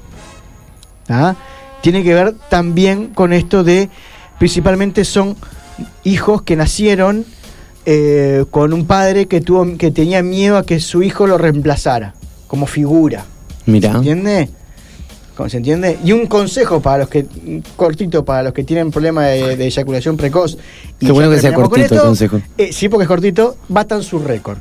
¿ah? 1.08 1.34
tiene 1.80 2.02
que 2.02 2.14
ver 2.14 2.34
también 2.48 3.08
con 3.08 3.32
esto 3.32 3.64
de, 3.64 3.90
principalmente 4.38 5.04
son 5.04 5.36
hijos 6.04 6.42
que 6.42 6.56
nacieron 6.56 7.24
eh, 7.86 8.44
con 8.50 8.72
un 8.72 8.86
padre 8.86 9.26
que, 9.26 9.40
tuvo, 9.40 9.76
que 9.76 9.90
tenía 9.90 10.22
miedo 10.22 10.56
a 10.56 10.64
que 10.64 10.78
su 10.80 11.02
hijo 11.02 11.26
lo 11.26 11.38
reemplazara 11.38 12.14
como 12.46 12.66
figura. 12.66 13.24
Mirá. 13.66 13.92
¿Entiende? 13.92 14.48
¿Cómo 15.36 15.48
¿Se 15.48 15.56
entiende? 15.56 15.98
Y 16.04 16.12
un 16.12 16.26
consejo 16.26 16.80
para 16.80 16.98
los 16.98 17.08
que, 17.08 17.26
cortito, 17.74 18.24
para 18.24 18.42
los 18.42 18.52
que 18.52 18.64
tienen 18.64 18.90
problema 18.90 19.24
de, 19.26 19.56
de 19.56 19.64
eyaculación 19.64 20.16
precoz. 20.16 20.58
y 21.00 21.06
Qué 21.06 21.12
bueno 21.12 21.30
que 21.30 21.40
sea 21.40 21.54
cortito 21.54 21.94
el 21.94 22.00
consejo. 22.00 22.40
eh, 22.58 22.70
sí, 22.72 22.88
porque 22.88 23.04
es 23.04 23.08
cortito, 23.08 23.56
batan 23.68 24.02
su 24.02 24.18
récord. 24.18 24.58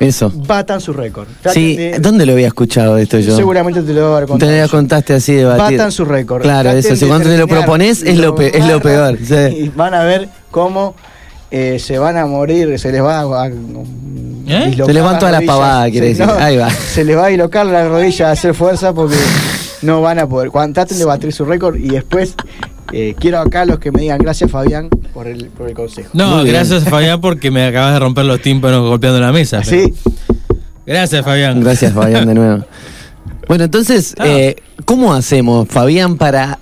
Eso. 0.00 0.30
Batan 0.34 0.80
su 0.80 0.92
récord. 0.92 1.26
Sí, 1.52 1.76
de- 1.76 1.98
¿dónde 1.98 2.24
lo 2.24 2.32
había 2.32 2.46
escuchado 2.46 2.96
esto 2.98 3.18
yo? 3.18 3.34
Seguramente 3.36 3.82
te 3.82 3.92
lo 3.92 4.00
voy 4.02 4.04
a 4.04 4.16
haber 4.18 4.24
Te 4.26 4.30
contado. 4.30 4.62
lo 4.62 4.68
contaste 4.68 5.14
así 5.14 5.34
de 5.34 5.44
batir. 5.44 5.76
Batan 5.78 5.92
su 5.92 6.04
récord. 6.04 6.42
Claro, 6.42 6.70
Traten 6.70 6.78
eso. 6.78 6.96
Si 6.96 7.06
cuando 7.06 7.28
te 7.28 7.36
lo 7.38 7.48
propones 7.48 8.02
es 8.02 8.16
lo, 8.18 8.34
pe- 8.34 8.56
es 8.56 8.66
lo 8.66 8.80
peor. 8.80 9.18
sí. 9.18 9.34
Y 9.64 9.68
van 9.70 9.94
a 9.94 10.04
ver 10.04 10.28
cómo 10.50 10.94
eh, 11.50 11.78
se 11.80 11.98
van 11.98 12.16
a 12.16 12.26
morir, 12.26 12.78
se 12.78 12.92
les 12.92 13.02
va 13.02 13.20
a. 13.20 13.44
a- 13.44 13.48
dislocar 13.48 14.86
Se 14.86 14.92
les 14.94 15.02
van 15.02 15.18
todas 15.18 15.32
las 15.32 15.42
pavadas, 15.42 15.90
quiere 15.90 16.14
Se- 16.14 16.22
decir. 16.24 16.40
Ahí 16.42 16.56
va. 16.56 16.70
Se 16.94 17.04
les 17.04 17.16
va 17.16 17.24
a 17.24 17.28
dislocar 17.28 17.66
la 17.66 17.88
rodilla 17.88 18.28
a 18.28 18.32
hacer 18.32 18.54
fuerza 18.54 18.92
porque 18.92 19.16
no 19.82 20.00
van 20.00 20.18
a 20.20 20.28
poder. 20.28 20.50
Cuando, 20.50 20.74
traten 20.74 20.98
de 20.98 21.04
batir 21.04 21.32
su 21.32 21.44
récord 21.44 21.76
y 21.76 21.88
después 21.88 22.34
Eh, 22.92 23.14
quiero 23.18 23.38
acá 23.38 23.64
los 23.66 23.78
que 23.78 23.92
me 23.92 24.00
digan 24.02 24.18
gracias 24.18 24.50
Fabián 24.50 24.88
por 25.12 25.26
el, 25.26 25.46
por 25.46 25.68
el 25.68 25.74
consejo. 25.74 26.10
No, 26.14 26.36
Muy 26.36 26.44
bien. 26.44 26.54
gracias 26.56 26.84
Fabián 26.84 27.20
porque 27.20 27.50
me 27.50 27.64
acabas 27.66 27.92
de 27.94 27.98
romper 28.00 28.24
los 28.24 28.40
tímpanos 28.40 28.88
golpeando 28.88 29.20
la 29.20 29.32
mesa. 29.32 29.62
Sí, 29.64 29.92
Gracias 30.86 31.22
Fabián. 31.24 31.60
Gracias, 31.60 31.92
Fabián, 31.92 32.26
de 32.26 32.34
nuevo. 32.34 32.64
Bueno, 33.48 33.64
entonces, 33.64 34.14
Ah. 34.18 34.26
eh, 34.28 34.56
¿cómo 34.84 35.14
hacemos, 35.14 35.66
Fabián, 35.68 36.16
para 36.18 36.58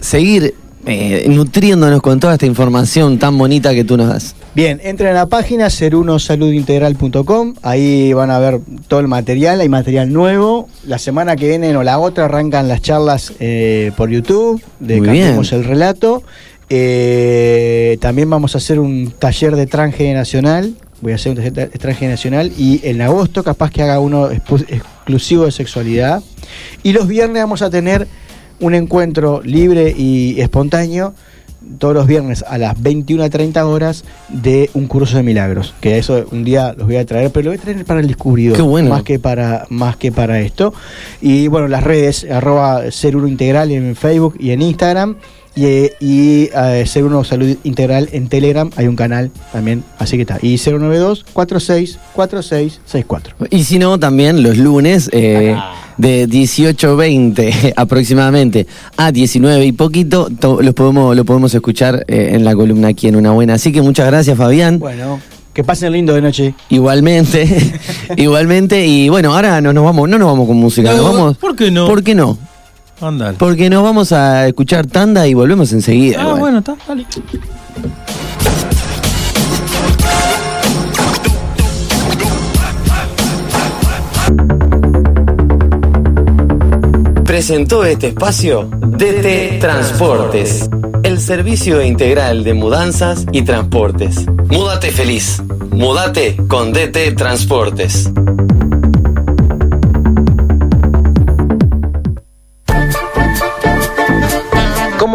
seguir 0.00 0.54
eh, 0.84 1.26
nutriéndonos 1.28 2.02
con 2.02 2.18
toda 2.18 2.34
esta 2.34 2.46
información 2.46 3.18
tan 3.18 3.38
bonita 3.38 3.72
que 3.72 3.84
tú 3.84 3.96
nos 3.96 4.08
das? 4.08 4.34
Bien, 4.54 4.80
entren 4.82 5.10
a 5.10 5.14
la 5.14 5.26
página 5.26 5.70
serunosaludintegral.com, 5.70 7.54
ahí 7.62 8.12
van 8.12 8.30
a 8.30 8.38
ver 8.38 8.60
todo 8.88 9.00
el 9.00 9.08
material, 9.08 9.60
hay 9.60 9.68
material 9.68 10.12
nuevo. 10.12 10.68
La 10.86 10.98
semana 10.98 11.36
que 11.36 11.48
viene 11.48 11.76
o 11.76 11.82
la 11.82 11.98
otra 11.98 12.24
arrancan 12.24 12.68
las 12.68 12.82
charlas 12.82 13.32
eh, 13.38 13.92
por 13.96 14.10
YouTube 14.10 14.62
de 14.80 14.96
Muy 14.98 15.06
Cambiemos 15.06 15.52
el 15.52 15.64
Relato. 15.64 16.22
Eh, 16.68 17.98
también 18.00 18.28
vamos 18.28 18.54
a 18.54 18.58
hacer 18.58 18.80
un 18.80 19.12
taller 19.18 19.56
de 19.56 19.66
transgeneracional, 19.66 20.74
voy 21.00 21.12
a 21.12 21.14
hacer 21.14 21.30
un 21.30 21.36
taller 21.36 21.52
de 21.70 21.78
transgeneracional 21.78 22.52
y 22.58 22.80
en 22.84 23.02
agosto 23.02 23.44
capaz 23.44 23.70
que 23.70 23.82
haga 23.82 24.00
uno 24.00 24.30
exclusivo 24.30 25.44
de 25.44 25.52
sexualidad. 25.52 26.22
Y 26.82 26.92
los 26.92 27.06
viernes 27.06 27.42
vamos 27.42 27.62
a 27.62 27.70
tener 27.70 28.08
un 28.62 28.74
encuentro 28.74 29.42
libre 29.44 29.94
y 29.96 30.40
espontáneo 30.40 31.14
todos 31.78 31.94
los 31.94 32.06
viernes 32.06 32.44
a 32.46 32.58
las 32.58 32.76
21.30 32.76 33.62
horas 33.64 34.04
de 34.28 34.70
un 34.74 34.86
curso 34.86 35.16
de 35.16 35.22
milagros. 35.22 35.74
Que 35.80 35.98
eso 35.98 36.24
un 36.30 36.44
día 36.44 36.74
los 36.76 36.86
voy 36.86 36.96
a 36.96 37.06
traer, 37.06 37.30
pero 37.30 37.44
lo 37.44 37.50
voy 37.50 37.58
a 37.58 37.62
traer 37.62 37.84
para 37.84 38.00
el 38.00 38.06
descubridor. 38.06 38.56
Qué 38.56 38.62
bueno. 38.62 38.90
Más 38.90 39.02
que 39.02 39.18
para, 39.18 39.66
más 39.68 39.96
que 39.96 40.12
para 40.12 40.40
esto. 40.40 40.72
Y 41.20 41.48
bueno, 41.48 41.68
las 41.68 41.84
redes, 41.84 42.26
arroba 42.30 42.90
Ser 42.90 43.16
Uno 43.16 43.28
Integral 43.28 43.70
en 43.70 43.94
Facebook 43.96 44.36
y 44.38 44.50
en 44.50 44.62
Instagram. 44.62 45.16
Y, 45.54 45.64
eh, 45.66 45.92
y 46.00 46.48
eh, 46.54 46.84
Ser 46.86 47.04
Uno 47.04 47.24
Salud 47.24 47.56
Integral 47.64 48.08
en 48.12 48.28
Telegram. 48.28 48.70
Hay 48.76 48.86
un 48.86 48.96
canal 48.96 49.30
también, 49.52 49.84
así 49.98 50.16
que 50.16 50.22
está. 50.22 50.38
Y 50.40 50.56
092 50.56 51.26
46 51.32 51.98
46 52.14 52.80
64. 52.86 53.34
Y 53.50 53.64
si 53.64 53.78
no, 53.78 53.98
también 53.98 54.42
los 54.42 54.56
lunes 54.56 55.10
eh, 55.12 55.54
de 55.98 56.26
18.20 56.26 57.74
aproximadamente 57.76 58.66
a 58.96 59.12
19 59.12 59.66
y 59.66 59.72
poquito, 59.72 60.28
to- 60.40 60.62
los 60.62 60.74
podemos, 60.74 61.14
lo 61.16 61.24
podemos 61.24 61.54
escuchar 61.54 62.04
eh, 62.08 62.30
en 62.32 62.44
la 62.44 62.54
columna 62.54 62.88
aquí 62.88 63.08
en 63.08 63.16
Una 63.16 63.32
Buena. 63.32 63.54
Así 63.54 63.72
que 63.72 63.82
muchas 63.82 64.06
gracias, 64.06 64.36
Fabián. 64.38 64.78
Bueno, 64.78 65.20
que 65.52 65.62
pasen 65.64 65.92
lindo 65.92 66.14
de 66.14 66.22
noche. 66.22 66.54
Igualmente, 66.70 67.46
igualmente. 68.16 68.86
Y 68.86 69.08
bueno, 69.10 69.34
ahora 69.34 69.60
no 69.60 69.72
nos 69.72 69.84
vamos, 69.84 70.08
no 70.08 70.18
nos 70.18 70.28
vamos 70.28 70.46
con 70.46 70.56
música, 70.56 70.90
nos 70.92 70.98
No, 70.98 71.12
vamos. 71.12 71.36
¿Por 71.36 71.54
qué 71.56 71.70
no? 71.70 71.86
¿Por 71.86 72.02
qué 72.02 72.14
no? 72.14 72.38
Andale. 73.02 73.36
Porque 73.38 73.68
nos 73.68 73.82
vamos 73.82 74.12
a 74.12 74.46
escuchar 74.46 74.86
tanda 74.86 75.26
y 75.26 75.34
volvemos 75.34 75.72
enseguida. 75.72 76.18
Ah, 76.20 76.22
igual. 76.22 76.40
bueno, 76.40 76.58
está, 76.58 76.76
dale. 76.86 77.06
Presentó 87.24 87.84
este 87.84 88.08
espacio 88.08 88.68
DT 88.70 89.58
Transportes, 89.58 90.68
el 91.02 91.18
servicio 91.18 91.82
integral 91.82 92.44
de 92.44 92.52
mudanzas 92.52 93.26
y 93.32 93.42
transportes. 93.42 94.26
Múdate 94.48 94.90
feliz. 94.90 95.42
Múdate 95.70 96.36
con 96.46 96.72
DT 96.74 97.16
Transportes. 97.16 98.12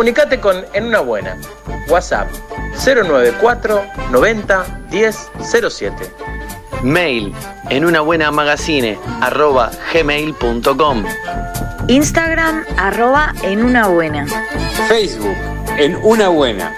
Comunicate 0.08 0.40
con 0.40 0.64
En 0.72 0.86
Una 0.86 1.02
Buena. 1.02 1.38
WhatsApp 1.90 2.30
094 2.78 3.84
90 4.10 4.80
10 4.90 5.32
07. 5.70 5.96
Mail 6.82 7.34
en 7.70 7.84
una 7.84 8.00
buena 8.00 8.32
magazine 8.32 8.98
arroba 9.20 9.70
gmail.com. 9.94 11.04
Instagram 11.90 12.64
arroba 12.78 13.34
en 13.44 13.66
una 13.66 13.90
buena. 13.90 14.26
Facebook, 14.88 15.36
en 15.78 15.98
una 15.98 16.30
buena. 16.30 16.74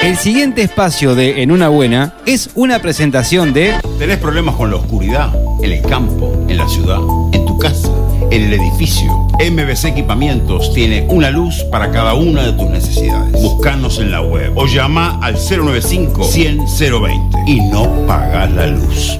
El 0.00 0.16
siguiente 0.16 0.62
espacio 0.62 1.14
de 1.14 1.44
En 1.44 1.52
una 1.52 1.68
buena 1.68 2.14
es 2.26 2.50
una 2.56 2.80
presentación 2.80 3.52
de 3.52 3.76
¿Tenés 4.00 4.18
problemas 4.18 4.56
con 4.56 4.70
la 4.70 4.76
oscuridad? 4.78 5.32
En 5.62 5.70
el 5.70 5.82
campo, 5.82 6.32
en 6.48 6.56
la 6.56 6.68
ciudad, 6.68 6.98
en 7.32 7.46
tu 7.46 7.56
casa, 7.58 7.95
en 8.36 8.44
el 8.44 8.52
edificio. 8.52 9.26
MBC 9.38 9.86
Equipamientos 9.86 10.72
tiene 10.74 11.06
una 11.08 11.30
luz 11.30 11.64
para 11.72 11.90
cada 11.90 12.14
una 12.14 12.44
de 12.44 12.52
tus 12.52 12.68
necesidades. 12.68 13.32
Buscanos 13.32 13.98
en 13.98 14.10
la 14.10 14.20
web 14.20 14.52
o 14.56 14.66
llama 14.66 15.18
al 15.22 15.34
095 15.36 16.24
100 16.24 16.58
020 16.78 17.38
y 17.46 17.60
no 17.60 18.06
pagas 18.06 18.52
la 18.52 18.66
luz. 18.66 19.18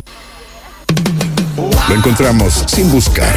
Lo 1.56 1.94
encontramos 1.94 2.64
sin 2.66 2.90
buscar. 2.90 3.34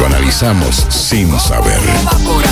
Lo 0.00 0.06
analizamos 0.06 0.86
sin 0.88 1.38
saber. 1.38 1.80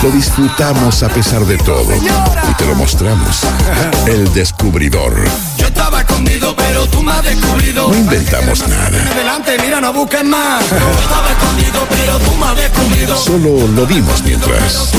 Lo 0.02 0.10
disfrutamos 0.10 1.02
a 1.02 1.08
pesar 1.08 1.44
de 1.46 1.56
todo. 1.58 1.94
Y 1.94 2.54
te 2.54 2.66
lo 2.66 2.74
mostramos. 2.74 3.40
El 4.06 4.32
descubridor. 4.34 5.14
Yo 5.56 5.66
estaba 5.66 6.00
escondido, 6.00 6.54
pero 6.56 6.86
tú 6.88 7.02
me 7.02 7.12
has 7.12 7.24
descubrido. 7.24 7.88
No 7.88 7.94
inventamos 7.94 8.66
nada. 8.68 9.12
Adelante, 9.12 9.56
mira, 9.60 9.80
no 9.80 9.92
busques 9.92 10.24
más. 10.24 10.68
Yo 10.68 10.76
estaba 10.76 11.30
escondido, 11.30 11.86
pero 11.88 12.18
tú 12.18 12.36
me 12.36 12.46
has 12.46 12.56
descubrido. 12.56 13.16
Solo 13.16 13.66
lo 13.68 13.86
dimos 13.86 14.22
mientras. 14.22 14.90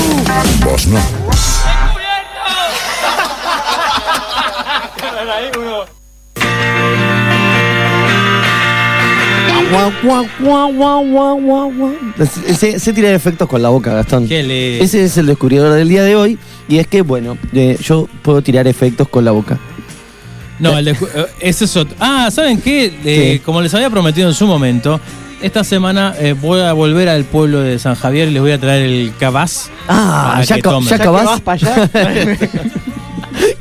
Vos 0.64 0.86
no. 0.86 0.98
se 12.78 12.92
tira 12.92 13.10
efectos 13.12 13.48
con 13.48 13.62
la 13.62 13.68
boca, 13.68 13.92
Gastón. 13.94 14.26
Ese 14.30 15.04
es 15.04 15.16
el 15.18 15.26
descubridor 15.26 15.72
del 15.74 15.88
día 15.88 16.02
de 16.02 16.16
hoy. 16.16 16.38
Y 16.68 16.78
es 16.78 16.86
que, 16.86 17.02
bueno, 17.02 17.36
eh, 17.52 17.78
yo 17.82 18.08
puedo 18.22 18.42
tirar 18.42 18.66
efectos 18.66 19.08
con 19.08 19.24
la 19.24 19.30
boca. 19.32 19.58
No, 20.58 20.76
el 20.76 20.88
eh, 20.88 20.96
ese 21.40 21.64
es 21.66 21.76
otro. 21.76 21.96
Ah, 22.00 22.28
¿saben 22.32 22.60
qué? 22.60 22.86
Eh, 22.86 22.92
¿Qué? 23.02 23.40
Como 23.44 23.60
les 23.60 23.72
había 23.74 23.90
prometido 23.90 24.28
en 24.28 24.34
su 24.34 24.46
momento, 24.46 25.00
esta 25.40 25.62
semana 25.62 26.14
eh, 26.18 26.32
voy 26.38 26.60
a 26.60 26.72
volver 26.72 27.08
al 27.08 27.24
pueblo 27.24 27.60
de 27.60 27.78
San 27.78 27.94
Javier 27.94 28.28
y 28.28 28.32
les 28.32 28.42
voy 28.42 28.50
a 28.52 28.58
traer 28.58 28.82
el 28.82 29.12
cabaz. 29.18 29.70
Ah, 29.86 30.42
ya, 30.44 30.58
ca- 30.60 30.78
ya 30.80 30.96
acabás. 30.96 31.24
vas 31.24 31.40
para 31.40 31.54
allá? 31.54 31.90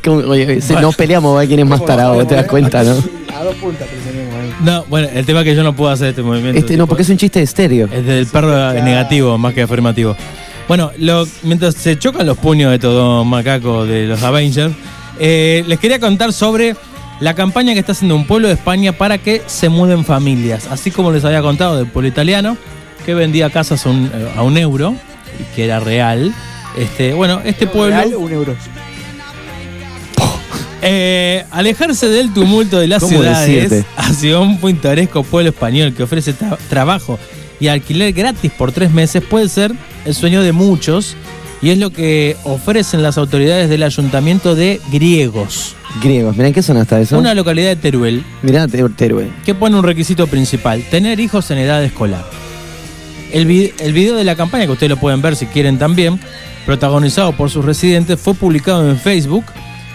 Como- 0.03 0.17
oye, 0.29 0.59
se- 0.61 0.73
nos 0.81 0.95
peleamos 0.95 1.35
a 1.35 1.39
ver 1.39 1.47
quién 1.47 1.59
es 1.59 1.65
más 1.67 1.85
tarado, 1.85 2.25
te 2.25 2.33
das 2.35 2.47
cuenta, 2.47 2.83
¿no? 2.83 2.91
A 3.35 3.43
dos 3.43 3.55
puntas 3.55 3.87
ahí. 4.47 4.55
No, 4.65 4.85
bueno, 4.89 5.07
el 5.13 5.25
tema 5.25 5.39
es 5.41 5.45
que 5.45 5.55
yo 5.55 5.63
no 5.63 5.75
puedo 5.75 5.91
hacer 5.91 6.09
este 6.09 6.21
movimiento. 6.23 6.59
Este, 6.59 6.77
no, 6.77 6.87
porque 6.87 7.03
es 7.03 7.09
un 7.09 7.17
chiste 7.17 7.41
estéreo. 7.41 7.87
Es 7.91 8.05
del 8.05 8.25
perro 8.27 8.73
negativo 8.73 9.37
más 9.37 9.53
que 9.53 9.61
afirmativo. 9.63 10.15
Bueno, 10.67 10.91
lo- 10.97 11.27
mientras 11.43 11.75
se 11.75 11.97
chocan 11.97 12.25
los 12.25 12.37
puños 12.37 12.69
de 12.71 12.75
estos 12.75 12.93
dos 12.93 13.25
macacos 13.25 13.87
de 13.87 14.05
los 14.07 14.21
Avengers, 14.23 14.73
eh, 15.19 15.63
les 15.67 15.79
quería 15.79 15.99
contar 15.99 16.33
sobre 16.33 16.75
la 17.19 17.33
campaña 17.33 17.73
que 17.73 17.79
está 17.79 17.93
haciendo 17.93 18.15
un 18.15 18.27
pueblo 18.27 18.47
de 18.47 18.55
España 18.55 18.91
para 18.91 19.17
que 19.17 19.41
se 19.47 19.69
muden 19.69 20.03
familias. 20.05 20.67
Así 20.69 20.91
como 20.91 21.11
les 21.11 21.23
había 21.25 21.41
contado 21.41 21.77
del 21.77 21.87
pueblo 21.87 22.09
italiano, 22.09 22.57
que 23.05 23.13
vendía 23.13 23.49
casas 23.49 23.85
a 23.85 23.89
un, 23.89 24.11
a 24.35 24.43
un 24.43 24.57
euro, 24.57 24.93
y 25.39 25.55
que 25.55 25.65
era 25.65 25.79
real. 25.79 26.33
Este, 26.77 27.13
bueno, 27.13 27.41
este 27.45 27.65
pueblo. 27.65 27.95
Real, 27.95 28.15
un 28.15 28.31
euro. 28.31 28.55
Eh, 30.81 31.43
alejarse 31.51 32.07
del 32.07 32.33
tumulto 32.33 32.77
de 32.79 32.87
las 32.87 33.01
¿Cómo 33.01 33.17
ciudades 33.17 33.47
decirte? 33.49 33.85
hacia 33.97 34.39
un 34.39 34.59
pintoresco 34.59 35.23
pueblo 35.23 35.49
español 35.49 35.93
que 35.95 36.03
ofrece 36.03 36.35
tra- 36.35 36.57
trabajo 36.69 37.17
y 37.59 37.67
alquiler 37.67 38.13
gratis 38.13 38.51
por 38.51 38.71
tres 38.71 38.91
meses 38.91 39.23
puede 39.23 39.49
ser 39.49 39.73
el 40.05 40.13
sueño 40.13 40.43
de 40.43 40.51
muchos 40.51 41.15
y 41.63 41.71
es 41.71 41.79
lo 41.79 41.89
que 41.89 42.37
ofrecen 42.43 43.01
las 43.01 43.17
autoridades 43.17 43.69
del 43.71 43.81
ayuntamiento 43.81 44.53
de 44.53 44.79
Griegos, 44.91 45.73
Griegos, 46.03 46.37
mirá, 46.37 46.51
¿qué 46.51 46.61
son 46.61 46.77
hasta 46.77 47.01
eso? 47.01 47.17
una 47.17 47.33
localidad 47.33 47.69
de 47.69 47.75
Teruel, 47.77 48.23
Mirá, 48.43 48.67
Te- 48.67 48.87
Teruel. 48.89 49.31
que 49.43 49.55
pone 49.55 49.75
un 49.75 49.83
requisito 49.83 50.27
principal, 50.27 50.83
tener 50.91 51.19
hijos 51.19 51.49
en 51.49 51.57
edad 51.57 51.83
escolar. 51.83 52.23
El, 53.33 53.47
vi- 53.47 53.73
el 53.79 53.93
video 53.93 54.15
de 54.15 54.23
la 54.23 54.35
campaña, 54.35 54.67
que 54.67 54.73
ustedes 54.73 54.91
lo 54.91 54.97
pueden 54.97 55.23
ver 55.23 55.35
si 55.35 55.47
quieren 55.47 55.79
también, 55.79 56.19
protagonizado 56.67 57.31
por 57.35 57.49
sus 57.49 57.65
residentes, 57.65 58.19
fue 58.19 58.35
publicado 58.35 58.87
en 58.87 58.99
Facebook 58.99 59.45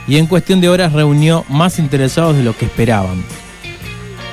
y 0.07 0.17
en 0.17 0.27
cuestión 0.27 0.61
de 0.61 0.69
horas 0.69 0.93
reunió 0.93 1.45
más 1.49 1.79
interesados 1.79 2.37
de 2.37 2.43
lo 2.43 2.57
que 2.57 2.67
esperaban. 2.67 3.23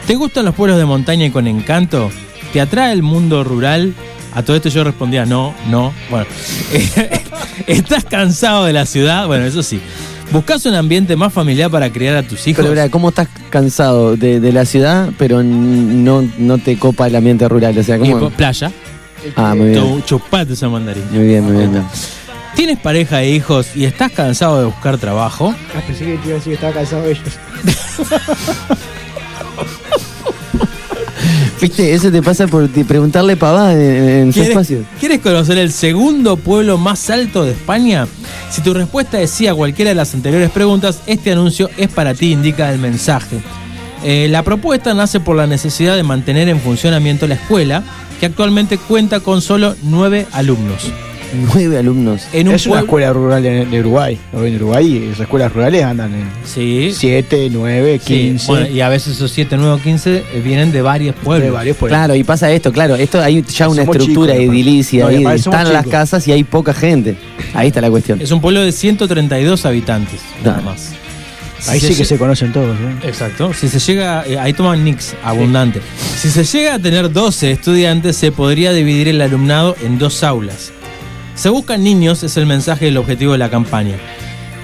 ¿Te 0.07 0.15
gustan 0.15 0.45
los 0.45 0.55
pueblos 0.55 0.77
de 0.77 0.85
montaña 0.85 1.25
y 1.25 1.31
con 1.31 1.47
encanto? 1.47 2.09
¿Te 2.51 2.61
atrae 2.61 2.93
el 2.93 3.03
mundo 3.03 3.43
rural? 3.43 3.93
A 4.33 4.43
todo 4.43 4.55
esto 4.55 4.69
yo 4.69 4.83
respondía 4.83 5.25
no, 5.25 5.53
no. 5.69 5.93
Bueno, 6.09 6.25
¿estás 7.67 8.05
cansado 8.05 8.65
de 8.65 8.73
la 8.73 8.85
ciudad? 8.85 9.27
Bueno, 9.27 9.45
eso 9.45 9.63
sí. 9.63 9.79
¿Buscas 10.31 10.65
un 10.67 10.75
ambiente 10.75 11.15
más 11.15 11.33
familiar 11.33 11.71
para 11.71 11.91
criar 11.91 12.15
a 12.15 12.23
tus 12.23 12.47
hijos? 12.47 12.65
Pero 12.67 12.91
¿cómo 12.91 13.09
estás 13.09 13.27
cansado 13.49 14.15
de, 14.15 14.39
de 14.39 14.51
la 14.51 14.65
ciudad, 14.65 15.09
pero 15.17 15.41
no, 15.41 16.27
no 16.37 16.57
te 16.59 16.77
copa 16.77 17.07
el 17.07 17.15
ambiente 17.15 17.47
rural? 17.49 17.77
O 17.77 17.83
sea, 17.83 17.97
¿cómo? 17.97 18.29
playa. 18.29 18.71
Ah, 19.35 19.55
muy 19.55 19.69
bien. 19.69 20.03
Chupate 20.05 20.53
esa 20.53 20.69
mandarina. 20.69 21.07
Muy 21.11 21.27
bien, 21.27 21.43
muy 21.43 21.57
bien. 21.57 21.83
¿Tienes 22.59 22.77
pareja 22.77 23.23
e 23.23 23.31
hijos 23.31 23.73
y 23.73 23.85
estás 23.85 24.11
cansado 24.11 24.59
de 24.59 24.65
buscar 24.65 24.97
trabajo? 24.97 25.55
Ah, 25.73 25.81
pensé 25.87 26.03
que 26.03 26.17
te 26.17 26.27
iba 26.27 26.35
a 26.35 26.39
decir 26.39 26.43
que 26.43 26.53
estaba 26.55 26.73
cansado 26.73 27.03
de 27.03 27.11
ellos. 27.11 27.39
Viste, 31.61 31.93
eso 31.93 32.11
te 32.11 32.21
pasa 32.21 32.47
por 32.47 32.67
preguntarle 32.69 33.37
pavá 33.37 33.71
en, 33.71 33.79
en 33.79 34.33
su 34.33 34.39
¿Quieres, 34.39 34.49
espacio. 34.49 34.83
¿Quieres 34.99 35.19
conocer 35.19 35.57
el 35.57 35.71
segundo 35.71 36.35
pueblo 36.35 36.77
más 36.77 37.09
alto 37.09 37.45
de 37.45 37.51
España? 37.51 38.05
Si 38.51 38.59
tu 38.59 38.73
respuesta 38.73 39.21
es 39.21 39.31
sí 39.31 39.47
a 39.47 39.55
cualquiera 39.55 39.91
de 39.91 39.95
las 39.95 40.13
anteriores 40.13 40.51
preguntas, 40.51 40.99
este 41.05 41.31
anuncio 41.31 41.69
es 41.77 41.87
para 41.87 42.13
ti, 42.13 42.33
indica 42.33 42.73
el 42.73 42.79
mensaje. 42.79 43.39
Eh, 44.03 44.27
la 44.29 44.43
propuesta 44.43 44.93
nace 44.93 45.21
por 45.21 45.37
la 45.37 45.47
necesidad 45.47 45.95
de 45.95 46.03
mantener 46.03 46.49
en 46.49 46.59
funcionamiento 46.59 47.25
la 47.25 47.35
escuela, 47.35 47.83
que 48.19 48.25
actualmente 48.25 48.77
cuenta 48.77 49.21
con 49.21 49.41
solo 49.41 49.77
nueve 49.81 50.27
alumnos. 50.33 50.91
Nueve 51.33 51.77
alumnos. 51.77 52.27
En 52.33 52.47
un 52.47 52.55
es 52.55 52.65
una 52.65 52.79
escuela 52.79 53.13
rural 53.13 53.43
de, 53.43 53.65
de 53.65 53.79
Uruguay. 53.79 54.17
En 54.33 54.55
Uruguay 54.55 55.09
esas 55.09 55.21
escuelas 55.21 55.53
rurales 55.53 55.83
andan 55.83 56.13
en 56.13 56.23
Sí. 56.45 56.91
7, 56.93 57.49
9, 57.51 57.99
Sí, 58.03 58.13
15. 58.13 58.47
bueno, 58.47 58.67
y 58.67 58.81
a 58.81 58.89
veces 58.89 59.15
esos 59.15 59.31
7, 59.31 59.55
9 59.57 59.73
o 59.73 59.77
15 59.79 60.17
eh, 60.17 60.41
vienen 60.43 60.71
de 60.71 60.81
varios 60.81 61.15
pueblos. 61.15 61.45
De 61.45 61.51
varios 61.51 61.77
pueblos. 61.77 61.97
Claro, 61.97 62.15
y 62.15 62.23
pasa 62.23 62.51
esto, 62.51 62.71
claro, 62.71 62.95
esto 62.95 63.21
hay 63.21 63.43
ya 63.43 63.69
una 63.69 63.83
Somos 63.83 63.95
estructura 63.97 64.33
chicos, 64.33 64.49
edilicia. 64.53 65.03
No, 65.03 65.29
ahí, 65.29 65.35
están 65.37 65.71
las 65.73 65.87
casas 65.87 66.27
y 66.27 66.31
hay 66.31 66.43
poca 66.43 66.73
gente. 66.73 67.15
Ahí 67.53 67.67
está 67.67 67.81
la 67.81 67.89
cuestión. 67.89 68.21
Es 68.21 68.31
un 68.31 68.41
pueblo 68.41 68.61
de 68.61 68.71
132 68.71 69.65
habitantes, 69.65 70.19
nada 70.43 70.61
más. 70.61 70.91
Ahí 71.67 71.77
Si 71.79 71.87
sí 71.87 71.93
se 71.93 71.99
que 71.99 72.05
se 72.05 72.17
conocen 72.17 72.53
todos. 72.53 72.73
¿eh? 72.79 73.07
Exacto. 73.07 73.51
Si 73.53 73.67
se 73.67 73.79
llega, 73.79 74.23
eh, 74.25 74.39
ahí 74.39 74.53
toman 74.53 74.81
Nix, 74.83 75.13
abundante. 75.23 75.81
Si 76.17 76.29
se 76.29 76.45
llega 76.45 76.75
a 76.75 76.79
tener 76.79 77.11
12 77.11 77.51
estudiantes, 77.51 78.15
se 78.15 78.31
podría 78.31 78.71
dividir 78.71 79.09
el 79.09 79.19
alumnado 79.21 79.75
en 79.83 79.99
dos 79.99 80.23
aulas. 80.23 80.71
Se 81.39 81.47
buscan 81.47 81.85
niños, 81.85 82.21
es 82.23 82.35
el 82.35 82.45
mensaje 82.45 82.83
y 82.83 82.87
el 82.89 82.97
objetivo 82.97 83.31
de 83.31 83.37
la 83.37 83.49
campaña. 83.49 83.95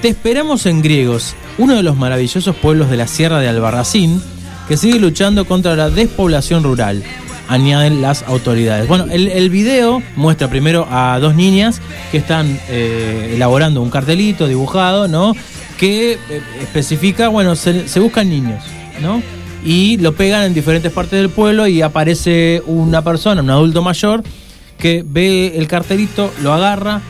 Te 0.02 0.10
esperamos 0.10 0.65
en 0.65 0.81
Griegos, 0.81 1.34
uno 1.57 1.73
de 1.73 1.84
los 1.84 1.95
maravillosos 1.95 2.53
pueblos 2.53 2.89
de 2.89 2.97
la 2.97 3.07
Sierra 3.07 3.39
de 3.39 3.47
Albarracín, 3.47 4.22
que 4.68 4.76
sigue 4.76 4.99
luchando 4.99 5.45
contra 5.45 5.77
la 5.77 5.89
despoblación 5.89 6.65
rural, 6.65 7.02
añaden 7.47 8.02
las 8.02 8.23
autoridades. 8.23 8.89
Bueno, 8.89 9.06
el, 9.10 9.49
video 9.49 10.03
muestra 10.18 10.49
primero 10.49 10.85
a 10.91 11.18
dos 11.22 11.34
niñas 11.34 11.80
que 12.11 12.18
están 12.18 12.60
eh, 12.68 13.31
elaborando 13.35 13.81
un 13.81 13.89
cartelito 13.89 14.45
dibujado, 14.45 15.07
¿no? 15.07 15.34
Que 15.77 16.19
eh, 16.30 16.41
especifica, 16.60 17.30
bueno, 17.30 17.56
se 17.56 17.99
buscan 18.02 18.30
niños, 18.30 18.61
¿no? 19.02 19.23
Y 19.64 19.95
lo 19.99 20.14
pegan 20.14 20.43
en 20.43 20.53
diferentes 20.53 20.91
partes 20.91 21.22
del 21.22 21.30
pueblo 21.30 21.68
y 21.68 21.81
aparece 21.81 22.61
una 22.65 23.02
persona, 23.02 23.41
un 23.41 23.49
adulto 23.49 23.81
mayor, 23.81 24.23
que 24.85 25.03
ve 25.03 25.53
el 25.57 25.67
cartelito, 25.67 26.31
lo 26.43 26.53
agarra 26.53 27.01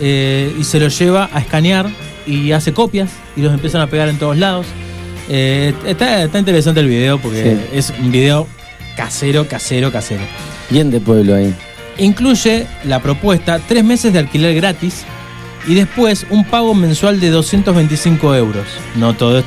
eh, 0.00 0.54
y 0.56 0.62
se 0.62 0.78
lo 0.78 0.86
lleva 0.86 1.28
a 1.32 1.40
escanear 1.40 1.90
y 2.28 2.52
hace 2.52 2.72
copias 2.72 3.10
y 3.36 3.40
los 3.40 3.52
empiezan 3.52 3.80
a 3.80 3.88
pegar 3.88 4.08
en 4.08 4.20
todos 4.20 4.36
lados. 4.38 4.66
Eh, 5.28 5.74
está, 5.84 6.22
está 6.22 6.38
interesante 6.38 6.78
el 6.78 6.86
video 6.86 7.18
porque 7.18 7.56
es 7.72 7.92
un 8.00 8.12
video 8.12 8.46
casero, 8.96 9.48
casero, 9.48 9.90
casero. 9.90 10.22
Bien 10.70 10.92
de 10.92 11.00
pueblo 11.00 11.34
ahí. 11.34 11.52
Incluye 11.98 12.68
la 12.84 13.02
propuesta 13.02 13.58
tres 13.66 13.82
meses 13.82 14.12
de 14.12 14.20
alquiler 14.20 14.54
gratis 14.54 15.02
y 15.66 15.74
después 15.74 16.26
un 16.30 16.44
pago 16.44 16.72
mensual 16.72 17.18
de 17.18 17.30
225 17.30 18.32
euros. 18.36 18.66
No 18.94 19.14
todo 19.14 19.40
es 19.40 19.44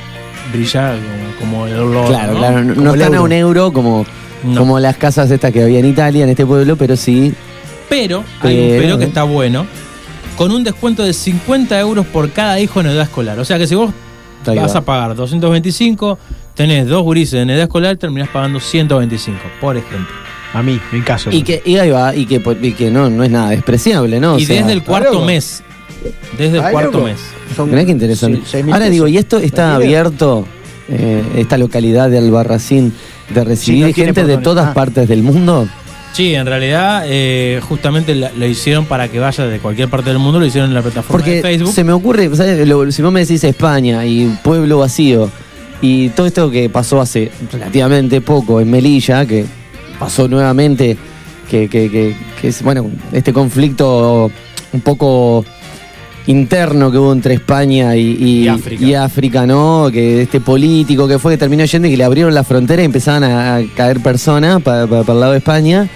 brilla 0.52 0.94
como, 1.40 1.52
como 1.54 1.68
el 1.68 1.76
oro, 1.80 2.06
Claro, 2.08 2.34
¿no? 2.34 2.40
claro, 2.40 2.64
no, 2.66 2.76
no 2.82 2.94
están 2.96 3.16
a 3.16 3.22
un 3.22 3.32
euro 3.32 3.72
como, 3.72 4.06
No. 4.44 4.60
como 4.60 4.78
las 4.78 4.98
casas 4.98 5.32
estas 5.32 5.54
que 5.54 5.64
había 5.64 5.80
en 5.80 5.86
Italia, 5.86 6.26
en 6.26 6.30
este 6.32 6.46
pueblo, 6.46 6.76
pero 6.76 6.98
sí. 6.98 7.34
Pero, 7.90 8.24
hay 8.42 8.60
un 8.60 8.68
Pero- 8.80 8.98
que 8.98 9.06
está 9.06 9.24
bueno, 9.24 9.66
con 10.38 10.52
un 10.52 10.64
descuento 10.64 11.04
de 11.04 11.14
50 11.14 11.80
euros 11.80 12.06
por 12.06 12.30
cada 12.32 12.60
hijo 12.60 12.80
en 12.82 12.88
edad 12.88 13.04
escolar. 13.04 13.40
O 13.40 13.46
sea 13.46 13.58
que 13.58 13.68
si 13.68 13.76
vos 13.76 13.92
Ahí 14.46 14.58
vas 14.58 14.76
va. 14.76 14.80
a 14.80 14.82
pagar 14.82 15.16
225, 15.16 16.18
tenés 16.54 16.88
dos 16.88 17.04
gurises 17.04 17.42
en 17.42 17.50
edad 17.50 17.64
escolar, 17.64 17.98
terminás 17.98 18.30
pagando 18.30 18.60
125, 18.60 19.40
por 19.60 19.78
ejemplo. 19.78 20.16
A 20.54 20.64
mí, 20.64 20.80
en 20.94 21.02
caso. 21.02 21.30
Y 21.32 21.42
que, 21.44 21.62
y 21.66 21.76
ahí 21.78 21.90
va, 21.90 22.16
y 22.16 22.26
que, 22.26 22.42
y 22.62 22.72
que 22.72 22.90
no, 22.90 23.10
no 23.10 23.24
es 23.24 23.30
nada 23.30 23.50
despreciable, 23.50 24.20
¿no? 24.20 24.36
O 24.36 24.40
y 24.40 24.46
sea, 24.46 24.58
desde 24.62 24.74
el 24.74 24.84
cuarto 24.84 25.22
mes. 25.26 25.62
Desde 26.38 26.58
el 26.60 26.72
cuarto 26.72 27.02
mes. 27.02 27.18
Son 27.56 27.70
Mirá 27.70 27.84
qué 27.86 27.92
interesante. 27.92 28.42
Ahora 28.64 28.78
pesos. 28.80 28.92
digo, 28.92 29.08
¿y 29.08 29.18
esto 29.18 29.38
está 29.40 29.76
abierto, 29.76 30.46
eh, 30.88 31.22
esta 31.36 31.58
localidad 31.58 32.10
de 32.10 32.20
Albarracín, 32.20 32.94
de 33.34 33.44
recibir 33.44 33.88
no 33.88 33.94
gente 33.94 34.24
de 34.24 34.38
todas 34.38 34.68
Ah. 34.68 34.74
partes 34.74 35.08
del 35.10 35.22
mundo? 35.24 35.68
Sí, 36.18 36.34
en 36.34 36.48
realidad, 36.48 37.04
eh, 37.06 37.62
justamente 37.62 38.16
lo 38.16 38.46
hicieron 38.48 38.86
para 38.86 39.08
que 39.08 39.20
vaya 39.20 39.46
de 39.46 39.60
cualquier 39.60 39.88
parte 39.88 40.10
del 40.10 40.18
mundo, 40.18 40.40
lo 40.40 40.48
hicieron 40.48 40.72
en 40.72 40.74
la 40.74 40.82
plataforma 40.82 41.12
Porque 41.12 41.36
de 41.36 41.42
Facebook. 41.44 41.72
se 41.72 41.84
me 41.84 41.94
ocurre, 41.94 42.28
¿sabes? 42.36 42.68
Lo- 42.68 42.92
si 42.92 43.04
vos 43.04 43.12
me 43.14 43.20
decís 43.20 43.44
España 43.44 44.04
y 44.04 44.26
pueblo 44.44 44.80
vacío, 44.80 45.30
y 45.80 46.10
todo 46.10 46.26
esto 46.26 46.50
que 46.50 46.70
pasó 46.72 47.00
hace 47.00 47.30
relativamente 47.54 48.20
poco 48.22 48.60
en 48.60 48.72
Melilla, 48.72 49.28
que 49.28 49.46
pasó 50.00 50.28
nuevamente, 50.28 50.98
que, 51.52 51.70
que, 51.70 51.88
que- 51.92 52.16
que 52.42 52.48
es, 52.48 52.64
bueno, 52.64 52.90
este 53.12 53.32
conflicto 53.32 54.32
un 54.74 54.82
poco 54.82 55.46
interno 56.26 56.92
que 56.92 56.98
hubo 56.98 57.14
entre 57.14 57.36
España 57.36 57.96
y, 57.96 58.18
y- 58.20 58.44
Y 58.46 58.48
África. 58.48 58.84
y 58.86 58.94
África, 58.96 59.46
¿no? 59.46 59.90
Que 59.94 60.24
este 60.24 60.42
político 60.42 61.08
que 61.08 61.20
fue 61.20 61.34
que 61.34 61.38
terminó 61.38 61.64
yendo 61.64 61.88
y 61.88 61.92
que 61.92 61.98
le 61.98 62.04
abrieron 62.06 62.34
la 62.34 62.44
frontera 62.44 62.82
y 62.82 62.86
empezaban 62.86 63.24
a, 63.24 63.58
a 63.58 63.62
caer 63.76 64.00
personas 64.02 64.64
para, 64.64 64.88
para, 64.88 65.02
el 65.14 65.20
lado 65.20 65.32
de 65.34 65.38
España. 65.38 65.88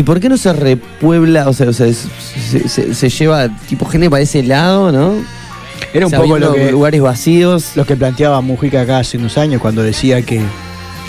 ¿Y 0.00 0.02
por 0.02 0.18
qué 0.18 0.30
no 0.30 0.38
se 0.38 0.50
repuebla, 0.54 1.46
o 1.46 1.52
sea, 1.52 1.68
o 1.68 1.72
sea, 1.74 1.86
se, 1.92 2.66
se- 2.70 2.94
se 2.94 3.08
lleva 3.10 3.50
tipo 3.68 3.84
gente 3.84 4.08
para 4.08 4.22
ese 4.22 4.42
lado, 4.42 4.90
¿no? 4.90 5.12
Era 5.92 6.06
un 6.06 6.12
poco 6.12 6.38
lo 6.38 6.54
que, 6.54 6.70
lugares 6.72 7.02
vacíos. 7.02 7.72
lo 7.74 7.84
que 7.84 7.96
planteaba 7.96 8.40
Mujica 8.40 8.80
acá 8.80 9.00
hace 9.00 9.18
unos 9.18 9.36
años 9.36 9.60
cuando 9.60 9.82
decía 9.82 10.22
que, 10.22 10.40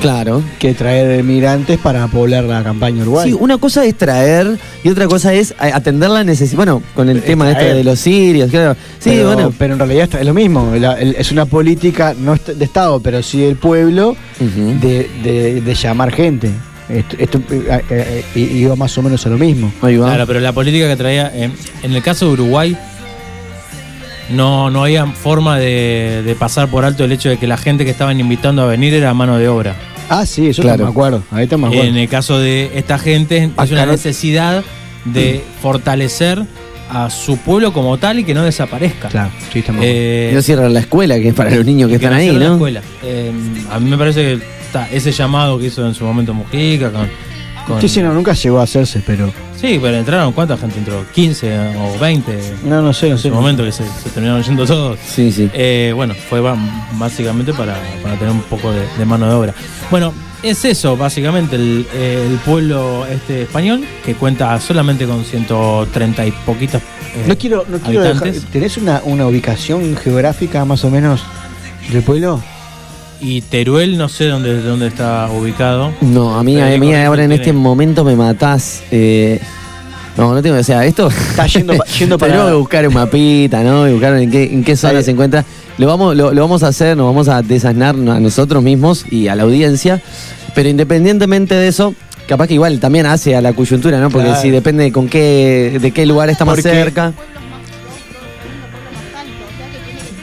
Claro. 0.02 0.44
que 0.60 0.74
traer 0.74 1.24
migrantes 1.24 1.80
para 1.80 2.06
poblar 2.08 2.44
la 2.44 2.64
campaña 2.64 3.04
Uruguay. 3.04 3.30
Sí, 3.30 3.38
una 3.40 3.58
cosa 3.60 3.86
es 3.86 3.96
traer 3.96 4.58
y 4.84 4.90
otra 4.90 5.08
cosa 5.08 5.34
es 5.34 5.54
atender 5.58 6.10
la 6.10 6.26
necesidad. 6.26 6.58
Bueno, 6.58 6.84
con 6.94 7.08
el 7.08 7.22
tema 7.22 7.50
este 7.50 7.74
de 7.74 7.86
los 7.86 7.98
sirios, 7.98 8.52
claro. 8.52 8.74
Sí, 9.00 9.12
pero, 9.12 9.28
bueno. 9.34 9.54
pero 9.58 9.72
en 9.74 9.80
realidad 9.80 10.10
es 10.20 10.26
lo 10.26 10.34
mismo. 10.34 10.74
la- 10.78 11.00
el- 11.00 11.16
es 11.18 11.32
una 11.32 11.46
política 11.46 12.14
no 12.20 12.36
de 12.36 12.66
Estado, 12.66 13.00
pero 13.00 13.24
sí 13.24 13.40
del 13.40 13.56
pueblo 13.56 14.18
de, 14.82 15.10
de- 15.24 15.62
de 15.62 15.76
llamar 15.76 16.12
gente. 16.12 16.52
Esto, 16.92 17.16
esto, 17.20 17.42
eh, 17.52 17.82
eh, 17.90 18.24
eh, 18.36 18.40
iba 18.40 18.76
más 18.76 18.98
o 18.98 19.02
menos 19.02 19.26
a 19.26 19.30
lo 19.30 19.38
mismo. 19.38 19.72
Ahí. 19.82 19.98
Claro, 19.98 20.28
pero 20.28 20.40
la 20.40 20.52
política 20.54 20.88
que 20.88 20.96
traía, 20.96 21.32
en, 21.34 21.54
en 21.84 21.94
el 21.94 22.02
caso 22.04 22.26
de 22.28 22.34
Uruguay, 22.34 22.78
no, 24.30 24.70
no 24.70 24.84
había 24.84 25.06
forma 25.08 25.58
de, 25.60 26.22
de 26.26 26.36
pasar 26.36 26.70
por 26.70 26.86
alto 26.86 27.04
el 27.04 27.12
hecho 27.12 27.30
de 27.30 27.38
que 27.38 27.48
la 27.48 27.58
gente 27.58 27.84
que 27.86 27.92
estaban 27.92 28.20
invitando 28.20 28.62
a 28.62 28.66
venir 28.66 28.94
era 28.94 29.14
mano 29.14 29.38
de 29.38 29.48
obra. 29.50 29.76
Ah, 30.10 30.26
sí, 30.26 30.48
eso 30.48 30.62
Claro. 30.62 30.86
me 30.86 30.90
acuerdo. 30.92 31.24
Ahí 31.32 31.44
está 31.46 31.58
me 31.58 31.68
acuerdo. 31.68 31.86
En 31.86 31.98
el 31.98 32.08
caso 32.10 32.40
de 32.40 32.72
esta 32.76 32.98
gente, 32.98 33.38
es 33.46 33.50
Acá 33.58 33.72
una 33.74 33.86
no- 33.86 33.92
necesidad 33.94 34.64
de 35.06 35.44
fortalecer 35.62 36.44
a 36.90 37.10
su 37.10 37.38
pueblo 37.38 37.72
como 37.72 37.98
tal 37.98 38.20
y 38.20 38.24
que 38.26 38.34
no 38.34 38.44
desaparezca. 38.44 39.08
Claro, 39.08 39.30
sí, 39.52 39.60
está. 39.60 39.74
Eh, 39.82 40.30
Y 40.32 40.36
no 40.36 40.42
cierran 40.42 40.74
la 40.74 40.82
escuela, 40.82 41.16
que 41.16 41.30
es 41.30 41.34
para 41.34 41.50
los 41.56 41.66
niños 41.66 41.88
que, 41.90 41.98
que 41.98 42.04
están 42.06 42.18
ahí, 42.18 42.28
nació 42.28 42.34
en 42.38 42.40
la 42.44 42.48
¿no? 42.50 42.54
escuela. 42.56 42.82
Eh, 43.04 43.32
a 43.72 43.80
mí 43.80 43.90
me 43.90 43.98
parece 43.98 44.22
que 44.22 44.61
está, 44.72 44.90
ese 44.90 45.12
llamado 45.12 45.60
que 45.60 45.66
hizo 45.68 45.86
en 45.86 45.94
su 45.94 46.04
momento 46.06 46.34
Mujica 46.34 46.92
con, 46.92 47.08
con- 47.68 47.82
Sí, 47.82 47.90
sí, 47.90 48.02
no, 48.02 48.14
nunca 48.14 48.34
llegó 48.34 48.60
a 48.60 48.64
hacerse, 48.64 49.02
pero. 49.06 49.32
Sí, 49.56 49.78
pero 49.80 49.96
entraron, 49.98 50.34
¿cuánta 50.34 50.58
gente 50.58 50.80
entró? 50.80 51.06
¿15 51.16 51.76
o 51.78 52.00
20? 52.00 52.54
No, 52.64 52.82
no 52.82 52.94
sé, 52.94 53.08
no 53.10 53.12
En 53.14 53.18
sé. 53.20 53.30
su 53.30 53.36
momento 53.36 53.64
que 53.64 53.72
se, 53.72 53.84
se 53.86 54.10
terminaron 54.10 54.42
yendo 54.42 54.66
todos. 54.66 54.98
Sí, 55.06 55.32
sí. 55.32 55.50
Eh, 55.54 55.92
bueno, 55.96 56.16
fue 56.30 56.42
básicamente 56.94 57.54
para, 57.54 57.76
para 58.02 58.16
tener 58.16 58.34
un 58.34 58.42
poco 58.42 58.72
de, 58.72 58.82
de 58.98 59.06
mano 59.06 59.28
de 59.28 59.34
obra. 59.36 59.54
Bueno, 59.92 60.14
es 60.42 60.66
eso, 60.66 60.98
básicamente, 60.98 61.58
el, 61.58 61.86
el 61.94 62.40
pueblo 62.44 63.06
este 63.06 63.44
español, 63.44 63.84
que 64.04 64.16
cuenta 64.16 64.60
solamente 64.60 65.06
con 65.06 65.24
130 65.24 66.26
y 66.26 66.32
poquitas 66.32 66.82
eh, 66.82 67.26
No 67.28 67.38
quiero, 67.38 67.64
no 67.70 67.78
quiero 67.78 68.02
dejar. 68.02 68.32
¿Tenés 68.52 68.78
una, 68.78 69.02
una 69.06 69.28
ubicación 69.28 69.96
geográfica 69.96 70.66
más 70.66 70.84
o 70.84 70.90
menos 70.90 71.22
del 71.92 72.02
pueblo? 72.02 72.42
Y 73.24 73.42
Teruel, 73.42 73.98
no 73.98 74.10
sé 74.10 74.26
dónde, 74.26 74.62
dónde 74.62 74.88
está 74.88 75.30
ubicado. 75.32 75.92
No, 76.02 76.38
a 76.38 76.44
mí, 76.44 76.60
a 76.60 76.66
mí 76.80 76.94
ahora 76.96 77.24
en 77.24 77.30
tiene- 77.30 77.36
este 77.44 77.54
momento 77.54 78.04
me 78.04 78.16
matás. 78.16 78.82
eh, 78.92 79.40
no, 80.18 80.34
no 80.34 80.42
tengo, 80.42 80.58
o 80.58 80.64
sea, 80.64 80.84
esto. 80.86 81.08
Está 81.08 81.46
yendo, 81.46 81.78
pa- 81.78 81.86
yendo 82.00 82.18
para. 82.18 82.32
Tenemos 82.32 82.52
que 82.52 82.58
buscar 82.58 82.88
un 82.88 82.94
mapita, 82.96 83.64
¿no? 83.64 83.88
Y 83.88 83.92
buscar 83.94 84.18
en 84.18 84.32
qué, 84.32 84.44
en 84.46 84.64
qué 84.64 84.76
zona 84.76 85.00
Ahí. 85.00 85.04
se 85.06 85.12
encuentra. 85.12 85.46
Lo 85.78 85.88
vamos, 85.88 86.16
lo, 86.16 86.34
lo 86.34 86.42
vamos 86.42 86.64
a 86.64 86.68
hacer, 86.70 86.98
nos 86.98 87.06
vamos 87.06 87.28
a 87.28 87.42
desasnar 87.44 87.96
a 87.96 88.20
nosotros 88.20 88.62
mismos 88.64 89.06
y 89.12 89.28
a 89.28 89.36
la 89.36 89.44
audiencia. 89.44 90.02
Pero 90.56 90.68
independientemente 90.70 91.54
de 91.56 91.68
eso, 91.68 91.94
capaz 92.28 92.48
que 92.48 92.56
igual 92.56 92.80
también 92.80 93.06
hace 93.06 93.36
a 93.36 93.42
la 93.42 93.54
coyuntura, 93.54 94.00
¿no? 94.00 94.10
Porque 94.10 94.28
Claro. 94.30 94.42
si 94.42 94.50
depende 94.50 94.84
de 94.84 94.92
con 94.92 95.08
qué, 95.08 95.78
de 95.80 95.92
qué 95.92 96.06
lugar 96.08 96.30
está 96.30 96.44
más 96.44 96.56
Porque- 96.56 96.70
cerca. 96.70 97.14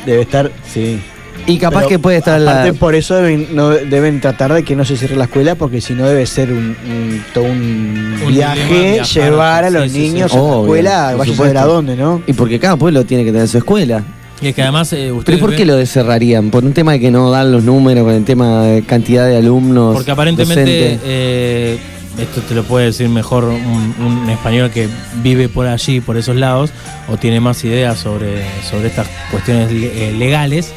Debe 0.05 0.23
estar, 0.23 0.51
sí. 0.73 1.01
Y 1.49 1.59
capaz 1.59 1.79
Pero 1.81 1.89
que 1.89 1.99
puede 1.99 2.19
estar 2.19 2.41
la- 2.41 2.73
por 2.75 2.95
eso 2.95 3.15
deben, 3.17 3.49
no, 3.57 3.71
deben 3.71 4.21
tratar 4.21 4.53
de 4.53 4.63
que 4.63 4.77
no 4.77 4.85
se 4.85 4.97
cierre 4.97 5.17
la 5.17 5.25
escuela, 5.25 5.55
porque 5.55 5.81
si 5.81 5.95
no 5.95 6.07
debe 6.07 6.27
ser 6.27 6.53
un, 6.53 6.77
un- 6.89 7.25
todo 7.35 7.45
un, 7.45 8.17
Un 8.25 8.33
viaje 8.33 8.93
viajar, 8.93 9.07
llevar 9.07 9.65
a 9.65 9.71
los 9.71 9.91
sí, 9.91 9.99
niños 9.99 10.31
sí. 10.31 10.37
a 10.39 10.41
la 10.43 10.61
escuela, 10.61 11.09
por 11.11 11.19
vaya 11.19 11.33
a 11.33 11.37
saber 11.37 11.59
a 11.59 11.65
dónde, 11.65 11.97
¿no? 11.97 12.23
Y 12.27 12.33
porque 12.35 12.59
cada 12.59 12.77
pueblo 12.77 13.05
tiene 13.05 13.25
que 13.25 13.33
tener 13.33 13.49
su 13.49 13.59
escuela. 13.59 14.03
Y 14.41 14.49
es 14.49 14.55
que 14.55 14.63
además 14.63 14.93
eh, 14.93 15.13
¿Pero 15.25 15.39
por 15.39 15.51
qué 15.51 15.65
ven- 15.65 15.79
lo 15.79 15.87
cerrarían? 15.87 16.51
¿Por 16.51 16.65
un 16.65 16.73
tema 16.73 16.93
de 16.93 17.01
que 17.01 17.11
no 17.11 17.31
dan 17.31 17.51
los 17.51 17.65
números, 17.65 18.05
con 18.05 18.15
el 18.15 18.25
tema 18.25 18.63
de 18.63 18.83
cantidad 18.83 19.27
de 19.27 19.37
alumnos? 19.39 19.95
Porque 19.97 20.11
aparentemente, 20.13 20.99
eh, 21.03 21.79
esto 22.19 22.41
te 22.43 22.55
lo 22.55 22.63
puede 22.63 22.87
decir 22.87 23.09
mejor 23.09 23.45
un, 23.45 23.95
un 24.05 24.31
español 24.31 24.71
que 24.71 24.87
vive 25.23 25.49
por 25.49 25.67
allí, 25.67 26.01
por 26.01 26.17
esos 26.17 26.37
lados, 26.37 26.71
o 27.09 27.17
tiene 27.17 27.41
más 27.41 27.65
ideas 27.65 27.99
sobre, 27.99 28.45
sobre 28.71 28.89
estas 28.89 29.09
cuestiones 29.31 29.71
eh, 29.73 30.15
legales. 30.17 30.73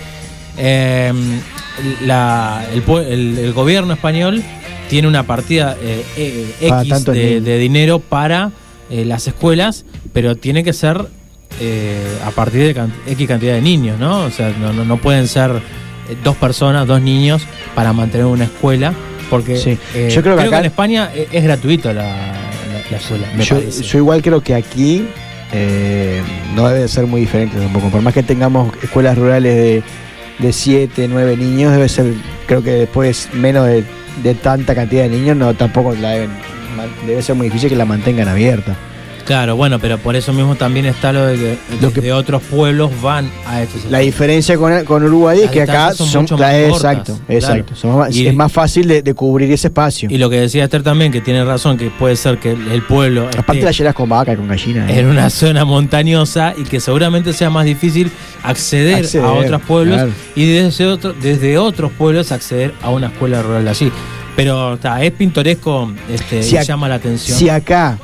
Eh, 0.58 1.12
la- 2.06 2.66
el, 2.74 2.86
pue- 2.86 3.06
el- 3.08 3.38
el 3.38 3.54
gobierno 3.54 3.94
español 3.94 4.44
tiene 4.90 5.08
una 5.08 5.24
partida 5.24 5.78
eh, 5.82 6.04
eh, 6.18 6.68
Para 6.70 6.82
X 6.84 7.06
de, 7.06 7.58
dinero 7.58 8.00
para 8.00 8.52
eh, 8.90 9.06
las 9.06 9.28
escuelas, 9.28 9.86
pero 10.14 10.36
tiene 10.36 10.64
que 10.64 10.74
ser 10.74 11.06
a 12.26 12.32
partir 12.32 12.62
de 12.64 12.74
can- 12.74 12.94
X 13.08 13.28
cantidad 13.28 13.54
de 13.54 13.62
niños, 13.62 14.00
¿no? 14.00 14.22
O 14.22 14.32
sea, 14.32 14.52
no, 14.60 14.74
no, 14.74 14.84
no 14.84 14.98
pueden 14.98 15.28
ser 15.28 15.52
dos 16.24 16.36
personas, 16.36 16.88
dos 16.88 17.02
niños 17.02 17.44
para 17.76 17.94
mantener 17.94 18.26
una 18.26 18.46
escuela, 18.46 18.94
porque 19.30 19.58
Sí. 19.58 19.78
eh, 19.94 20.10
Yo 20.14 20.24
creo 20.24 20.36
que 20.38 20.44
acá- 20.44 20.60
en 20.60 20.66
España 20.66 21.12
eh, 21.14 21.28
es 21.32 21.44
gratuita 21.44 21.94
la, 21.94 22.04
la- 22.04 22.82
la 22.90 22.98
escuela, 22.98 23.28
me 23.36 23.44
Yo, 23.44 23.98
igual 23.98 24.22
creo 24.24 24.42
que 24.42 24.56
aquí 24.56 25.06
eh, 25.54 26.22
no 26.56 26.68
debe 26.70 26.88
ser 26.88 27.06
muy 27.06 27.22
diferente 27.22 27.58
tampoco. 27.58 27.90
Por 27.90 28.02
más 28.02 28.14
que 28.14 28.24
tengamos 28.24 28.74
escuelas 28.82 29.18
rurales 29.18 29.56
de, 29.56 29.84
de 30.42 30.54
7, 30.54 31.08
9 31.08 31.38
niños, 31.38 31.72
debe 31.72 31.88
ser, 31.88 32.14
creo 32.48 32.64
que 32.64 32.72
después 32.72 33.30
menos 33.34 33.68
de, 33.68 33.84
de 34.24 34.36
tanta 34.36 34.76
cantidad 34.76 35.04
de 35.04 35.10
niños, 35.10 35.38
no 35.38 35.54
tampoco 35.54 35.94
la 35.94 36.12
deben, 36.12 36.32
debe 37.06 37.22
ser 37.22 37.36
muy 37.36 37.48
difícil 37.48 37.70
que 37.70 37.76
la 37.76 37.86
mantengan 37.86 38.28
abierta. 38.28 38.76
Claro, 39.32 39.56
bueno, 39.56 39.80
pero 39.80 39.98
por 39.98 40.18
eso 40.18 40.34
mismo 40.34 40.56
también 40.56 40.86
está 40.86 41.14
lo 41.14 41.26
de 41.26 41.38
que, 41.38 41.58
desde 41.80 42.12
otros 42.12 42.42
pueblos 42.42 42.92
van 43.02 43.32
a 43.48 43.62
estos 43.62 43.86
La 43.90 44.00
diferencia 44.00 44.58
con, 44.58 44.84
con 44.84 45.04
Uruguay 45.06 45.40
es 45.44 45.52
que 45.52 45.62
acá 45.62 45.94
son 45.94 46.08
son, 46.08 46.22
mucho 46.24 46.36
la- 46.38 46.48
más 46.48 46.56
cortas, 46.70 46.76
exacto, 46.76 47.20
claro. 47.26 47.56
exacto. 47.64 47.88
Más- 47.98 48.14
Y- 48.14 48.28
es 48.28 48.36
más 48.36 48.52
fácil 48.52 48.90
de, 48.90 49.02
de 49.02 49.14
cubrir 49.14 49.50
ese 49.50 49.68
espacio. 49.68 50.10
Y 50.12 50.18
lo 50.18 50.30
que 50.30 50.36
decía 50.42 50.66
Esther 50.66 50.84
también, 50.84 51.14
que 51.14 51.22
tiene 51.22 51.46
razón, 51.46 51.78
que 51.78 51.90
puede 51.92 52.18
ser 52.18 52.40
que 52.40 52.52
el, 52.52 52.68
el 52.74 52.82
pueblo 52.82 53.28
Aparte 53.28 53.54
esté 53.60 53.64
la 53.64 53.72
llenas 53.72 53.94
con 53.96 54.10
vaca, 54.10 54.36
con 54.36 54.50
gallina. 54.50 54.92
¿eh? 54.92 55.00
en 55.00 55.06
una 55.08 55.30
zona 55.30 55.64
montañosa 55.64 56.54
y 56.58 56.64
que 56.66 56.82
seguramente 56.82 57.32
sea 57.32 57.50
más 57.50 57.64
difícil 57.64 58.12
acceder, 58.44 58.96
Acceder, 58.96 59.24
a 59.26 59.32
otros 59.32 59.62
pueblos 59.62 59.96
claro. 59.96 60.12
y 60.36 60.46
desde, 60.46 60.88
otro, 60.88 61.14
desde 61.14 61.58
otros 61.58 61.90
pueblos 61.94 62.34
acceder 62.34 62.74
a 62.82 62.90
una 62.90 63.08
escuela 63.08 63.42
rural 63.42 63.66
allí. 63.66 63.90
Pero 64.36 64.74
está, 64.74 65.02
es 65.02 65.12
pintoresco 65.14 65.90
este, 66.10 66.44
Si 66.44 66.58
y 66.58 66.64
llama 66.64 66.90
la 66.90 66.96
atención. 66.96 67.38
Si 67.38 67.48
acá 67.48 67.98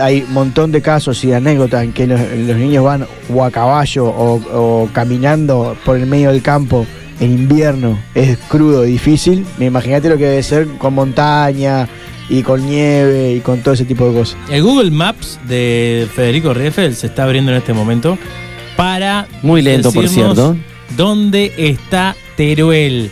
hay 0.00 0.22
un 0.22 0.32
montón 0.32 0.72
de 0.72 0.82
casos 0.82 1.22
y 1.24 1.32
anécdotas 1.32 1.84
en 1.84 1.92
que 1.92 2.06
los, 2.06 2.20
los 2.20 2.56
niños 2.56 2.84
van 2.84 3.06
o 3.32 3.44
a 3.44 3.50
caballo 3.50 4.06
o, 4.06 4.34
o 4.52 4.88
caminando 4.92 5.76
por 5.84 5.96
el 5.96 6.06
medio 6.06 6.30
del 6.30 6.42
campo 6.42 6.86
en 7.20 7.32
invierno, 7.32 7.98
es 8.14 8.38
crudo, 8.48 8.82
difícil, 8.82 9.46
me 9.58 9.66
imagínate 9.66 10.08
lo 10.08 10.18
que 10.18 10.24
debe 10.24 10.42
ser 10.42 10.66
con 10.78 10.94
montaña 10.94 11.88
y 12.28 12.42
con 12.42 12.64
nieve 12.66 13.34
y 13.34 13.40
con 13.40 13.60
todo 13.60 13.74
ese 13.74 13.84
tipo 13.84 14.08
de 14.08 14.14
cosas. 14.14 14.36
El 14.50 14.62
Google 14.62 14.90
Maps 14.90 15.38
de 15.46 16.08
Federico 16.14 16.54
Rieffel 16.54 16.94
se 16.94 17.06
está 17.06 17.24
abriendo 17.24 17.52
en 17.52 17.58
este 17.58 17.72
momento 17.72 18.18
para 18.76 19.28
Muy 19.42 19.62
lento, 19.62 19.92
por 19.92 20.08
cierto. 20.08 20.56
¿Dónde 20.96 21.52
está 21.56 22.16
Teruel? 22.36 23.10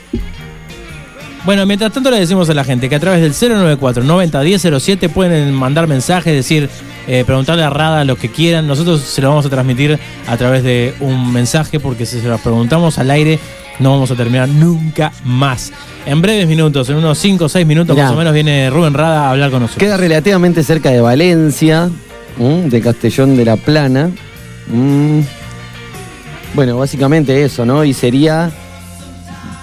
Bueno, 1.44 1.66
mientras 1.66 1.92
tanto 1.92 2.08
le 2.10 2.20
decimos 2.20 2.48
a 2.50 2.54
la 2.54 2.62
gente 2.62 2.88
que 2.88 2.94
a 2.94 3.00
través 3.00 3.20
del 3.20 3.32
094 3.32 4.04
90 4.04 4.40
1007 4.42 5.08
pueden 5.08 5.52
mandar 5.52 5.88
mensajes, 5.88 6.32
decir, 6.32 6.70
eh, 7.08 7.24
preguntarle 7.26 7.64
a 7.64 7.70
Rada 7.70 8.04
lo 8.04 8.16
que 8.16 8.28
quieran. 8.28 8.68
Nosotros 8.68 9.00
se 9.00 9.20
lo 9.22 9.30
vamos 9.30 9.44
a 9.46 9.50
transmitir 9.50 9.98
a 10.28 10.36
través 10.36 10.62
de 10.62 10.94
un 11.00 11.32
mensaje 11.32 11.80
porque 11.80 12.06
si 12.06 12.20
se 12.20 12.28
lo 12.28 12.38
preguntamos 12.38 12.98
al 12.98 13.10
aire 13.10 13.40
no 13.80 13.90
vamos 13.90 14.10
a 14.12 14.14
terminar 14.14 14.48
nunca 14.48 15.12
más. 15.24 15.72
En 16.06 16.22
breves 16.22 16.46
minutos, 16.46 16.88
en 16.90 16.96
unos 16.96 17.18
5 17.18 17.46
o 17.46 17.48
6 17.48 17.66
minutos 17.66 17.96
Mirá. 17.96 18.06
más 18.06 18.14
o 18.14 18.18
menos, 18.18 18.32
viene 18.32 18.70
Rubén 18.70 18.94
Rada 18.94 19.26
a 19.26 19.30
hablar 19.30 19.50
con 19.50 19.62
nosotros. 19.62 19.82
Queda 19.82 19.96
relativamente 19.96 20.62
cerca 20.62 20.90
de 20.90 21.00
Valencia, 21.00 21.90
de 22.38 22.80
Castellón 22.80 23.36
de 23.36 23.44
la 23.44 23.56
Plana. 23.56 24.10
Bueno, 26.54 26.78
básicamente 26.78 27.42
eso, 27.42 27.64
¿no? 27.64 27.82
Y 27.82 27.94
sería 27.94 28.50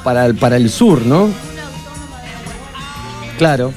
para 0.04 0.26
el, 0.26 0.36
para 0.36 0.58
el 0.58 0.70
sur, 0.70 1.06
¿no? 1.06 1.30
Claro. 3.40 3.74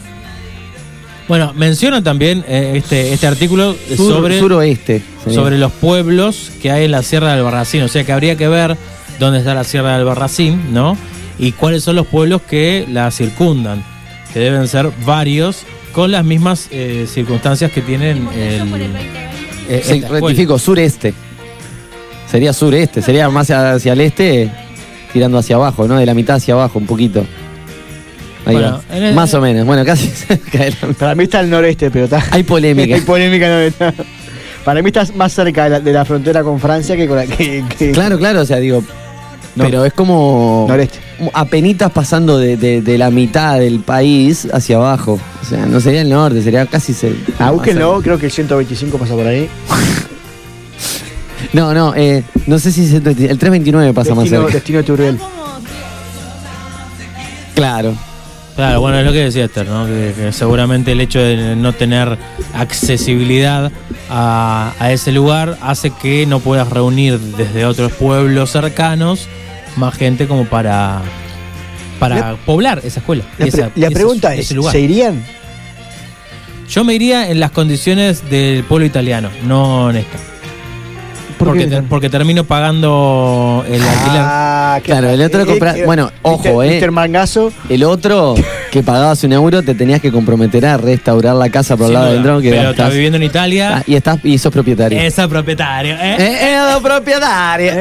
Bueno, 1.29 1.53
menciona 1.55 2.03
también 2.03 2.45
eh, 2.47 2.73
este, 2.77 3.13
este 3.15 3.27
artículo 3.27 3.75
Sur- 3.97 4.13
sobre, 4.13 4.39
suroeste. 4.39 5.03
sobre 5.33 5.57
los 5.57 5.73
pueblos 5.73 6.51
que 6.61 6.71
hay 6.71 6.85
en 6.85 6.91
la 6.91 7.03
Sierra 7.03 7.31
del 7.31 7.39
Albarracín. 7.39 7.83
O 7.83 7.89
sea 7.89 8.05
que 8.05 8.13
habría 8.13 8.37
que 8.37 8.49
ver 8.49 8.77
dónde 9.19 9.39
está 9.39 9.55
la 9.55 9.65
Sierra 9.65 9.93
del 9.93 10.01
Albarracín, 10.01 10.75
¿no? 10.75 10.99
Y 11.39 11.53
cuáles 11.53 11.85
son 11.85 11.97
los 11.97 12.07
pueblos 12.09 12.43
que 12.43 12.85
la 12.91 13.11
circundan. 13.11 13.83
Que 14.35 14.41
deben 14.41 14.67
ser 14.69 14.91
varios 15.07 15.59
con 15.93 16.11
las 16.11 16.25
mismas 16.25 16.69
eh, 16.71 17.07
circunstancias 17.09 17.71
que 17.71 17.81
tienen 17.83 18.29
el. 18.35 18.63
eh, 19.69 19.83
Sí, 19.85 20.01
rectifico, 20.01 20.59
sureste. 20.59 21.15
Sería 22.31 22.53
sureste, 22.53 23.01
sería 23.03 23.29
más 23.31 23.45
hacia, 23.51 23.73
hacia 23.75 23.93
el 23.93 24.01
este, 24.01 24.51
tirando 25.13 25.39
hacia 25.39 25.57
abajo, 25.57 25.87
¿no? 25.87 25.99
De 25.99 26.07
la 26.07 26.15
mitad 26.15 26.37
hacia 26.37 26.55
abajo, 26.55 26.79
un 26.79 26.87
poquito. 26.87 27.25
Ahí 28.45 28.55
Bueno, 28.55 28.83
va. 28.91 28.97
en 28.97 29.03
el- 29.05 29.15
más 29.15 29.33
o 29.35 29.41
menos, 29.41 29.65
bueno, 29.67 29.85
casi 29.85 30.07
cerca 30.29 30.59
de 30.65 30.71
la- 30.83 30.89
Para 30.95 31.15
mí 31.15 31.25
está 31.25 31.39
al 31.41 31.51
noreste, 31.51 31.91
pero 31.91 32.05
está. 32.07 32.23
Hay 32.31 32.43
polémica. 32.43 32.95
Hay 32.97 33.01
polémica 33.03 33.49
no 33.49 33.59
está. 33.61 33.95
Para 34.65 34.81
mí 34.83 34.89
está 34.89 35.05
más 35.15 35.33
cerca 35.33 35.65
de 35.65 35.71
la, 35.71 35.81
de 35.81 35.93
la 35.93 36.05
frontera 36.05 36.43
con 36.43 36.59
Francia 36.61 36.97
que 36.97 37.07
con 37.07 37.17
la 37.17 37.27
que. 37.27 37.65
que- 37.79 37.93
Claro, 37.93 38.19
claro, 38.19 38.41
o 38.43 38.45
sea, 38.45 38.59
digo, 38.59 38.83
No. 39.57 39.65
pero 39.65 39.85
es 39.85 39.93
como 39.93 40.67
Noreste. 40.69 40.99
apenitas 41.35 41.91
pasando 41.93 42.39
de, 42.39 42.57
de- 42.57 42.81
de 42.83 42.99
la 42.99 43.11
mitad 43.11 43.59
del 43.59 43.81
país 43.81 44.49
hacia 44.53 44.77
abajo. 44.77 45.19
O 45.41 45.45
sea, 45.45 45.67
no 45.67 45.81
sería 45.81 46.03
el 46.03 46.09
norte, 46.11 46.43
sería 46.43 46.67
casi... 46.67 46.95
Se, 46.95 47.13
Ah, 47.39 47.51
búsquenlo, 47.51 48.01
creo 48.03 48.19
que 48.19 48.27
el 48.27 48.33
125 48.33 48.99
pasa 48.99 49.15
por 49.15 49.27
ahí. 49.27 49.49
No, 51.53 51.75
no, 51.75 51.93
eh, 51.97 52.23
no 52.47 52.59
sé 52.59 52.71
si 52.73 52.83
el 52.95 53.03
329 53.03 53.93
pasa 53.93 54.15
más 54.15 54.29
cerca. 54.29 54.47
destino 54.47 54.83
Turriel. 54.85 55.19
Claro. 57.55 57.95
Claro, 58.57 58.81
bueno, 58.81 58.99
es 58.99 59.07
lo 59.07 59.13
que 59.13 59.19
decía 59.25 59.47
Esther, 59.47 59.67
¿no? 59.67 59.87
Que, 59.87 60.13
que 60.17 60.33
seguramente 60.33 60.93
el 60.93 61.01
hecho 61.01 61.21
de 61.21 61.57
no 61.57 61.73
tener 61.73 62.19
accesibilidad 62.55 63.73
a, 64.11 64.75
a 64.79 64.93
ese 64.93 65.11
lugar 65.13 65.57
hace 65.63 65.91
que 65.91 66.27
no 66.27 66.41
puedas 66.41 66.69
reunir 66.69 67.19
desde 67.19 67.65
otros 67.65 67.93
pueblos 67.93 68.51
cercanos 68.51 69.27
más 69.77 69.95
gente 69.95 70.27
como 70.27 70.45
para, 70.45 71.01
para 71.99 72.37
poblar 72.45 72.81
esa 72.85 73.01
escuela. 73.01 73.25
La, 73.39 73.47
esa- 73.47 73.71
pregunta 73.91 74.35
ese 74.35 74.43
es. 74.43 74.49
¿se 74.73 74.81
irían? 74.81 75.25
Yo 76.69 76.85
me 76.85 76.95
iría 76.95 77.31
en 77.31 77.41
las 77.41 77.53
condiciones 77.53 78.29
del 78.31 78.65
pueblo 78.65 78.85
italiano, 78.87 79.31
no 79.45 79.89
en 79.91 79.97
esta. 79.97 80.19
¿Por 81.45 81.57
Porque, 81.59 81.83
porque 81.89 82.09
termino 82.11 82.45
pagando 82.45 83.65
el 83.67 83.83
alquiler. 83.83 84.23
Ah, 84.25 84.81
Claro, 84.83 85.11
el 85.11 85.21
otro 85.23 85.45
compra- 85.47 85.75
bueno, 85.85 86.11
ojo, 86.23 86.63
eh. 86.63 86.91
Mangazo. 86.91 87.53
El 87.69 87.85
otro, 87.85 88.35
que 88.71 88.83
pagabas 88.83 89.23
un 89.25 89.33
euro, 89.33 89.63
te 89.63 89.75
tenías 89.75 90.01
que 90.01 90.11
comprometer 90.13 90.65
a 90.67 90.77
restaurar 90.77 91.35
la 91.37 91.51
casa 91.51 91.77
por 91.77 91.87
el 91.89 91.93
lado 91.95 92.07
duda. 92.07 92.15
del 92.15 92.23
dron. 92.23 92.43
Que 92.43 92.51
pero 92.51 92.63
estás- 92.71 92.87
está 92.87 92.89
viviendo 92.89 93.17
en 93.17 93.23
Italia. 93.25 93.77
Ah, 93.79 93.83
y 93.87 93.95
estás 93.95 94.19
y 94.25 94.39
sos 94.39 94.53
propietario. 94.53 94.99
Esa 95.01 95.29
propietario, 95.29 95.95
¿eh? 95.97 96.17
Eh, 96.19 96.39
eh, 96.55 96.59
propietario. 96.83 97.73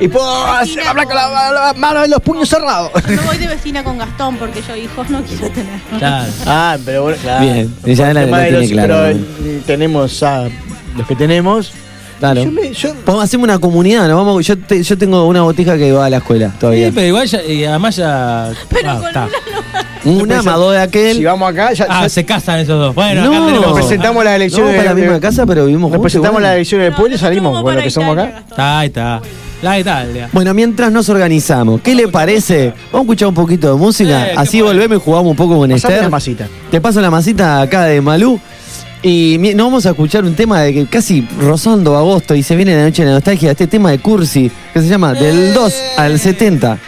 Y 0.00 0.08
puedo 0.08 0.46
hacer- 0.46 0.86
hablar 0.86 1.06
con 1.06 1.16
la, 1.16 1.28
la- 1.28 1.50
la 1.50 1.72
mano 1.74 2.06
y 2.06 2.08
los 2.08 2.20
puños 2.20 2.48
cerrados. 2.48 2.90
me 3.08 3.16
voy 3.16 3.36
de 3.38 3.48
vecina 3.48 3.82
con 3.82 3.98
Gastón 3.98 4.36
porque 4.36 4.62
yo 4.66 4.76
hijos 4.76 5.10
no 5.10 5.20
quiero 5.22 5.48
tener. 5.50 5.80
Claro. 5.98 6.30
Ah, 6.46 6.76
pero 6.84 7.02
bueno, 7.02 7.18
claro. 7.20 7.44
Bien, 7.44 7.74
ya 7.84 8.12
la- 8.14 8.24
tiene 8.24 8.50
los- 8.52 8.70
claro, 8.70 8.94
Pero 9.02 9.18
¿no? 9.18 9.46
eh, 9.50 9.60
tenemos 9.66 10.22
a 10.22 10.44
los 10.96 11.06
que 11.06 11.16
tenemos. 11.16 11.72
Claro. 12.18 12.42
Yo 12.44 12.50
me- 12.50 12.72
yo- 12.72 13.20
hacer 13.20 13.38
una 13.40 13.58
comunidad, 13.58 14.08
¿no? 14.08 14.16
Vamos, 14.16 14.44
yo, 14.46 14.58
te- 14.58 14.82
yo 14.82 14.98
tengo 14.98 15.26
una 15.26 15.42
botija 15.42 15.76
que 15.78 15.92
va 15.92 16.06
a 16.06 16.10
la 16.10 16.16
escuela 16.18 16.52
todavía. 16.58 16.86
Sí, 16.88 16.92
pero 16.94 17.06
igual 17.06 17.26
ya, 17.28 17.42
y 17.44 17.64
además 17.64 17.96
ya. 17.96 18.50
Pero 18.68 18.90
ah, 18.90 18.96
con 18.98 19.06
está. 19.06 19.28
un 20.04 20.32
amado 20.32 20.70
de 20.70 20.80
aquel. 20.80 21.16
si 21.18 21.24
vamos 21.24 21.50
acá, 21.50 21.72
ya, 21.72 21.86
Ah, 21.88 22.02
ya 22.02 22.08
se 22.08 22.24
casan 22.24 22.60
esos 22.60 22.78
dos. 22.78 22.94
Bueno, 22.94 23.22
No. 23.24 23.30
acá 23.36 23.46
tenemos. 23.46 23.66
nos 23.68 23.78
presentamos 23.78 24.24
las 24.24 24.32
no, 24.32 24.36
elecciones. 24.36 24.76
para 24.76 24.88
la 24.90 24.94
misma 24.94 25.20
casa, 25.20 25.46
pero 25.46 25.64
vivimos 25.66 25.82
Nos 25.90 25.96
juntos. 25.96 26.02
presentamos 26.02 26.34
igual. 26.40 26.42
las 26.44 26.54
elecciones 26.56 26.86
del 26.86 26.94
pueblo 26.94 27.14
y 27.14 27.18
salimos 27.18 27.52
con 27.52 27.60
lo 27.60 27.66
para 27.68 27.82
que 27.82 27.90
somos 27.90 28.16
acá. 28.18 28.30
Gastón. 28.32 28.56
Ahí 28.60 28.86
está. 28.88 29.20
La 29.60 29.76
Italia. 29.76 30.28
Bueno, 30.32 30.54
mientras 30.54 30.92
nos 30.92 31.08
organizamos, 31.08 31.80
¿qué 31.80 31.92
le 31.92 32.06
parece? 32.06 32.72
Vamos 32.92 33.00
a 33.00 33.02
escuchar 33.02 33.28
un 33.28 33.34
poquito 33.34 33.72
de 33.72 33.76
música, 33.76 34.28
Eh, 34.28 34.34
así 34.36 34.60
bueno. 34.60 34.74
volvemos 34.78 34.98
y 34.98 35.04
jugamos 35.04 35.30
un 35.32 35.36
poco 35.36 35.58
con 35.58 35.68
Pasame 35.70 35.94
Esther. 35.94 36.02
la 36.04 36.08
masita. 36.10 36.46
Te 36.70 36.80
paso 36.80 37.00
la 37.00 37.10
masita 37.10 37.60
acá 37.62 37.82
de 37.86 38.00
Malú. 38.00 38.38
Y 39.02 39.38
nos 39.54 39.66
vamos 39.66 39.86
a 39.86 39.90
escuchar 39.90 40.24
un 40.24 40.34
tema 40.34 40.62
de 40.62 40.74
que 40.74 40.86
casi 40.86 41.26
rozando 41.40 41.96
agosto 41.96 42.34
y 42.34 42.42
se 42.42 42.56
viene 42.56 42.74
la 42.74 42.84
noche 42.84 43.02
de 43.02 43.08
la 43.08 43.14
nostalgia, 43.14 43.52
este 43.52 43.66
tema 43.66 43.90
de 43.90 44.00
Cursi, 44.00 44.50
que 44.72 44.80
se 44.80 44.88
llama 44.88 45.14
Del 45.14 45.54
2 45.54 45.74
al 45.96 46.18
70. 46.18 46.78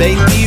They 0.00 0.14
need 0.14 0.39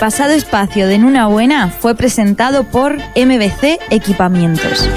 pasado 0.00 0.32
espacio 0.32 0.88
de 0.88 0.94
En 0.94 1.04
Una 1.04 1.26
Buena 1.26 1.68
fue 1.68 1.94
presentado 1.94 2.64
por 2.64 2.96
MBC 2.96 3.78
Equipamientos. 3.90 4.88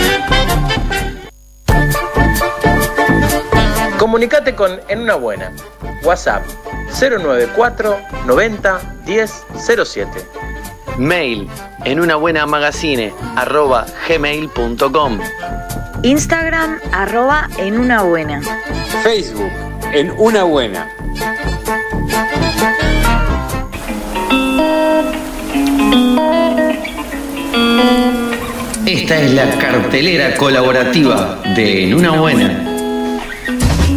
Comunicate 4.00 4.56
con 4.56 4.80
En 4.88 5.02
Una 5.02 5.16
Buena. 5.16 5.52
WhatsApp 6.04 6.44
094 6.98 7.98
90 8.26 8.80
10 9.06 9.46
07. 9.84 10.10
Mail 10.98 11.50
en 11.84 12.00
una 12.00 12.16
buena 12.16 12.46
magazine 12.46 13.14
arroba 13.36 13.86
gmail.com. 14.08 15.20
Instagram 16.04 16.80
arroba 16.94 17.50
en 17.58 17.78
una 17.78 18.04
buena. 18.04 18.42
Facebook, 19.04 19.52
en 19.92 20.12
una 20.18 20.44
buena. 20.44 20.88
Esta 28.86 29.22
es 29.22 29.34
la 29.34 29.58
cartelera 29.60 30.36
colaborativa 30.36 31.40
de 31.56 31.84
En 31.84 31.94
Una 31.94 32.12
Buena. 32.12 32.64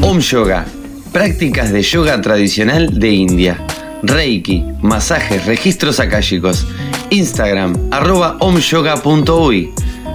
Om 0.03 0.21
Yoga, 0.21 0.67
prácticas 1.11 1.73
de 1.73 1.83
yoga 1.83 2.21
tradicional 2.21 3.01
de 3.01 3.11
India. 3.11 3.59
Reiki, 4.03 4.63
masajes, 4.83 5.47
registros 5.47 6.01
akáshicos. 6.01 6.67
Instagram, 7.09 7.75
arroba 7.91 8.37
omyoga.uy. 8.41 9.73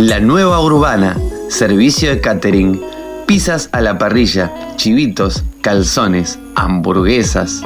La 0.00 0.18
Nueva 0.18 0.60
Urbana, 0.62 1.18
servicio 1.50 2.08
de 2.08 2.22
catering, 2.22 2.80
pizzas 3.26 3.68
a 3.70 3.82
la 3.82 3.98
parrilla, 3.98 4.50
chivitos, 4.76 5.44
calzones, 5.60 6.38
hamburguesas. 6.54 7.60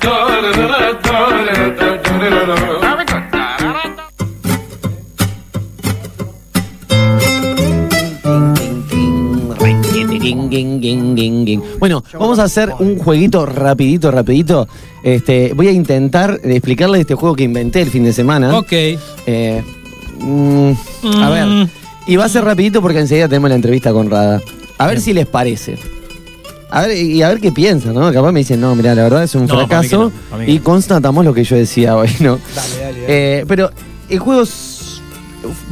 Bueno, 11.80 12.03
vamos 12.14 12.40
a 12.40 12.44
hacer 12.44 12.74
un 12.80 12.98
jueguito 12.98 13.45
rapidito, 13.45 14.11
rapidito. 14.11 14.68
Este, 15.03 15.53
voy 15.53 15.68
a 15.68 15.72
intentar 15.72 16.40
explicarles 16.44 17.02
este 17.02 17.15
juego 17.15 17.36
que 17.36 17.44
inventé 17.44 17.82
el 17.82 17.90
fin 17.90 18.03
de 18.03 18.14
semana. 18.14 18.57
Ok. 18.57 18.72
Eh, 18.72 19.64
mm, 20.19 20.72
a 21.22 21.30
ver, 21.30 21.69
y 22.07 22.15
va 22.15 22.26
a 22.26 22.30
ser 22.30 22.44
rapidito 22.44 22.82
porque 22.82 22.99
enseguida 22.99 23.28
tenemos 23.28 23.49
la 23.49 23.56
entrevista 23.56 23.91
con 23.91 24.10
Rada. 24.10 24.41
A 24.78 24.88
ver 24.88 25.02
si 25.02 25.14
les 25.14 25.26
parece. 25.26 25.78
A 26.70 26.82
ver, 26.82 26.98
y 26.98 27.22
a 27.24 27.30
ver 27.30 27.40
qué 27.40 27.52
piensan, 27.52 27.94
¿no? 27.94 28.12
Capaz 28.12 28.32
me 28.32 28.40
dicen, 28.41 28.60
no, 28.60 28.76
mira, 28.76 28.94
la 28.94 29.04
verdad 29.04 29.24
es 29.24 29.34
un 29.36 29.45
No, 29.45 29.48
para 29.48 29.62
mí 29.62 29.68
que 29.68 29.74
fracaso. 29.76 30.04
no, 30.06 30.12
para 30.30 30.40
mí 30.41 30.45
que 30.48 30.52
y 30.52 30.58
no. 30.58 30.64
constatamos 30.64 31.24
lo 31.26 31.34
que 31.34 31.44
yo 31.44 31.56
decía 31.56 31.95
hoy, 31.95 32.10
¿no? 32.20 32.40
Dale, 32.56 32.70
dale, 32.80 33.02
dale. 33.02 33.06
Eh, 33.08 33.45
pero 33.48 33.72
el 34.10 34.20
juego 34.20 34.41
es, 34.44 35.02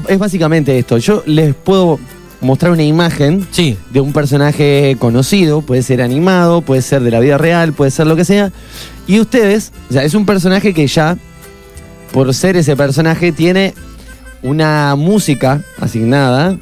es 0.08 0.18
básicamente 0.18 0.78
esto. 0.80 0.98
Yo 0.98 1.22
les 1.26 1.54
puedo 1.54 2.00
mostrar 2.42 2.72
una 2.72 2.84
imagen 2.84 3.46
de 3.92 4.00
un 4.00 4.14
personaje 4.14 4.96
conocido, 5.00 5.62
puede 5.62 5.82
ser 5.84 6.02
animado, 6.02 6.62
puede 6.62 6.82
ser 6.82 7.02
de 7.02 7.12
la 7.12 7.20
vida 7.20 7.38
real, 7.38 7.74
puede 7.74 7.92
ser 7.92 8.08
lo 8.08 8.16
que 8.16 8.24
sea. 8.24 8.52
Y 9.08 9.20
ustedes, 9.20 9.72
o 9.90 9.94
sea, 9.94 10.04
es 10.04 10.14
un 10.14 10.26
personaje 10.26 10.74
que 10.74 10.88
ya, 10.88 11.18
por 12.14 12.34
ser 12.34 12.56
ese 12.56 12.76
personaje, 12.78 13.32
tiene 13.32 13.74
una 14.44 14.96
música 14.96 15.62
asignada, 15.80 16.58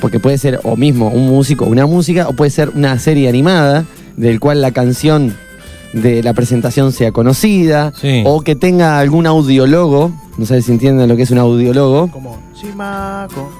porque 0.00 0.18
puede 0.18 0.38
ser 0.38 0.60
o 0.64 0.76
mismo 0.76 1.08
un 1.08 1.28
músico, 1.28 1.64
una 1.66 1.86
música, 1.86 2.28
o 2.28 2.32
puede 2.32 2.50
ser 2.50 2.70
una 2.70 2.98
serie 2.98 3.28
animada, 3.28 3.84
del 4.16 4.40
cual 4.40 4.60
la 4.60 4.72
canción 4.72 5.34
de 5.92 6.22
la 6.22 6.34
presentación 6.34 6.92
sea 6.92 7.12
conocida, 7.12 7.92
o 8.24 8.42
que 8.42 8.56
tenga 8.56 8.98
algún 8.98 9.26
audiólogo, 9.26 10.12
no 10.36 10.46
sé 10.46 10.62
si 10.62 10.72
entienden 10.72 11.08
lo 11.08 11.16
que 11.16 11.22
es 11.22 11.30
un 11.30 11.38
audiólogo. 11.38 12.10
Como. 12.10 12.38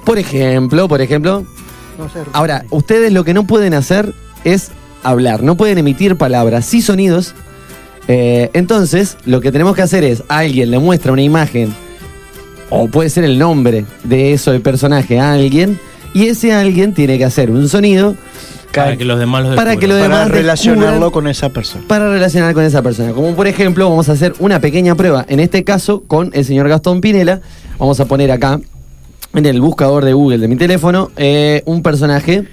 Por 0.05 0.19
ejemplo, 0.19 0.89
por 0.89 1.01
ejemplo, 1.01 1.45
No 1.99 2.09
sé, 2.09 2.21
ahora, 2.33 2.65
ustedes 2.71 3.13
lo 3.13 3.25
que 3.25 3.35
no 3.35 3.47
pueden 3.47 3.75
hacer 3.75 4.15
es 4.45 4.71
hablar, 5.03 5.43
no 5.43 5.57
pueden 5.57 5.79
emitir 5.79 6.17
palabras, 6.17 6.67
sí 6.67 6.83
sonidos. 6.83 7.35
Eh, 8.09 8.51
entonces, 8.55 9.17
lo 9.25 9.41
que 9.41 9.53
tenemos 9.53 9.75
que 9.75 9.83
hacer 9.83 10.05
es, 10.05 10.23
alguien 10.29 10.71
le 10.71 10.79
muestra 10.79 11.13
una 11.13 11.23
imagen, 11.23 11.75
o 12.69 12.89
puede 12.89 13.11
ser 13.11 13.25
el 13.25 13.39
nombre 13.39 13.85
de 14.05 14.33
eso, 14.33 14.53
el 14.53 14.61
personaje, 14.61 15.19
a 15.19 15.33
alguien, 15.33 15.79
y 16.15 16.27
ese 16.27 16.53
alguien 16.53 16.95
tiene 16.95 17.19
que 17.19 17.25
hacer 17.25 17.51
un 17.51 17.69
sonido 17.69 18.17
Para 18.75 18.97
que 18.97 19.05
los 19.05 19.19
demás 19.19 19.45
lo 19.45 19.55
Para 19.57 19.77
que 19.77 19.87
los 19.87 19.97
descubran. 19.97 20.11
demás 20.11 20.29
Para 20.29 20.41
relacionarlo 20.41 21.13
con 21.13 21.27
esa 21.29 21.49
persona. 21.51 21.85
para 21.89 22.11
relacionar 22.11 22.55
con 22.55 22.65
esa 22.65 22.83
persona. 22.83 23.13
Como 23.13 23.35
por 23.35 23.47
ejemplo, 23.47 23.89
vamos 23.89 24.09
a 24.09 24.13
hacer 24.13 24.35
una 24.39 24.61
pequeña 24.61 24.95
prueba, 24.95 25.25
en 25.29 25.41
este 25.41 25.65
caso 25.65 26.03
con 26.07 26.31
el 26.35 26.45
señor 26.45 26.69
Gastón 26.69 27.01
Pinela. 27.01 27.41
Vamos 27.79 27.99
a 28.01 28.05
poner 28.07 28.31
acá, 28.31 28.61
en 29.35 29.47
el 29.47 29.61
buscador 29.61 30.05
de 30.05 30.13
Google 30.13 30.39
de 30.39 30.49
mi 30.49 30.57
teléfono, 30.57 31.11
eh, 31.17 31.63
un 31.67 31.83
personaje. 31.83 32.47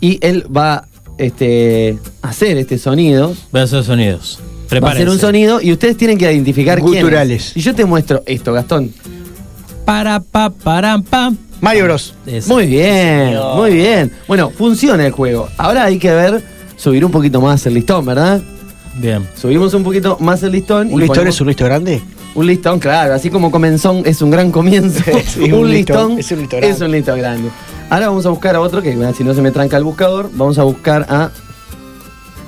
Y 0.00 0.18
él 0.24 0.44
va 0.54 0.86
este, 1.18 1.98
a 2.22 2.28
hacer 2.28 2.56
este 2.58 2.78
sonido. 2.78 3.34
Voy 3.50 3.60
a 3.60 3.64
hacer 3.64 3.82
sonidos. 3.82 4.38
Va 4.38 4.44
a 4.44 4.46
hacer 4.46 4.68
Prepárense. 4.68 5.10
un 5.10 5.18
sonido 5.18 5.60
y 5.62 5.72
ustedes 5.72 5.96
tienen 5.96 6.18
que 6.18 6.30
identificar 6.32 6.78
quién 6.80 6.94
es. 6.94 7.02
Guturales. 7.02 7.56
Y 7.56 7.60
yo 7.60 7.74
te 7.74 7.84
muestro 7.84 8.22
esto, 8.26 8.52
Gastón. 8.52 8.92
Para, 9.84 10.20
pa, 10.20 10.50
para, 10.50 10.98
pa. 10.98 11.32
Mario 11.60 11.84
Bros. 11.84 12.14
Muy 12.46 12.66
bien, 12.66 13.36
muy 13.56 13.72
bien. 13.74 14.12
Bueno, 14.28 14.50
funciona 14.50 15.04
el 15.06 15.12
juego. 15.12 15.48
Ahora 15.56 15.84
hay 15.84 15.98
que 15.98 16.10
ver, 16.12 16.42
subir 16.76 17.04
un 17.04 17.10
poquito 17.10 17.40
más 17.40 17.64
el 17.66 17.74
listón, 17.74 18.04
¿verdad? 18.06 18.40
Bien. 18.96 19.26
Subimos 19.36 19.74
un 19.74 19.82
poquito 19.84 20.16
más 20.20 20.42
el 20.42 20.52
listón. 20.52 20.88
¿Un 20.88 20.94
y 20.94 20.96
listón 21.00 21.16
ponemos- 21.16 21.34
es 21.34 21.40
un 21.40 21.46
listo 21.48 21.64
grande? 21.64 22.02
Un 22.34 22.46
listón, 22.46 22.78
claro, 22.78 23.14
así 23.14 23.30
como 23.30 23.50
comenzó 23.50 24.02
es 24.04 24.22
un 24.22 24.30
gran 24.30 24.50
comienzo. 24.52 25.02
Sí, 25.26 25.50
un, 25.52 25.54
un 25.64 25.70
listón, 25.70 26.16
listón, 26.16 26.18
es 26.18 26.30
un 26.32 26.38
listón 26.40 26.60
grande. 26.60 26.76
es 26.76 26.80
un 26.80 26.90
listón 26.92 27.18
grande. 27.18 27.48
Ahora 27.90 28.08
vamos 28.08 28.26
a 28.26 28.28
buscar 28.28 28.54
a 28.54 28.60
otro, 28.60 28.80
que 28.82 28.94
bueno, 28.94 29.12
si 29.14 29.24
no 29.24 29.34
se 29.34 29.42
me 29.42 29.50
tranca 29.50 29.76
el 29.76 29.84
buscador, 29.84 30.30
vamos 30.34 30.58
a 30.58 30.62
buscar 30.62 31.06
a. 31.08 31.30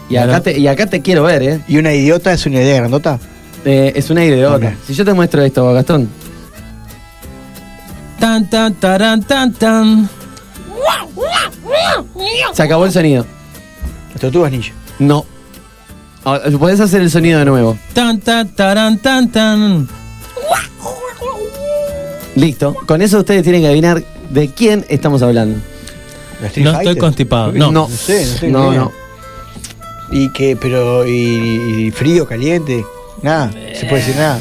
Y 0.08 0.16
acá, 0.16 0.40
te, 0.40 0.58
y 0.58 0.66
acá 0.66 0.86
te 0.86 1.00
quiero 1.02 1.22
ver, 1.24 1.42
¿eh? 1.42 1.60
¿Y 1.68 1.78
una 1.78 1.94
idiota 1.94 2.32
es 2.32 2.44
una 2.46 2.56
idea 2.60 2.76
grandota? 2.76 3.18
Eh, 3.64 3.92
es 3.94 4.10
una 4.10 4.24
idiota. 4.24 4.56
Ok. 4.68 4.72
Si 4.86 4.94
yo 4.94 5.04
te 5.04 5.12
muestro 5.14 5.42
esto, 5.42 5.72
Gastón. 5.72 6.08
Tan, 8.20 8.50
tan, 8.50 8.74
taran, 8.74 9.22
tan, 9.22 9.52
tan. 9.54 10.08
Se 12.52 12.62
acabó 12.62 12.84
el 12.84 12.92
sonido. 12.92 13.24
Las 14.12 14.20
tortugas 14.20 14.52
ninja. 14.52 14.72
No. 14.98 15.24
Ahora, 16.24 16.50
Podés 16.58 16.80
hacer 16.80 17.00
el 17.00 17.10
sonido 17.10 17.38
de 17.38 17.46
nuevo. 17.46 17.78
Tan, 17.94 18.20
tan, 18.20 18.54
taran, 18.54 18.98
tan, 18.98 19.32
tan. 19.32 19.88
Listo. 22.36 22.74
Con 22.86 23.00
eso 23.02 23.18
ustedes 23.18 23.42
tienen 23.42 23.62
que 23.62 23.68
adivinar 23.68 24.02
de 24.30 24.48
quién 24.50 24.84
estamos 24.88 25.22
hablando. 25.22 25.58
¿La 26.40 26.48
Street 26.48 26.64
No 26.66 26.78
estoy 26.78 26.96
constipado. 26.96 27.52
No. 27.52 27.72
No. 27.72 27.88
No 27.88 27.96
sé, 27.96 28.26
no 28.26 28.36
sé. 28.38 28.48
No, 28.48 28.72
no. 28.72 28.92
¿Y 30.12 30.28
qué? 30.30 30.56
Pero, 30.60 31.06
y, 31.06 31.86
y 31.86 31.90
frío, 31.90 32.26
caliente? 32.26 32.84
Nada, 33.22 33.50
se 33.52 33.86
puede 33.86 34.02
decir 34.02 34.16
nada. 34.16 34.40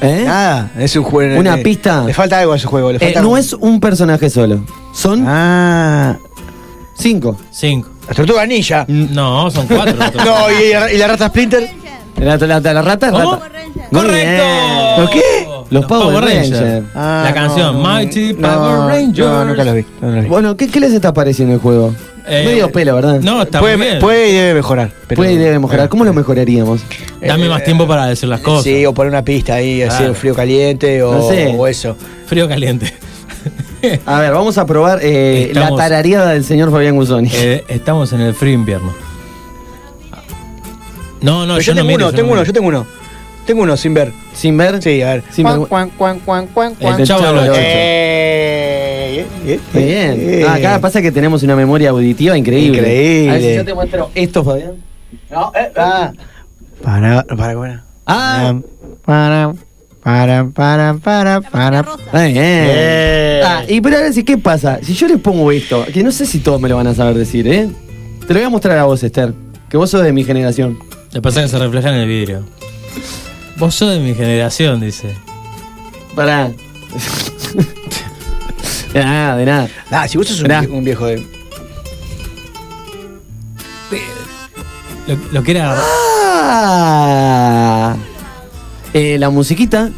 ¿Eh? 0.00 0.22
Nada, 0.26 0.70
es 0.78 0.94
un 0.96 1.04
juego. 1.04 1.38
Una 1.40 1.56
pista. 1.58 2.04
Le 2.04 2.12
falta 2.14 2.38
algo 2.40 2.52
a 2.52 2.56
ese 2.56 2.66
juego. 2.66 2.90
Le 2.92 2.96
Eh, 2.96 3.00
falta 3.00 3.20
no 3.20 3.26
algo. 3.28 3.38
es 3.38 3.52
un 3.54 3.80
personaje 3.80 4.28
solo. 4.30 4.64
Son. 4.92 5.24
Ah. 5.26 6.16
Cinco. 6.94 7.36
Cinco. 7.50 7.88
La 8.08 8.14
tortuga 8.14 8.46
ninja. 8.46 8.84
No, 8.88 9.50
son 9.50 9.66
cuatro. 9.66 9.94
no, 10.24 10.50
y, 10.50 10.94
y 10.94 10.98
la 10.98 11.06
rata 11.08 11.28
Splinter. 11.28 11.70
La, 12.18 12.36
la, 12.36 12.60
la, 12.60 12.72
la 12.74 12.82
rata 12.82 13.06
es 13.06 13.12
¿Cómo? 13.12 13.32
rata. 13.32 13.50
¡Correcto! 13.90 14.44
¿Por 14.96 15.10
qué? 15.10 15.43
Los 15.70 15.86
Power, 15.86 16.22
Rangers. 16.24 16.84
Ah, 16.94 17.22
la 17.24 17.34
canción 17.34 17.82
no, 17.82 17.88
Mighty 17.88 18.34
no, 18.34 18.40
Power 18.48 18.78
Rangers. 18.88 19.28
No, 19.28 19.44
nunca 19.44 19.64
lo 19.64 19.74
vi. 19.74 19.84
no 20.00 20.10
lo 20.10 20.22
vi. 20.22 20.28
Bueno, 20.28 20.56
¿qué, 20.56 20.68
¿qué 20.68 20.80
les 20.80 20.92
está 20.92 21.12
pareciendo 21.12 21.54
el 21.54 21.60
juego? 21.60 21.94
Eh, 22.26 22.42
Medio 22.46 22.70
pelo, 22.72 22.94
¿verdad? 22.94 23.20
No, 23.20 23.42
está 23.42 23.60
puede, 23.60 23.76
muy 23.76 23.86
bien. 23.86 23.98
puede 23.98 24.30
y 24.30 24.32
debe 24.32 24.54
mejorar. 24.54 24.90
pero- 25.06 25.18
Puede 25.18 25.32
y 25.34 25.36
debe 25.36 25.58
mejorar. 25.58 25.88
¿Cómo 25.88 26.04
lo 26.04 26.12
mejoraríamos? 26.14 26.80
Dame 27.20 27.48
más 27.48 27.64
tiempo 27.64 27.86
para 27.86 28.06
decir 28.06 28.28
las 28.28 28.40
cosas. 28.40 28.64
Sí, 28.64 28.84
o 28.86 28.94
poner 28.94 29.10
una 29.12 29.22
pista 29.24 29.54
ahí, 29.54 29.82
así, 29.82 29.96
Claro. 29.98 30.12
un 30.12 30.16
frío 30.16 30.34
caliente 30.34 31.02
o, 31.02 31.12
No 31.14 31.28
sé. 31.28 31.54
o 31.56 31.66
eso. 31.66 31.96
Frío 32.26 32.48
caliente. 32.48 32.92
A 34.06 34.20
ver, 34.20 34.32
vamos 34.32 34.56
a 34.56 34.64
probar 34.64 35.00
eh, 35.02 35.50
la 35.52 35.74
tarareada 35.76 36.30
del 36.30 36.44
señor 36.44 36.70
Fabián 36.70 36.96
Guzoni. 36.96 37.28
Eh, 37.34 37.64
estamos 37.68 38.10
en 38.14 38.22
el 38.22 38.32
frío 38.34 38.54
invierno. 38.54 38.94
No, 41.20 41.46
no, 41.46 41.56
yo, 41.56 41.60
yo, 41.60 41.74
no 41.74 41.80
tengo 41.80 41.88
miro, 41.88 42.06
uno, 42.06 42.10
yo 42.10 42.16
tengo 42.16 42.28
no 42.28 42.32
uno, 42.34 42.44
yo 42.44 42.52
tengo 42.52 42.68
uno. 42.68 42.86
Tengo 43.46 43.62
uno 43.62 43.76
sin 43.76 43.94
ver. 43.94 44.12
¿Sin 44.34 44.56
ver? 44.56 44.82
Sí, 44.82 45.00
a 45.02 45.14
ver. 45.14 45.22
Sin 45.30 45.44
Cuan, 45.44 45.60
ver- 45.60 45.68
cuan, 45.68 45.90
cuan, 45.90 46.18
cuan, 46.20 46.46
cuan, 46.48 46.74
cuan. 46.74 47.00
El 47.00 47.06
Chavo 47.06 47.22
del 47.26 47.38
Ocho. 47.38 47.52
Eh, 47.56 49.26
eh, 49.46 49.60
bien. 49.72 50.16
eh. 50.18 50.44
Ah, 50.48 50.54
acá 50.54 50.80
pasa 50.80 51.00
que 51.00 51.12
tenemos 51.12 51.42
una 51.42 51.54
memoria 51.56 51.90
auditiva 51.90 52.36
increíble. 52.36 52.78
Increíble. 52.78 53.30
A 53.30 53.32
ver 53.34 53.42
si 53.42 53.54
yo 53.56 53.64
te 53.64 53.74
muestro 53.74 54.10
esto, 54.14 54.42
Fabián. 54.44 54.72
No, 55.30 55.52
eh, 55.54 55.70
ah. 55.76 56.12
Para, 56.82 57.22
para, 57.24 57.54
para. 57.54 57.84
Ah, 58.06 58.60
Para, 59.04 59.52
para, 60.02 60.44
para, 60.52 60.94
para, 60.94 61.40
para. 61.42 61.82
muy 62.12 62.32
bien. 62.32 62.64
Bien. 62.64 63.40
Ah, 63.44 63.62
y 63.68 63.80
pero 63.80 63.96
ahora 63.96 64.12
sí, 64.12 64.24
¿qué 64.24 64.36
pasa? 64.36 64.78
Si 64.82 64.94
yo 64.94 65.06
les 65.08 65.18
pongo 65.18 65.50
esto, 65.52 65.86
que 65.92 66.02
no 66.02 66.10
sé 66.12 66.26
si 66.26 66.40
todos 66.40 66.60
me 66.60 66.68
lo 66.68 66.76
van 66.76 66.88
a 66.88 66.94
saber 66.94 67.14
decir, 67.14 67.46
¿eh? 67.48 67.68
Te 68.26 68.34
lo 68.34 68.40
voy 68.40 68.46
a 68.46 68.50
mostrar 68.50 68.76
a 68.78 68.84
vos, 68.84 69.02
Esther, 69.02 69.32
que 69.68 69.76
vos 69.76 69.88
sos 69.90 70.02
de 70.02 70.12
mi 70.12 70.24
generación. 70.24 70.78
Lo 71.06 71.10
que 71.12 71.22
pasa 71.22 71.40
es 71.40 71.46
que 71.50 71.56
se 71.56 71.62
refleja 71.62 71.88
en 71.90 71.94
el 71.96 72.08
vidrio. 72.08 72.44
Vos 73.56 73.74
sos 73.74 73.90
de 73.92 74.00
mi 74.00 74.14
generación, 74.14 74.80
dice. 74.80 75.14
Pará. 76.14 76.48
de 78.92 79.04
nada, 79.04 79.36
de 79.36 79.46
nada. 79.46 79.68
Ah, 79.90 80.08
si 80.08 80.18
vos 80.18 80.26
sos 80.28 80.40
un, 80.40 80.48
viejo- 80.48 80.72
un 80.72 80.84
viejo 80.84 81.06
de. 81.06 81.24
Lo, 85.06 85.16
lo 85.32 85.42
que 85.42 85.50
era. 85.52 85.74
Ah. 86.36 87.96
Eh, 88.92 89.18
la 89.18 89.30
musiquita. 89.30 89.90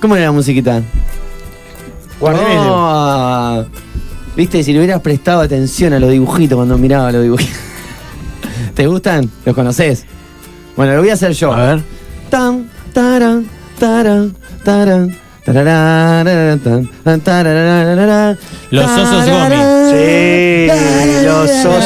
¿Cómo 0.00 0.16
era 0.16 0.26
la 0.26 0.32
musiquita? 0.32 0.82
No. 2.20 3.66
Viste, 4.36 4.62
si 4.62 4.72
le 4.72 4.78
hubieras 4.80 5.00
prestado 5.00 5.40
atención 5.40 5.92
a 5.92 5.98
los 5.98 6.10
dibujitos 6.10 6.56
cuando 6.56 6.78
miraba 6.78 7.10
los 7.12 7.22
dibujitos. 7.22 7.56
¿Te 8.74 8.86
gustan? 8.86 9.30
¿Los 9.44 9.54
conoces? 9.54 10.04
Bueno, 10.76 10.94
lo 10.94 11.00
voy 11.00 11.10
a 11.10 11.14
hacer 11.14 11.32
yo. 11.32 11.52
A 11.52 11.74
ver. 11.74 11.82
Tan, 12.30 12.70
taran, 12.92 13.48
taran, 13.78 14.36
taran. 14.64 15.16
Los 18.70 18.86
osos 18.86 19.26
Gomi. 19.28 19.56
Sí, 19.90 20.68
los 21.24 21.50
osos. 21.50 21.84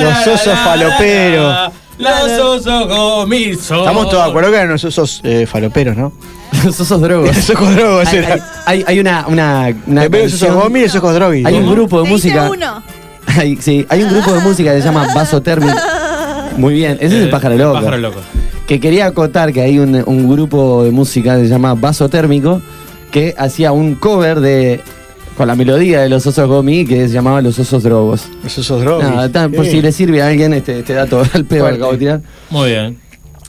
Los 0.00 0.26
osos 0.26 0.58
faloperos. 0.58 1.72
Los 1.98 2.40
osos 2.40 2.88
Gomi 2.88 3.54
son- 3.54 3.78
Estamos 3.80 4.08
todos 4.10 4.24
de 4.24 4.30
acuerdo 4.30 4.50
que 4.50 4.56
eran 4.56 4.68
los 4.70 4.84
osos 4.84 5.20
eh, 5.24 5.46
faloperos, 5.50 5.96
¿no? 5.96 6.12
Los 6.64 6.78
osos 6.80 7.00
drogos. 7.00 7.34
Los 7.34 7.50
ojos 7.50 7.74
drogos 7.74 8.08
Hay, 8.08 8.18
hay- 8.18 8.40
hay- 8.66 8.84
hay 8.86 9.00
una, 9.00 9.24
una, 9.26 9.70
los 9.86 10.34
osos 10.34 10.52
gomi, 10.54 10.82
los 10.82 10.94
ojos 10.96 11.14
droguis. 11.14 11.46
Hay 11.46 11.54
un 11.54 11.70
grupo 11.70 12.02
de 12.02 12.08
música. 12.08 12.48
uno. 12.50 12.82
Hay, 13.38 13.56
sí, 13.56 13.86
hay 13.88 14.02
un 14.02 14.10
grupo 14.10 14.32
de 14.32 14.40
música 14.40 14.74
que 14.74 14.80
se 14.80 14.84
llama 14.88 15.06
Vaso 15.14 15.40
Térmico. 15.40 15.72
Muy 16.56 16.74
bien, 16.74 16.92
ese 17.00 17.06
es 17.06 17.12
el 17.22 17.28
Eh, 17.28 17.30
pájaro 17.30 17.56
loco. 17.56 17.74
Pájaro 17.74 17.96
loco. 17.98 18.20
Que 18.66 18.80
quería 18.80 19.06
acotar 19.06 19.52
que 19.52 19.60
hay 19.60 19.78
un, 19.78 20.02
un 20.06 20.30
grupo 20.30 20.84
de 20.84 20.90
música 20.90 21.36
que 21.36 21.42
se 21.44 21.48
llama 21.48 21.74
Vaso 21.74 22.08
Térmico 22.08 22.60
que 23.10 23.34
hacía 23.36 23.72
un 23.72 23.94
cover 23.96 24.40
de. 24.40 24.80
con 25.36 25.48
la 25.48 25.54
melodía 25.54 26.00
de 26.02 26.08
los 26.08 26.26
osos 26.26 26.48
gomi 26.48 26.84
que 26.86 27.08
se 27.08 27.14
llamaba 27.14 27.42
Los 27.42 27.58
osos 27.58 27.82
drogos. 27.82 28.26
Los 28.44 28.58
osos. 28.58 28.82
Nada, 29.02 29.28
tan- 29.30 29.52
por 29.52 29.66
si 29.66 29.82
le 29.82 29.92
sirve 29.92 30.22
a 30.22 30.28
alguien 30.28 30.52
este, 30.54 30.78
este 30.80 30.94
dato 30.94 31.22
al 31.34 31.44
pedo 31.44 31.66
de 31.66 31.98
tirar. 31.98 32.20
Muy 32.50 32.70
bien. 32.70 32.98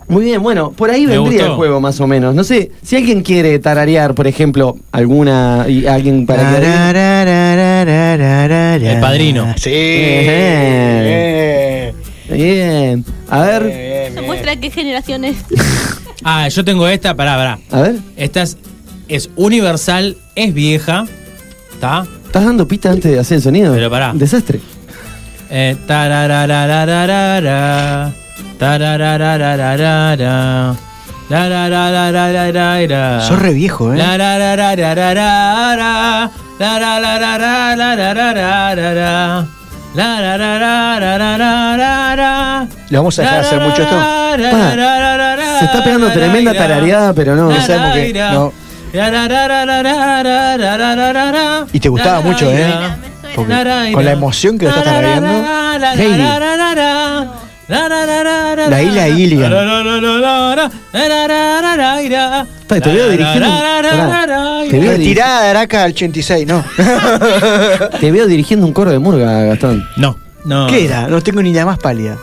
Muy 0.05 0.25
bien, 0.25 0.43
bueno, 0.43 0.71
por 0.73 0.91
ahí 0.91 1.07
Me 1.07 1.13
vendría 1.17 1.39
gustó. 1.43 1.51
el 1.51 1.55
juego 1.55 1.79
más 1.79 2.01
o 2.01 2.07
menos. 2.07 2.35
No 2.35 2.43
sé, 2.43 2.71
si 2.81 2.97
alguien 2.97 3.21
quiere 3.21 3.57
tararear, 3.59 4.13
por 4.13 4.27
ejemplo, 4.27 4.75
alguna. 4.91 5.65
y 5.69 5.85
alguien 5.87 6.25
para 6.25 6.59
que. 6.59 6.65
El 8.91 8.99
padrino. 8.99 9.53
Sí. 9.55 9.69
Bien. 9.69 11.32
Bien. 12.33 13.05
A 13.29 13.41
ver, 13.41 13.63
Eso 14.11 14.21
muestra 14.23 14.55
qué 14.57 14.69
generación 14.71 15.23
es. 15.25 15.37
Ah, 16.25 16.47
yo 16.47 16.63
tengo 16.63 16.87
esta, 16.87 17.13
pará, 17.17 17.35
pará. 17.35 17.59
a 17.69 17.81
ver. 17.81 17.95
Esta 18.15 18.43
es, 18.43 18.55
es 19.09 19.29
universal, 19.35 20.15
es 20.35 20.53
vieja. 20.53 21.03
¿Está? 21.73 22.05
¿Estás 22.25 22.45
dando 22.45 22.65
pista 22.65 22.91
antes 22.91 23.11
de 23.11 23.19
hacer 23.19 23.35
el 23.37 23.43
sonido? 23.43 23.73
Pero 23.73 23.91
pará. 23.91 24.13
Desastre. 24.15 24.61
Eh, 25.49 25.75
tarararararara, 25.85 28.13
tarararararara, 28.57 30.77
larararararara. 31.29 33.21
Sos 33.27 33.39
re 33.39 33.53
viejo, 33.53 33.93
¿eh? 33.93 33.97
Larararararara, 39.93 41.17
lararararararara, 41.17 41.37
larararararara. 41.77 42.67
¿Le 42.89 42.97
vamos 42.97 43.19
a 43.19 43.21
dejar 43.21 43.39
hacer 43.41 43.61
mucho 43.61 43.81
esto? 43.83 43.95
Se 45.59 45.65
está 45.65 45.83
pegando 45.83 46.11
tremenda 46.11 46.53
tarareada, 46.53 47.13
pero 47.13 47.35
no. 47.35 47.49
No 47.49 47.61
sabemos 47.61 47.93
qué. 47.93 48.13
No. 48.31 48.53
Y 51.73 51.79
te 51.79 51.89
gustaba 51.89 52.21
mucho, 52.21 52.51
¿eh? 52.51 52.73
Porque 53.35 53.91
con 53.93 54.05
la 54.05 54.11
emoción 54.11 54.57
que 54.57 54.65
lo 54.65 54.71
estás 54.71 54.83
tarareando. 54.83 55.45
Heidi. 55.97 56.23
La 57.67 58.81
isla 58.81 59.05
Gilligan. 59.15 59.51
Te 62.67 62.79
veo 62.91 63.09
dirigiendo 63.09 63.47
pará. 63.49 64.63
Te 64.69 64.79
veo, 64.79 64.91
Retirada 64.91 65.43
de 65.43 65.49
Araca 65.49 65.83
al 65.83 65.91
86, 65.91 66.47
no. 66.47 66.63
te 67.99 68.11
veo 68.11 68.27
dirigiendo 68.27 68.65
un 68.65 68.73
coro 68.73 68.91
de 68.91 68.99
murga, 68.99 69.43
Gastón. 69.43 69.83
No, 69.97 70.17
no. 70.45 70.67
¿Qué 70.67 70.85
era? 70.85 71.07
No 71.07 71.21
tengo 71.21 71.41
ni 71.41 71.53
la 71.53 71.65
más 71.65 71.77
pálida. 71.77 72.17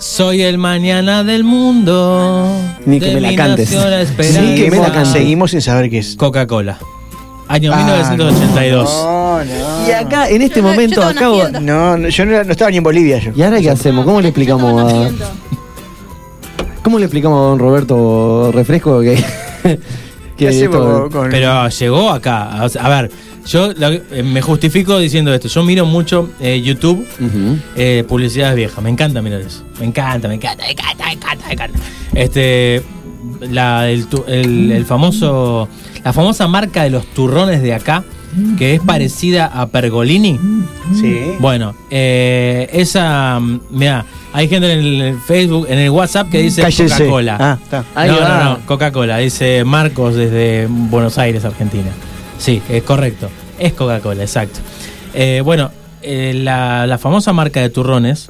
Soy 0.00 0.42
el 0.42 0.58
mañana 0.58 1.24
del 1.24 1.44
mundo. 1.44 2.48
Ni 2.86 3.00
que 3.00 3.06
de 3.06 3.14
me 3.14 3.20
la 3.20 3.28
mi 3.30 3.36
cantes. 3.36 3.70
nación 3.72 3.90
la 3.90 4.02
esperanza. 4.02 4.40
Ni 4.42 4.54
que 4.54 4.70
me 4.70 4.76
la 4.76 4.84
Seguimos, 4.84 4.90
cantes. 4.92 5.12
seguimos 5.12 5.50
sin 5.50 5.60
saber 5.62 5.90
qué 5.90 5.98
es. 5.98 6.14
Coca-Cola. 6.16 6.78
Año 7.48 7.72
Ah, 7.72 7.78
1982. 7.78 8.84
No, 9.04 9.38
no. 9.44 9.88
Y 9.88 9.90
acá, 9.92 10.28
en 10.28 10.42
este 10.42 10.60
Yo- 10.60 10.66
yo 10.66 10.70
momento, 10.70 10.94
estaba 11.00 11.10
acabo. 11.10 11.36
naciendo. 11.38 11.60
No, 11.60 11.96
no, 11.96 12.08
yo 12.08 12.24
no, 12.26 12.44
no 12.44 12.52
estaba 12.52 12.70
ni 12.70 12.76
en 12.76 12.82
Bolivia 12.82 13.18
yo. 13.18 13.32
¿Y 13.34 13.42
ahora 13.42 13.60
qué 13.60 13.70
hacemos? 13.70 14.04
¿Cómo 14.04 14.20
le 14.20 14.28
explicamos 14.28 14.92
a. 14.92 15.10
¿Cómo 16.82 16.98
le 16.98 17.04
explicamos 17.06 17.38
a 17.38 17.42
don 17.50 17.58
Roberto 17.58 18.50
Refresco 18.52 19.00
que. 19.00 19.14
que 19.62 19.78
¿Qué 20.36 20.48
hacemos 20.48 20.76
esto- 20.76 21.08
con- 21.10 21.30
Pero 21.30 21.68
llegó 21.68 22.10
acá. 22.10 22.60
O 22.62 22.68
sea, 22.68 22.84
A 22.84 22.88
ver, 23.02 23.10
yo 23.46 23.72
lo- 23.74 23.88
eh, 23.92 24.22
me 24.24 24.40
justifico 24.42 24.98
diciendo 24.98 25.32
esto. 25.34 25.48
Yo 25.48 25.62
miro 25.64 25.84
mucho 25.86 26.30
eh, 26.40 26.60
YouTube, 26.62 27.00
Ujú. 27.20 27.56
eh, 27.76 28.04
publicidades 28.06 28.56
viejas. 28.56 28.82
Me 28.82 28.90
encanta 28.90 29.20
mirar 29.22 29.40
eso. 29.40 29.62
Me 29.80 29.86
encanta, 29.86 30.28
me 30.28 30.34
encanta, 30.34 30.64
me 30.64 30.70
encanta, 30.72 31.04
me 31.06 31.12
encanta, 31.12 31.46
me 31.46 31.52
encanta. 31.52 31.78
Este. 32.14 32.82
La, 33.40 33.88
el, 33.88 34.06
tu- 34.06 34.24
el- 34.26 34.72
el 34.72 34.84
famoso. 34.86 35.68
La 36.04 36.12
famosa 36.12 36.46
marca 36.48 36.82
de 36.84 36.90
los 36.90 37.04
turrones 37.06 37.62
de 37.62 37.74
acá, 37.74 38.04
que 38.56 38.74
es 38.74 38.80
parecida 38.80 39.46
a 39.46 39.66
Pergolini. 39.68 40.38
Sí. 40.94 41.18
Bueno, 41.40 41.74
eh, 41.90 42.68
esa. 42.72 43.40
Mira, 43.70 44.04
hay 44.32 44.48
gente 44.48 44.72
en 44.72 44.78
el 44.78 45.18
Facebook, 45.20 45.66
en 45.68 45.78
el 45.78 45.90
WhatsApp 45.90 46.28
que 46.30 46.40
dice. 46.42 46.62
Coca-Cola. 46.62 47.36
Ah, 47.40 47.58
está. 47.62 47.84
Ahí 47.94 48.10
no, 48.10 48.20
va. 48.20 48.44
no, 48.44 48.50
no, 48.50 48.58
Coca-Cola. 48.66 49.18
Dice 49.18 49.64
Marcos 49.64 50.14
desde 50.14 50.66
Buenos 50.68 51.18
Aires, 51.18 51.44
Argentina. 51.44 51.90
Sí, 52.38 52.62
es 52.68 52.82
correcto. 52.84 53.28
Es 53.58 53.72
Coca-Cola, 53.72 54.22
exacto. 54.22 54.60
Eh, 55.14 55.40
bueno, 55.44 55.70
eh, 56.02 56.32
la, 56.36 56.86
la 56.86 56.98
famosa 56.98 57.32
marca 57.32 57.60
de 57.60 57.70
turrones, 57.70 58.28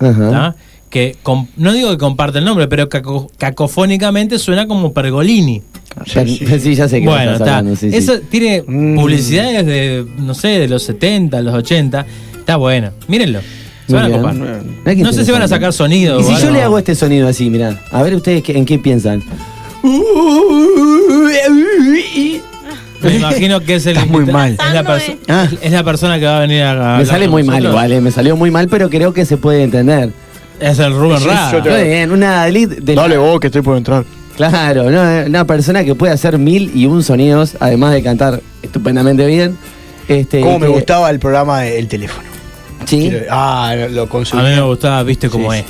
que 0.91 1.17
no 1.59 1.73
digo 1.73 1.91
que 1.91 1.99
comparte 1.99 2.39
el 2.39 2.45
nombre, 2.47 2.67
pero 2.67 2.89
caco- 2.89 3.31
cacofónicamente 3.37 4.39
suena 4.39 4.67
como 4.67 4.93
Pergolini. 4.95 5.63
Sí, 6.07 6.47
sí, 6.61 6.75
ya 6.75 6.89
sé 6.89 7.01
que 7.01 7.07
Bueno, 7.07 7.33
está. 7.33 7.63
sí, 7.77 7.77
sí. 7.77 7.91
Eso 7.97 8.21
tiene 8.31 8.63
Mm. 8.67 8.97
publicidades 8.97 9.67
de, 9.67 10.07
no 10.19 10.35
sé, 10.35 10.49
de 10.49 10.69
los 10.69 10.83
70, 10.85 11.41
los 11.43 11.55
80. 11.55 12.07
Está 12.39 12.57
bueno. 12.57 12.91
Mírenlo. 13.09 13.41
Se 13.87 13.95
van 13.95 14.13
a 14.13 14.17
copar. 14.17 14.35
No 14.35 15.13
sé 15.13 15.25
si 15.25 15.33
van 15.33 15.43
a 15.43 15.49
sacar 15.49 15.73
sonido. 15.73 16.21
Y 16.21 16.25
si 16.25 16.37
yo 16.43 16.51
le 16.51 16.63
hago 16.63 16.79
este 16.79 16.95
sonido 16.95 17.27
así, 17.29 17.49
mirá. 17.51 17.81
A 17.91 18.03
ver 18.03 18.15
ustedes 18.15 18.43
qué- 18.43 18.57
en 18.57 18.67
qué 18.67 18.79
piensan. 18.79 19.23
Me 23.03 23.15
imagino 23.17 23.61
que 23.61 23.77
es 23.77 23.87
el 23.87 23.97
Estás 23.97 24.11
muy 24.11 24.27
mal. 24.27 24.53
Es 24.53 24.75
la, 24.75 25.01
Ah. 25.29 25.49
es 25.63 25.71
la 25.73 25.85
persona 25.85 26.19
que 26.19 26.27
va 26.27 26.39
a 26.39 26.41
venir 26.41 26.63
a. 26.63 26.97
a 26.97 26.99
Me 26.99 27.07
sale 27.07 27.29
muy 27.29 27.43
mal 27.45 27.65
igual, 27.65 27.93
eh, 27.93 28.01
me 28.01 28.11
salió 28.11 28.37
muy 28.37 28.51
mal, 28.51 28.69
pero 28.69 28.91
creo 28.91 29.13
que 29.13 29.25
se 29.25 29.37
puede 29.37 29.63
entender. 29.63 30.11
Es 30.61 30.79
el 30.81 30.93
Rubén 30.93 31.25
Rada. 31.25 31.53
yo 31.53 31.63
te- 31.63 31.71
Muy 31.71 31.83
bien, 31.85 32.11
una 32.11 32.47
Dale 32.51 33.17
vos 33.17 33.39
que 33.41 33.47
estoy 33.47 33.63
por 33.63 33.77
entrar. 33.77 34.05
Claro, 34.39 34.85
una, 34.85 35.25
una 35.27 35.47
persona 35.47 35.85
que 35.85 35.95
puede 35.95 36.13
hacer 36.15 36.39
mil 36.39 36.71
y 36.75 36.87
un 36.87 37.03
sonidos, 37.03 37.57
además 37.61 37.93
de 37.93 38.03
cantar 38.03 38.41
estupendamente 38.63 39.27
bien. 39.27 39.57
Este, 40.09 40.41
Cómo 40.41 40.59
me 40.59 40.67
que- 40.69 40.73
gustaba 40.73 41.11
el 41.11 41.19
programa 41.19 41.61
de 41.61 41.79
El 41.79 41.89
Teléfono. 41.89 42.27
Sí. 42.87 43.09
Quiero- 43.11 43.27
Ah, 43.31 43.75
lo 43.91 44.05
A 44.05 44.09
consumí. 44.09 44.43
mí 44.45 44.49
me 44.51 44.63
gustaba, 44.63 45.03
viste 45.03 45.29
cómo 45.29 45.53
Sí, 45.53 45.59
es. 45.59 45.65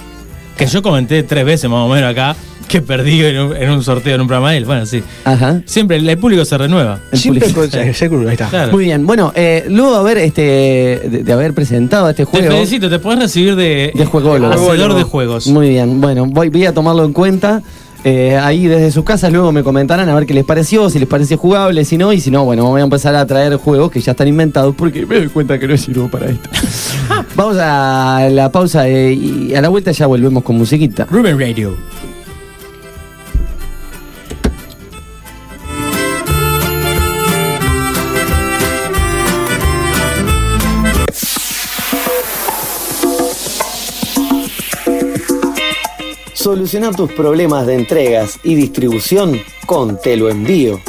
Que 0.56 0.66
yo 0.66 0.82
comenté 0.82 1.22
tres 1.24 1.44
veces 1.44 1.68
más 1.70 1.80
o 1.80 1.88
menos 1.88 2.10
acá 2.10 2.36
que 2.68 2.82
perdí 2.82 3.24
en 3.24 3.38
un, 3.38 3.56
en 3.56 3.70
un 3.70 3.82
sorteo 3.82 4.14
en 4.16 4.20
un 4.20 4.26
programa 4.26 4.50
de 4.52 4.58
él. 4.58 4.64
Bueno, 4.66 4.84
sí. 4.84 5.02
Ajá. 5.24 5.62
Siempre 5.64 5.96
el, 5.96 6.06
el 6.08 6.18
público 6.18 6.44
se 6.44 6.58
renueva. 6.58 6.98
El 7.10 7.18
Siempre 7.18 7.48
público. 7.48 7.70
con. 7.70 7.80
Ahí 8.28 8.32
está. 8.32 8.48
Claro. 8.48 8.72
Muy 8.72 8.84
bien, 8.84 9.06
bueno, 9.06 9.32
eh, 9.34 9.64
luego 9.70 9.92
de 9.94 9.98
haber, 9.98 10.18
este, 10.18 10.42
de, 10.42 11.22
de 11.24 11.32
haber 11.32 11.54
presentado 11.54 12.10
este 12.10 12.26
Te 12.26 12.30
juego. 12.30 12.52
felicito, 12.52 12.90
te 12.90 12.98
puedes 12.98 13.18
recibir 13.20 13.56
de, 13.56 13.92
De 13.94 14.04
juególogo. 14.04 14.52
hacedor 14.52 14.94
de 14.94 15.02
juegos. 15.04 15.46
Muy 15.46 15.70
bien, 15.70 16.00
bueno, 16.02 16.26
voy, 16.26 16.50
voy 16.50 16.66
a 16.66 16.74
tomarlo 16.74 17.04
en 17.04 17.12
cuenta. 17.14 17.62
Eh, 18.10 18.38
ahí 18.38 18.66
desde 18.66 18.90
sus 18.90 19.04
casas 19.04 19.30
luego 19.30 19.52
me 19.52 19.62
comentarán 19.62 20.08
a 20.08 20.14
ver 20.14 20.24
qué 20.24 20.32
les 20.32 20.46
pareció, 20.46 20.88
si 20.88 20.98
les 20.98 21.06
parece 21.06 21.36
jugable, 21.36 21.84
si 21.84 21.98
no, 21.98 22.10
y 22.10 22.22
si 22.22 22.30
no, 22.30 22.42
bueno, 22.42 22.64
voy 22.64 22.80
a 22.80 22.84
empezar 22.84 23.14
a 23.14 23.26
traer 23.26 23.56
juegos 23.56 23.90
que 23.90 24.00
ya 24.00 24.12
están 24.12 24.26
inventados 24.28 24.74
porque 24.74 25.04
me 25.04 25.16
doy 25.16 25.28
cuenta 25.28 25.58
que 25.58 25.68
no 25.68 25.76
sirvo 25.76 26.08
para 26.08 26.30
esto. 26.30 26.48
Vamos 27.36 27.58
a 27.60 28.26
la 28.30 28.50
pausa 28.50 28.88
eh, 28.88 29.12
y 29.12 29.54
a 29.54 29.60
la 29.60 29.68
vuelta 29.68 29.92
ya 29.92 30.06
volvemos 30.06 30.42
con 30.42 30.56
musiquita. 30.56 31.06
Ruben 31.10 31.38
Radio. 31.38 31.76
Solucionar 46.48 46.96
tus 46.96 47.12
problemas 47.12 47.66
de 47.66 47.74
entregas 47.74 48.40
y 48.42 48.54
distribución 48.54 49.38
con 49.66 50.00
Te 50.00 50.16
lo 50.16 50.30
envío. 50.30 50.80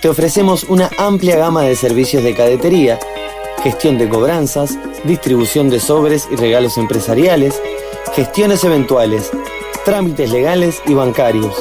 Te 0.00 0.08
ofrecemos 0.08 0.62
una 0.62 0.88
amplia 0.96 1.36
gama 1.36 1.62
de 1.62 1.74
servicios 1.74 2.22
de 2.22 2.36
cadetería, 2.36 2.96
gestión 3.64 3.98
de 3.98 4.08
cobranzas, 4.08 4.78
distribución 5.02 5.70
de 5.70 5.80
sobres 5.80 6.28
y 6.30 6.36
regalos 6.36 6.78
empresariales, 6.78 7.60
gestiones 8.14 8.62
eventuales, 8.62 9.32
trámites 9.84 10.30
legales 10.30 10.80
y 10.86 10.94
bancarios. 10.94 11.52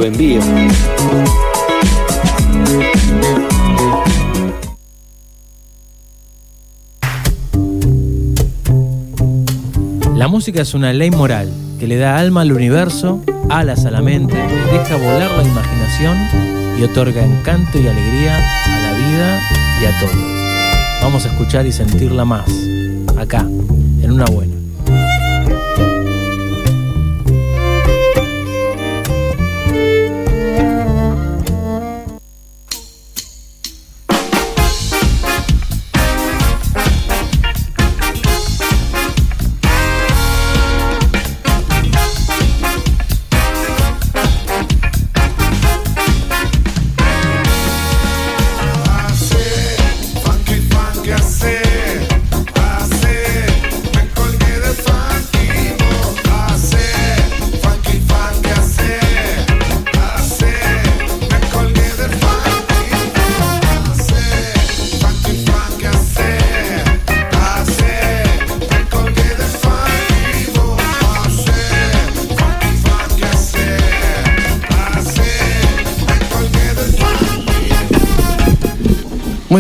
La 10.17 10.27
música 10.29 10.63
es 10.63 10.73
una 10.75 10.93
ley 10.93 11.11
moral 11.11 11.51
que 11.79 11.87
le 11.87 11.97
da 11.97 12.19
alma 12.19 12.41
al 12.43 12.53
universo, 12.53 13.23
alas 13.49 13.87
a 13.87 13.91
la 13.91 14.03
mente, 14.03 14.37
deja 14.37 14.97
volar 14.97 15.31
la 15.31 15.45
imaginación 15.45 16.19
y 16.79 16.83
otorga 16.83 17.25
encanto 17.25 17.79
y 17.79 17.87
alegría 17.87 18.37
a 18.37 18.81
la 18.81 18.93
vida 18.99 19.41
y 19.81 19.87
a 19.87 19.99
todo. 20.01 20.40
Vamos 21.11 21.27
a 21.27 21.31
escuchar 21.31 21.67
y 21.67 21.73
sentirla 21.73 22.25
más, 22.25 22.49
acá, 23.19 23.41
en 23.41 24.13
una 24.13 24.27
buena. 24.27 24.60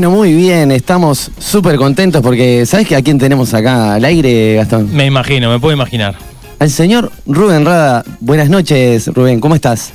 Bueno, 0.00 0.16
muy 0.16 0.32
bien, 0.32 0.70
estamos 0.72 1.30
súper 1.38 1.76
contentos 1.76 2.22
porque 2.22 2.64
¿sabes 2.64 2.88
que 2.88 2.96
a 2.96 3.02
quién 3.02 3.18
tenemos 3.18 3.52
acá 3.52 3.92
al 3.96 4.04
aire, 4.06 4.54
Gastón? 4.54 4.90
Me 4.96 5.04
imagino, 5.04 5.50
me 5.50 5.60
puedo 5.60 5.74
imaginar. 5.74 6.14
Al 6.58 6.70
señor 6.70 7.12
Rubén 7.26 7.66
Rada. 7.66 8.02
Buenas 8.20 8.48
noches, 8.48 9.08
Rubén, 9.08 9.40
¿cómo 9.40 9.54
estás? 9.56 9.90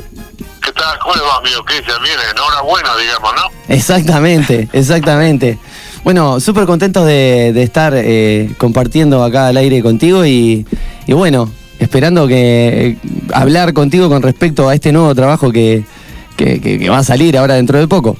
¿Qué 0.64 0.72
tal? 0.74 1.00
¿Cómo 1.02 1.16
le 1.16 1.22
va, 1.22 1.38
amigo? 1.40 1.66
¿Qué 1.66 1.78
dice? 1.80 1.92
Bien, 2.04 2.18
enhorabuena, 2.36 2.90
digamos, 3.02 3.32
¿no? 3.34 3.74
Exactamente, 3.74 4.70
exactamente. 4.74 5.58
Bueno, 6.04 6.40
súper 6.40 6.68
contentos 6.68 7.04
de, 7.08 7.52
de 7.52 7.64
estar 7.64 7.92
eh, 7.96 8.52
compartiendo 8.60 9.24
acá 9.24 9.48
al 9.48 9.58
aire 9.58 9.82
contigo 9.82 10.24
y, 10.24 10.68
y 11.08 11.14
bueno, 11.14 11.50
esperando 11.80 12.28
que 12.28 12.90
eh, 12.90 12.98
hablar 13.34 13.74
contigo 13.74 14.08
con 14.08 14.22
respecto 14.22 14.70
a 14.70 14.76
este 14.76 14.92
nuevo 14.92 15.16
trabajo 15.16 15.52
que, 15.52 15.84
que- 16.38 16.62
que- 16.62 16.78
que 16.78 16.90
va 16.92 17.00
a 17.00 17.04
salir 17.04 17.36
ahora 17.40 17.56
dentro 17.56 17.80
de 17.80 17.88
poco. 17.88 18.18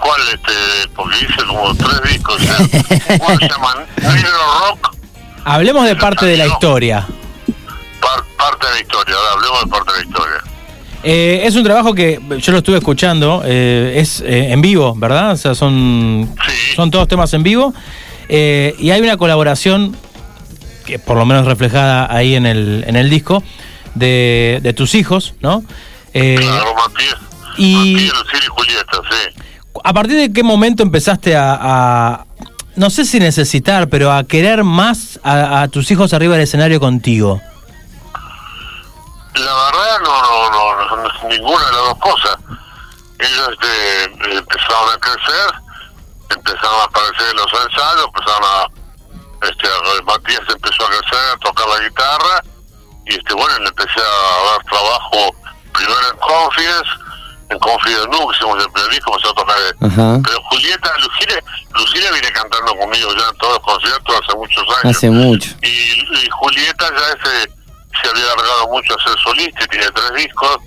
Cuál, 0.00 0.20
este, 0.34 0.88
porque 0.94 1.16
hice 1.18 1.44
como 1.46 1.74
tres 1.74 2.12
discos. 2.12 2.36
¿Cuál 3.18 3.38
se 3.38 3.48
llama? 3.48 3.74
Negro 3.96 4.30
Rock, 4.70 4.96
Hablemos 5.44 5.84
de 5.86 5.96
parte 5.96 6.26
de 6.26 6.36
la 6.36 6.46
historia. 6.46 7.06
par- 8.00 8.24
parte 8.36 8.66
de 8.66 8.72
la 8.74 8.80
historia. 8.80 9.14
Ahora 9.14 9.32
hablemos 9.32 9.60
de 9.64 9.66
parte 9.70 9.92
de 9.92 9.98
la 9.98 10.04
historia. 10.04 10.36
Eh, 11.02 11.42
es 11.44 11.54
un 11.54 11.62
trabajo 11.62 11.94
que 11.94 12.20
yo 12.38 12.52
lo 12.52 12.58
estuve 12.58 12.78
escuchando, 12.78 13.42
eh, 13.44 13.94
es 13.96 14.20
eh, 14.22 14.52
en 14.52 14.60
vivo, 14.60 14.94
¿verdad? 14.96 15.32
O 15.32 15.36
sea, 15.36 15.54
son, 15.54 16.34
son 16.74 16.90
todos 16.90 17.06
temas 17.06 17.32
en 17.34 17.42
vivo. 17.44 17.72
Eh, 18.28 18.74
y 18.80 18.90
hay 18.90 19.00
una 19.00 19.16
colaboración, 19.16 19.96
que 20.84 20.98
por 20.98 21.16
lo 21.16 21.24
menos 21.24 21.46
reflejada 21.46 22.12
ahí 22.12 22.34
en 22.34 22.44
el, 22.44 22.84
en 22.88 22.96
el 22.96 23.08
disco, 23.08 23.42
de, 23.94 24.58
de 24.62 24.72
tus 24.72 24.94
hijos, 24.96 25.34
¿no? 25.40 25.62
Eh, 26.12 26.36
Claro, 26.40 26.74
Matías, 26.74 27.16
y 27.56 27.74
Matías, 27.94 28.14
Lucía 28.24 28.40
y 28.42 28.48
Julieta, 28.48 28.98
sí. 29.10 29.42
¿A 29.86 29.92
partir 29.92 30.16
de 30.16 30.32
qué 30.32 30.42
momento 30.42 30.82
empezaste 30.82 31.36
a, 31.36 32.24
no 32.74 32.90
sé 32.90 33.04
si 33.04 33.20
necesitar, 33.20 33.88
pero 33.88 34.12
a 34.12 34.24
querer 34.24 34.64
más 34.64 35.20
a, 35.22 35.68
tus 35.68 35.88
hijos 35.92 36.12
arriba 36.12 36.34
del 36.34 36.42
escenario 36.42 36.80
contigo? 36.80 37.40
La 39.34 39.54
verdad, 39.54 39.98
no, 40.02 40.50
no, 40.50 40.96
no, 40.96 41.28
ninguna 41.28 41.64
de 41.66 41.72
las 41.72 41.82
dos 41.82 41.98
cosas. 42.00 42.36
Ellos 43.20 43.48
este, 43.52 44.36
empezaron 44.36 44.92
a 44.92 44.98
crecer, 44.98 45.54
empezaron 46.30 46.80
a 46.80 46.84
aparecer 46.84 47.26
en 47.30 47.36
los 47.36 47.52
ensayos, 47.52 48.06
empezaron 48.06 48.44
a, 48.44 48.66
este, 49.46 49.68
Matías 50.04 50.42
empezó 50.48 50.84
a 50.84 50.88
crecer, 50.88 51.28
a 51.32 51.36
tocar 51.38 51.68
la 51.68 51.88
guitarra, 51.88 52.42
y 53.06 53.14
este, 53.14 53.34
bueno, 53.34 53.56
le 53.60 53.68
empecé 53.68 54.00
a 54.00 54.52
dar 54.52 54.64
trabajo 54.64 55.36
primero 55.72 56.10
en 56.10 56.18
Confidence, 56.18 56.90
en 57.48 57.58
Confidence 57.58 58.08
Nu, 58.08 58.28
que 58.28 58.36
hicimos 58.36 58.64
el 58.64 58.72
primer 58.72 58.90
disco, 58.90 59.12
empecé 59.14 59.28
a 59.30 59.34
tocar. 59.34 59.56
eh, 59.58 59.86
Ajá. 59.86 60.20
Pero 60.24 60.42
Julieta, 60.50 60.90
Lucía, 60.98 61.38
Lucía 61.74 62.10
viene 62.12 62.32
cantando 62.32 62.74
conmigo 62.76 63.14
ya 63.16 63.28
en 63.28 63.36
todos 63.38 63.52
los 63.54 63.60
conciertos 63.62 64.20
hace 64.22 64.36
muchos 64.36 64.64
años. 64.82 64.96
Hace 64.96 65.10
mucho. 65.10 65.50
Y, 65.62 65.68
y 65.68 66.28
Julieta 66.30 66.90
ya 66.90 67.06
ese, 67.08 67.50
se 68.02 68.08
había 68.10 68.24
alargado 68.32 68.68
mucho 68.68 68.94
a 68.94 69.02
ser 69.08 69.18
solista, 69.22 69.64
y 69.64 69.68
tiene 69.68 69.90
tres 69.92 70.12
discos. 70.14 70.58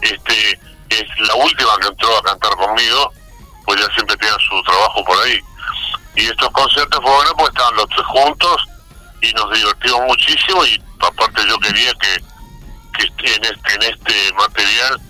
Este 0.00 0.60
es 0.90 1.04
la 1.28 1.34
última 1.34 1.70
que 1.80 1.88
entró 1.88 2.16
a 2.18 2.22
cantar 2.22 2.56
conmigo, 2.56 3.12
pues 3.66 3.80
ya 3.80 3.92
siempre 3.94 4.16
tenía 4.16 4.36
su 4.48 4.62
trabajo 4.62 5.04
por 5.04 5.18
ahí. 5.24 5.38
Y 6.16 6.26
estos 6.26 6.48
conciertos 6.50 7.00
fueron 7.02 7.34
porque 7.36 7.52
estaban 7.56 7.76
los 7.76 7.88
tres 7.88 8.06
juntos 8.06 8.56
y 9.20 9.32
nos 9.32 9.50
divertimos 9.52 10.00
muchísimo 10.06 10.64
y 10.66 10.80
aparte 11.00 11.42
yo 11.48 11.58
quería 11.58 11.92
que, 11.94 12.22
que 13.16 13.34
en 13.34 13.44
este 13.44 13.74
en 13.74 13.82
este 13.82 14.32
material 14.34 15.00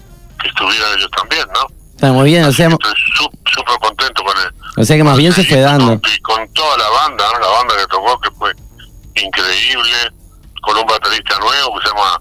que 0.41 0.49
estuvieran 0.49 0.99
ellos 0.99 1.11
también, 1.17 1.47
¿no? 1.55 1.67
Está 1.95 2.13
muy 2.13 2.25
bien, 2.31 2.45
o 2.45 2.53
sea, 2.53 2.69
Estoy 2.69 2.93
sú- 3.17 3.31
súper 3.55 3.79
contento 3.79 4.23
con 4.25 4.37
él. 4.39 4.51
o 4.77 4.85
sea 4.85 4.97
que 4.97 5.05
más 5.05 5.17
bien 5.17 5.33
se 5.33 5.45
fue 5.45 5.61
dando. 5.61 5.95
Y 5.95 6.21
con 6.21 6.53
toda 6.53 6.77
la 6.79 6.89
banda, 6.91 7.25
¿no? 7.35 7.39
La 7.41 7.49
banda 7.49 7.75
que 7.77 7.87
tocó 7.87 8.21
que 8.21 8.31
fue 8.33 8.53
increíble, 9.15 10.11
con 10.63 10.77
un 10.79 10.87
baterista 10.87 11.39
nuevo 11.39 11.79
que 11.79 11.89
se 11.89 11.95
llama 11.95 12.21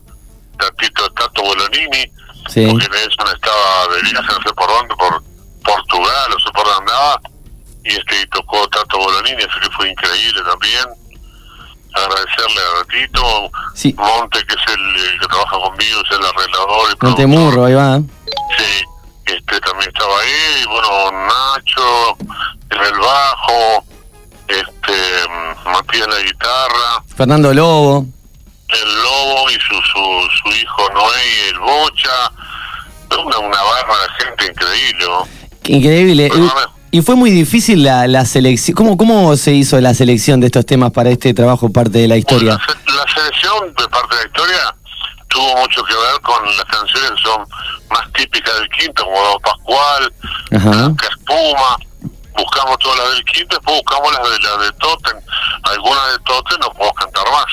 Tatito 0.59 1.09
Tato 1.13 1.41
Bolonini, 1.41 2.05
Sí. 2.49 2.67
porque 2.69 2.87
Nelson 2.89 3.27
estaba 3.33 3.87
de 3.95 4.01
viaje, 4.03 4.27
no 4.27 4.41
sé 4.47 4.53
por 4.55 4.67
dónde, 4.67 4.95
por 4.95 5.23
Portugal, 5.63 6.33
o 6.35 6.39
sé 6.39 6.51
por 6.53 6.65
dónde 6.65 6.79
andaba, 6.91 7.21
y 7.85 7.89
este 7.95 8.21
y 8.21 8.25
tocó 8.27 8.67
Tato 8.69 8.97
Bolonini, 8.99 9.43
así 9.43 9.59
que 9.61 9.69
fue 9.75 9.89
increíble 9.89 10.41
también. 10.43 10.85
Agradecerle 11.93 12.59
a 12.61 12.79
Ratito, 12.79 13.51
Sí. 13.75 13.93
Monte, 13.97 14.39
que 14.47 14.55
es 14.55 14.73
el, 14.73 14.95
el 15.13 15.19
que 15.19 15.27
trabaja 15.27 15.57
conmigo, 15.59 16.01
es 16.03 16.17
el 16.17 16.25
arreglador 16.25 16.89
y 16.91 17.05
Montemurro, 17.05 17.65
ahí 17.65 17.73
va. 17.73 17.99
Sí, 18.57 18.83
este 19.25 19.59
también 19.61 19.89
estaba 19.93 20.19
ahí, 20.19 20.63
y 20.63 20.65
bueno, 20.67 21.11
Nacho 21.11 22.17
en 22.71 22.81
el 22.81 22.99
bajo, 22.99 23.83
este 24.47 24.93
Matías 25.65 26.07
en 26.07 26.13
la 26.13 26.19
guitarra, 26.19 27.03
Fernando 27.15 27.53
Lobo. 27.53 28.05
el 28.69 29.01
Lobo 29.03 29.49
y 29.51 29.53
su 29.55 29.75
su, 29.75 30.29
su 30.41 30.49
hijo 30.55 30.89
Noé 30.93 31.49
el 31.49 31.59
Bocha, 31.59 32.31
una, 33.23 33.37
una 33.37 33.61
barra 33.61 33.93
de 34.01 34.25
gente 34.25 34.45
increíble, 34.47 35.05
¿no? 35.05 35.27
Increíble. 35.65 36.31
Y 36.93 37.01
fue 37.01 37.15
muy 37.15 37.31
difícil 37.31 37.81
la, 37.81 38.05
la 38.05 38.23
selección. 38.23 38.75
¿Cómo, 38.75 38.97
¿Cómo 38.97 39.35
se 39.35 39.51
hizo 39.51 39.81
la 39.81 39.95
selección 39.95 40.39
de 40.39 40.45
estos 40.45 40.63
temas 40.63 40.91
para 40.91 41.09
este 41.09 41.33
trabajo, 41.33 41.73
parte 41.73 41.97
de 41.97 42.07
la 42.07 42.17
historia? 42.17 42.51
La 42.85 43.05
selección 43.11 43.73
de 43.73 43.87
parte 43.87 44.15
de 44.15 44.21
la 44.21 44.27
historia 44.27 44.75
tuvo 45.27 45.57
mucho 45.57 45.83
que 45.85 45.95
ver 45.95 46.21
con 46.21 46.45
las 46.45 46.65
canciones 46.65 47.09
que 47.09 47.23
son 47.23 47.47
más 47.89 48.13
típicas 48.13 48.53
del 48.59 48.69
quinto, 48.69 49.05
como 49.05 49.19
Don 49.19 49.41
Pascual. 49.41 50.13
Blanca 50.51 51.07
Espuma, 51.07 51.77
buscamos 52.37 52.77
todas 52.77 52.99
las 52.99 53.09
del 53.15 53.25
quinto, 53.25 53.55
después 53.55 53.81
buscamos 53.83 54.13
las 54.13 54.29
de 54.29 54.39
las 54.39 54.59
de 54.59 54.71
Totem, 54.73 55.17
algunas 55.63 56.11
de 56.11 56.19
Totem 56.19 56.59
no 56.59 56.73
puedo 56.73 56.93
cantar 56.93 57.25
más. 57.31 57.45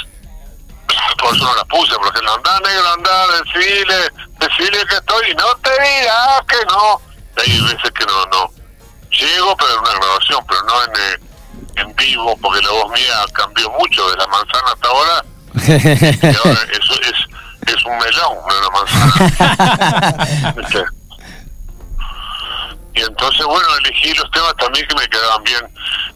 Por 1.19 1.35
eso 1.35 1.45
no 1.47 1.55
las 1.55 1.65
puse, 1.65 1.95
porque 1.95 2.21
ejemplo, 2.21 2.35
anda 2.35 2.61
negro, 2.69 2.93
anda, 2.93 3.27
decile, 3.41 4.11
decile 4.39 4.85
que 4.87 4.97
estoy, 4.97 5.31
y 5.31 5.35
no 5.35 5.47
te 5.63 5.71
digas 5.71 6.43
que 6.47 6.67
no. 6.67 7.01
Hay 7.39 7.61
veces 7.63 7.91
que 7.93 8.05
no, 8.05 8.27
no. 8.27 8.60
Llego, 9.11 9.57
pero 9.57 9.73
en 9.73 9.79
una 9.81 9.93
grabación, 9.93 10.45
pero 10.49 10.63
no 10.63 10.85
en, 10.85 10.91
eh, 10.91 11.19
en 11.77 11.95
vivo, 11.97 12.37
porque 12.41 12.63
la 12.63 12.71
voz 12.71 12.91
mía 12.93 13.25
cambió 13.33 13.69
mucho 13.71 14.09
de 14.11 14.17
la 14.17 14.27
manzana 14.29 14.73
hasta 14.73 14.89
ahora, 14.89 15.25
y 15.55 16.37
ahora 16.37 16.61
eso 16.73 16.95
es, 17.03 17.27
es 17.75 17.85
un 17.85 17.99
melón, 17.99 18.39
no 18.47 18.59
una 18.59 18.71
manzana. 18.71 19.13
Y 22.95 23.03
entonces, 23.03 23.45
bueno, 23.47 23.67
elegí 23.85 24.15
los 24.15 24.31
temas 24.31 24.55
también 24.57 24.87
que 24.89 24.95
me 24.97 25.07
quedaban 25.09 25.45
bien 25.45 25.61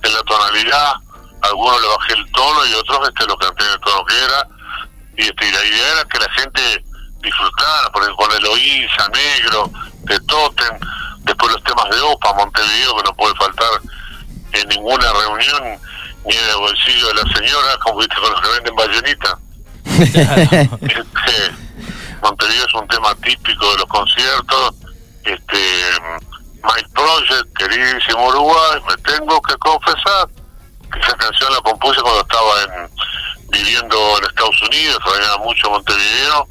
en 0.02 0.12
la 0.12 0.22
tonalidad. 0.24 0.94
Algunos 1.42 1.80
le 1.80 1.86
bajé 1.88 2.12
el 2.14 2.32
tono 2.32 2.66
y 2.66 2.74
otros 2.74 3.08
este 3.08 3.26
lo 3.26 3.38
canté 3.38 3.64
en 3.64 3.70
el 3.70 3.80
tono 3.80 4.04
que 4.04 4.18
era. 4.18 4.46
Y, 5.16 5.22
este, 5.22 5.48
y 5.48 5.52
la 5.52 5.64
idea 5.64 5.92
era 5.92 6.04
que 6.04 6.18
la 6.18 6.28
gente 6.32 6.84
disfrutara, 7.22 7.90
porque 7.92 8.12
con 8.16 8.32
Eloísa, 8.32 9.08
Negro, 9.08 9.70
de 10.02 10.20
Totem, 10.20 10.78
después 11.24 11.52
los 11.52 11.64
temas 11.64 11.90
de 11.90 12.00
OPA, 12.00 12.32
Montevideo, 12.34 12.96
que 12.96 13.02
no 13.02 13.14
puede 13.14 13.34
faltar 13.36 13.70
en 14.52 14.68
ninguna 14.68 15.12
reunión, 15.12 15.80
ni 16.26 16.34
en 16.34 16.48
el 16.48 16.56
bolsillo 16.56 17.08
de 17.08 17.14
la 17.14 17.34
señora, 17.34 17.76
como 17.82 17.98
viste 17.98 18.16
con 18.16 18.30
los 18.30 18.40
que 18.40 18.48
venden 18.48 18.76
ballenita. 18.76 19.38
Este, 20.84 21.52
Montevideo 22.22 22.66
es 22.66 22.74
un 22.74 22.88
tema 22.88 23.14
típico 23.16 23.70
de 23.72 23.78
los 23.78 23.86
conciertos. 23.86 24.74
Este, 25.24 25.58
My 26.62 26.82
Project, 26.94 27.56
queridísimo 27.58 28.26
Uruguay, 28.28 28.80
me 28.88 28.96
tengo 29.02 29.40
que 29.42 29.54
confesar 29.56 30.28
que 30.92 30.98
esa 31.00 31.14
canción 31.16 31.52
la 31.52 31.60
compuse 31.60 32.00
cuando 32.00 32.20
estaba 32.20 32.62
en, 32.62 32.90
viviendo 33.50 34.18
en 34.18 34.24
Estados 34.24 34.62
Unidos, 34.62 34.98
había 35.04 35.36
mucho 35.38 35.70
Montevideo, 35.70 36.48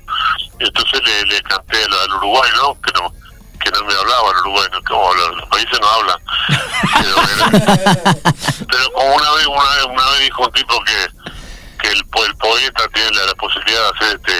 y 0.59 0.65
entonces 0.65 1.01
le, 1.03 1.23
le 1.25 1.41
canté 1.43 1.83
al, 1.83 1.93
al 1.93 2.17
Uruguay, 2.17 2.49
¿no? 2.61 2.79
Que 2.81 2.91
no 2.93 3.22
que 3.63 3.71
no 3.71 3.85
me 3.85 3.93
hablaba 3.93 4.31
el 4.31 4.37
Uruguay, 4.41 4.67
¿no? 4.71 4.79
¿Cómo 4.87 5.09
hablan? 5.09 5.37
Los 5.37 5.49
países 5.49 5.79
no 5.79 5.87
hablan. 5.87 6.19
Pero, 6.99 7.15
pero 8.69 8.93
como 8.93 9.15
una 9.15 9.31
vez, 9.31 9.47
una 9.47 9.75
vez, 9.75 9.85
una 9.89 10.11
vez 10.11 10.19
dijo 10.25 10.43
un 10.43 10.51
tipo 10.51 10.73
que, 10.83 11.81
que 11.81 11.87
el, 11.89 11.97
el 11.97 12.35
poeta 12.35 12.83
tiene 12.93 13.11
la, 13.11 13.25
la 13.25 13.35
posibilidad 13.35 13.79
de 13.79 13.89
hacer 13.95 14.19
este, 14.19 14.33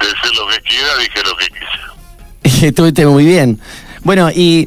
de 0.00 0.06
decir 0.06 0.38
lo 0.38 0.48
que 0.48 0.60
quiera, 0.62 0.96
dije 0.98 1.22
lo 1.24 1.36
que 1.36 1.46
quise. 1.46 2.66
Estuviste 2.66 3.06
muy 3.06 3.24
bien. 3.24 3.60
Bueno, 4.02 4.30
y 4.30 4.66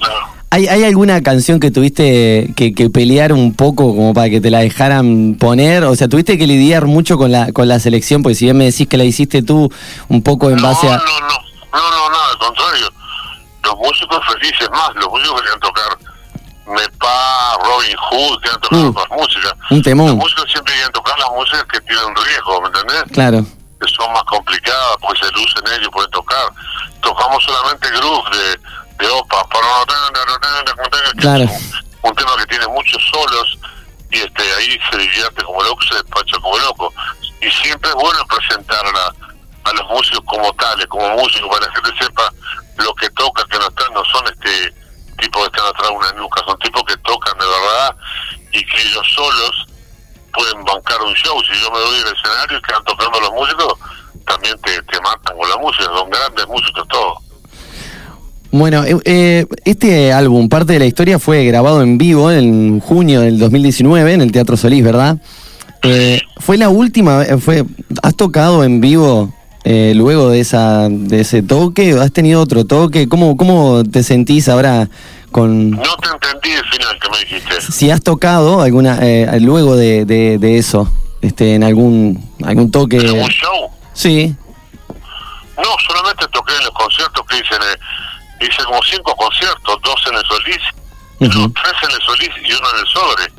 ¿hay, 0.49 0.67
hay 0.67 0.83
alguna 0.83 1.21
canción 1.21 1.59
que 1.59 1.69
tuviste 1.69 2.51
que, 2.55 2.73
que 2.73 2.89
pelear 2.89 3.33
un 3.33 3.53
poco 3.53 3.95
como 3.95 4.13
para 4.13 4.29
que 4.29 4.41
te 4.41 4.49
la 4.49 4.59
dejaran 4.59 5.37
poner? 5.39 5.83
O 5.83 5.95
sea, 5.95 6.07
tuviste 6.07 6.39
que 6.39 6.47
lidiar 6.47 6.85
mucho 6.85 7.17
con 7.17 7.31
la, 7.31 7.51
con 7.51 7.67
la 7.67 7.79
selección, 7.79 8.23
porque 8.23 8.35
si 8.35 8.45
bien 8.45 8.57
me 8.57 8.65
decís 8.65 8.87
que 8.87 8.97
la 8.97 9.03
hiciste 9.03 9.43
tú 9.43 9.71
un 10.07 10.23
poco 10.23 10.49
en 10.49 10.59
base 10.59 10.87
a... 10.87 10.97
No, 10.97 11.03
no, 11.91 12.09
nada, 12.09 12.31
al 12.31 12.37
contrario. 12.39 12.96
Músicos 13.77 14.19
felices 14.33 14.69
más, 14.71 14.89
los 14.95 15.07
músicos 15.09 15.41
querían 15.41 15.59
tocar 15.59 15.97
Mepa, 16.65 17.57
Robin 17.63 17.95
Hood, 17.97 18.41
querían 18.41 18.59
tocar 18.61 18.79
Mm. 18.79 18.89
otras 18.89 19.09
músicas. 19.11 19.53
Un 19.69 19.81
temón. 19.81 20.07
Los 20.07 20.15
músicos 20.17 20.45
siempre 20.51 20.73
querían 20.73 20.91
tocar 20.91 21.17
las 21.19 21.29
músicas 21.29 21.63
que 21.71 21.81
tienen 21.81 22.15
riesgo, 22.15 22.61
¿me 22.61 22.67
entendés? 22.67 23.03
Claro. 23.13 23.45
Que 23.79 23.87
son 23.93 24.11
más 24.11 24.23
complicadas, 24.23 24.97
porque 24.99 25.25
se 25.25 25.31
lucen 25.31 25.63
ellos, 25.79 25.89
pueden 25.91 26.11
tocar. 26.11 26.47
Tocamos 27.01 27.43
solamente 27.43 27.89
groove 27.91 28.29
de, 28.37 29.05
de 29.05 29.07
OPA, 29.11 29.47
que 31.13 31.21
Claro. 31.21 31.43
es 31.45 31.51
un, 31.51 32.09
un 32.09 32.15
tema 32.15 32.31
que 32.37 32.45
tiene 32.47 32.67
muchos 32.67 33.01
solos, 33.11 33.57
y 34.11 34.19
este 34.19 34.43
ahí 34.53 34.79
se 34.91 34.97
divierte 34.97 35.43
como 35.43 35.61
loco, 35.63 35.81
se 35.83 35.95
despacha 35.95 36.37
como 36.41 36.57
loco. 36.57 36.93
Y 37.41 37.49
siempre 37.51 37.89
es 37.89 37.95
bueno 37.95 38.19
presentar 38.25 38.85
a, 38.85 38.91
la- 38.91 39.13
a 39.67 39.73
los 39.73 39.87
músicos 39.89 40.23
como 40.25 40.51
tales, 40.53 40.87
como 40.87 41.07
músicos, 41.17 41.49
para 41.49 41.67
que 41.71 41.81
gente 41.81 42.03
sepa 42.05 42.31
lo 42.83 42.93
que 42.95 43.09
toca, 43.11 43.43
que 43.49 43.57
no 43.57 43.67
están, 43.67 43.93
no 43.93 44.03
son 44.05 44.23
este 44.27 44.73
tipos 45.19 45.41
que 45.41 45.47
están 45.57 45.65
atrás 45.67 45.89
de 45.89 45.95
una 45.97 46.11
nuca, 46.13 46.41
son 46.45 46.57
tipos 46.59 46.83
que 46.83 46.95
tocan 46.97 47.33
de 47.39 47.45
verdad 47.45 47.95
y 48.53 48.59
que 48.65 48.77
ellos 48.81 49.05
solos 49.15 49.65
pueden 50.33 50.63
bancar 50.63 51.01
un 51.01 51.13
show. 51.15 51.35
Si 51.41 51.59
yo 51.59 51.71
me 51.71 51.79
doy 51.79 51.97
el 52.05 52.13
escenario 52.15 52.57
y 52.57 52.61
quedan 52.61 52.83
tocando 52.85 53.19
los 53.21 53.31
músicos, 53.31 53.73
también 54.27 54.55
te, 54.63 54.79
te 54.83 55.01
matan 55.01 55.35
con 55.37 55.49
la 55.49 55.57
música, 55.57 55.85
son 55.85 56.09
grandes 56.09 56.47
músicos 56.47 56.87
todos. 56.87 57.17
Bueno, 58.51 58.83
eh, 58.85 58.95
eh, 59.05 59.45
este 59.65 60.13
álbum, 60.13 60.47
parte 60.49 60.73
de 60.73 60.79
la 60.79 60.85
historia, 60.85 61.19
fue 61.19 61.43
grabado 61.45 61.81
en 61.81 61.97
vivo 61.97 62.31
en 62.31 62.79
junio 62.79 63.21
del 63.21 63.39
2019 63.39 64.13
en 64.13 64.21
el 64.21 64.31
Teatro 64.31 64.55
Solís, 64.55 64.83
¿verdad? 64.83 65.17
Eh, 65.83 66.21
fue 66.39 66.57
la 66.57 66.69
última, 66.69 67.17
vez- 67.19 67.43
fue, 67.43 67.63
¿has 68.03 68.15
tocado 68.15 68.63
en 68.63 68.79
vivo 68.81 69.33
eh, 69.69 69.93
luego 69.95 70.29
de 70.29 70.39
esa 70.39 70.87
de 70.89 71.19
ese 71.21 71.43
toque? 71.43 71.91
¿Has 71.99 72.11
tenido 72.13 72.41
otro 72.41 72.63
toque? 72.65 73.09
¿Cómo, 73.09 73.35
cómo 73.35 73.83
te 73.83 74.01
sentís 74.01 74.47
ahora 74.47 74.87
con... 75.31 75.71
No 75.71 75.95
te 75.97 76.07
entendí 76.07 76.51
el 76.51 76.65
final 76.65 76.97
que 77.01 77.09
me 77.09 77.17
dijiste. 77.19 77.61
Si 77.73 77.91
has 77.91 78.01
tocado 78.01 78.61
alguna 78.61 78.97
eh, 79.01 79.27
luego 79.41 79.75
de, 79.75 80.05
de, 80.05 80.37
de 80.37 80.57
eso, 80.57 80.89
este, 81.21 81.55
en 81.55 81.63
algún 81.63 82.23
algún 82.45 82.71
toque... 82.71 82.97
¿Un 82.97 83.27
show? 83.29 83.69
Sí. 83.93 84.33
No, 85.57 85.69
solamente 85.87 86.25
toqué 86.31 86.53
en 86.55 86.63
los 86.63 86.71
conciertos 86.73 87.25
que 87.27 87.35
hice. 87.35 87.55
en 87.55 87.61
el- 87.63 88.47
hice 88.47 88.63
como 88.65 88.79
cinco 88.83 89.15
conciertos, 89.15 89.77
dos 89.83 89.95
en 90.07 90.15
el 90.15 90.23
Solís, 90.25 90.63
no, 91.19 91.51
tres 91.51 91.73
en 91.83 91.91
el 91.91 92.01
Solís 92.05 92.29
y 92.47 92.51
uno 92.53 92.67
en 92.73 92.79
el 92.79 92.87
Sobre. 92.87 93.33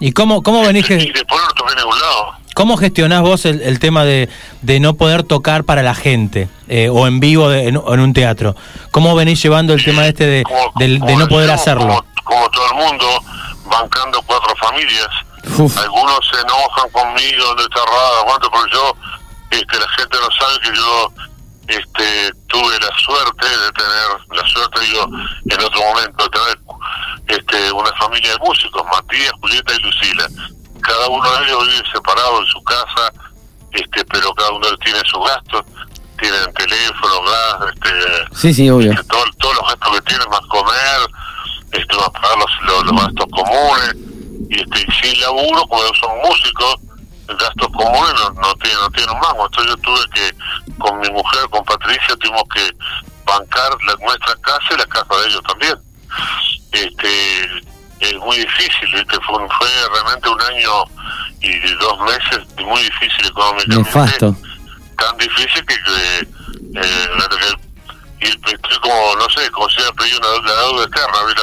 ¿Y 0.00 0.12
cómo, 0.12 0.42
cómo 0.42 0.62
venís 0.62 0.84
Y 0.86 0.88
que, 0.88 0.96
después 0.96 1.40
no 1.40 1.48
toqué 1.54 1.72
en 1.72 1.78
ningún 1.78 1.98
lado. 2.00 2.32
Cómo 2.54 2.76
gestionás 2.76 3.20
vos 3.22 3.44
el, 3.44 3.60
el 3.62 3.78
tema 3.78 4.04
de, 4.04 4.28
de 4.62 4.80
no 4.80 4.94
poder 4.94 5.22
tocar 5.24 5.64
para 5.64 5.82
la 5.82 5.94
gente 5.94 6.48
eh, 6.68 6.88
o 6.88 7.06
en 7.06 7.20
vivo 7.20 7.48
de- 7.50 7.68
en, 7.68 7.76
en 7.76 8.00
un 8.00 8.12
teatro? 8.14 8.56
¿Cómo 8.90 9.14
venís 9.14 9.42
llevando 9.42 9.74
el 9.74 9.84
tema 9.84 10.06
este 10.06 10.26
de, 10.26 10.44
del- 10.76 11.00
de 11.00 11.16
no 11.16 11.28
poder 11.28 11.50
hacerlo? 11.50 12.04
Como 12.24 12.48
todo 12.50 12.66
el 12.70 12.74
mundo, 12.76 13.06
bancando 13.66 14.22
cuatro 14.22 14.54
familias. 14.56 15.08
Algunos 15.78 16.18
se 16.32 16.40
enojan 16.40 16.88
conmigo, 16.90 17.44
donde 17.48 17.64
está 17.64 17.80
Rada, 17.84 18.24
cuánto, 18.24 18.50
pero 18.50 18.64
yo, 18.72 18.96
este, 19.50 19.78
la 19.78 19.88
gente 19.90 20.16
no 20.18 20.28
sabe 20.38 20.58
que 20.62 20.74
yo 20.74 21.12
este, 21.68 22.32
tuve 22.46 22.74
la 22.80 22.90
suerte 22.98 23.46
de 23.46 23.72
tener, 23.72 24.42
la 24.42 24.48
suerte 24.48 24.80
digo, 24.80 25.04
en 25.50 25.60
otro 25.64 25.80
momento, 25.82 26.24
de 26.24 26.30
tener 26.30 26.58
este, 27.28 27.72
una 27.72 27.92
familia 27.98 28.30
de 28.32 28.38
músicos, 28.38 28.82
Matías, 28.90 29.32
Julieta 29.40 29.72
y 29.74 29.82
Lucila. 29.82 30.26
Cada 30.84 31.08
uno 31.08 31.30
de 31.38 31.44
ellos 31.46 31.66
vive 31.66 31.82
separado 31.92 32.40
en 32.40 32.46
su 32.46 32.62
casa, 32.64 33.12
este, 33.72 34.04
pero 34.06 34.32
cada 34.34 34.50
uno 34.52 34.66
tiene 34.84 34.98
sus 35.10 35.26
gastos, 35.26 35.62
tienen 36.20 36.52
teléfono, 36.54 37.22
gas, 37.22 37.74
este, 37.74 38.36
Sí, 38.36 38.54
sí, 38.54 38.70
obvio. 38.70 38.92
este, 38.92 39.04
todo- 39.04 39.24
todos 39.38 39.54
los 39.56 39.68
gastos 39.68 39.94
que 39.96 40.02
tienen, 40.02 40.28
más 40.30 40.40
comer, 40.48 41.00
este, 41.72 41.96
más 41.96 42.08
pagar 42.10 42.38
los, 42.38 42.50
los, 42.66 42.84
los 42.84 43.02
gastos 43.02 43.26
comunes, 43.32 43.94
y 44.50 44.60
este, 44.60 44.80
y 44.86 44.92
sin 45.08 45.20
laburo, 45.22 45.62
como 45.66 45.82
son 46.00 46.18
músicos, 46.28 46.76
gastos 47.26 47.68
comunes 47.72 48.12
no, 48.20 48.30
no 48.42 48.54
tiene 48.56 48.76
no 48.76 48.90
tiene 48.90 49.10
un 49.10 49.18
mango 49.18 49.46
entonces 49.46 49.70
yo 49.74 49.76
tuve 49.78 50.10
que 50.12 50.74
con 50.78 51.00
mi 51.00 51.08
mujer 51.08 51.48
con 51.48 51.64
Patricia 51.64 52.14
tuvimos 52.20 52.42
que 52.54 52.70
bancar 53.24 53.70
la, 53.86 53.94
nuestra 54.04 54.36
casa 54.42 54.66
y 54.74 54.76
la 54.76 54.84
casa 54.86 55.16
de 55.22 55.26
ellos 55.28 55.42
también 55.48 55.74
este 56.72 57.64
es 58.08 58.18
muy 58.18 58.36
difícil 58.36 58.88
¿viste? 58.92 59.16
Fue, 59.26 59.36
fue 59.58 59.68
realmente 59.92 60.28
un 60.28 60.40
año 60.42 60.84
y 61.40 61.58
dos 61.80 62.00
meses 62.00 62.46
muy 62.64 62.82
difícil 62.82 63.26
económicamente 63.26 63.78
Nefasto. 63.90 64.36
tan 64.96 65.16
difícil 65.18 65.64
que, 65.66 65.74
que, 65.74 66.80
eh, 66.80 67.08
y 68.20 68.26
estoy 68.26 68.78
como 68.80 69.16
no 69.16 69.28
sé 69.30 69.50
como 69.50 69.68
si 69.70 69.76
hubiera 69.76 69.92
pedido 69.92 70.18
una 70.18 70.52
deuda 70.62 70.84
externa 70.84 71.18
¿viste? 71.26 71.42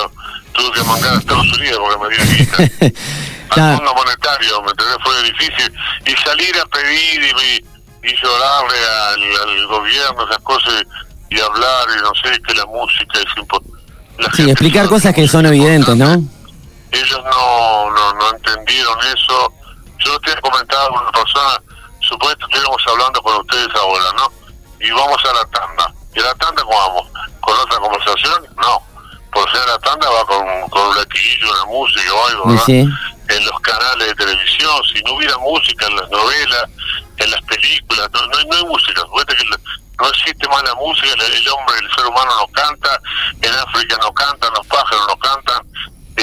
tuve 0.54 0.72
que 0.72 0.84
mandar 0.84 1.14
a 1.14 1.18
Estados 1.18 1.58
Unidos 1.58 1.80
porque 2.00 2.18
me 2.18 2.36
guita 2.36 2.92
al 3.52 3.78
Fondo 3.78 3.94
Monetario, 3.94 4.62
¿me 4.62 4.72
entendés? 4.72 4.98
Fue 5.04 5.24
difícil. 5.24 5.74
Y 6.06 6.12
salir 6.24 6.56
a 6.58 6.66
pedir 6.68 7.22
y, 7.22 8.08
y 8.08 8.16
llorarle 8.22 8.78
al, 9.10 9.50
al 9.50 9.68
gobierno, 9.68 10.26
esas 10.26 10.40
cosas, 10.44 10.84
y 11.30 11.40
hablar, 11.40 11.88
y 11.98 12.02
no 12.02 12.12
sé, 12.24 12.42
que 12.42 12.54
la 12.54 12.66
música 12.66 13.20
es 13.20 13.38
importante. 13.38 13.78
Sí, 14.36 14.50
explicar 14.50 14.88
cosas 14.88 15.14
que 15.14 15.28
son 15.28 15.46
evidentes, 15.46 15.96
¿no? 15.96 16.24
Ellos 16.92 17.22
no, 17.24 17.90
no, 17.92 18.14
no 18.14 18.30
entendieron 18.32 18.98
eso. 19.16 19.54
Yo 20.00 20.20
te 20.22 20.32
he 20.32 20.42
comentado 20.42 20.90
con 20.90 21.02
una 21.02 21.12
persona, 21.12 21.62
supuestamente 22.00 22.46
estuviéramos 22.46 22.84
hablando 22.88 23.22
con 23.22 23.36
ustedes 23.38 23.70
ahora, 23.76 24.06
¿no? 24.18 24.32
Y 24.80 24.92
vamos 24.92 25.18
a 25.26 25.34
la 25.34 25.46
tanda. 25.46 25.94
¿Y 26.14 26.20
a 26.20 26.24
la 26.24 26.36
tanda 26.36 26.64
cómo 26.64 26.78
vamos? 26.78 27.08
¿Con 27.40 27.58
otra 27.58 27.78
conversación? 27.80 28.48
No. 28.58 28.82
Por 29.32 29.50
ser 29.52 29.66
la 29.68 29.80
tanda 29.80 30.10
va 30.10 30.26
con, 30.26 30.70
con 30.70 30.88
un 30.88 30.96
latiguillo, 30.98 31.52
una 31.52 31.66
música 31.66 32.14
o 32.14 32.28
algo, 32.28 32.48
¿verdad? 32.48 32.64
Sí. 32.66 32.80
en 33.30 33.46
los 33.46 33.60
canales 33.62 34.08
de 34.10 34.16
televisión, 34.16 34.84
si 34.94 35.02
no 35.04 35.14
hubiera 35.14 35.38
música 35.38 35.86
en 35.88 35.96
las 35.96 36.10
novelas, 36.10 36.66
en 37.18 37.32
las 37.32 37.42
películas, 37.44 38.10
no, 38.12 38.28
no, 38.28 38.38
hay, 38.38 38.46
no 38.46 38.56
hay 38.58 38.66
música. 38.66 39.02
Fíjate 39.14 39.36
que 39.38 39.46
no 39.46 40.08
existe 40.10 40.48
más 40.50 40.64
la 40.64 40.76
música, 40.76 41.08
el, 41.14 41.34
el 41.34 41.48
hombre, 41.48 41.76
el 41.80 41.96
ser 41.96 42.06
humano 42.08 42.32
no 42.42 42.48
canta, 42.48 43.00
en 43.42 43.54
África 43.54 43.98
no 44.02 44.12
cantan, 44.12 44.52
los 44.54 44.68
pájaros 44.68 45.08
no 45.08 45.18
cantan, 45.18 45.66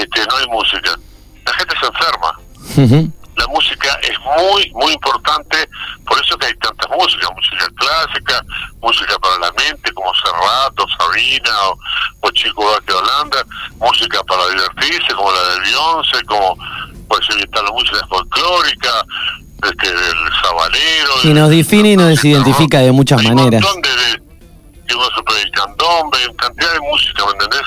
este, 0.01 0.25
no 0.27 0.35
hay 0.37 0.47
música. 0.47 0.97
La 1.45 1.53
gente 1.53 1.75
se 1.79 1.85
enferma. 1.87 3.09
La 3.35 3.47
música 3.47 3.97
es 4.03 4.19
muy, 4.19 4.69
muy 4.73 4.91
importante, 4.91 5.57
por 6.05 6.19
eso 6.21 6.37
que 6.37 6.47
hay 6.47 6.53
tantas 6.55 6.89
músicas, 6.89 7.29
música 7.33 7.67
clásica, 7.77 8.45
música 8.81 9.17
para 9.19 9.39
la 9.39 9.51
mente, 9.53 9.93
como 9.93 10.11
Serrat 10.15 10.77
o 10.77 10.85
Sabina 10.97 11.69
o, 11.69 11.79
o 12.27 12.31
Chico 12.31 12.65
de 12.85 12.93
Holanda, 12.93 13.43
música 13.79 14.21
para 14.25 14.45
divertirse, 14.49 15.13
como 15.15 15.31
la 15.31 15.41
de 15.41 15.59
Beyoncé, 15.61 16.25
como 16.25 16.57
puede 17.07 17.25
ser 17.25 17.39
está 17.39 17.63
la 17.63 17.71
música 17.71 18.05
folclórica, 18.07 19.05
este, 19.63 19.87
del 19.87 20.17
sabalero, 20.41 21.13
Y 21.23 21.33
nos 21.33 21.49
define 21.49 21.91
y 21.91 21.97
nos 21.97 22.07
desidentifica 22.09 22.79
de 22.79 22.91
muchas 22.91 23.23
maneras. 23.23 23.61
montón 23.61 23.81
de, 23.81 23.89
de, 23.89 24.19
de 24.95 25.41
el 25.41 25.51
candombe, 25.51 26.17
cantidad 26.37 26.73
de 26.73 26.79
música, 26.81 27.25
¿me 27.25 27.31
entendés? 27.31 27.61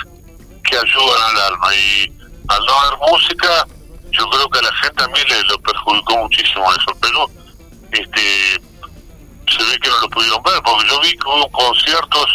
Que 0.64 0.76
ayudan 0.76 1.22
al 1.30 1.40
alma. 1.52 1.74
Y 1.74 2.21
al 2.48 2.64
no 2.64 2.72
haber 2.72 2.98
música, 3.10 3.66
yo 4.10 4.28
creo 4.28 4.48
que 4.48 4.58
a 4.58 4.62
la 4.62 4.74
gente 4.76 4.94
también 4.96 5.26
le 5.28 5.42
lo 5.44 5.58
perjudicó 5.60 6.16
muchísimo 6.18 6.70
eso. 6.72 6.96
Pero 7.00 7.30
este 7.92 8.60
se 9.48 9.64
ve 9.64 9.78
que 9.80 9.90
no 9.90 10.00
lo 10.00 10.10
pudieron 10.10 10.42
ver, 10.42 10.62
porque 10.62 10.88
yo 10.88 11.00
vi 11.00 11.12
que 11.12 11.28
hubo 11.28 11.50
conciertos 11.50 12.26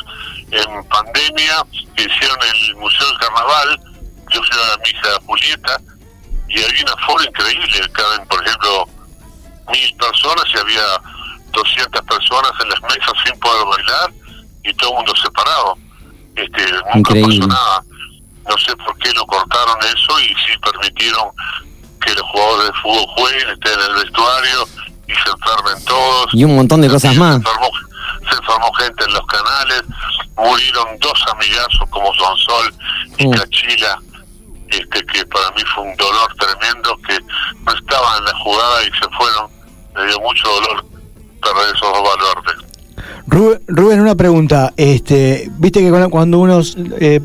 en 0.51 0.83
pandemia 0.85 1.55
que 1.95 2.03
hicieron 2.03 2.37
en 2.41 2.65
el 2.65 2.75
Museo 2.77 3.07
del 3.07 3.17
Carnaval. 3.17 3.79
Yo 4.29 4.41
fui 4.43 4.57
a 4.57 4.77
la 4.77 4.83
misa 4.83 5.09
de 5.09 5.25
Julieta 5.25 5.81
y 6.49 6.63
había 6.63 6.83
una 6.83 6.93
aforo 6.93 7.23
increíble. 7.23 7.89
Caben, 7.93 8.27
por 8.27 8.45
ejemplo, 8.45 8.85
mil 9.71 9.95
personas 9.95 10.45
y 10.53 10.57
había 10.57 11.01
200 11.51 12.01
personas 12.03 12.51
en 12.61 12.69
las 12.69 12.81
mesas 12.81 13.13
sin 13.25 13.39
poder 13.39 13.65
bailar 13.65 14.13
y 14.63 14.73
todo 14.75 14.91
el 14.91 14.95
mundo 14.97 15.13
separado. 15.15 15.77
Este, 16.35 16.71
nunca 16.93 17.17
Increíble. 17.17 17.39
pasó 17.39 17.47
nada. 17.47 17.83
No 18.47 18.57
sé 18.57 18.75
por 18.77 18.97
qué 18.99 19.11
lo 19.13 19.25
cortaron 19.25 19.77
eso 19.81 20.19
y 20.21 20.27
sí 20.27 20.57
permitieron 20.63 21.29
que 22.01 22.13
los 22.13 22.23
jugadores 22.31 22.67
de 22.67 22.73
fútbol 22.81 23.05
jueguen, 23.17 23.49
estén 23.49 23.73
en 23.73 23.85
el 23.97 24.03
vestuario 24.03 24.67
y 25.07 25.11
se 25.13 25.29
enfermen 25.29 25.85
todos. 25.85 26.25
Y 26.33 26.43
un 26.43 26.55
montón 26.55 26.81
de 26.81 26.89
cosas 26.89 27.15
más. 27.15 27.31
Se 27.31 27.37
enfermó, 27.37 27.69
se 28.29 28.35
enfermó 28.37 28.73
gente 28.73 29.03
en 29.05 29.13
los 29.13 29.25
canales, 29.27 29.83
murieron 30.37 30.87
dos 30.99 31.25
amigazos 31.33 31.89
como 31.89 32.13
Sonsol 32.13 32.73
y 33.17 33.27
Mm. 33.27 33.31
Cachila, 33.31 33.99
este 34.69 35.05
que 35.05 35.25
para 35.25 35.49
mí 35.51 35.61
fue 35.73 35.83
un 35.83 35.95
dolor 35.97 36.33
tremendo 36.39 36.97
que 37.07 37.17
no 37.65 37.73
estaban 37.73 38.17
en 38.19 38.25
la 38.25 38.33
jugada 38.39 38.83
y 38.83 38.91
se 38.91 39.09
fueron. 39.17 39.51
Me 39.95 40.05
dio 40.05 40.19
mucho 40.19 40.47
dolor 40.47 40.85
perder 41.41 41.75
esos 41.75 41.91
dos 41.93 42.03
baluartes. 42.03 42.55
Rubén, 43.27 43.61
Rubén, 43.67 43.99
una 44.01 44.15
pregunta. 44.15 44.73
Este, 44.77 45.47
Viste 45.57 45.79
que 45.81 45.89
cuando- 45.89 46.09
cuando 46.09 46.39
uno 46.39 46.61
eh, 46.99 47.19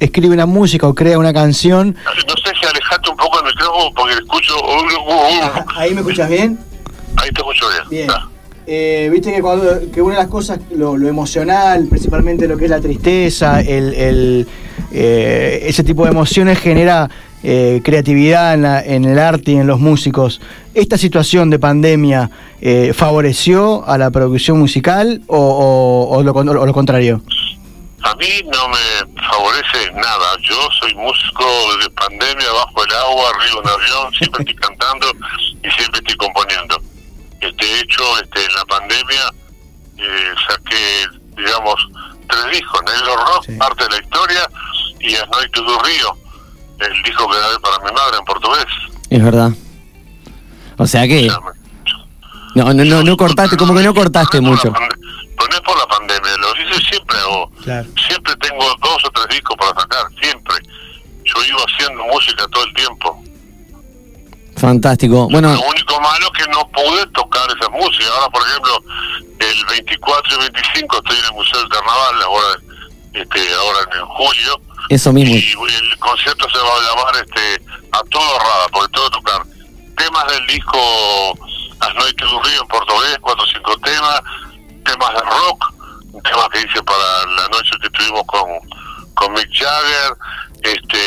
escribe 0.00 0.34
una 0.34 0.46
música 0.46 0.86
o 0.86 0.94
crea 0.94 1.18
una 1.18 1.32
canción, 1.32 1.96
No 2.04 2.34
sé 2.36 2.50
si 2.60 2.66
alejate 2.66 3.10
un 3.10 3.16
poco 3.16 3.38
el 3.40 3.46
micrófono 3.46 3.90
porque 3.94 4.14
escucho. 4.14 4.54
uh, 4.56 5.10
uh, 5.10 5.58
uh. 5.58 5.64
¿ahí 5.76 5.92
me 5.94 6.00
escuchas 6.00 6.28
bien? 6.28 6.58
Ahí 7.16 7.30
te 7.30 7.40
escucho 7.40 7.66
bien. 7.90 8.06
Bien. 8.06 8.10
Eh, 8.70 9.08
Viste 9.10 9.32
que, 9.32 9.40
cuando, 9.40 9.90
que 9.90 10.02
una 10.02 10.16
de 10.16 10.20
las 10.22 10.28
cosas, 10.30 10.60
lo, 10.76 10.96
lo 10.96 11.08
emocional, 11.08 11.86
principalmente 11.88 12.46
lo 12.46 12.56
que 12.58 12.66
es 12.66 12.70
la 12.70 12.80
tristeza, 12.80 13.60
el, 13.60 13.94
el, 13.94 14.46
eh, 14.92 15.64
ese 15.66 15.82
tipo 15.82 16.04
de 16.04 16.10
emociones 16.10 16.58
genera 16.58 17.08
eh, 17.42 17.80
creatividad 17.82 18.52
en, 18.54 18.62
la- 18.62 18.84
en 18.84 19.04
el 19.06 19.18
arte 19.18 19.52
y 19.52 19.56
en 19.56 19.66
los 19.66 19.80
músicos. 19.80 20.40
¿Esta 20.74 20.98
situación 20.98 21.48
de 21.50 21.58
pandemia 21.58 22.30
eh, 22.60 22.92
favoreció 22.94 23.86
a 23.88 23.96
la 23.96 24.10
producción 24.10 24.58
musical 24.58 25.22
o, 25.28 25.38
o- 25.38 26.16
o 26.18 26.22
lo, 26.22 26.34
con- 26.34 26.48
o 26.48 26.66
lo 26.66 26.72
contrario? 26.74 27.22
A 28.04 28.14
mí 28.14 28.28
no 28.44 28.68
me 28.68 29.20
favorece 29.30 29.90
nada. 29.92 30.36
Yo 30.42 30.56
soy 30.80 30.94
músico 30.94 31.44
de 31.82 31.90
pandemia, 31.90 32.52
bajo 32.52 32.84
el 32.84 32.94
agua, 32.94 33.30
arriba 33.30 33.60
un 33.60 33.68
avión, 33.68 34.12
siempre 34.18 34.42
estoy 34.42 34.56
cantando 34.56 35.06
y 35.62 35.70
siempre 35.70 36.00
estoy 36.00 36.16
componiendo. 36.16 36.80
Este, 37.40 37.64
de 37.64 37.80
hecho, 37.80 38.02
este, 38.22 38.44
en 38.44 38.54
la 38.54 38.64
pandemia 38.66 39.32
eh, 39.98 40.34
saqué, 40.48 41.06
digamos, 41.36 41.74
tres 42.28 42.52
discos, 42.52 42.80
Negro 42.84 43.16
Rock, 43.16 43.58
Parte 43.58 43.84
de 43.84 43.90
la 43.90 43.98
Historia 43.98 44.50
y 45.00 45.14
As 45.14 45.28
Noite 45.30 45.60
do 45.60 45.78
Río, 45.82 46.16
el 46.80 47.02
disco 47.02 47.28
que 47.28 47.36
grabé 47.36 47.58
para 47.60 47.78
mi 47.78 47.92
madre 47.92 48.18
en 48.18 48.24
portugués. 48.24 48.66
Es 49.10 49.24
verdad. 49.24 49.50
O 50.76 50.86
sea 50.86 51.06
que. 51.06 51.28
No, 52.54 52.72
no, 52.72 52.84
no, 52.84 53.02
no 53.02 53.16
cortaste, 53.16 53.56
como 53.56 53.74
que 53.74 53.82
no 53.82 53.94
cortaste 53.94 54.40
mucho. 54.40 54.72
Pero 55.38 55.48
no 55.50 55.54
es 55.54 55.60
por 55.62 55.78
la 55.78 55.86
pandemia, 55.86 56.36
lo 56.38 56.50
hice 56.56 56.84
siempre, 56.88 57.16
hago, 57.18 57.50
siempre 58.08 58.34
tengo 58.36 58.64
dos 58.82 59.04
o 59.04 59.10
tres 59.10 59.28
discos 59.28 59.56
para 59.56 59.80
sacar, 59.80 60.02
siempre. 60.20 60.56
Yo 61.24 61.44
iba 61.44 61.60
haciendo 61.62 62.04
música 62.04 62.46
todo 62.48 62.64
el 62.64 62.74
tiempo. 62.74 63.22
Fantástico. 64.56 65.28
Bueno, 65.30 65.52
Lo 65.54 65.60
único 65.60 66.00
malo 66.00 66.26
es 66.34 66.44
que 66.44 66.50
no 66.50 66.68
pude 66.70 67.06
tocar 67.08 67.48
esa 67.56 67.68
música. 67.70 68.06
Ahora, 68.16 68.28
por 68.30 68.42
ejemplo, 68.48 68.82
el 69.38 69.64
24 69.66 70.34
y 70.34 70.38
25 70.40 70.96
estoy 70.96 71.16
en 71.18 71.24
el 71.26 71.32
Museo 71.32 71.60
del 71.60 71.68
Carnaval, 71.68 72.22
ahora, 72.22 72.60
este, 73.12 73.54
ahora 73.54 73.78
en 74.00 74.06
julio. 74.06 74.60
eso 74.88 75.12
mismo. 75.12 75.36
Y 75.36 75.74
el 75.74 75.98
concierto 75.98 76.48
se 76.50 76.58
va 76.58 76.64
a 76.64 76.96
llamar 76.96 77.24
este, 77.24 77.62
a 77.92 78.00
todo 78.10 78.38
rada, 78.40 78.66
porque 78.72 78.92
todo 78.92 79.10
tocar 79.10 79.42
temas 79.96 80.26
del 80.26 80.46
disco 80.48 80.78
As 81.80 81.94
Noite 81.94 82.24
do 82.24 82.42
Río 82.42 82.62
en 82.62 82.68
portugués, 82.68 83.18
cuatro 83.20 83.44
o 83.44 83.46
cinco 83.46 83.76
temas, 83.78 84.20
temas 84.90 85.14
de 85.14 85.20
rock, 85.20 85.64
un 86.12 86.22
tema 86.22 86.48
que 86.52 86.60
hice 86.60 86.82
para 86.82 87.26
la 87.26 87.48
noche 87.48 87.70
que 87.82 87.90
tuvimos 87.90 88.22
con, 88.26 88.48
con 89.14 89.32
Mick 89.34 89.48
Jagger, 89.52 90.12
este 90.62 90.98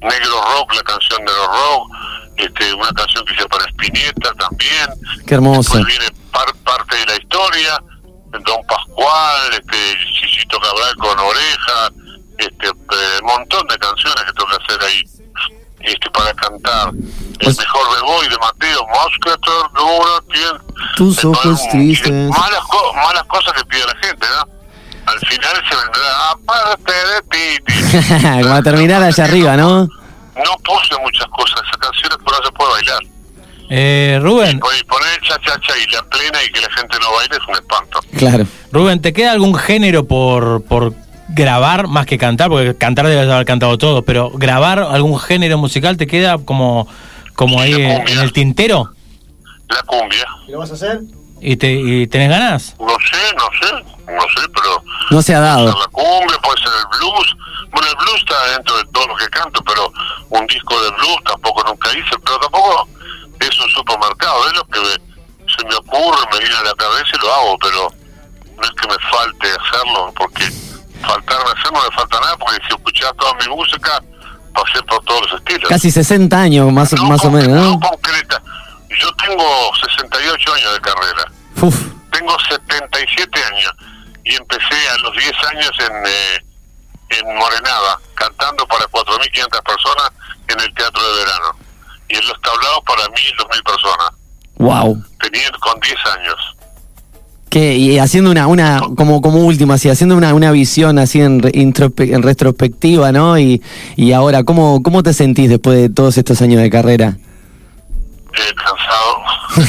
Negro 0.00 0.42
Rock, 0.56 0.74
la 0.74 0.82
canción 0.82 1.24
Negro 1.24 1.46
Rock, 1.46 1.90
este, 2.36 2.74
una 2.74 2.90
canción 2.92 3.24
que 3.26 3.34
hice 3.34 3.46
para 3.46 3.64
Spinetta 3.66 4.32
también, 4.34 4.88
Qué 5.26 5.34
hermoso. 5.34 5.74
Después 5.76 5.84
viene 5.86 6.06
par- 6.32 6.54
parte 6.64 6.96
de 6.96 7.06
la 7.06 7.16
historia, 7.16 7.82
Don 8.30 8.66
Pascual, 8.66 9.52
este, 9.52 9.96
Chichito 10.20 10.58
Cabral 10.58 10.94
con 10.96 11.18
Oreja, 11.18 11.90
este, 12.38 12.66
eh, 12.66 13.18
un 13.20 13.26
montón 13.26 13.66
de 13.68 13.78
canciones 13.78 14.24
que 14.24 14.32
tengo 14.32 14.48
que 14.48 14.64
hacer 14.64 14.82
ahí 14.84 15.02
este, 15.84 16.10
para 16.10 16.32
cantar. 16.34 16.90
El 17.40 17.56
mejor 17.56 17.94
beboy 17.94 18.28
de 18.28 18.36
Mateo, 18.38 18.86
Moscator, 18.88 19.70
Dura, 19.74 20.22
tiene 20.32 20.76
Tus 20.96 21.24
ojos 21.24 21.60
tristes. 21.70 22.28
malas, 22.30 22.60
co- 22.68 22.92
malas 22.94 23.24
cosas 23.24 23.52
que 23.54 23.64
pide 23.64 23.84
la 23.86 23.96
gente, 24.06 24.26
¿no? 24.26 24.62
Al 25.06 25.18
final 25.20 25.56
se 25.68 25.74
vendrá, 25.76 26.30
aparte 26.30 26.92
de 26.92 27.22
ti, 27.30 28.42
Como 28.42 28.54
a 28.54 28.62
terminar 28.62 29.02
allá 29.02 29.24
arriba, 29.24 29.56
¿no? 29.56 29.82
no 30.34 30.56
puse 30.64 30.98
muchas 31.02 31.26
cosas, 31.28 31.60
esas 31.66 31.76
canciones 31.76 32.16
pero 32.24 32.38
no 32.38 32.46
se 32.46 32.52
puede 32.52 32.70
bailar. 32.70 32.98
Eh, 33.74 34.18
Rubén, 34.22 34.60
Y 34.78 34.84
poner 34.84 35.20
cha 35.22 35.38
cha 35.40 35.58
cha 35.60 35.76
y 35.78 35.90
la 35.92 36.02
plena 36.04 36.42
y 36.42 36.50
que 36.52 36.60
la 36.60 36.70
gente 36.70 36.96
no 37.00 37.12
baile 37.12 37.36
es 37.36 37.48
un 37.48 37.54
espanto. 37.54 38.00
Claro. 38.18 38.46
Rubén, 38.70 39.00
¿te 39.02 39.12
queda 39.12 39.32
algún 39.32 39.54
género 39.54 40.04
por, 40.06 40.62
por 40.64 40.94
grabar 41.34 41.88
más 41.88 42.06
que 42.06 42.18
cantar? 42.18 42.48
Porque 42.48 42.76
cantar 42.76 43.06
debes 43.06 43.28
haber 43.30 43.46
cantado 43.46 43.76
todo, 43.78 44.02
pero 44.02 44.30
grabar 44.30 44.78
algún 44.80 45.18
género 45.18 45.58
musical 45.58 45.96
te 45.96 46.06
queda 46.06 46.38
como, 46.38 46.86
como 47.34 47.60
ahí 47.60 47.72
en, 47.74 48.08
en 48.08 48.18
el 48.18 48.32
tintero. 48.32 48.90
La 49.68 49.82
cumbia. 49.82 50.26
¿Y 50.48 50.52
lo 50.52 50.58
vas 50.58 50.70
a 50.70 50.74
hacer? 50.74 51.00
¿Y, 51.40 51.56
te, 51.56 51.72
y 51.72 52.06
tenés 52.06 52.28
ganas? 52.30 52.76
No 52.78 52.86
sé, 52.88 53.34
no 53.36 53.44
sé, 53.60 53.72
no 54.06 54.20
sé, 54.20 54.48
pero 54.54 54.82
No 55.10 55.22
se 55.22 55.34
ha 55.34 55.40
dado. 55.40 55.66
la 55.66 55.86
cumbia, 55.88 56.38
puede 56.42 56.58
ser 56.62 56.70
el 56.78 56.98
blues. 56.98 57.36
Bueno, 57.72 57.88
el 57.88 57.96
blues 57.96 58.16
está 58.20 58.34
dentro 58.54 58.76
de 58.76 58.84
todo 58.92 59.06
lo 59.08 59.16
que 59.16 59.26
canto, 59.28 59.60
pero 59.64 59.92
un 60.30 60.46
disco 60.46 60.80
de 60.82 60.90
blues 60.90 61.16
tampoco 61.24 61.64
nunca 61.64 61.88
hice, 61.90 62.16
pero 62.24 62.38
tampoco 62.38 62.86
es 63.40 63.58
un 63.60 63.70
supermercado, 63.70 64.46
es 64.48 64.56
lo 64.56 64.64
que 64.66 64.78
me- 64.80 65.12
se 65.52 65.64
me 65.66 65.74
ocurre, 65.74 66.18
me 66.32 66.38
viene 66.38 66.54
a 66.54 66.62
la 66.64 66.74
cabeza 66.74 67.08
y 67.14 67.18
lo 67.26 67.34
hago, 67.34 67.58
pero 67.58 67.88
no 68.56 68.62
es 68.62 68.70
que 68.70 68.88
me 68.88 68.94
falte 69.10 69.48
hacerlo, 69.48 70.12
porque 70.16 70.44
faltarme 71.02 71.50
hacer 71.50 71.72
no 71.72 71.82
me 71.82 71.96
falta 71.96 72.20
nada, 72.20 72.36
porque 72.36 72.56
si 72.66 72.74
escuchás 72.74 73.12
toda 73.18 73.34
mi 73.34 73.48
música, 73.54 74.02
pasé 74.54 74.82
por 74.82 75.04
todos 75.04 75.22
los 75.22 75.40
estilos. 75.40 75.68
Casi 75.68 75.90
60 75.90 76.36
años 76.36 76.72
más, 76.72 76.92
más 77.02 77.24
o 77.24 77.30
menos, 77.30 77.50
¿no? 77.50 77.80
concreta. 77.80 78.42
Yo 79.00 79.10
tengo 79.16 79.44
68 79.82 80.54
años 80.54 80.72
de 80.74 80.80
carrera. 80.80 81.32
Uf. 81.60 81.76
Tengo 82.10 82.36
77 82.48 83.44
años 83.44 83.72
y 84.24 84.34
empecé 84.36 84.88
a 84.94 84.98
los 84.98 85.12
10 85.16 85.32
años 85.50 85.70
en, 85.80 86.06
eh, 86.06 86.44
en 87.10 87.36
Morenada, 87.36 87.98
cantando 88.14 88.66
para 88.66 88.84
4.500 88.86 89.62
personas 89.62 90.10
en 90.48 90.60
el 90.60 90.74
Teatro 90.74 91.02
de 91.02 91.24
Verano. 91.24 91.56
Y 92.08 92.16
en 92.16 92.28
los 92.28 92.40
tablados 92.42 92.80
para 92.86 93.02
1.000, 93.04 93.36
2.000 93.38 93.62
personas. 93.64 94.10
Wow. 94.56 95.04
Tenía 95.20 95.50
con 95.60 95.80
10 95.80 95.96
años. 96.18 96.56
¿Qué? 97.52 97.76
Y 97.76 97.98
haciendo 97.98 98.30
una, 98.30 98.46
una 98.46 98.80
como, 98.96 99.20
como 99.20 99.40
último, 99.40 99.74
así, 99.74 99.90
haciendo 99.90 100.16
una, 100.16 100.32
una 100.32 100.50
visión 100.52 100.98
así 100.98 101.20
en, 101.20 101.42
en 101.52 102.22
retrospectiva, 102.22 103.12
¿no? 103.12 103.38
Y, 103.38 103.60
y 103.94 104.12
ahora, 104.12 104.42
¿cómo, 104.42 104.82
¿cómo 104.82 105.02
te 105.02 105.12
sentís 105.12 105.50
después 105.50 105.76
de 105.76 105.90
todos 105.90 106.16
estos 106.16 106.40
años 106.40 106.62
de 106.62 106.70
carrera? 106.70 107.08
Eh, 108.32 108.54
cansado, 108.56 109.22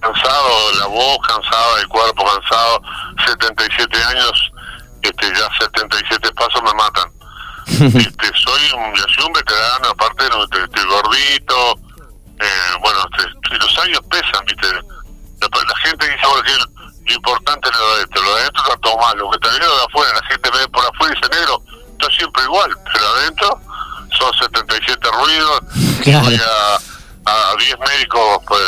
cansado 0.00 0.72
la 0.80 0.86
voz, 0.86 1.18
cansado 1.24 1.78
el 1.80 1.86
cuerpo, 1.86 2.24
cansado. 2.24 2.82
77 3.28 3.96
años, 4.08 4.52
este 5.02 5.26
ya 5.26 5.48
77 5.56 6.32
pasos 6.32 6.62
me 6.64 6.74
matan. 6.74 7.08
este, 7.96 8.26
soy 8.34 8.62
un, 8.76 8.92
yo 8.96 9.04
soy 9.14 9.24
un 9.24 9.32
veterano, 9.34 9.88
aparte 9.88 10.24
no, 10.28 10.42
este, 10.42 10.64
estoy 10.64 10.84
gordito, 10.90 11.78
eh, 12.40 12.74
bueno, 12.80 12.98
este, 13.16 13.56
los 13.56 13.78
años 13.84 14.00
pesan, 14.10 14.44
viste. 14.48 14.99
La, 15.40 15.76
gente 15.88 16.04
dice, 16.06 16.16
ejemplo, 16.44 16.70
lo 17.06 17.14
importante 17.14 17.68
es 17.68 17.76
lo 17.78 17.86
de 17.88 17.94
adentro, 17.96 18.22
lo 18.22 18.34
de 18.34 18.40
adentro 18.42 18.62
está 18.64 18.76
todo 18.80 18.96
mal, 18.98 19.18
lo 19.18 19.30
que 19.30 19.36
está 19.36 19.48
bien 19.50 19.62
lo 19.68 19.76
de 19.76 19.84
afuera, 19.84 20.12
la 20.14 20.26
gente 20.28 20.50
ve 20.50 20.68
por 20.68 20.84
afuera 20.86 21.14
y 21.14 21.20
dice 21.20 21.40
negro, 21.40 21.62
está 21.92 22.06
siempre 22.16 22.42
igual, 22.44 22.70
pero 22.92 23.04
adentro 23.16 23.60
son 24.18 24.32
77 24.34 25.08
ruidos, 25.12 25.60
Claro. 26.02 26.24
voy 26.26 26.34
a, 26.36 26.74
a 27.30 27.56
10 27.56 27.76
médicos 27.78 28.20
pues, 28.46 28.62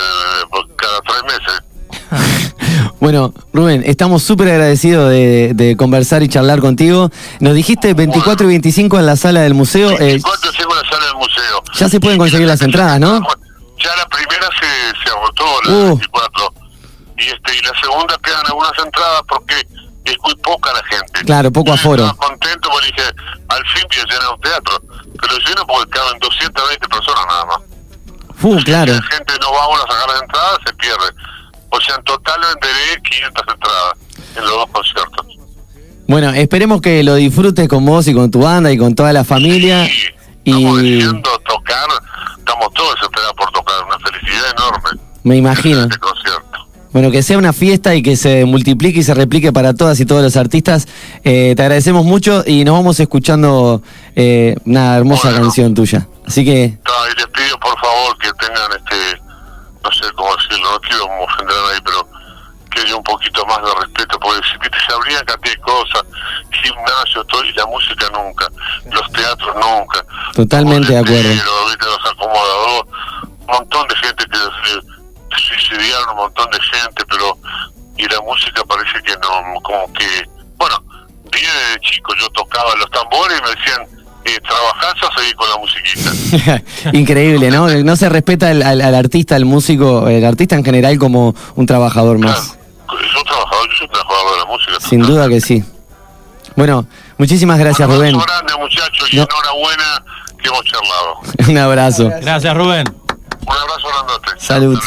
por 0.51 0.77
cada 0.77 1.01
tres 1.03 1.23
meses. 1.25 1.63
Bueno, 3.01 3.35
Rubén, 3.53 3.83
estamos 3.85 4.23
súper 4.23 4.49
agradecidos 4.49 5.11
de, 5.11 5.53
de 5.55 5.77
conversar 5.77 6.23
y 6.23 6.29
charlar 6.29 6.61
contigo. 6.61 7.11
Nos 7.41 7.55
dijiste 7.55 7.95
24 7.95 8.47
y 8.47 8.49
25 8.51 8.99
en 8.99 9.07
la 9.07 9.17
sala 9.17 9.41
del 9.41 9.55
museo. 9.55 9.91
eh, 10.01 10.21
¿Cuánto 10.23 10.53
sigo 10.53 10.71
en 10.71 10.83
la 10.85 10.89
sala 10.89 11.07
del 11.07 11.17
museo? 11.17 11.63
ya 11.75 11.89
se 11.89 11.99
pueden 11.99 12.19
conseguir 12.19 12.47
las 12.47 12.63
entradas, 12.63 13.01
¿no? 13.01 13.21
Ya 13.83 13.97
la 13.97 14.07
primera 14.07 14.49
se, 14.61 15.05
se 15.05 15.11
agotó, 15.11 15.45
la 15.65 15.71
Uh. 15.73 15.87
24. 15.97 16.52
Y, 17.23 17.29
este, 17.29 17.57
y 17.57 17.61
la 17.63 17.81
segunda 17.81 18.19
quedan 18.23 18.47
algunas 18.47 18.73
entradas 18.85 19.23
porque 19.29 19.55
es 20.05 20.17
muy 20.23 20.35
poca 20.37 20.73
la 20.73 20.83
gente. 20.85 21.25
Claro, 21.25 21.53
poco 21.53 21.73
aforo. 21.73 22.05
Estaba 22.07 22.29
contento 22.29 22.69
porque 22.71 22.87
dije, 22.87 23.03
al 23.49 23.67
fin 23.69 23.85
voy 23.89 23.99
a 24.01 24.13
llenar 24.13 24.35
un 24.35 24.41
teatro. 24.41 24.83
Pero 25.21 25.39
lleno 25.39 25.67
porque 25.67 25.91
caben 25.91 26.19
220 26.19 26.89
personas 26.89 27.27
nada 27.29 27.45
más. 27.47 27.59
Uh, 28.43 28.59
claro. 28.65 28.95
La 28.95 29.03
gente 29.03 29.35
no 29.41 29.53
va 29.53 29.63
ahora 29.63 29.83
a 29.85 29.93
sacar 29.93 30.09
las 30.09 30.23
entradas, 30.23 30.59
se 30.67 30.75
pierde. 30.75 31.15
O 31.71 31.81
sea, 31.81 31.95
en 31.95 32.05
total 32.05 32.41
venderé 32.41 33.03
500 33.03 33.45
entradas 33.55 33.93
en 34.37 34.43
los 34.43 34.51
dos 34.51 34.67
conciertos. 34.73 35.27
Bueno, 36.09 36.31
esperemos 36.31 36.81
que 36.81 37.03
lo 37.05 37.15
disfrutes 37.15 37.69
con 37.69 37.87
vos 37.87 38.07
y 38.09 38.15
con 38.15 38.31
tu 38.31 38.41
banda 38.41 38.73
y 38.73 38.77
con 38.77 38.95
toda 38.95 39.13
la 39.13 39.25
familia. 39.25 39.89
Y 40.45 41.01
Tocar, 41.47 41.89
estamos 42.39 42.75
todos 42.75 42.97
esperados 43.01 43.35
por 43.35 43.51
tocar, 43.53 43.85
una 43.85 43.99
felicidad 44.01 44.51
enorme. 44.59 45.01
me 45.23 45.37
imagino. 45.37 45.83
Este 45.83 45.99
concierto. 45.99 46.42
Bueno, 46.93 47.11
que 47.11 47.23
sea 47.23 47.39
una 47.39 47.53
fiesta 47.53 47.95
y 47.95 48.03
que 48.03 48.17
se 48.17 48.45
multiplique 48.45 49.01
y 49.01 49.03
se 49.03 49.15
replique 49.15 49.53
para 49.53 49.73
todas 49.73 49.99
y 50.01 50.07
todos 50.07 50.23
los 50.23 50.37
artistas. 50.37 50.87
Eh, 51.25 51.55
te 51.57 51.63
agradecemos 51.63 52.05
mucho 52.05 52.45
y 52.47 52.65
nos 52.65 52.75
vamos 52.75 53.01
escuchando 53.01 53.83
eh, 54.15 54.57
una 54.67 54.97
hermosa 54.97 55.33
canción 55.33 55.75
tuya. 55.75 56.07
Así 56.27 56.45
que, 56.45 56.65
y 56.65 57.17
les 57.17 57.27
pido 57.29 57.59
por 57.61 57.79
favor 57.81 58.19
que 58.19 58.31
tengan 58.35 58.71
este, 58.73 59.23
no 59.83 59.91
sé 59.91 60.13
cómo 60.15 60.37
decirlo, 60.37 60.73
no 60.73 60.81
quiero 60.81 61.05
ofender 61.25 61.57
a 61.57 61.63
nadie, 61.69 61.81
pero 61.85 62.09
que 62.71 62.81
haya 62.81 62.97
un 62.97 63.05
poquito 63.05 63.45
más 63.47 63.59
de 63.59 63.75
respeto, 63.81 64.19
porque 64.21 64.41
si 64.49 64.59
viste, 64.59 64.79
se 64.87 64.95
abrían 64.95 65.25
cantidad 65.25 65.55
de 65.55 65.61
cosas, 65.61 66.03
gimnasio, 66.51 67.25
todo, 67.25 67.45
y 67.45 67.53
la 67.53 67.67
música 67.67 68.07
nunca, 68.13 68.49
los 68.91 69.13
teatros 69.13 69.55
nunca, 69.57 70.05
totalmente 70.35 70.93
de 70.93 70.99
acuerdo. 70.99 71.23
pero 71.23 71.67
viste, 71.67 71.87
los 71.87 72.13
acomodadores, 72.13 72.83
un 73.41 73.47
montón 73.47 73.89
de 73.89 73.97
gente 73.97 74.25
que 74.25 74.39
suicidaron, 75.39 76.11
un 76.11 76.17
montón 76.17 76.51
de 76.51 76.59
gente, 76.61 77.05
pero, 77.09 77.37
y 77.97 78.05
la 78.09 78.21
música 78.23 78.63
parece 78.65 79.03
que 79.05 79.13
no, 79.15 79.61
como 79.63 79.93
que, 79.93 80.07
bueno, 80.57 80.77
viene 81.31 81.49
de 81.73 81.81
chico, 81.81 82.13
yo 82.21 82.29
tocaba 82.31 82.75
los 82.77 82.91
tambores 82.91 83.39
y 83.39 83.43
me 83.43 83.49
decían, 83.51 83.87
eh, 84.25 84.39
¿trabajás 84.47 84.95
o 85.03 85.19
seguís 85.19 85.35
con 85.35 85.49
la 85.51 85.57
musiquita? 85.59 86.93
Increíble, 86.97 87.51
¿no? 87.51 87.69
No 87.69 87.97
se 87.97 88.09
respeta 88.09 88.49
al, 88.51 88.63
al- 88.63 88.81
al 88.81 88.95
artista, 88.95 89.35
al 89.37 89.45
músico, 89.45 90.09
el 90.09 90.25
artista 90.25 90.55
en 90.55 90.65
general 90.65 90.99
como 90.99 91.35
un 91.57 91.67
trabajador 91.67 92.19
más. 92.19 92.57
Yo 92.89 93.23
trabajador, 93.25 93.69
yo 93.71 93.77
soy 93.79 93.89
trabajador 93.89 94.33
de 94.33 94.39
la 94.39 94.45
música. 94.47 94.73
Sin 94.89 95.01
duda 95.03 95.29
que 95.29 95.41
sí. 95.41 95.65
Bueno, 96.55 96.87
muchísimas 97.17 97.59
gracias, 97.59 97.89
Rubén. 97.89 98.15
Un 98.15 98.21
abrazo 98.21 98.45
grande, 98.47 98.63
muchachos, 98.63 99.09
y 99.13 99.17
No. 99.17 99.23
enhorabuena 99.23 100.05
que 100.41 100.49
hemos 100.49 100.65
charlado. 100.65 101.21
Un 101.49 101.59
abrazo. 101.59 102.11
Gracias, 102.21 102.55
Rubén. 102.57 102.85
Un 103.47 103.57
abrazo 103.57 103.89
grandote. 103.89 104.31
Salud. 104.39 104.79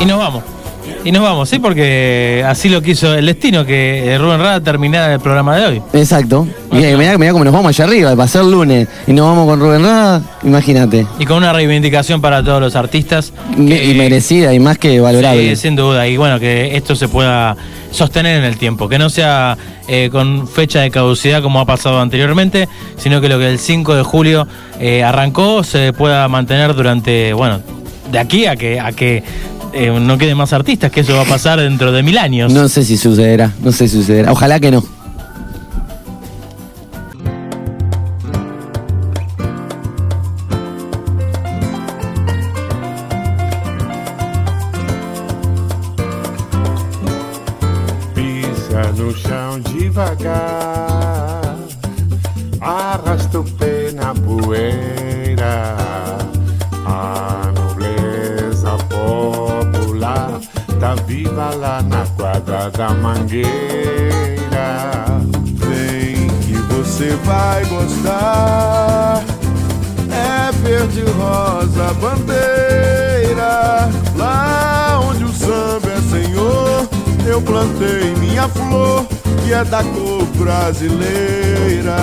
Y 0.00 0.04
nos 0.04 0.18
vamos. 0.18 0.42
Y 1.04 1.12
nos 1.12 1.22
vamos, 1.22 1.50
¿sí? 1.50 1.58
Porque 1.58 2.42
así 2.46 2.70
lo 2.70 2.80
quiso 2.80 3.14
el 3.14 3.26
destino, 3.26 3.66
que 3.66 4.14
eh, 4.14 4.16
Rubén 4.16 4.40
Rada 4.40 4.62
terminara 4.62 5.12
el 5.12 5.20
programa 5.20 5.54
de 5.54 5.66
hoy. 5.66 5.82
Exacto. 5.92 6.48
Mirá, 6.72 6.96
mirá, 6.96 7.18
mirá 7.18 7.32
cómo 7.32 7.44
nos 7.44 7.52
vamos 7.52 7.68
allá 7.68 7.84
arriba, 7.84 8.14
va 8.14 8.24
a 8.24 8.28
ser 8.28 8.42
lunes. 8.42 8.88
Y 9.06 9.12
nos 9.12 9.26
vamos 9.26 9.46
con 9.46 9.60
Rubén 9.60 9.82
Rada, 9.82 10.22
imagínate. 10.42 11.06
Y 11.18 11.26
con 11.26 11.36
una 11.36 11.52
reivindicación 11.52 12.22
para 12.22 12.42
todos 12.42 12.58
los 12.58 12.74
artistas. 12.74 13.34
Y 13.58 13.94
merecida 13.94 14.54
y 14.54 14.58
más 14.60 14.78
que 14.78 14.98
valorable. 14.98 15.54
Sí, 15.54 15.56
sin 15.56 15.76
duda. 15.76 16.08
Y 16.08 16.16
bueno, 16.16 16.40
que 16.40 16.74
esto 16.74 16.96
se 16.96 17.06
pueda 17.06 17.54
sostener 17.90 18.38
en 18.38 18.44
el 18.44 18.56
tiempo. 18.56 18.88
Que 18.88 18.98
no 18.98 19.10
sea 19.10 19.58
eh, 19.86 20.08
con 20.10 20.48
fecha 20.48 20.80
de 20.80 20.90
caducidad 20.90 21.42
como 21.42 21.60
ha 21.60 21.66
pasado 21.66 22.00
anteriormente, 22.00 22.66
sino 22.96 23.20
que 23.20 23.28
lo 23.28 23.38
que 23.38 23.50
el 23.50 23.58
5 23.58 23.94
de 23.94 24.02
julio 24.02 24.48
eh, 24.80 25.04
arrancó 25.04 25.64
se 25.64 25.92
pueda 25.92 26.26
mantener 26.28 26.74
durante, 26.74 27.34
bueno, 27.34 27.60
de 28.10 28.18
aquí 28.18 28.46
a 28.46 28.56
que, 28.56 28.80
a 28.80 28.92
que 28.92 29.22
eh, 29.74 29.90
no 29.90 30.16
queden 30.16 30.36
más 30.36 30.52
artistas, 30.52 30.90
que 30.90 31.00
eso 31.00 31.14
va 31.14 31.22
a 31.22 31.24
pasar 31.24 31.60
dentro 31.60 31.90
de 31.92 32.02
mil 32.02 32.16
años. 32.16 32.52
No 32.52 32.68
sé 32.68 32.84
si 32.84 32.96
sucederá, 32.96 33.52
no 33.60 33.72
sé 33.72 33.88
si 33.88 33.98
sucederá. 33.98 34.32
Ojalá 34.32 34.60
que 34.60 34.70
no. 34.70 34.82
Pisa 48.14 48.92
no 48.96 49.12
chão 49.12 49.60
devagar, 49.60 51.56
arrasta 52.60 53.40
o 53.40 53.44
pé 53.44 53.92
na 53.92 54.14
poeira. 54.14 54.93
Viva 61.34 61.50
lá 61.56 61.82
na 61.82 62.06
quadra 62.16 62.70
da 62.70 62.90
mangueira. 62.90 63.48
Vem 65.56 66.28
que 66.40 66.54
você 66.72 67.16
vai 67.24 67.64
gostar. 67.64 69.24
É 70.10 70.52
verde 70.62 71.02
rosa 71.18 71.92
bandeira, 71.94 73.90
lá 74.16 75.00
onde 75.10 75.24
o 75.24 75.32
samba 75.32 75.90
é 75.90 76.00
senhor. 76.02 76.88
Eu 77.26 77.42
plantei 77.42 78.14
minha 78.20 78.48
flor, 78.48 79.04
que 79.42 79.52
é 79.52 79.64
da 79.64 79.82
cor 79.82 80.24
brasileira. 80.36 81.96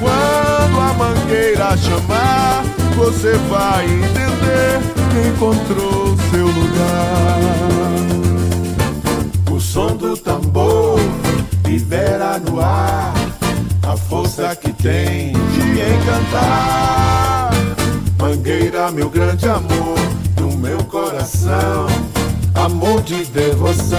Quando 0.00 0.80
a 0.80 0.92
mangueira 0.94 1.76
chamar, 1.76 2.64
você 2.96 3.36
vai 3.48 3.84
entender 3.84 4.80
que 5.12 5.28
encontrou 5.28 6.16
seu 6.30 6.46
lugar. 6.46 8.13
Do 10.14 10.20
tambor 10.20 11.00
libera 11.66 12.38
no 12.38 12.60
ar 12.60 13.12
a 13.82 13.96
força 13.96 14.54
que 14.54 14.72
tem 14.72 15.32
de 15.32 15.60
encantar. 15.92 17.50
Mangueira, 18.20 18.92
meu 18.92 19.10
grande 19.10 19.48
amor, 19.48 19.98
do 20.36 20.56
meu 20.56 20.78
coração, 20.84 21.88
amor 22.54 23.02
de 23.02 23.24
devoção. 23.24 23.98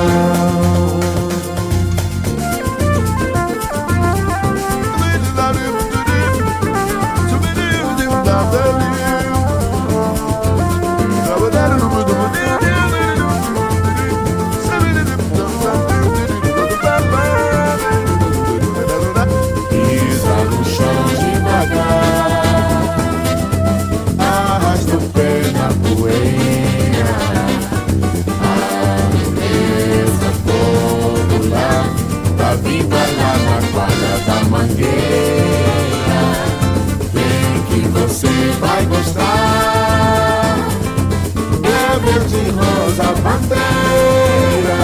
E 42.96 43.02
rosa 43.02 43.04
a 43.04 43.14
bandeira. 43.22 44.80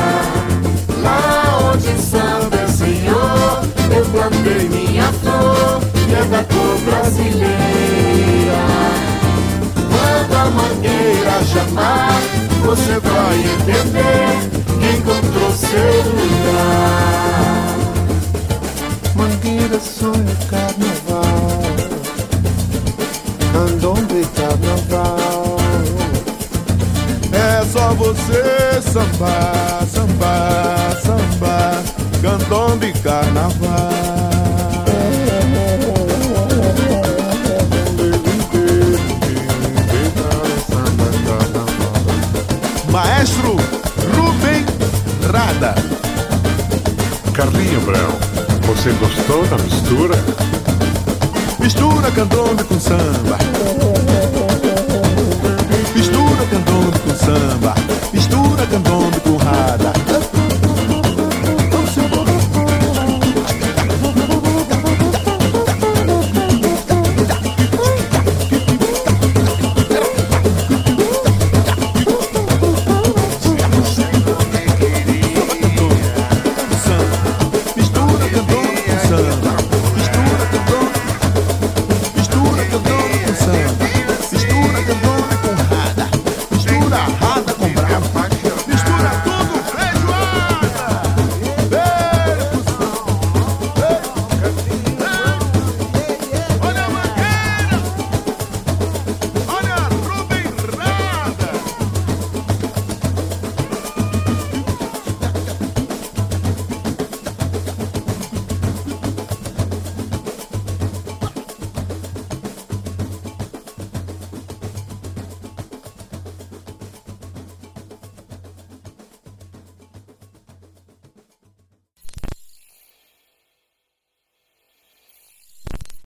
Lá 1.02 1.72
onde 1.72 2.02
samba 2.02 2.58
é 2.58 2.68
senhor, 2.68 3.62
eu 3.96 4.06
plantei 4.06 4.70
minha 4.70 5.12
flor 5.14 5.82
e 6.08 6.14
é 6.14 6.24
da 6.26 6.44
cor 6.44 6.78
brasileira. 6.86 8.62
Quando 9.76 10.34
a 10.36 10.46
mangueira 10.52 11.44
chamar, 11.46 12.22
você 12.66 13.00
vai 13.00 13.38
entender 13.40 14.34
que 14.80 14.88
encontrou 14.98 15.52
seu 15.52 16.04
lugar. 16.12 17.78
Mangueira 19.16 19.80
sonha 19.80 20.36
carnaval, 20.50 21.62
candomblé 23.54 24.24
carnaval. 24.36 25.41
Só 27.92 27.96
você 27.96 28.82
sambar, 28.82 29.86
sambar, 29.86 30.98
sambar, 31.02 31.84
candombe 32.22 32.94
carnaval. 33.04 33.92
Maestro 42.90 43.58
Rubem 44.16 44.66
Rada. 45.30 45.76
Carlinho 47.34 47.82
Brown, 47.82 48.12
você 48.68 48.92
gostou 48.92 49.46
da 49.48 49.58
mistura? 49.58 50.16
Mistura 51.60 52.10
candombe 52.12 52.64
com 52.64 52.80
samba. 52.80 54.01
Candombe 56.52 57.00
com 57.00 57.16
samba. 57.16 57.74
Mistura 58.12 58.68
candombe 58.68 59.22
com 59.22 59.38
rada. 59.38 60.11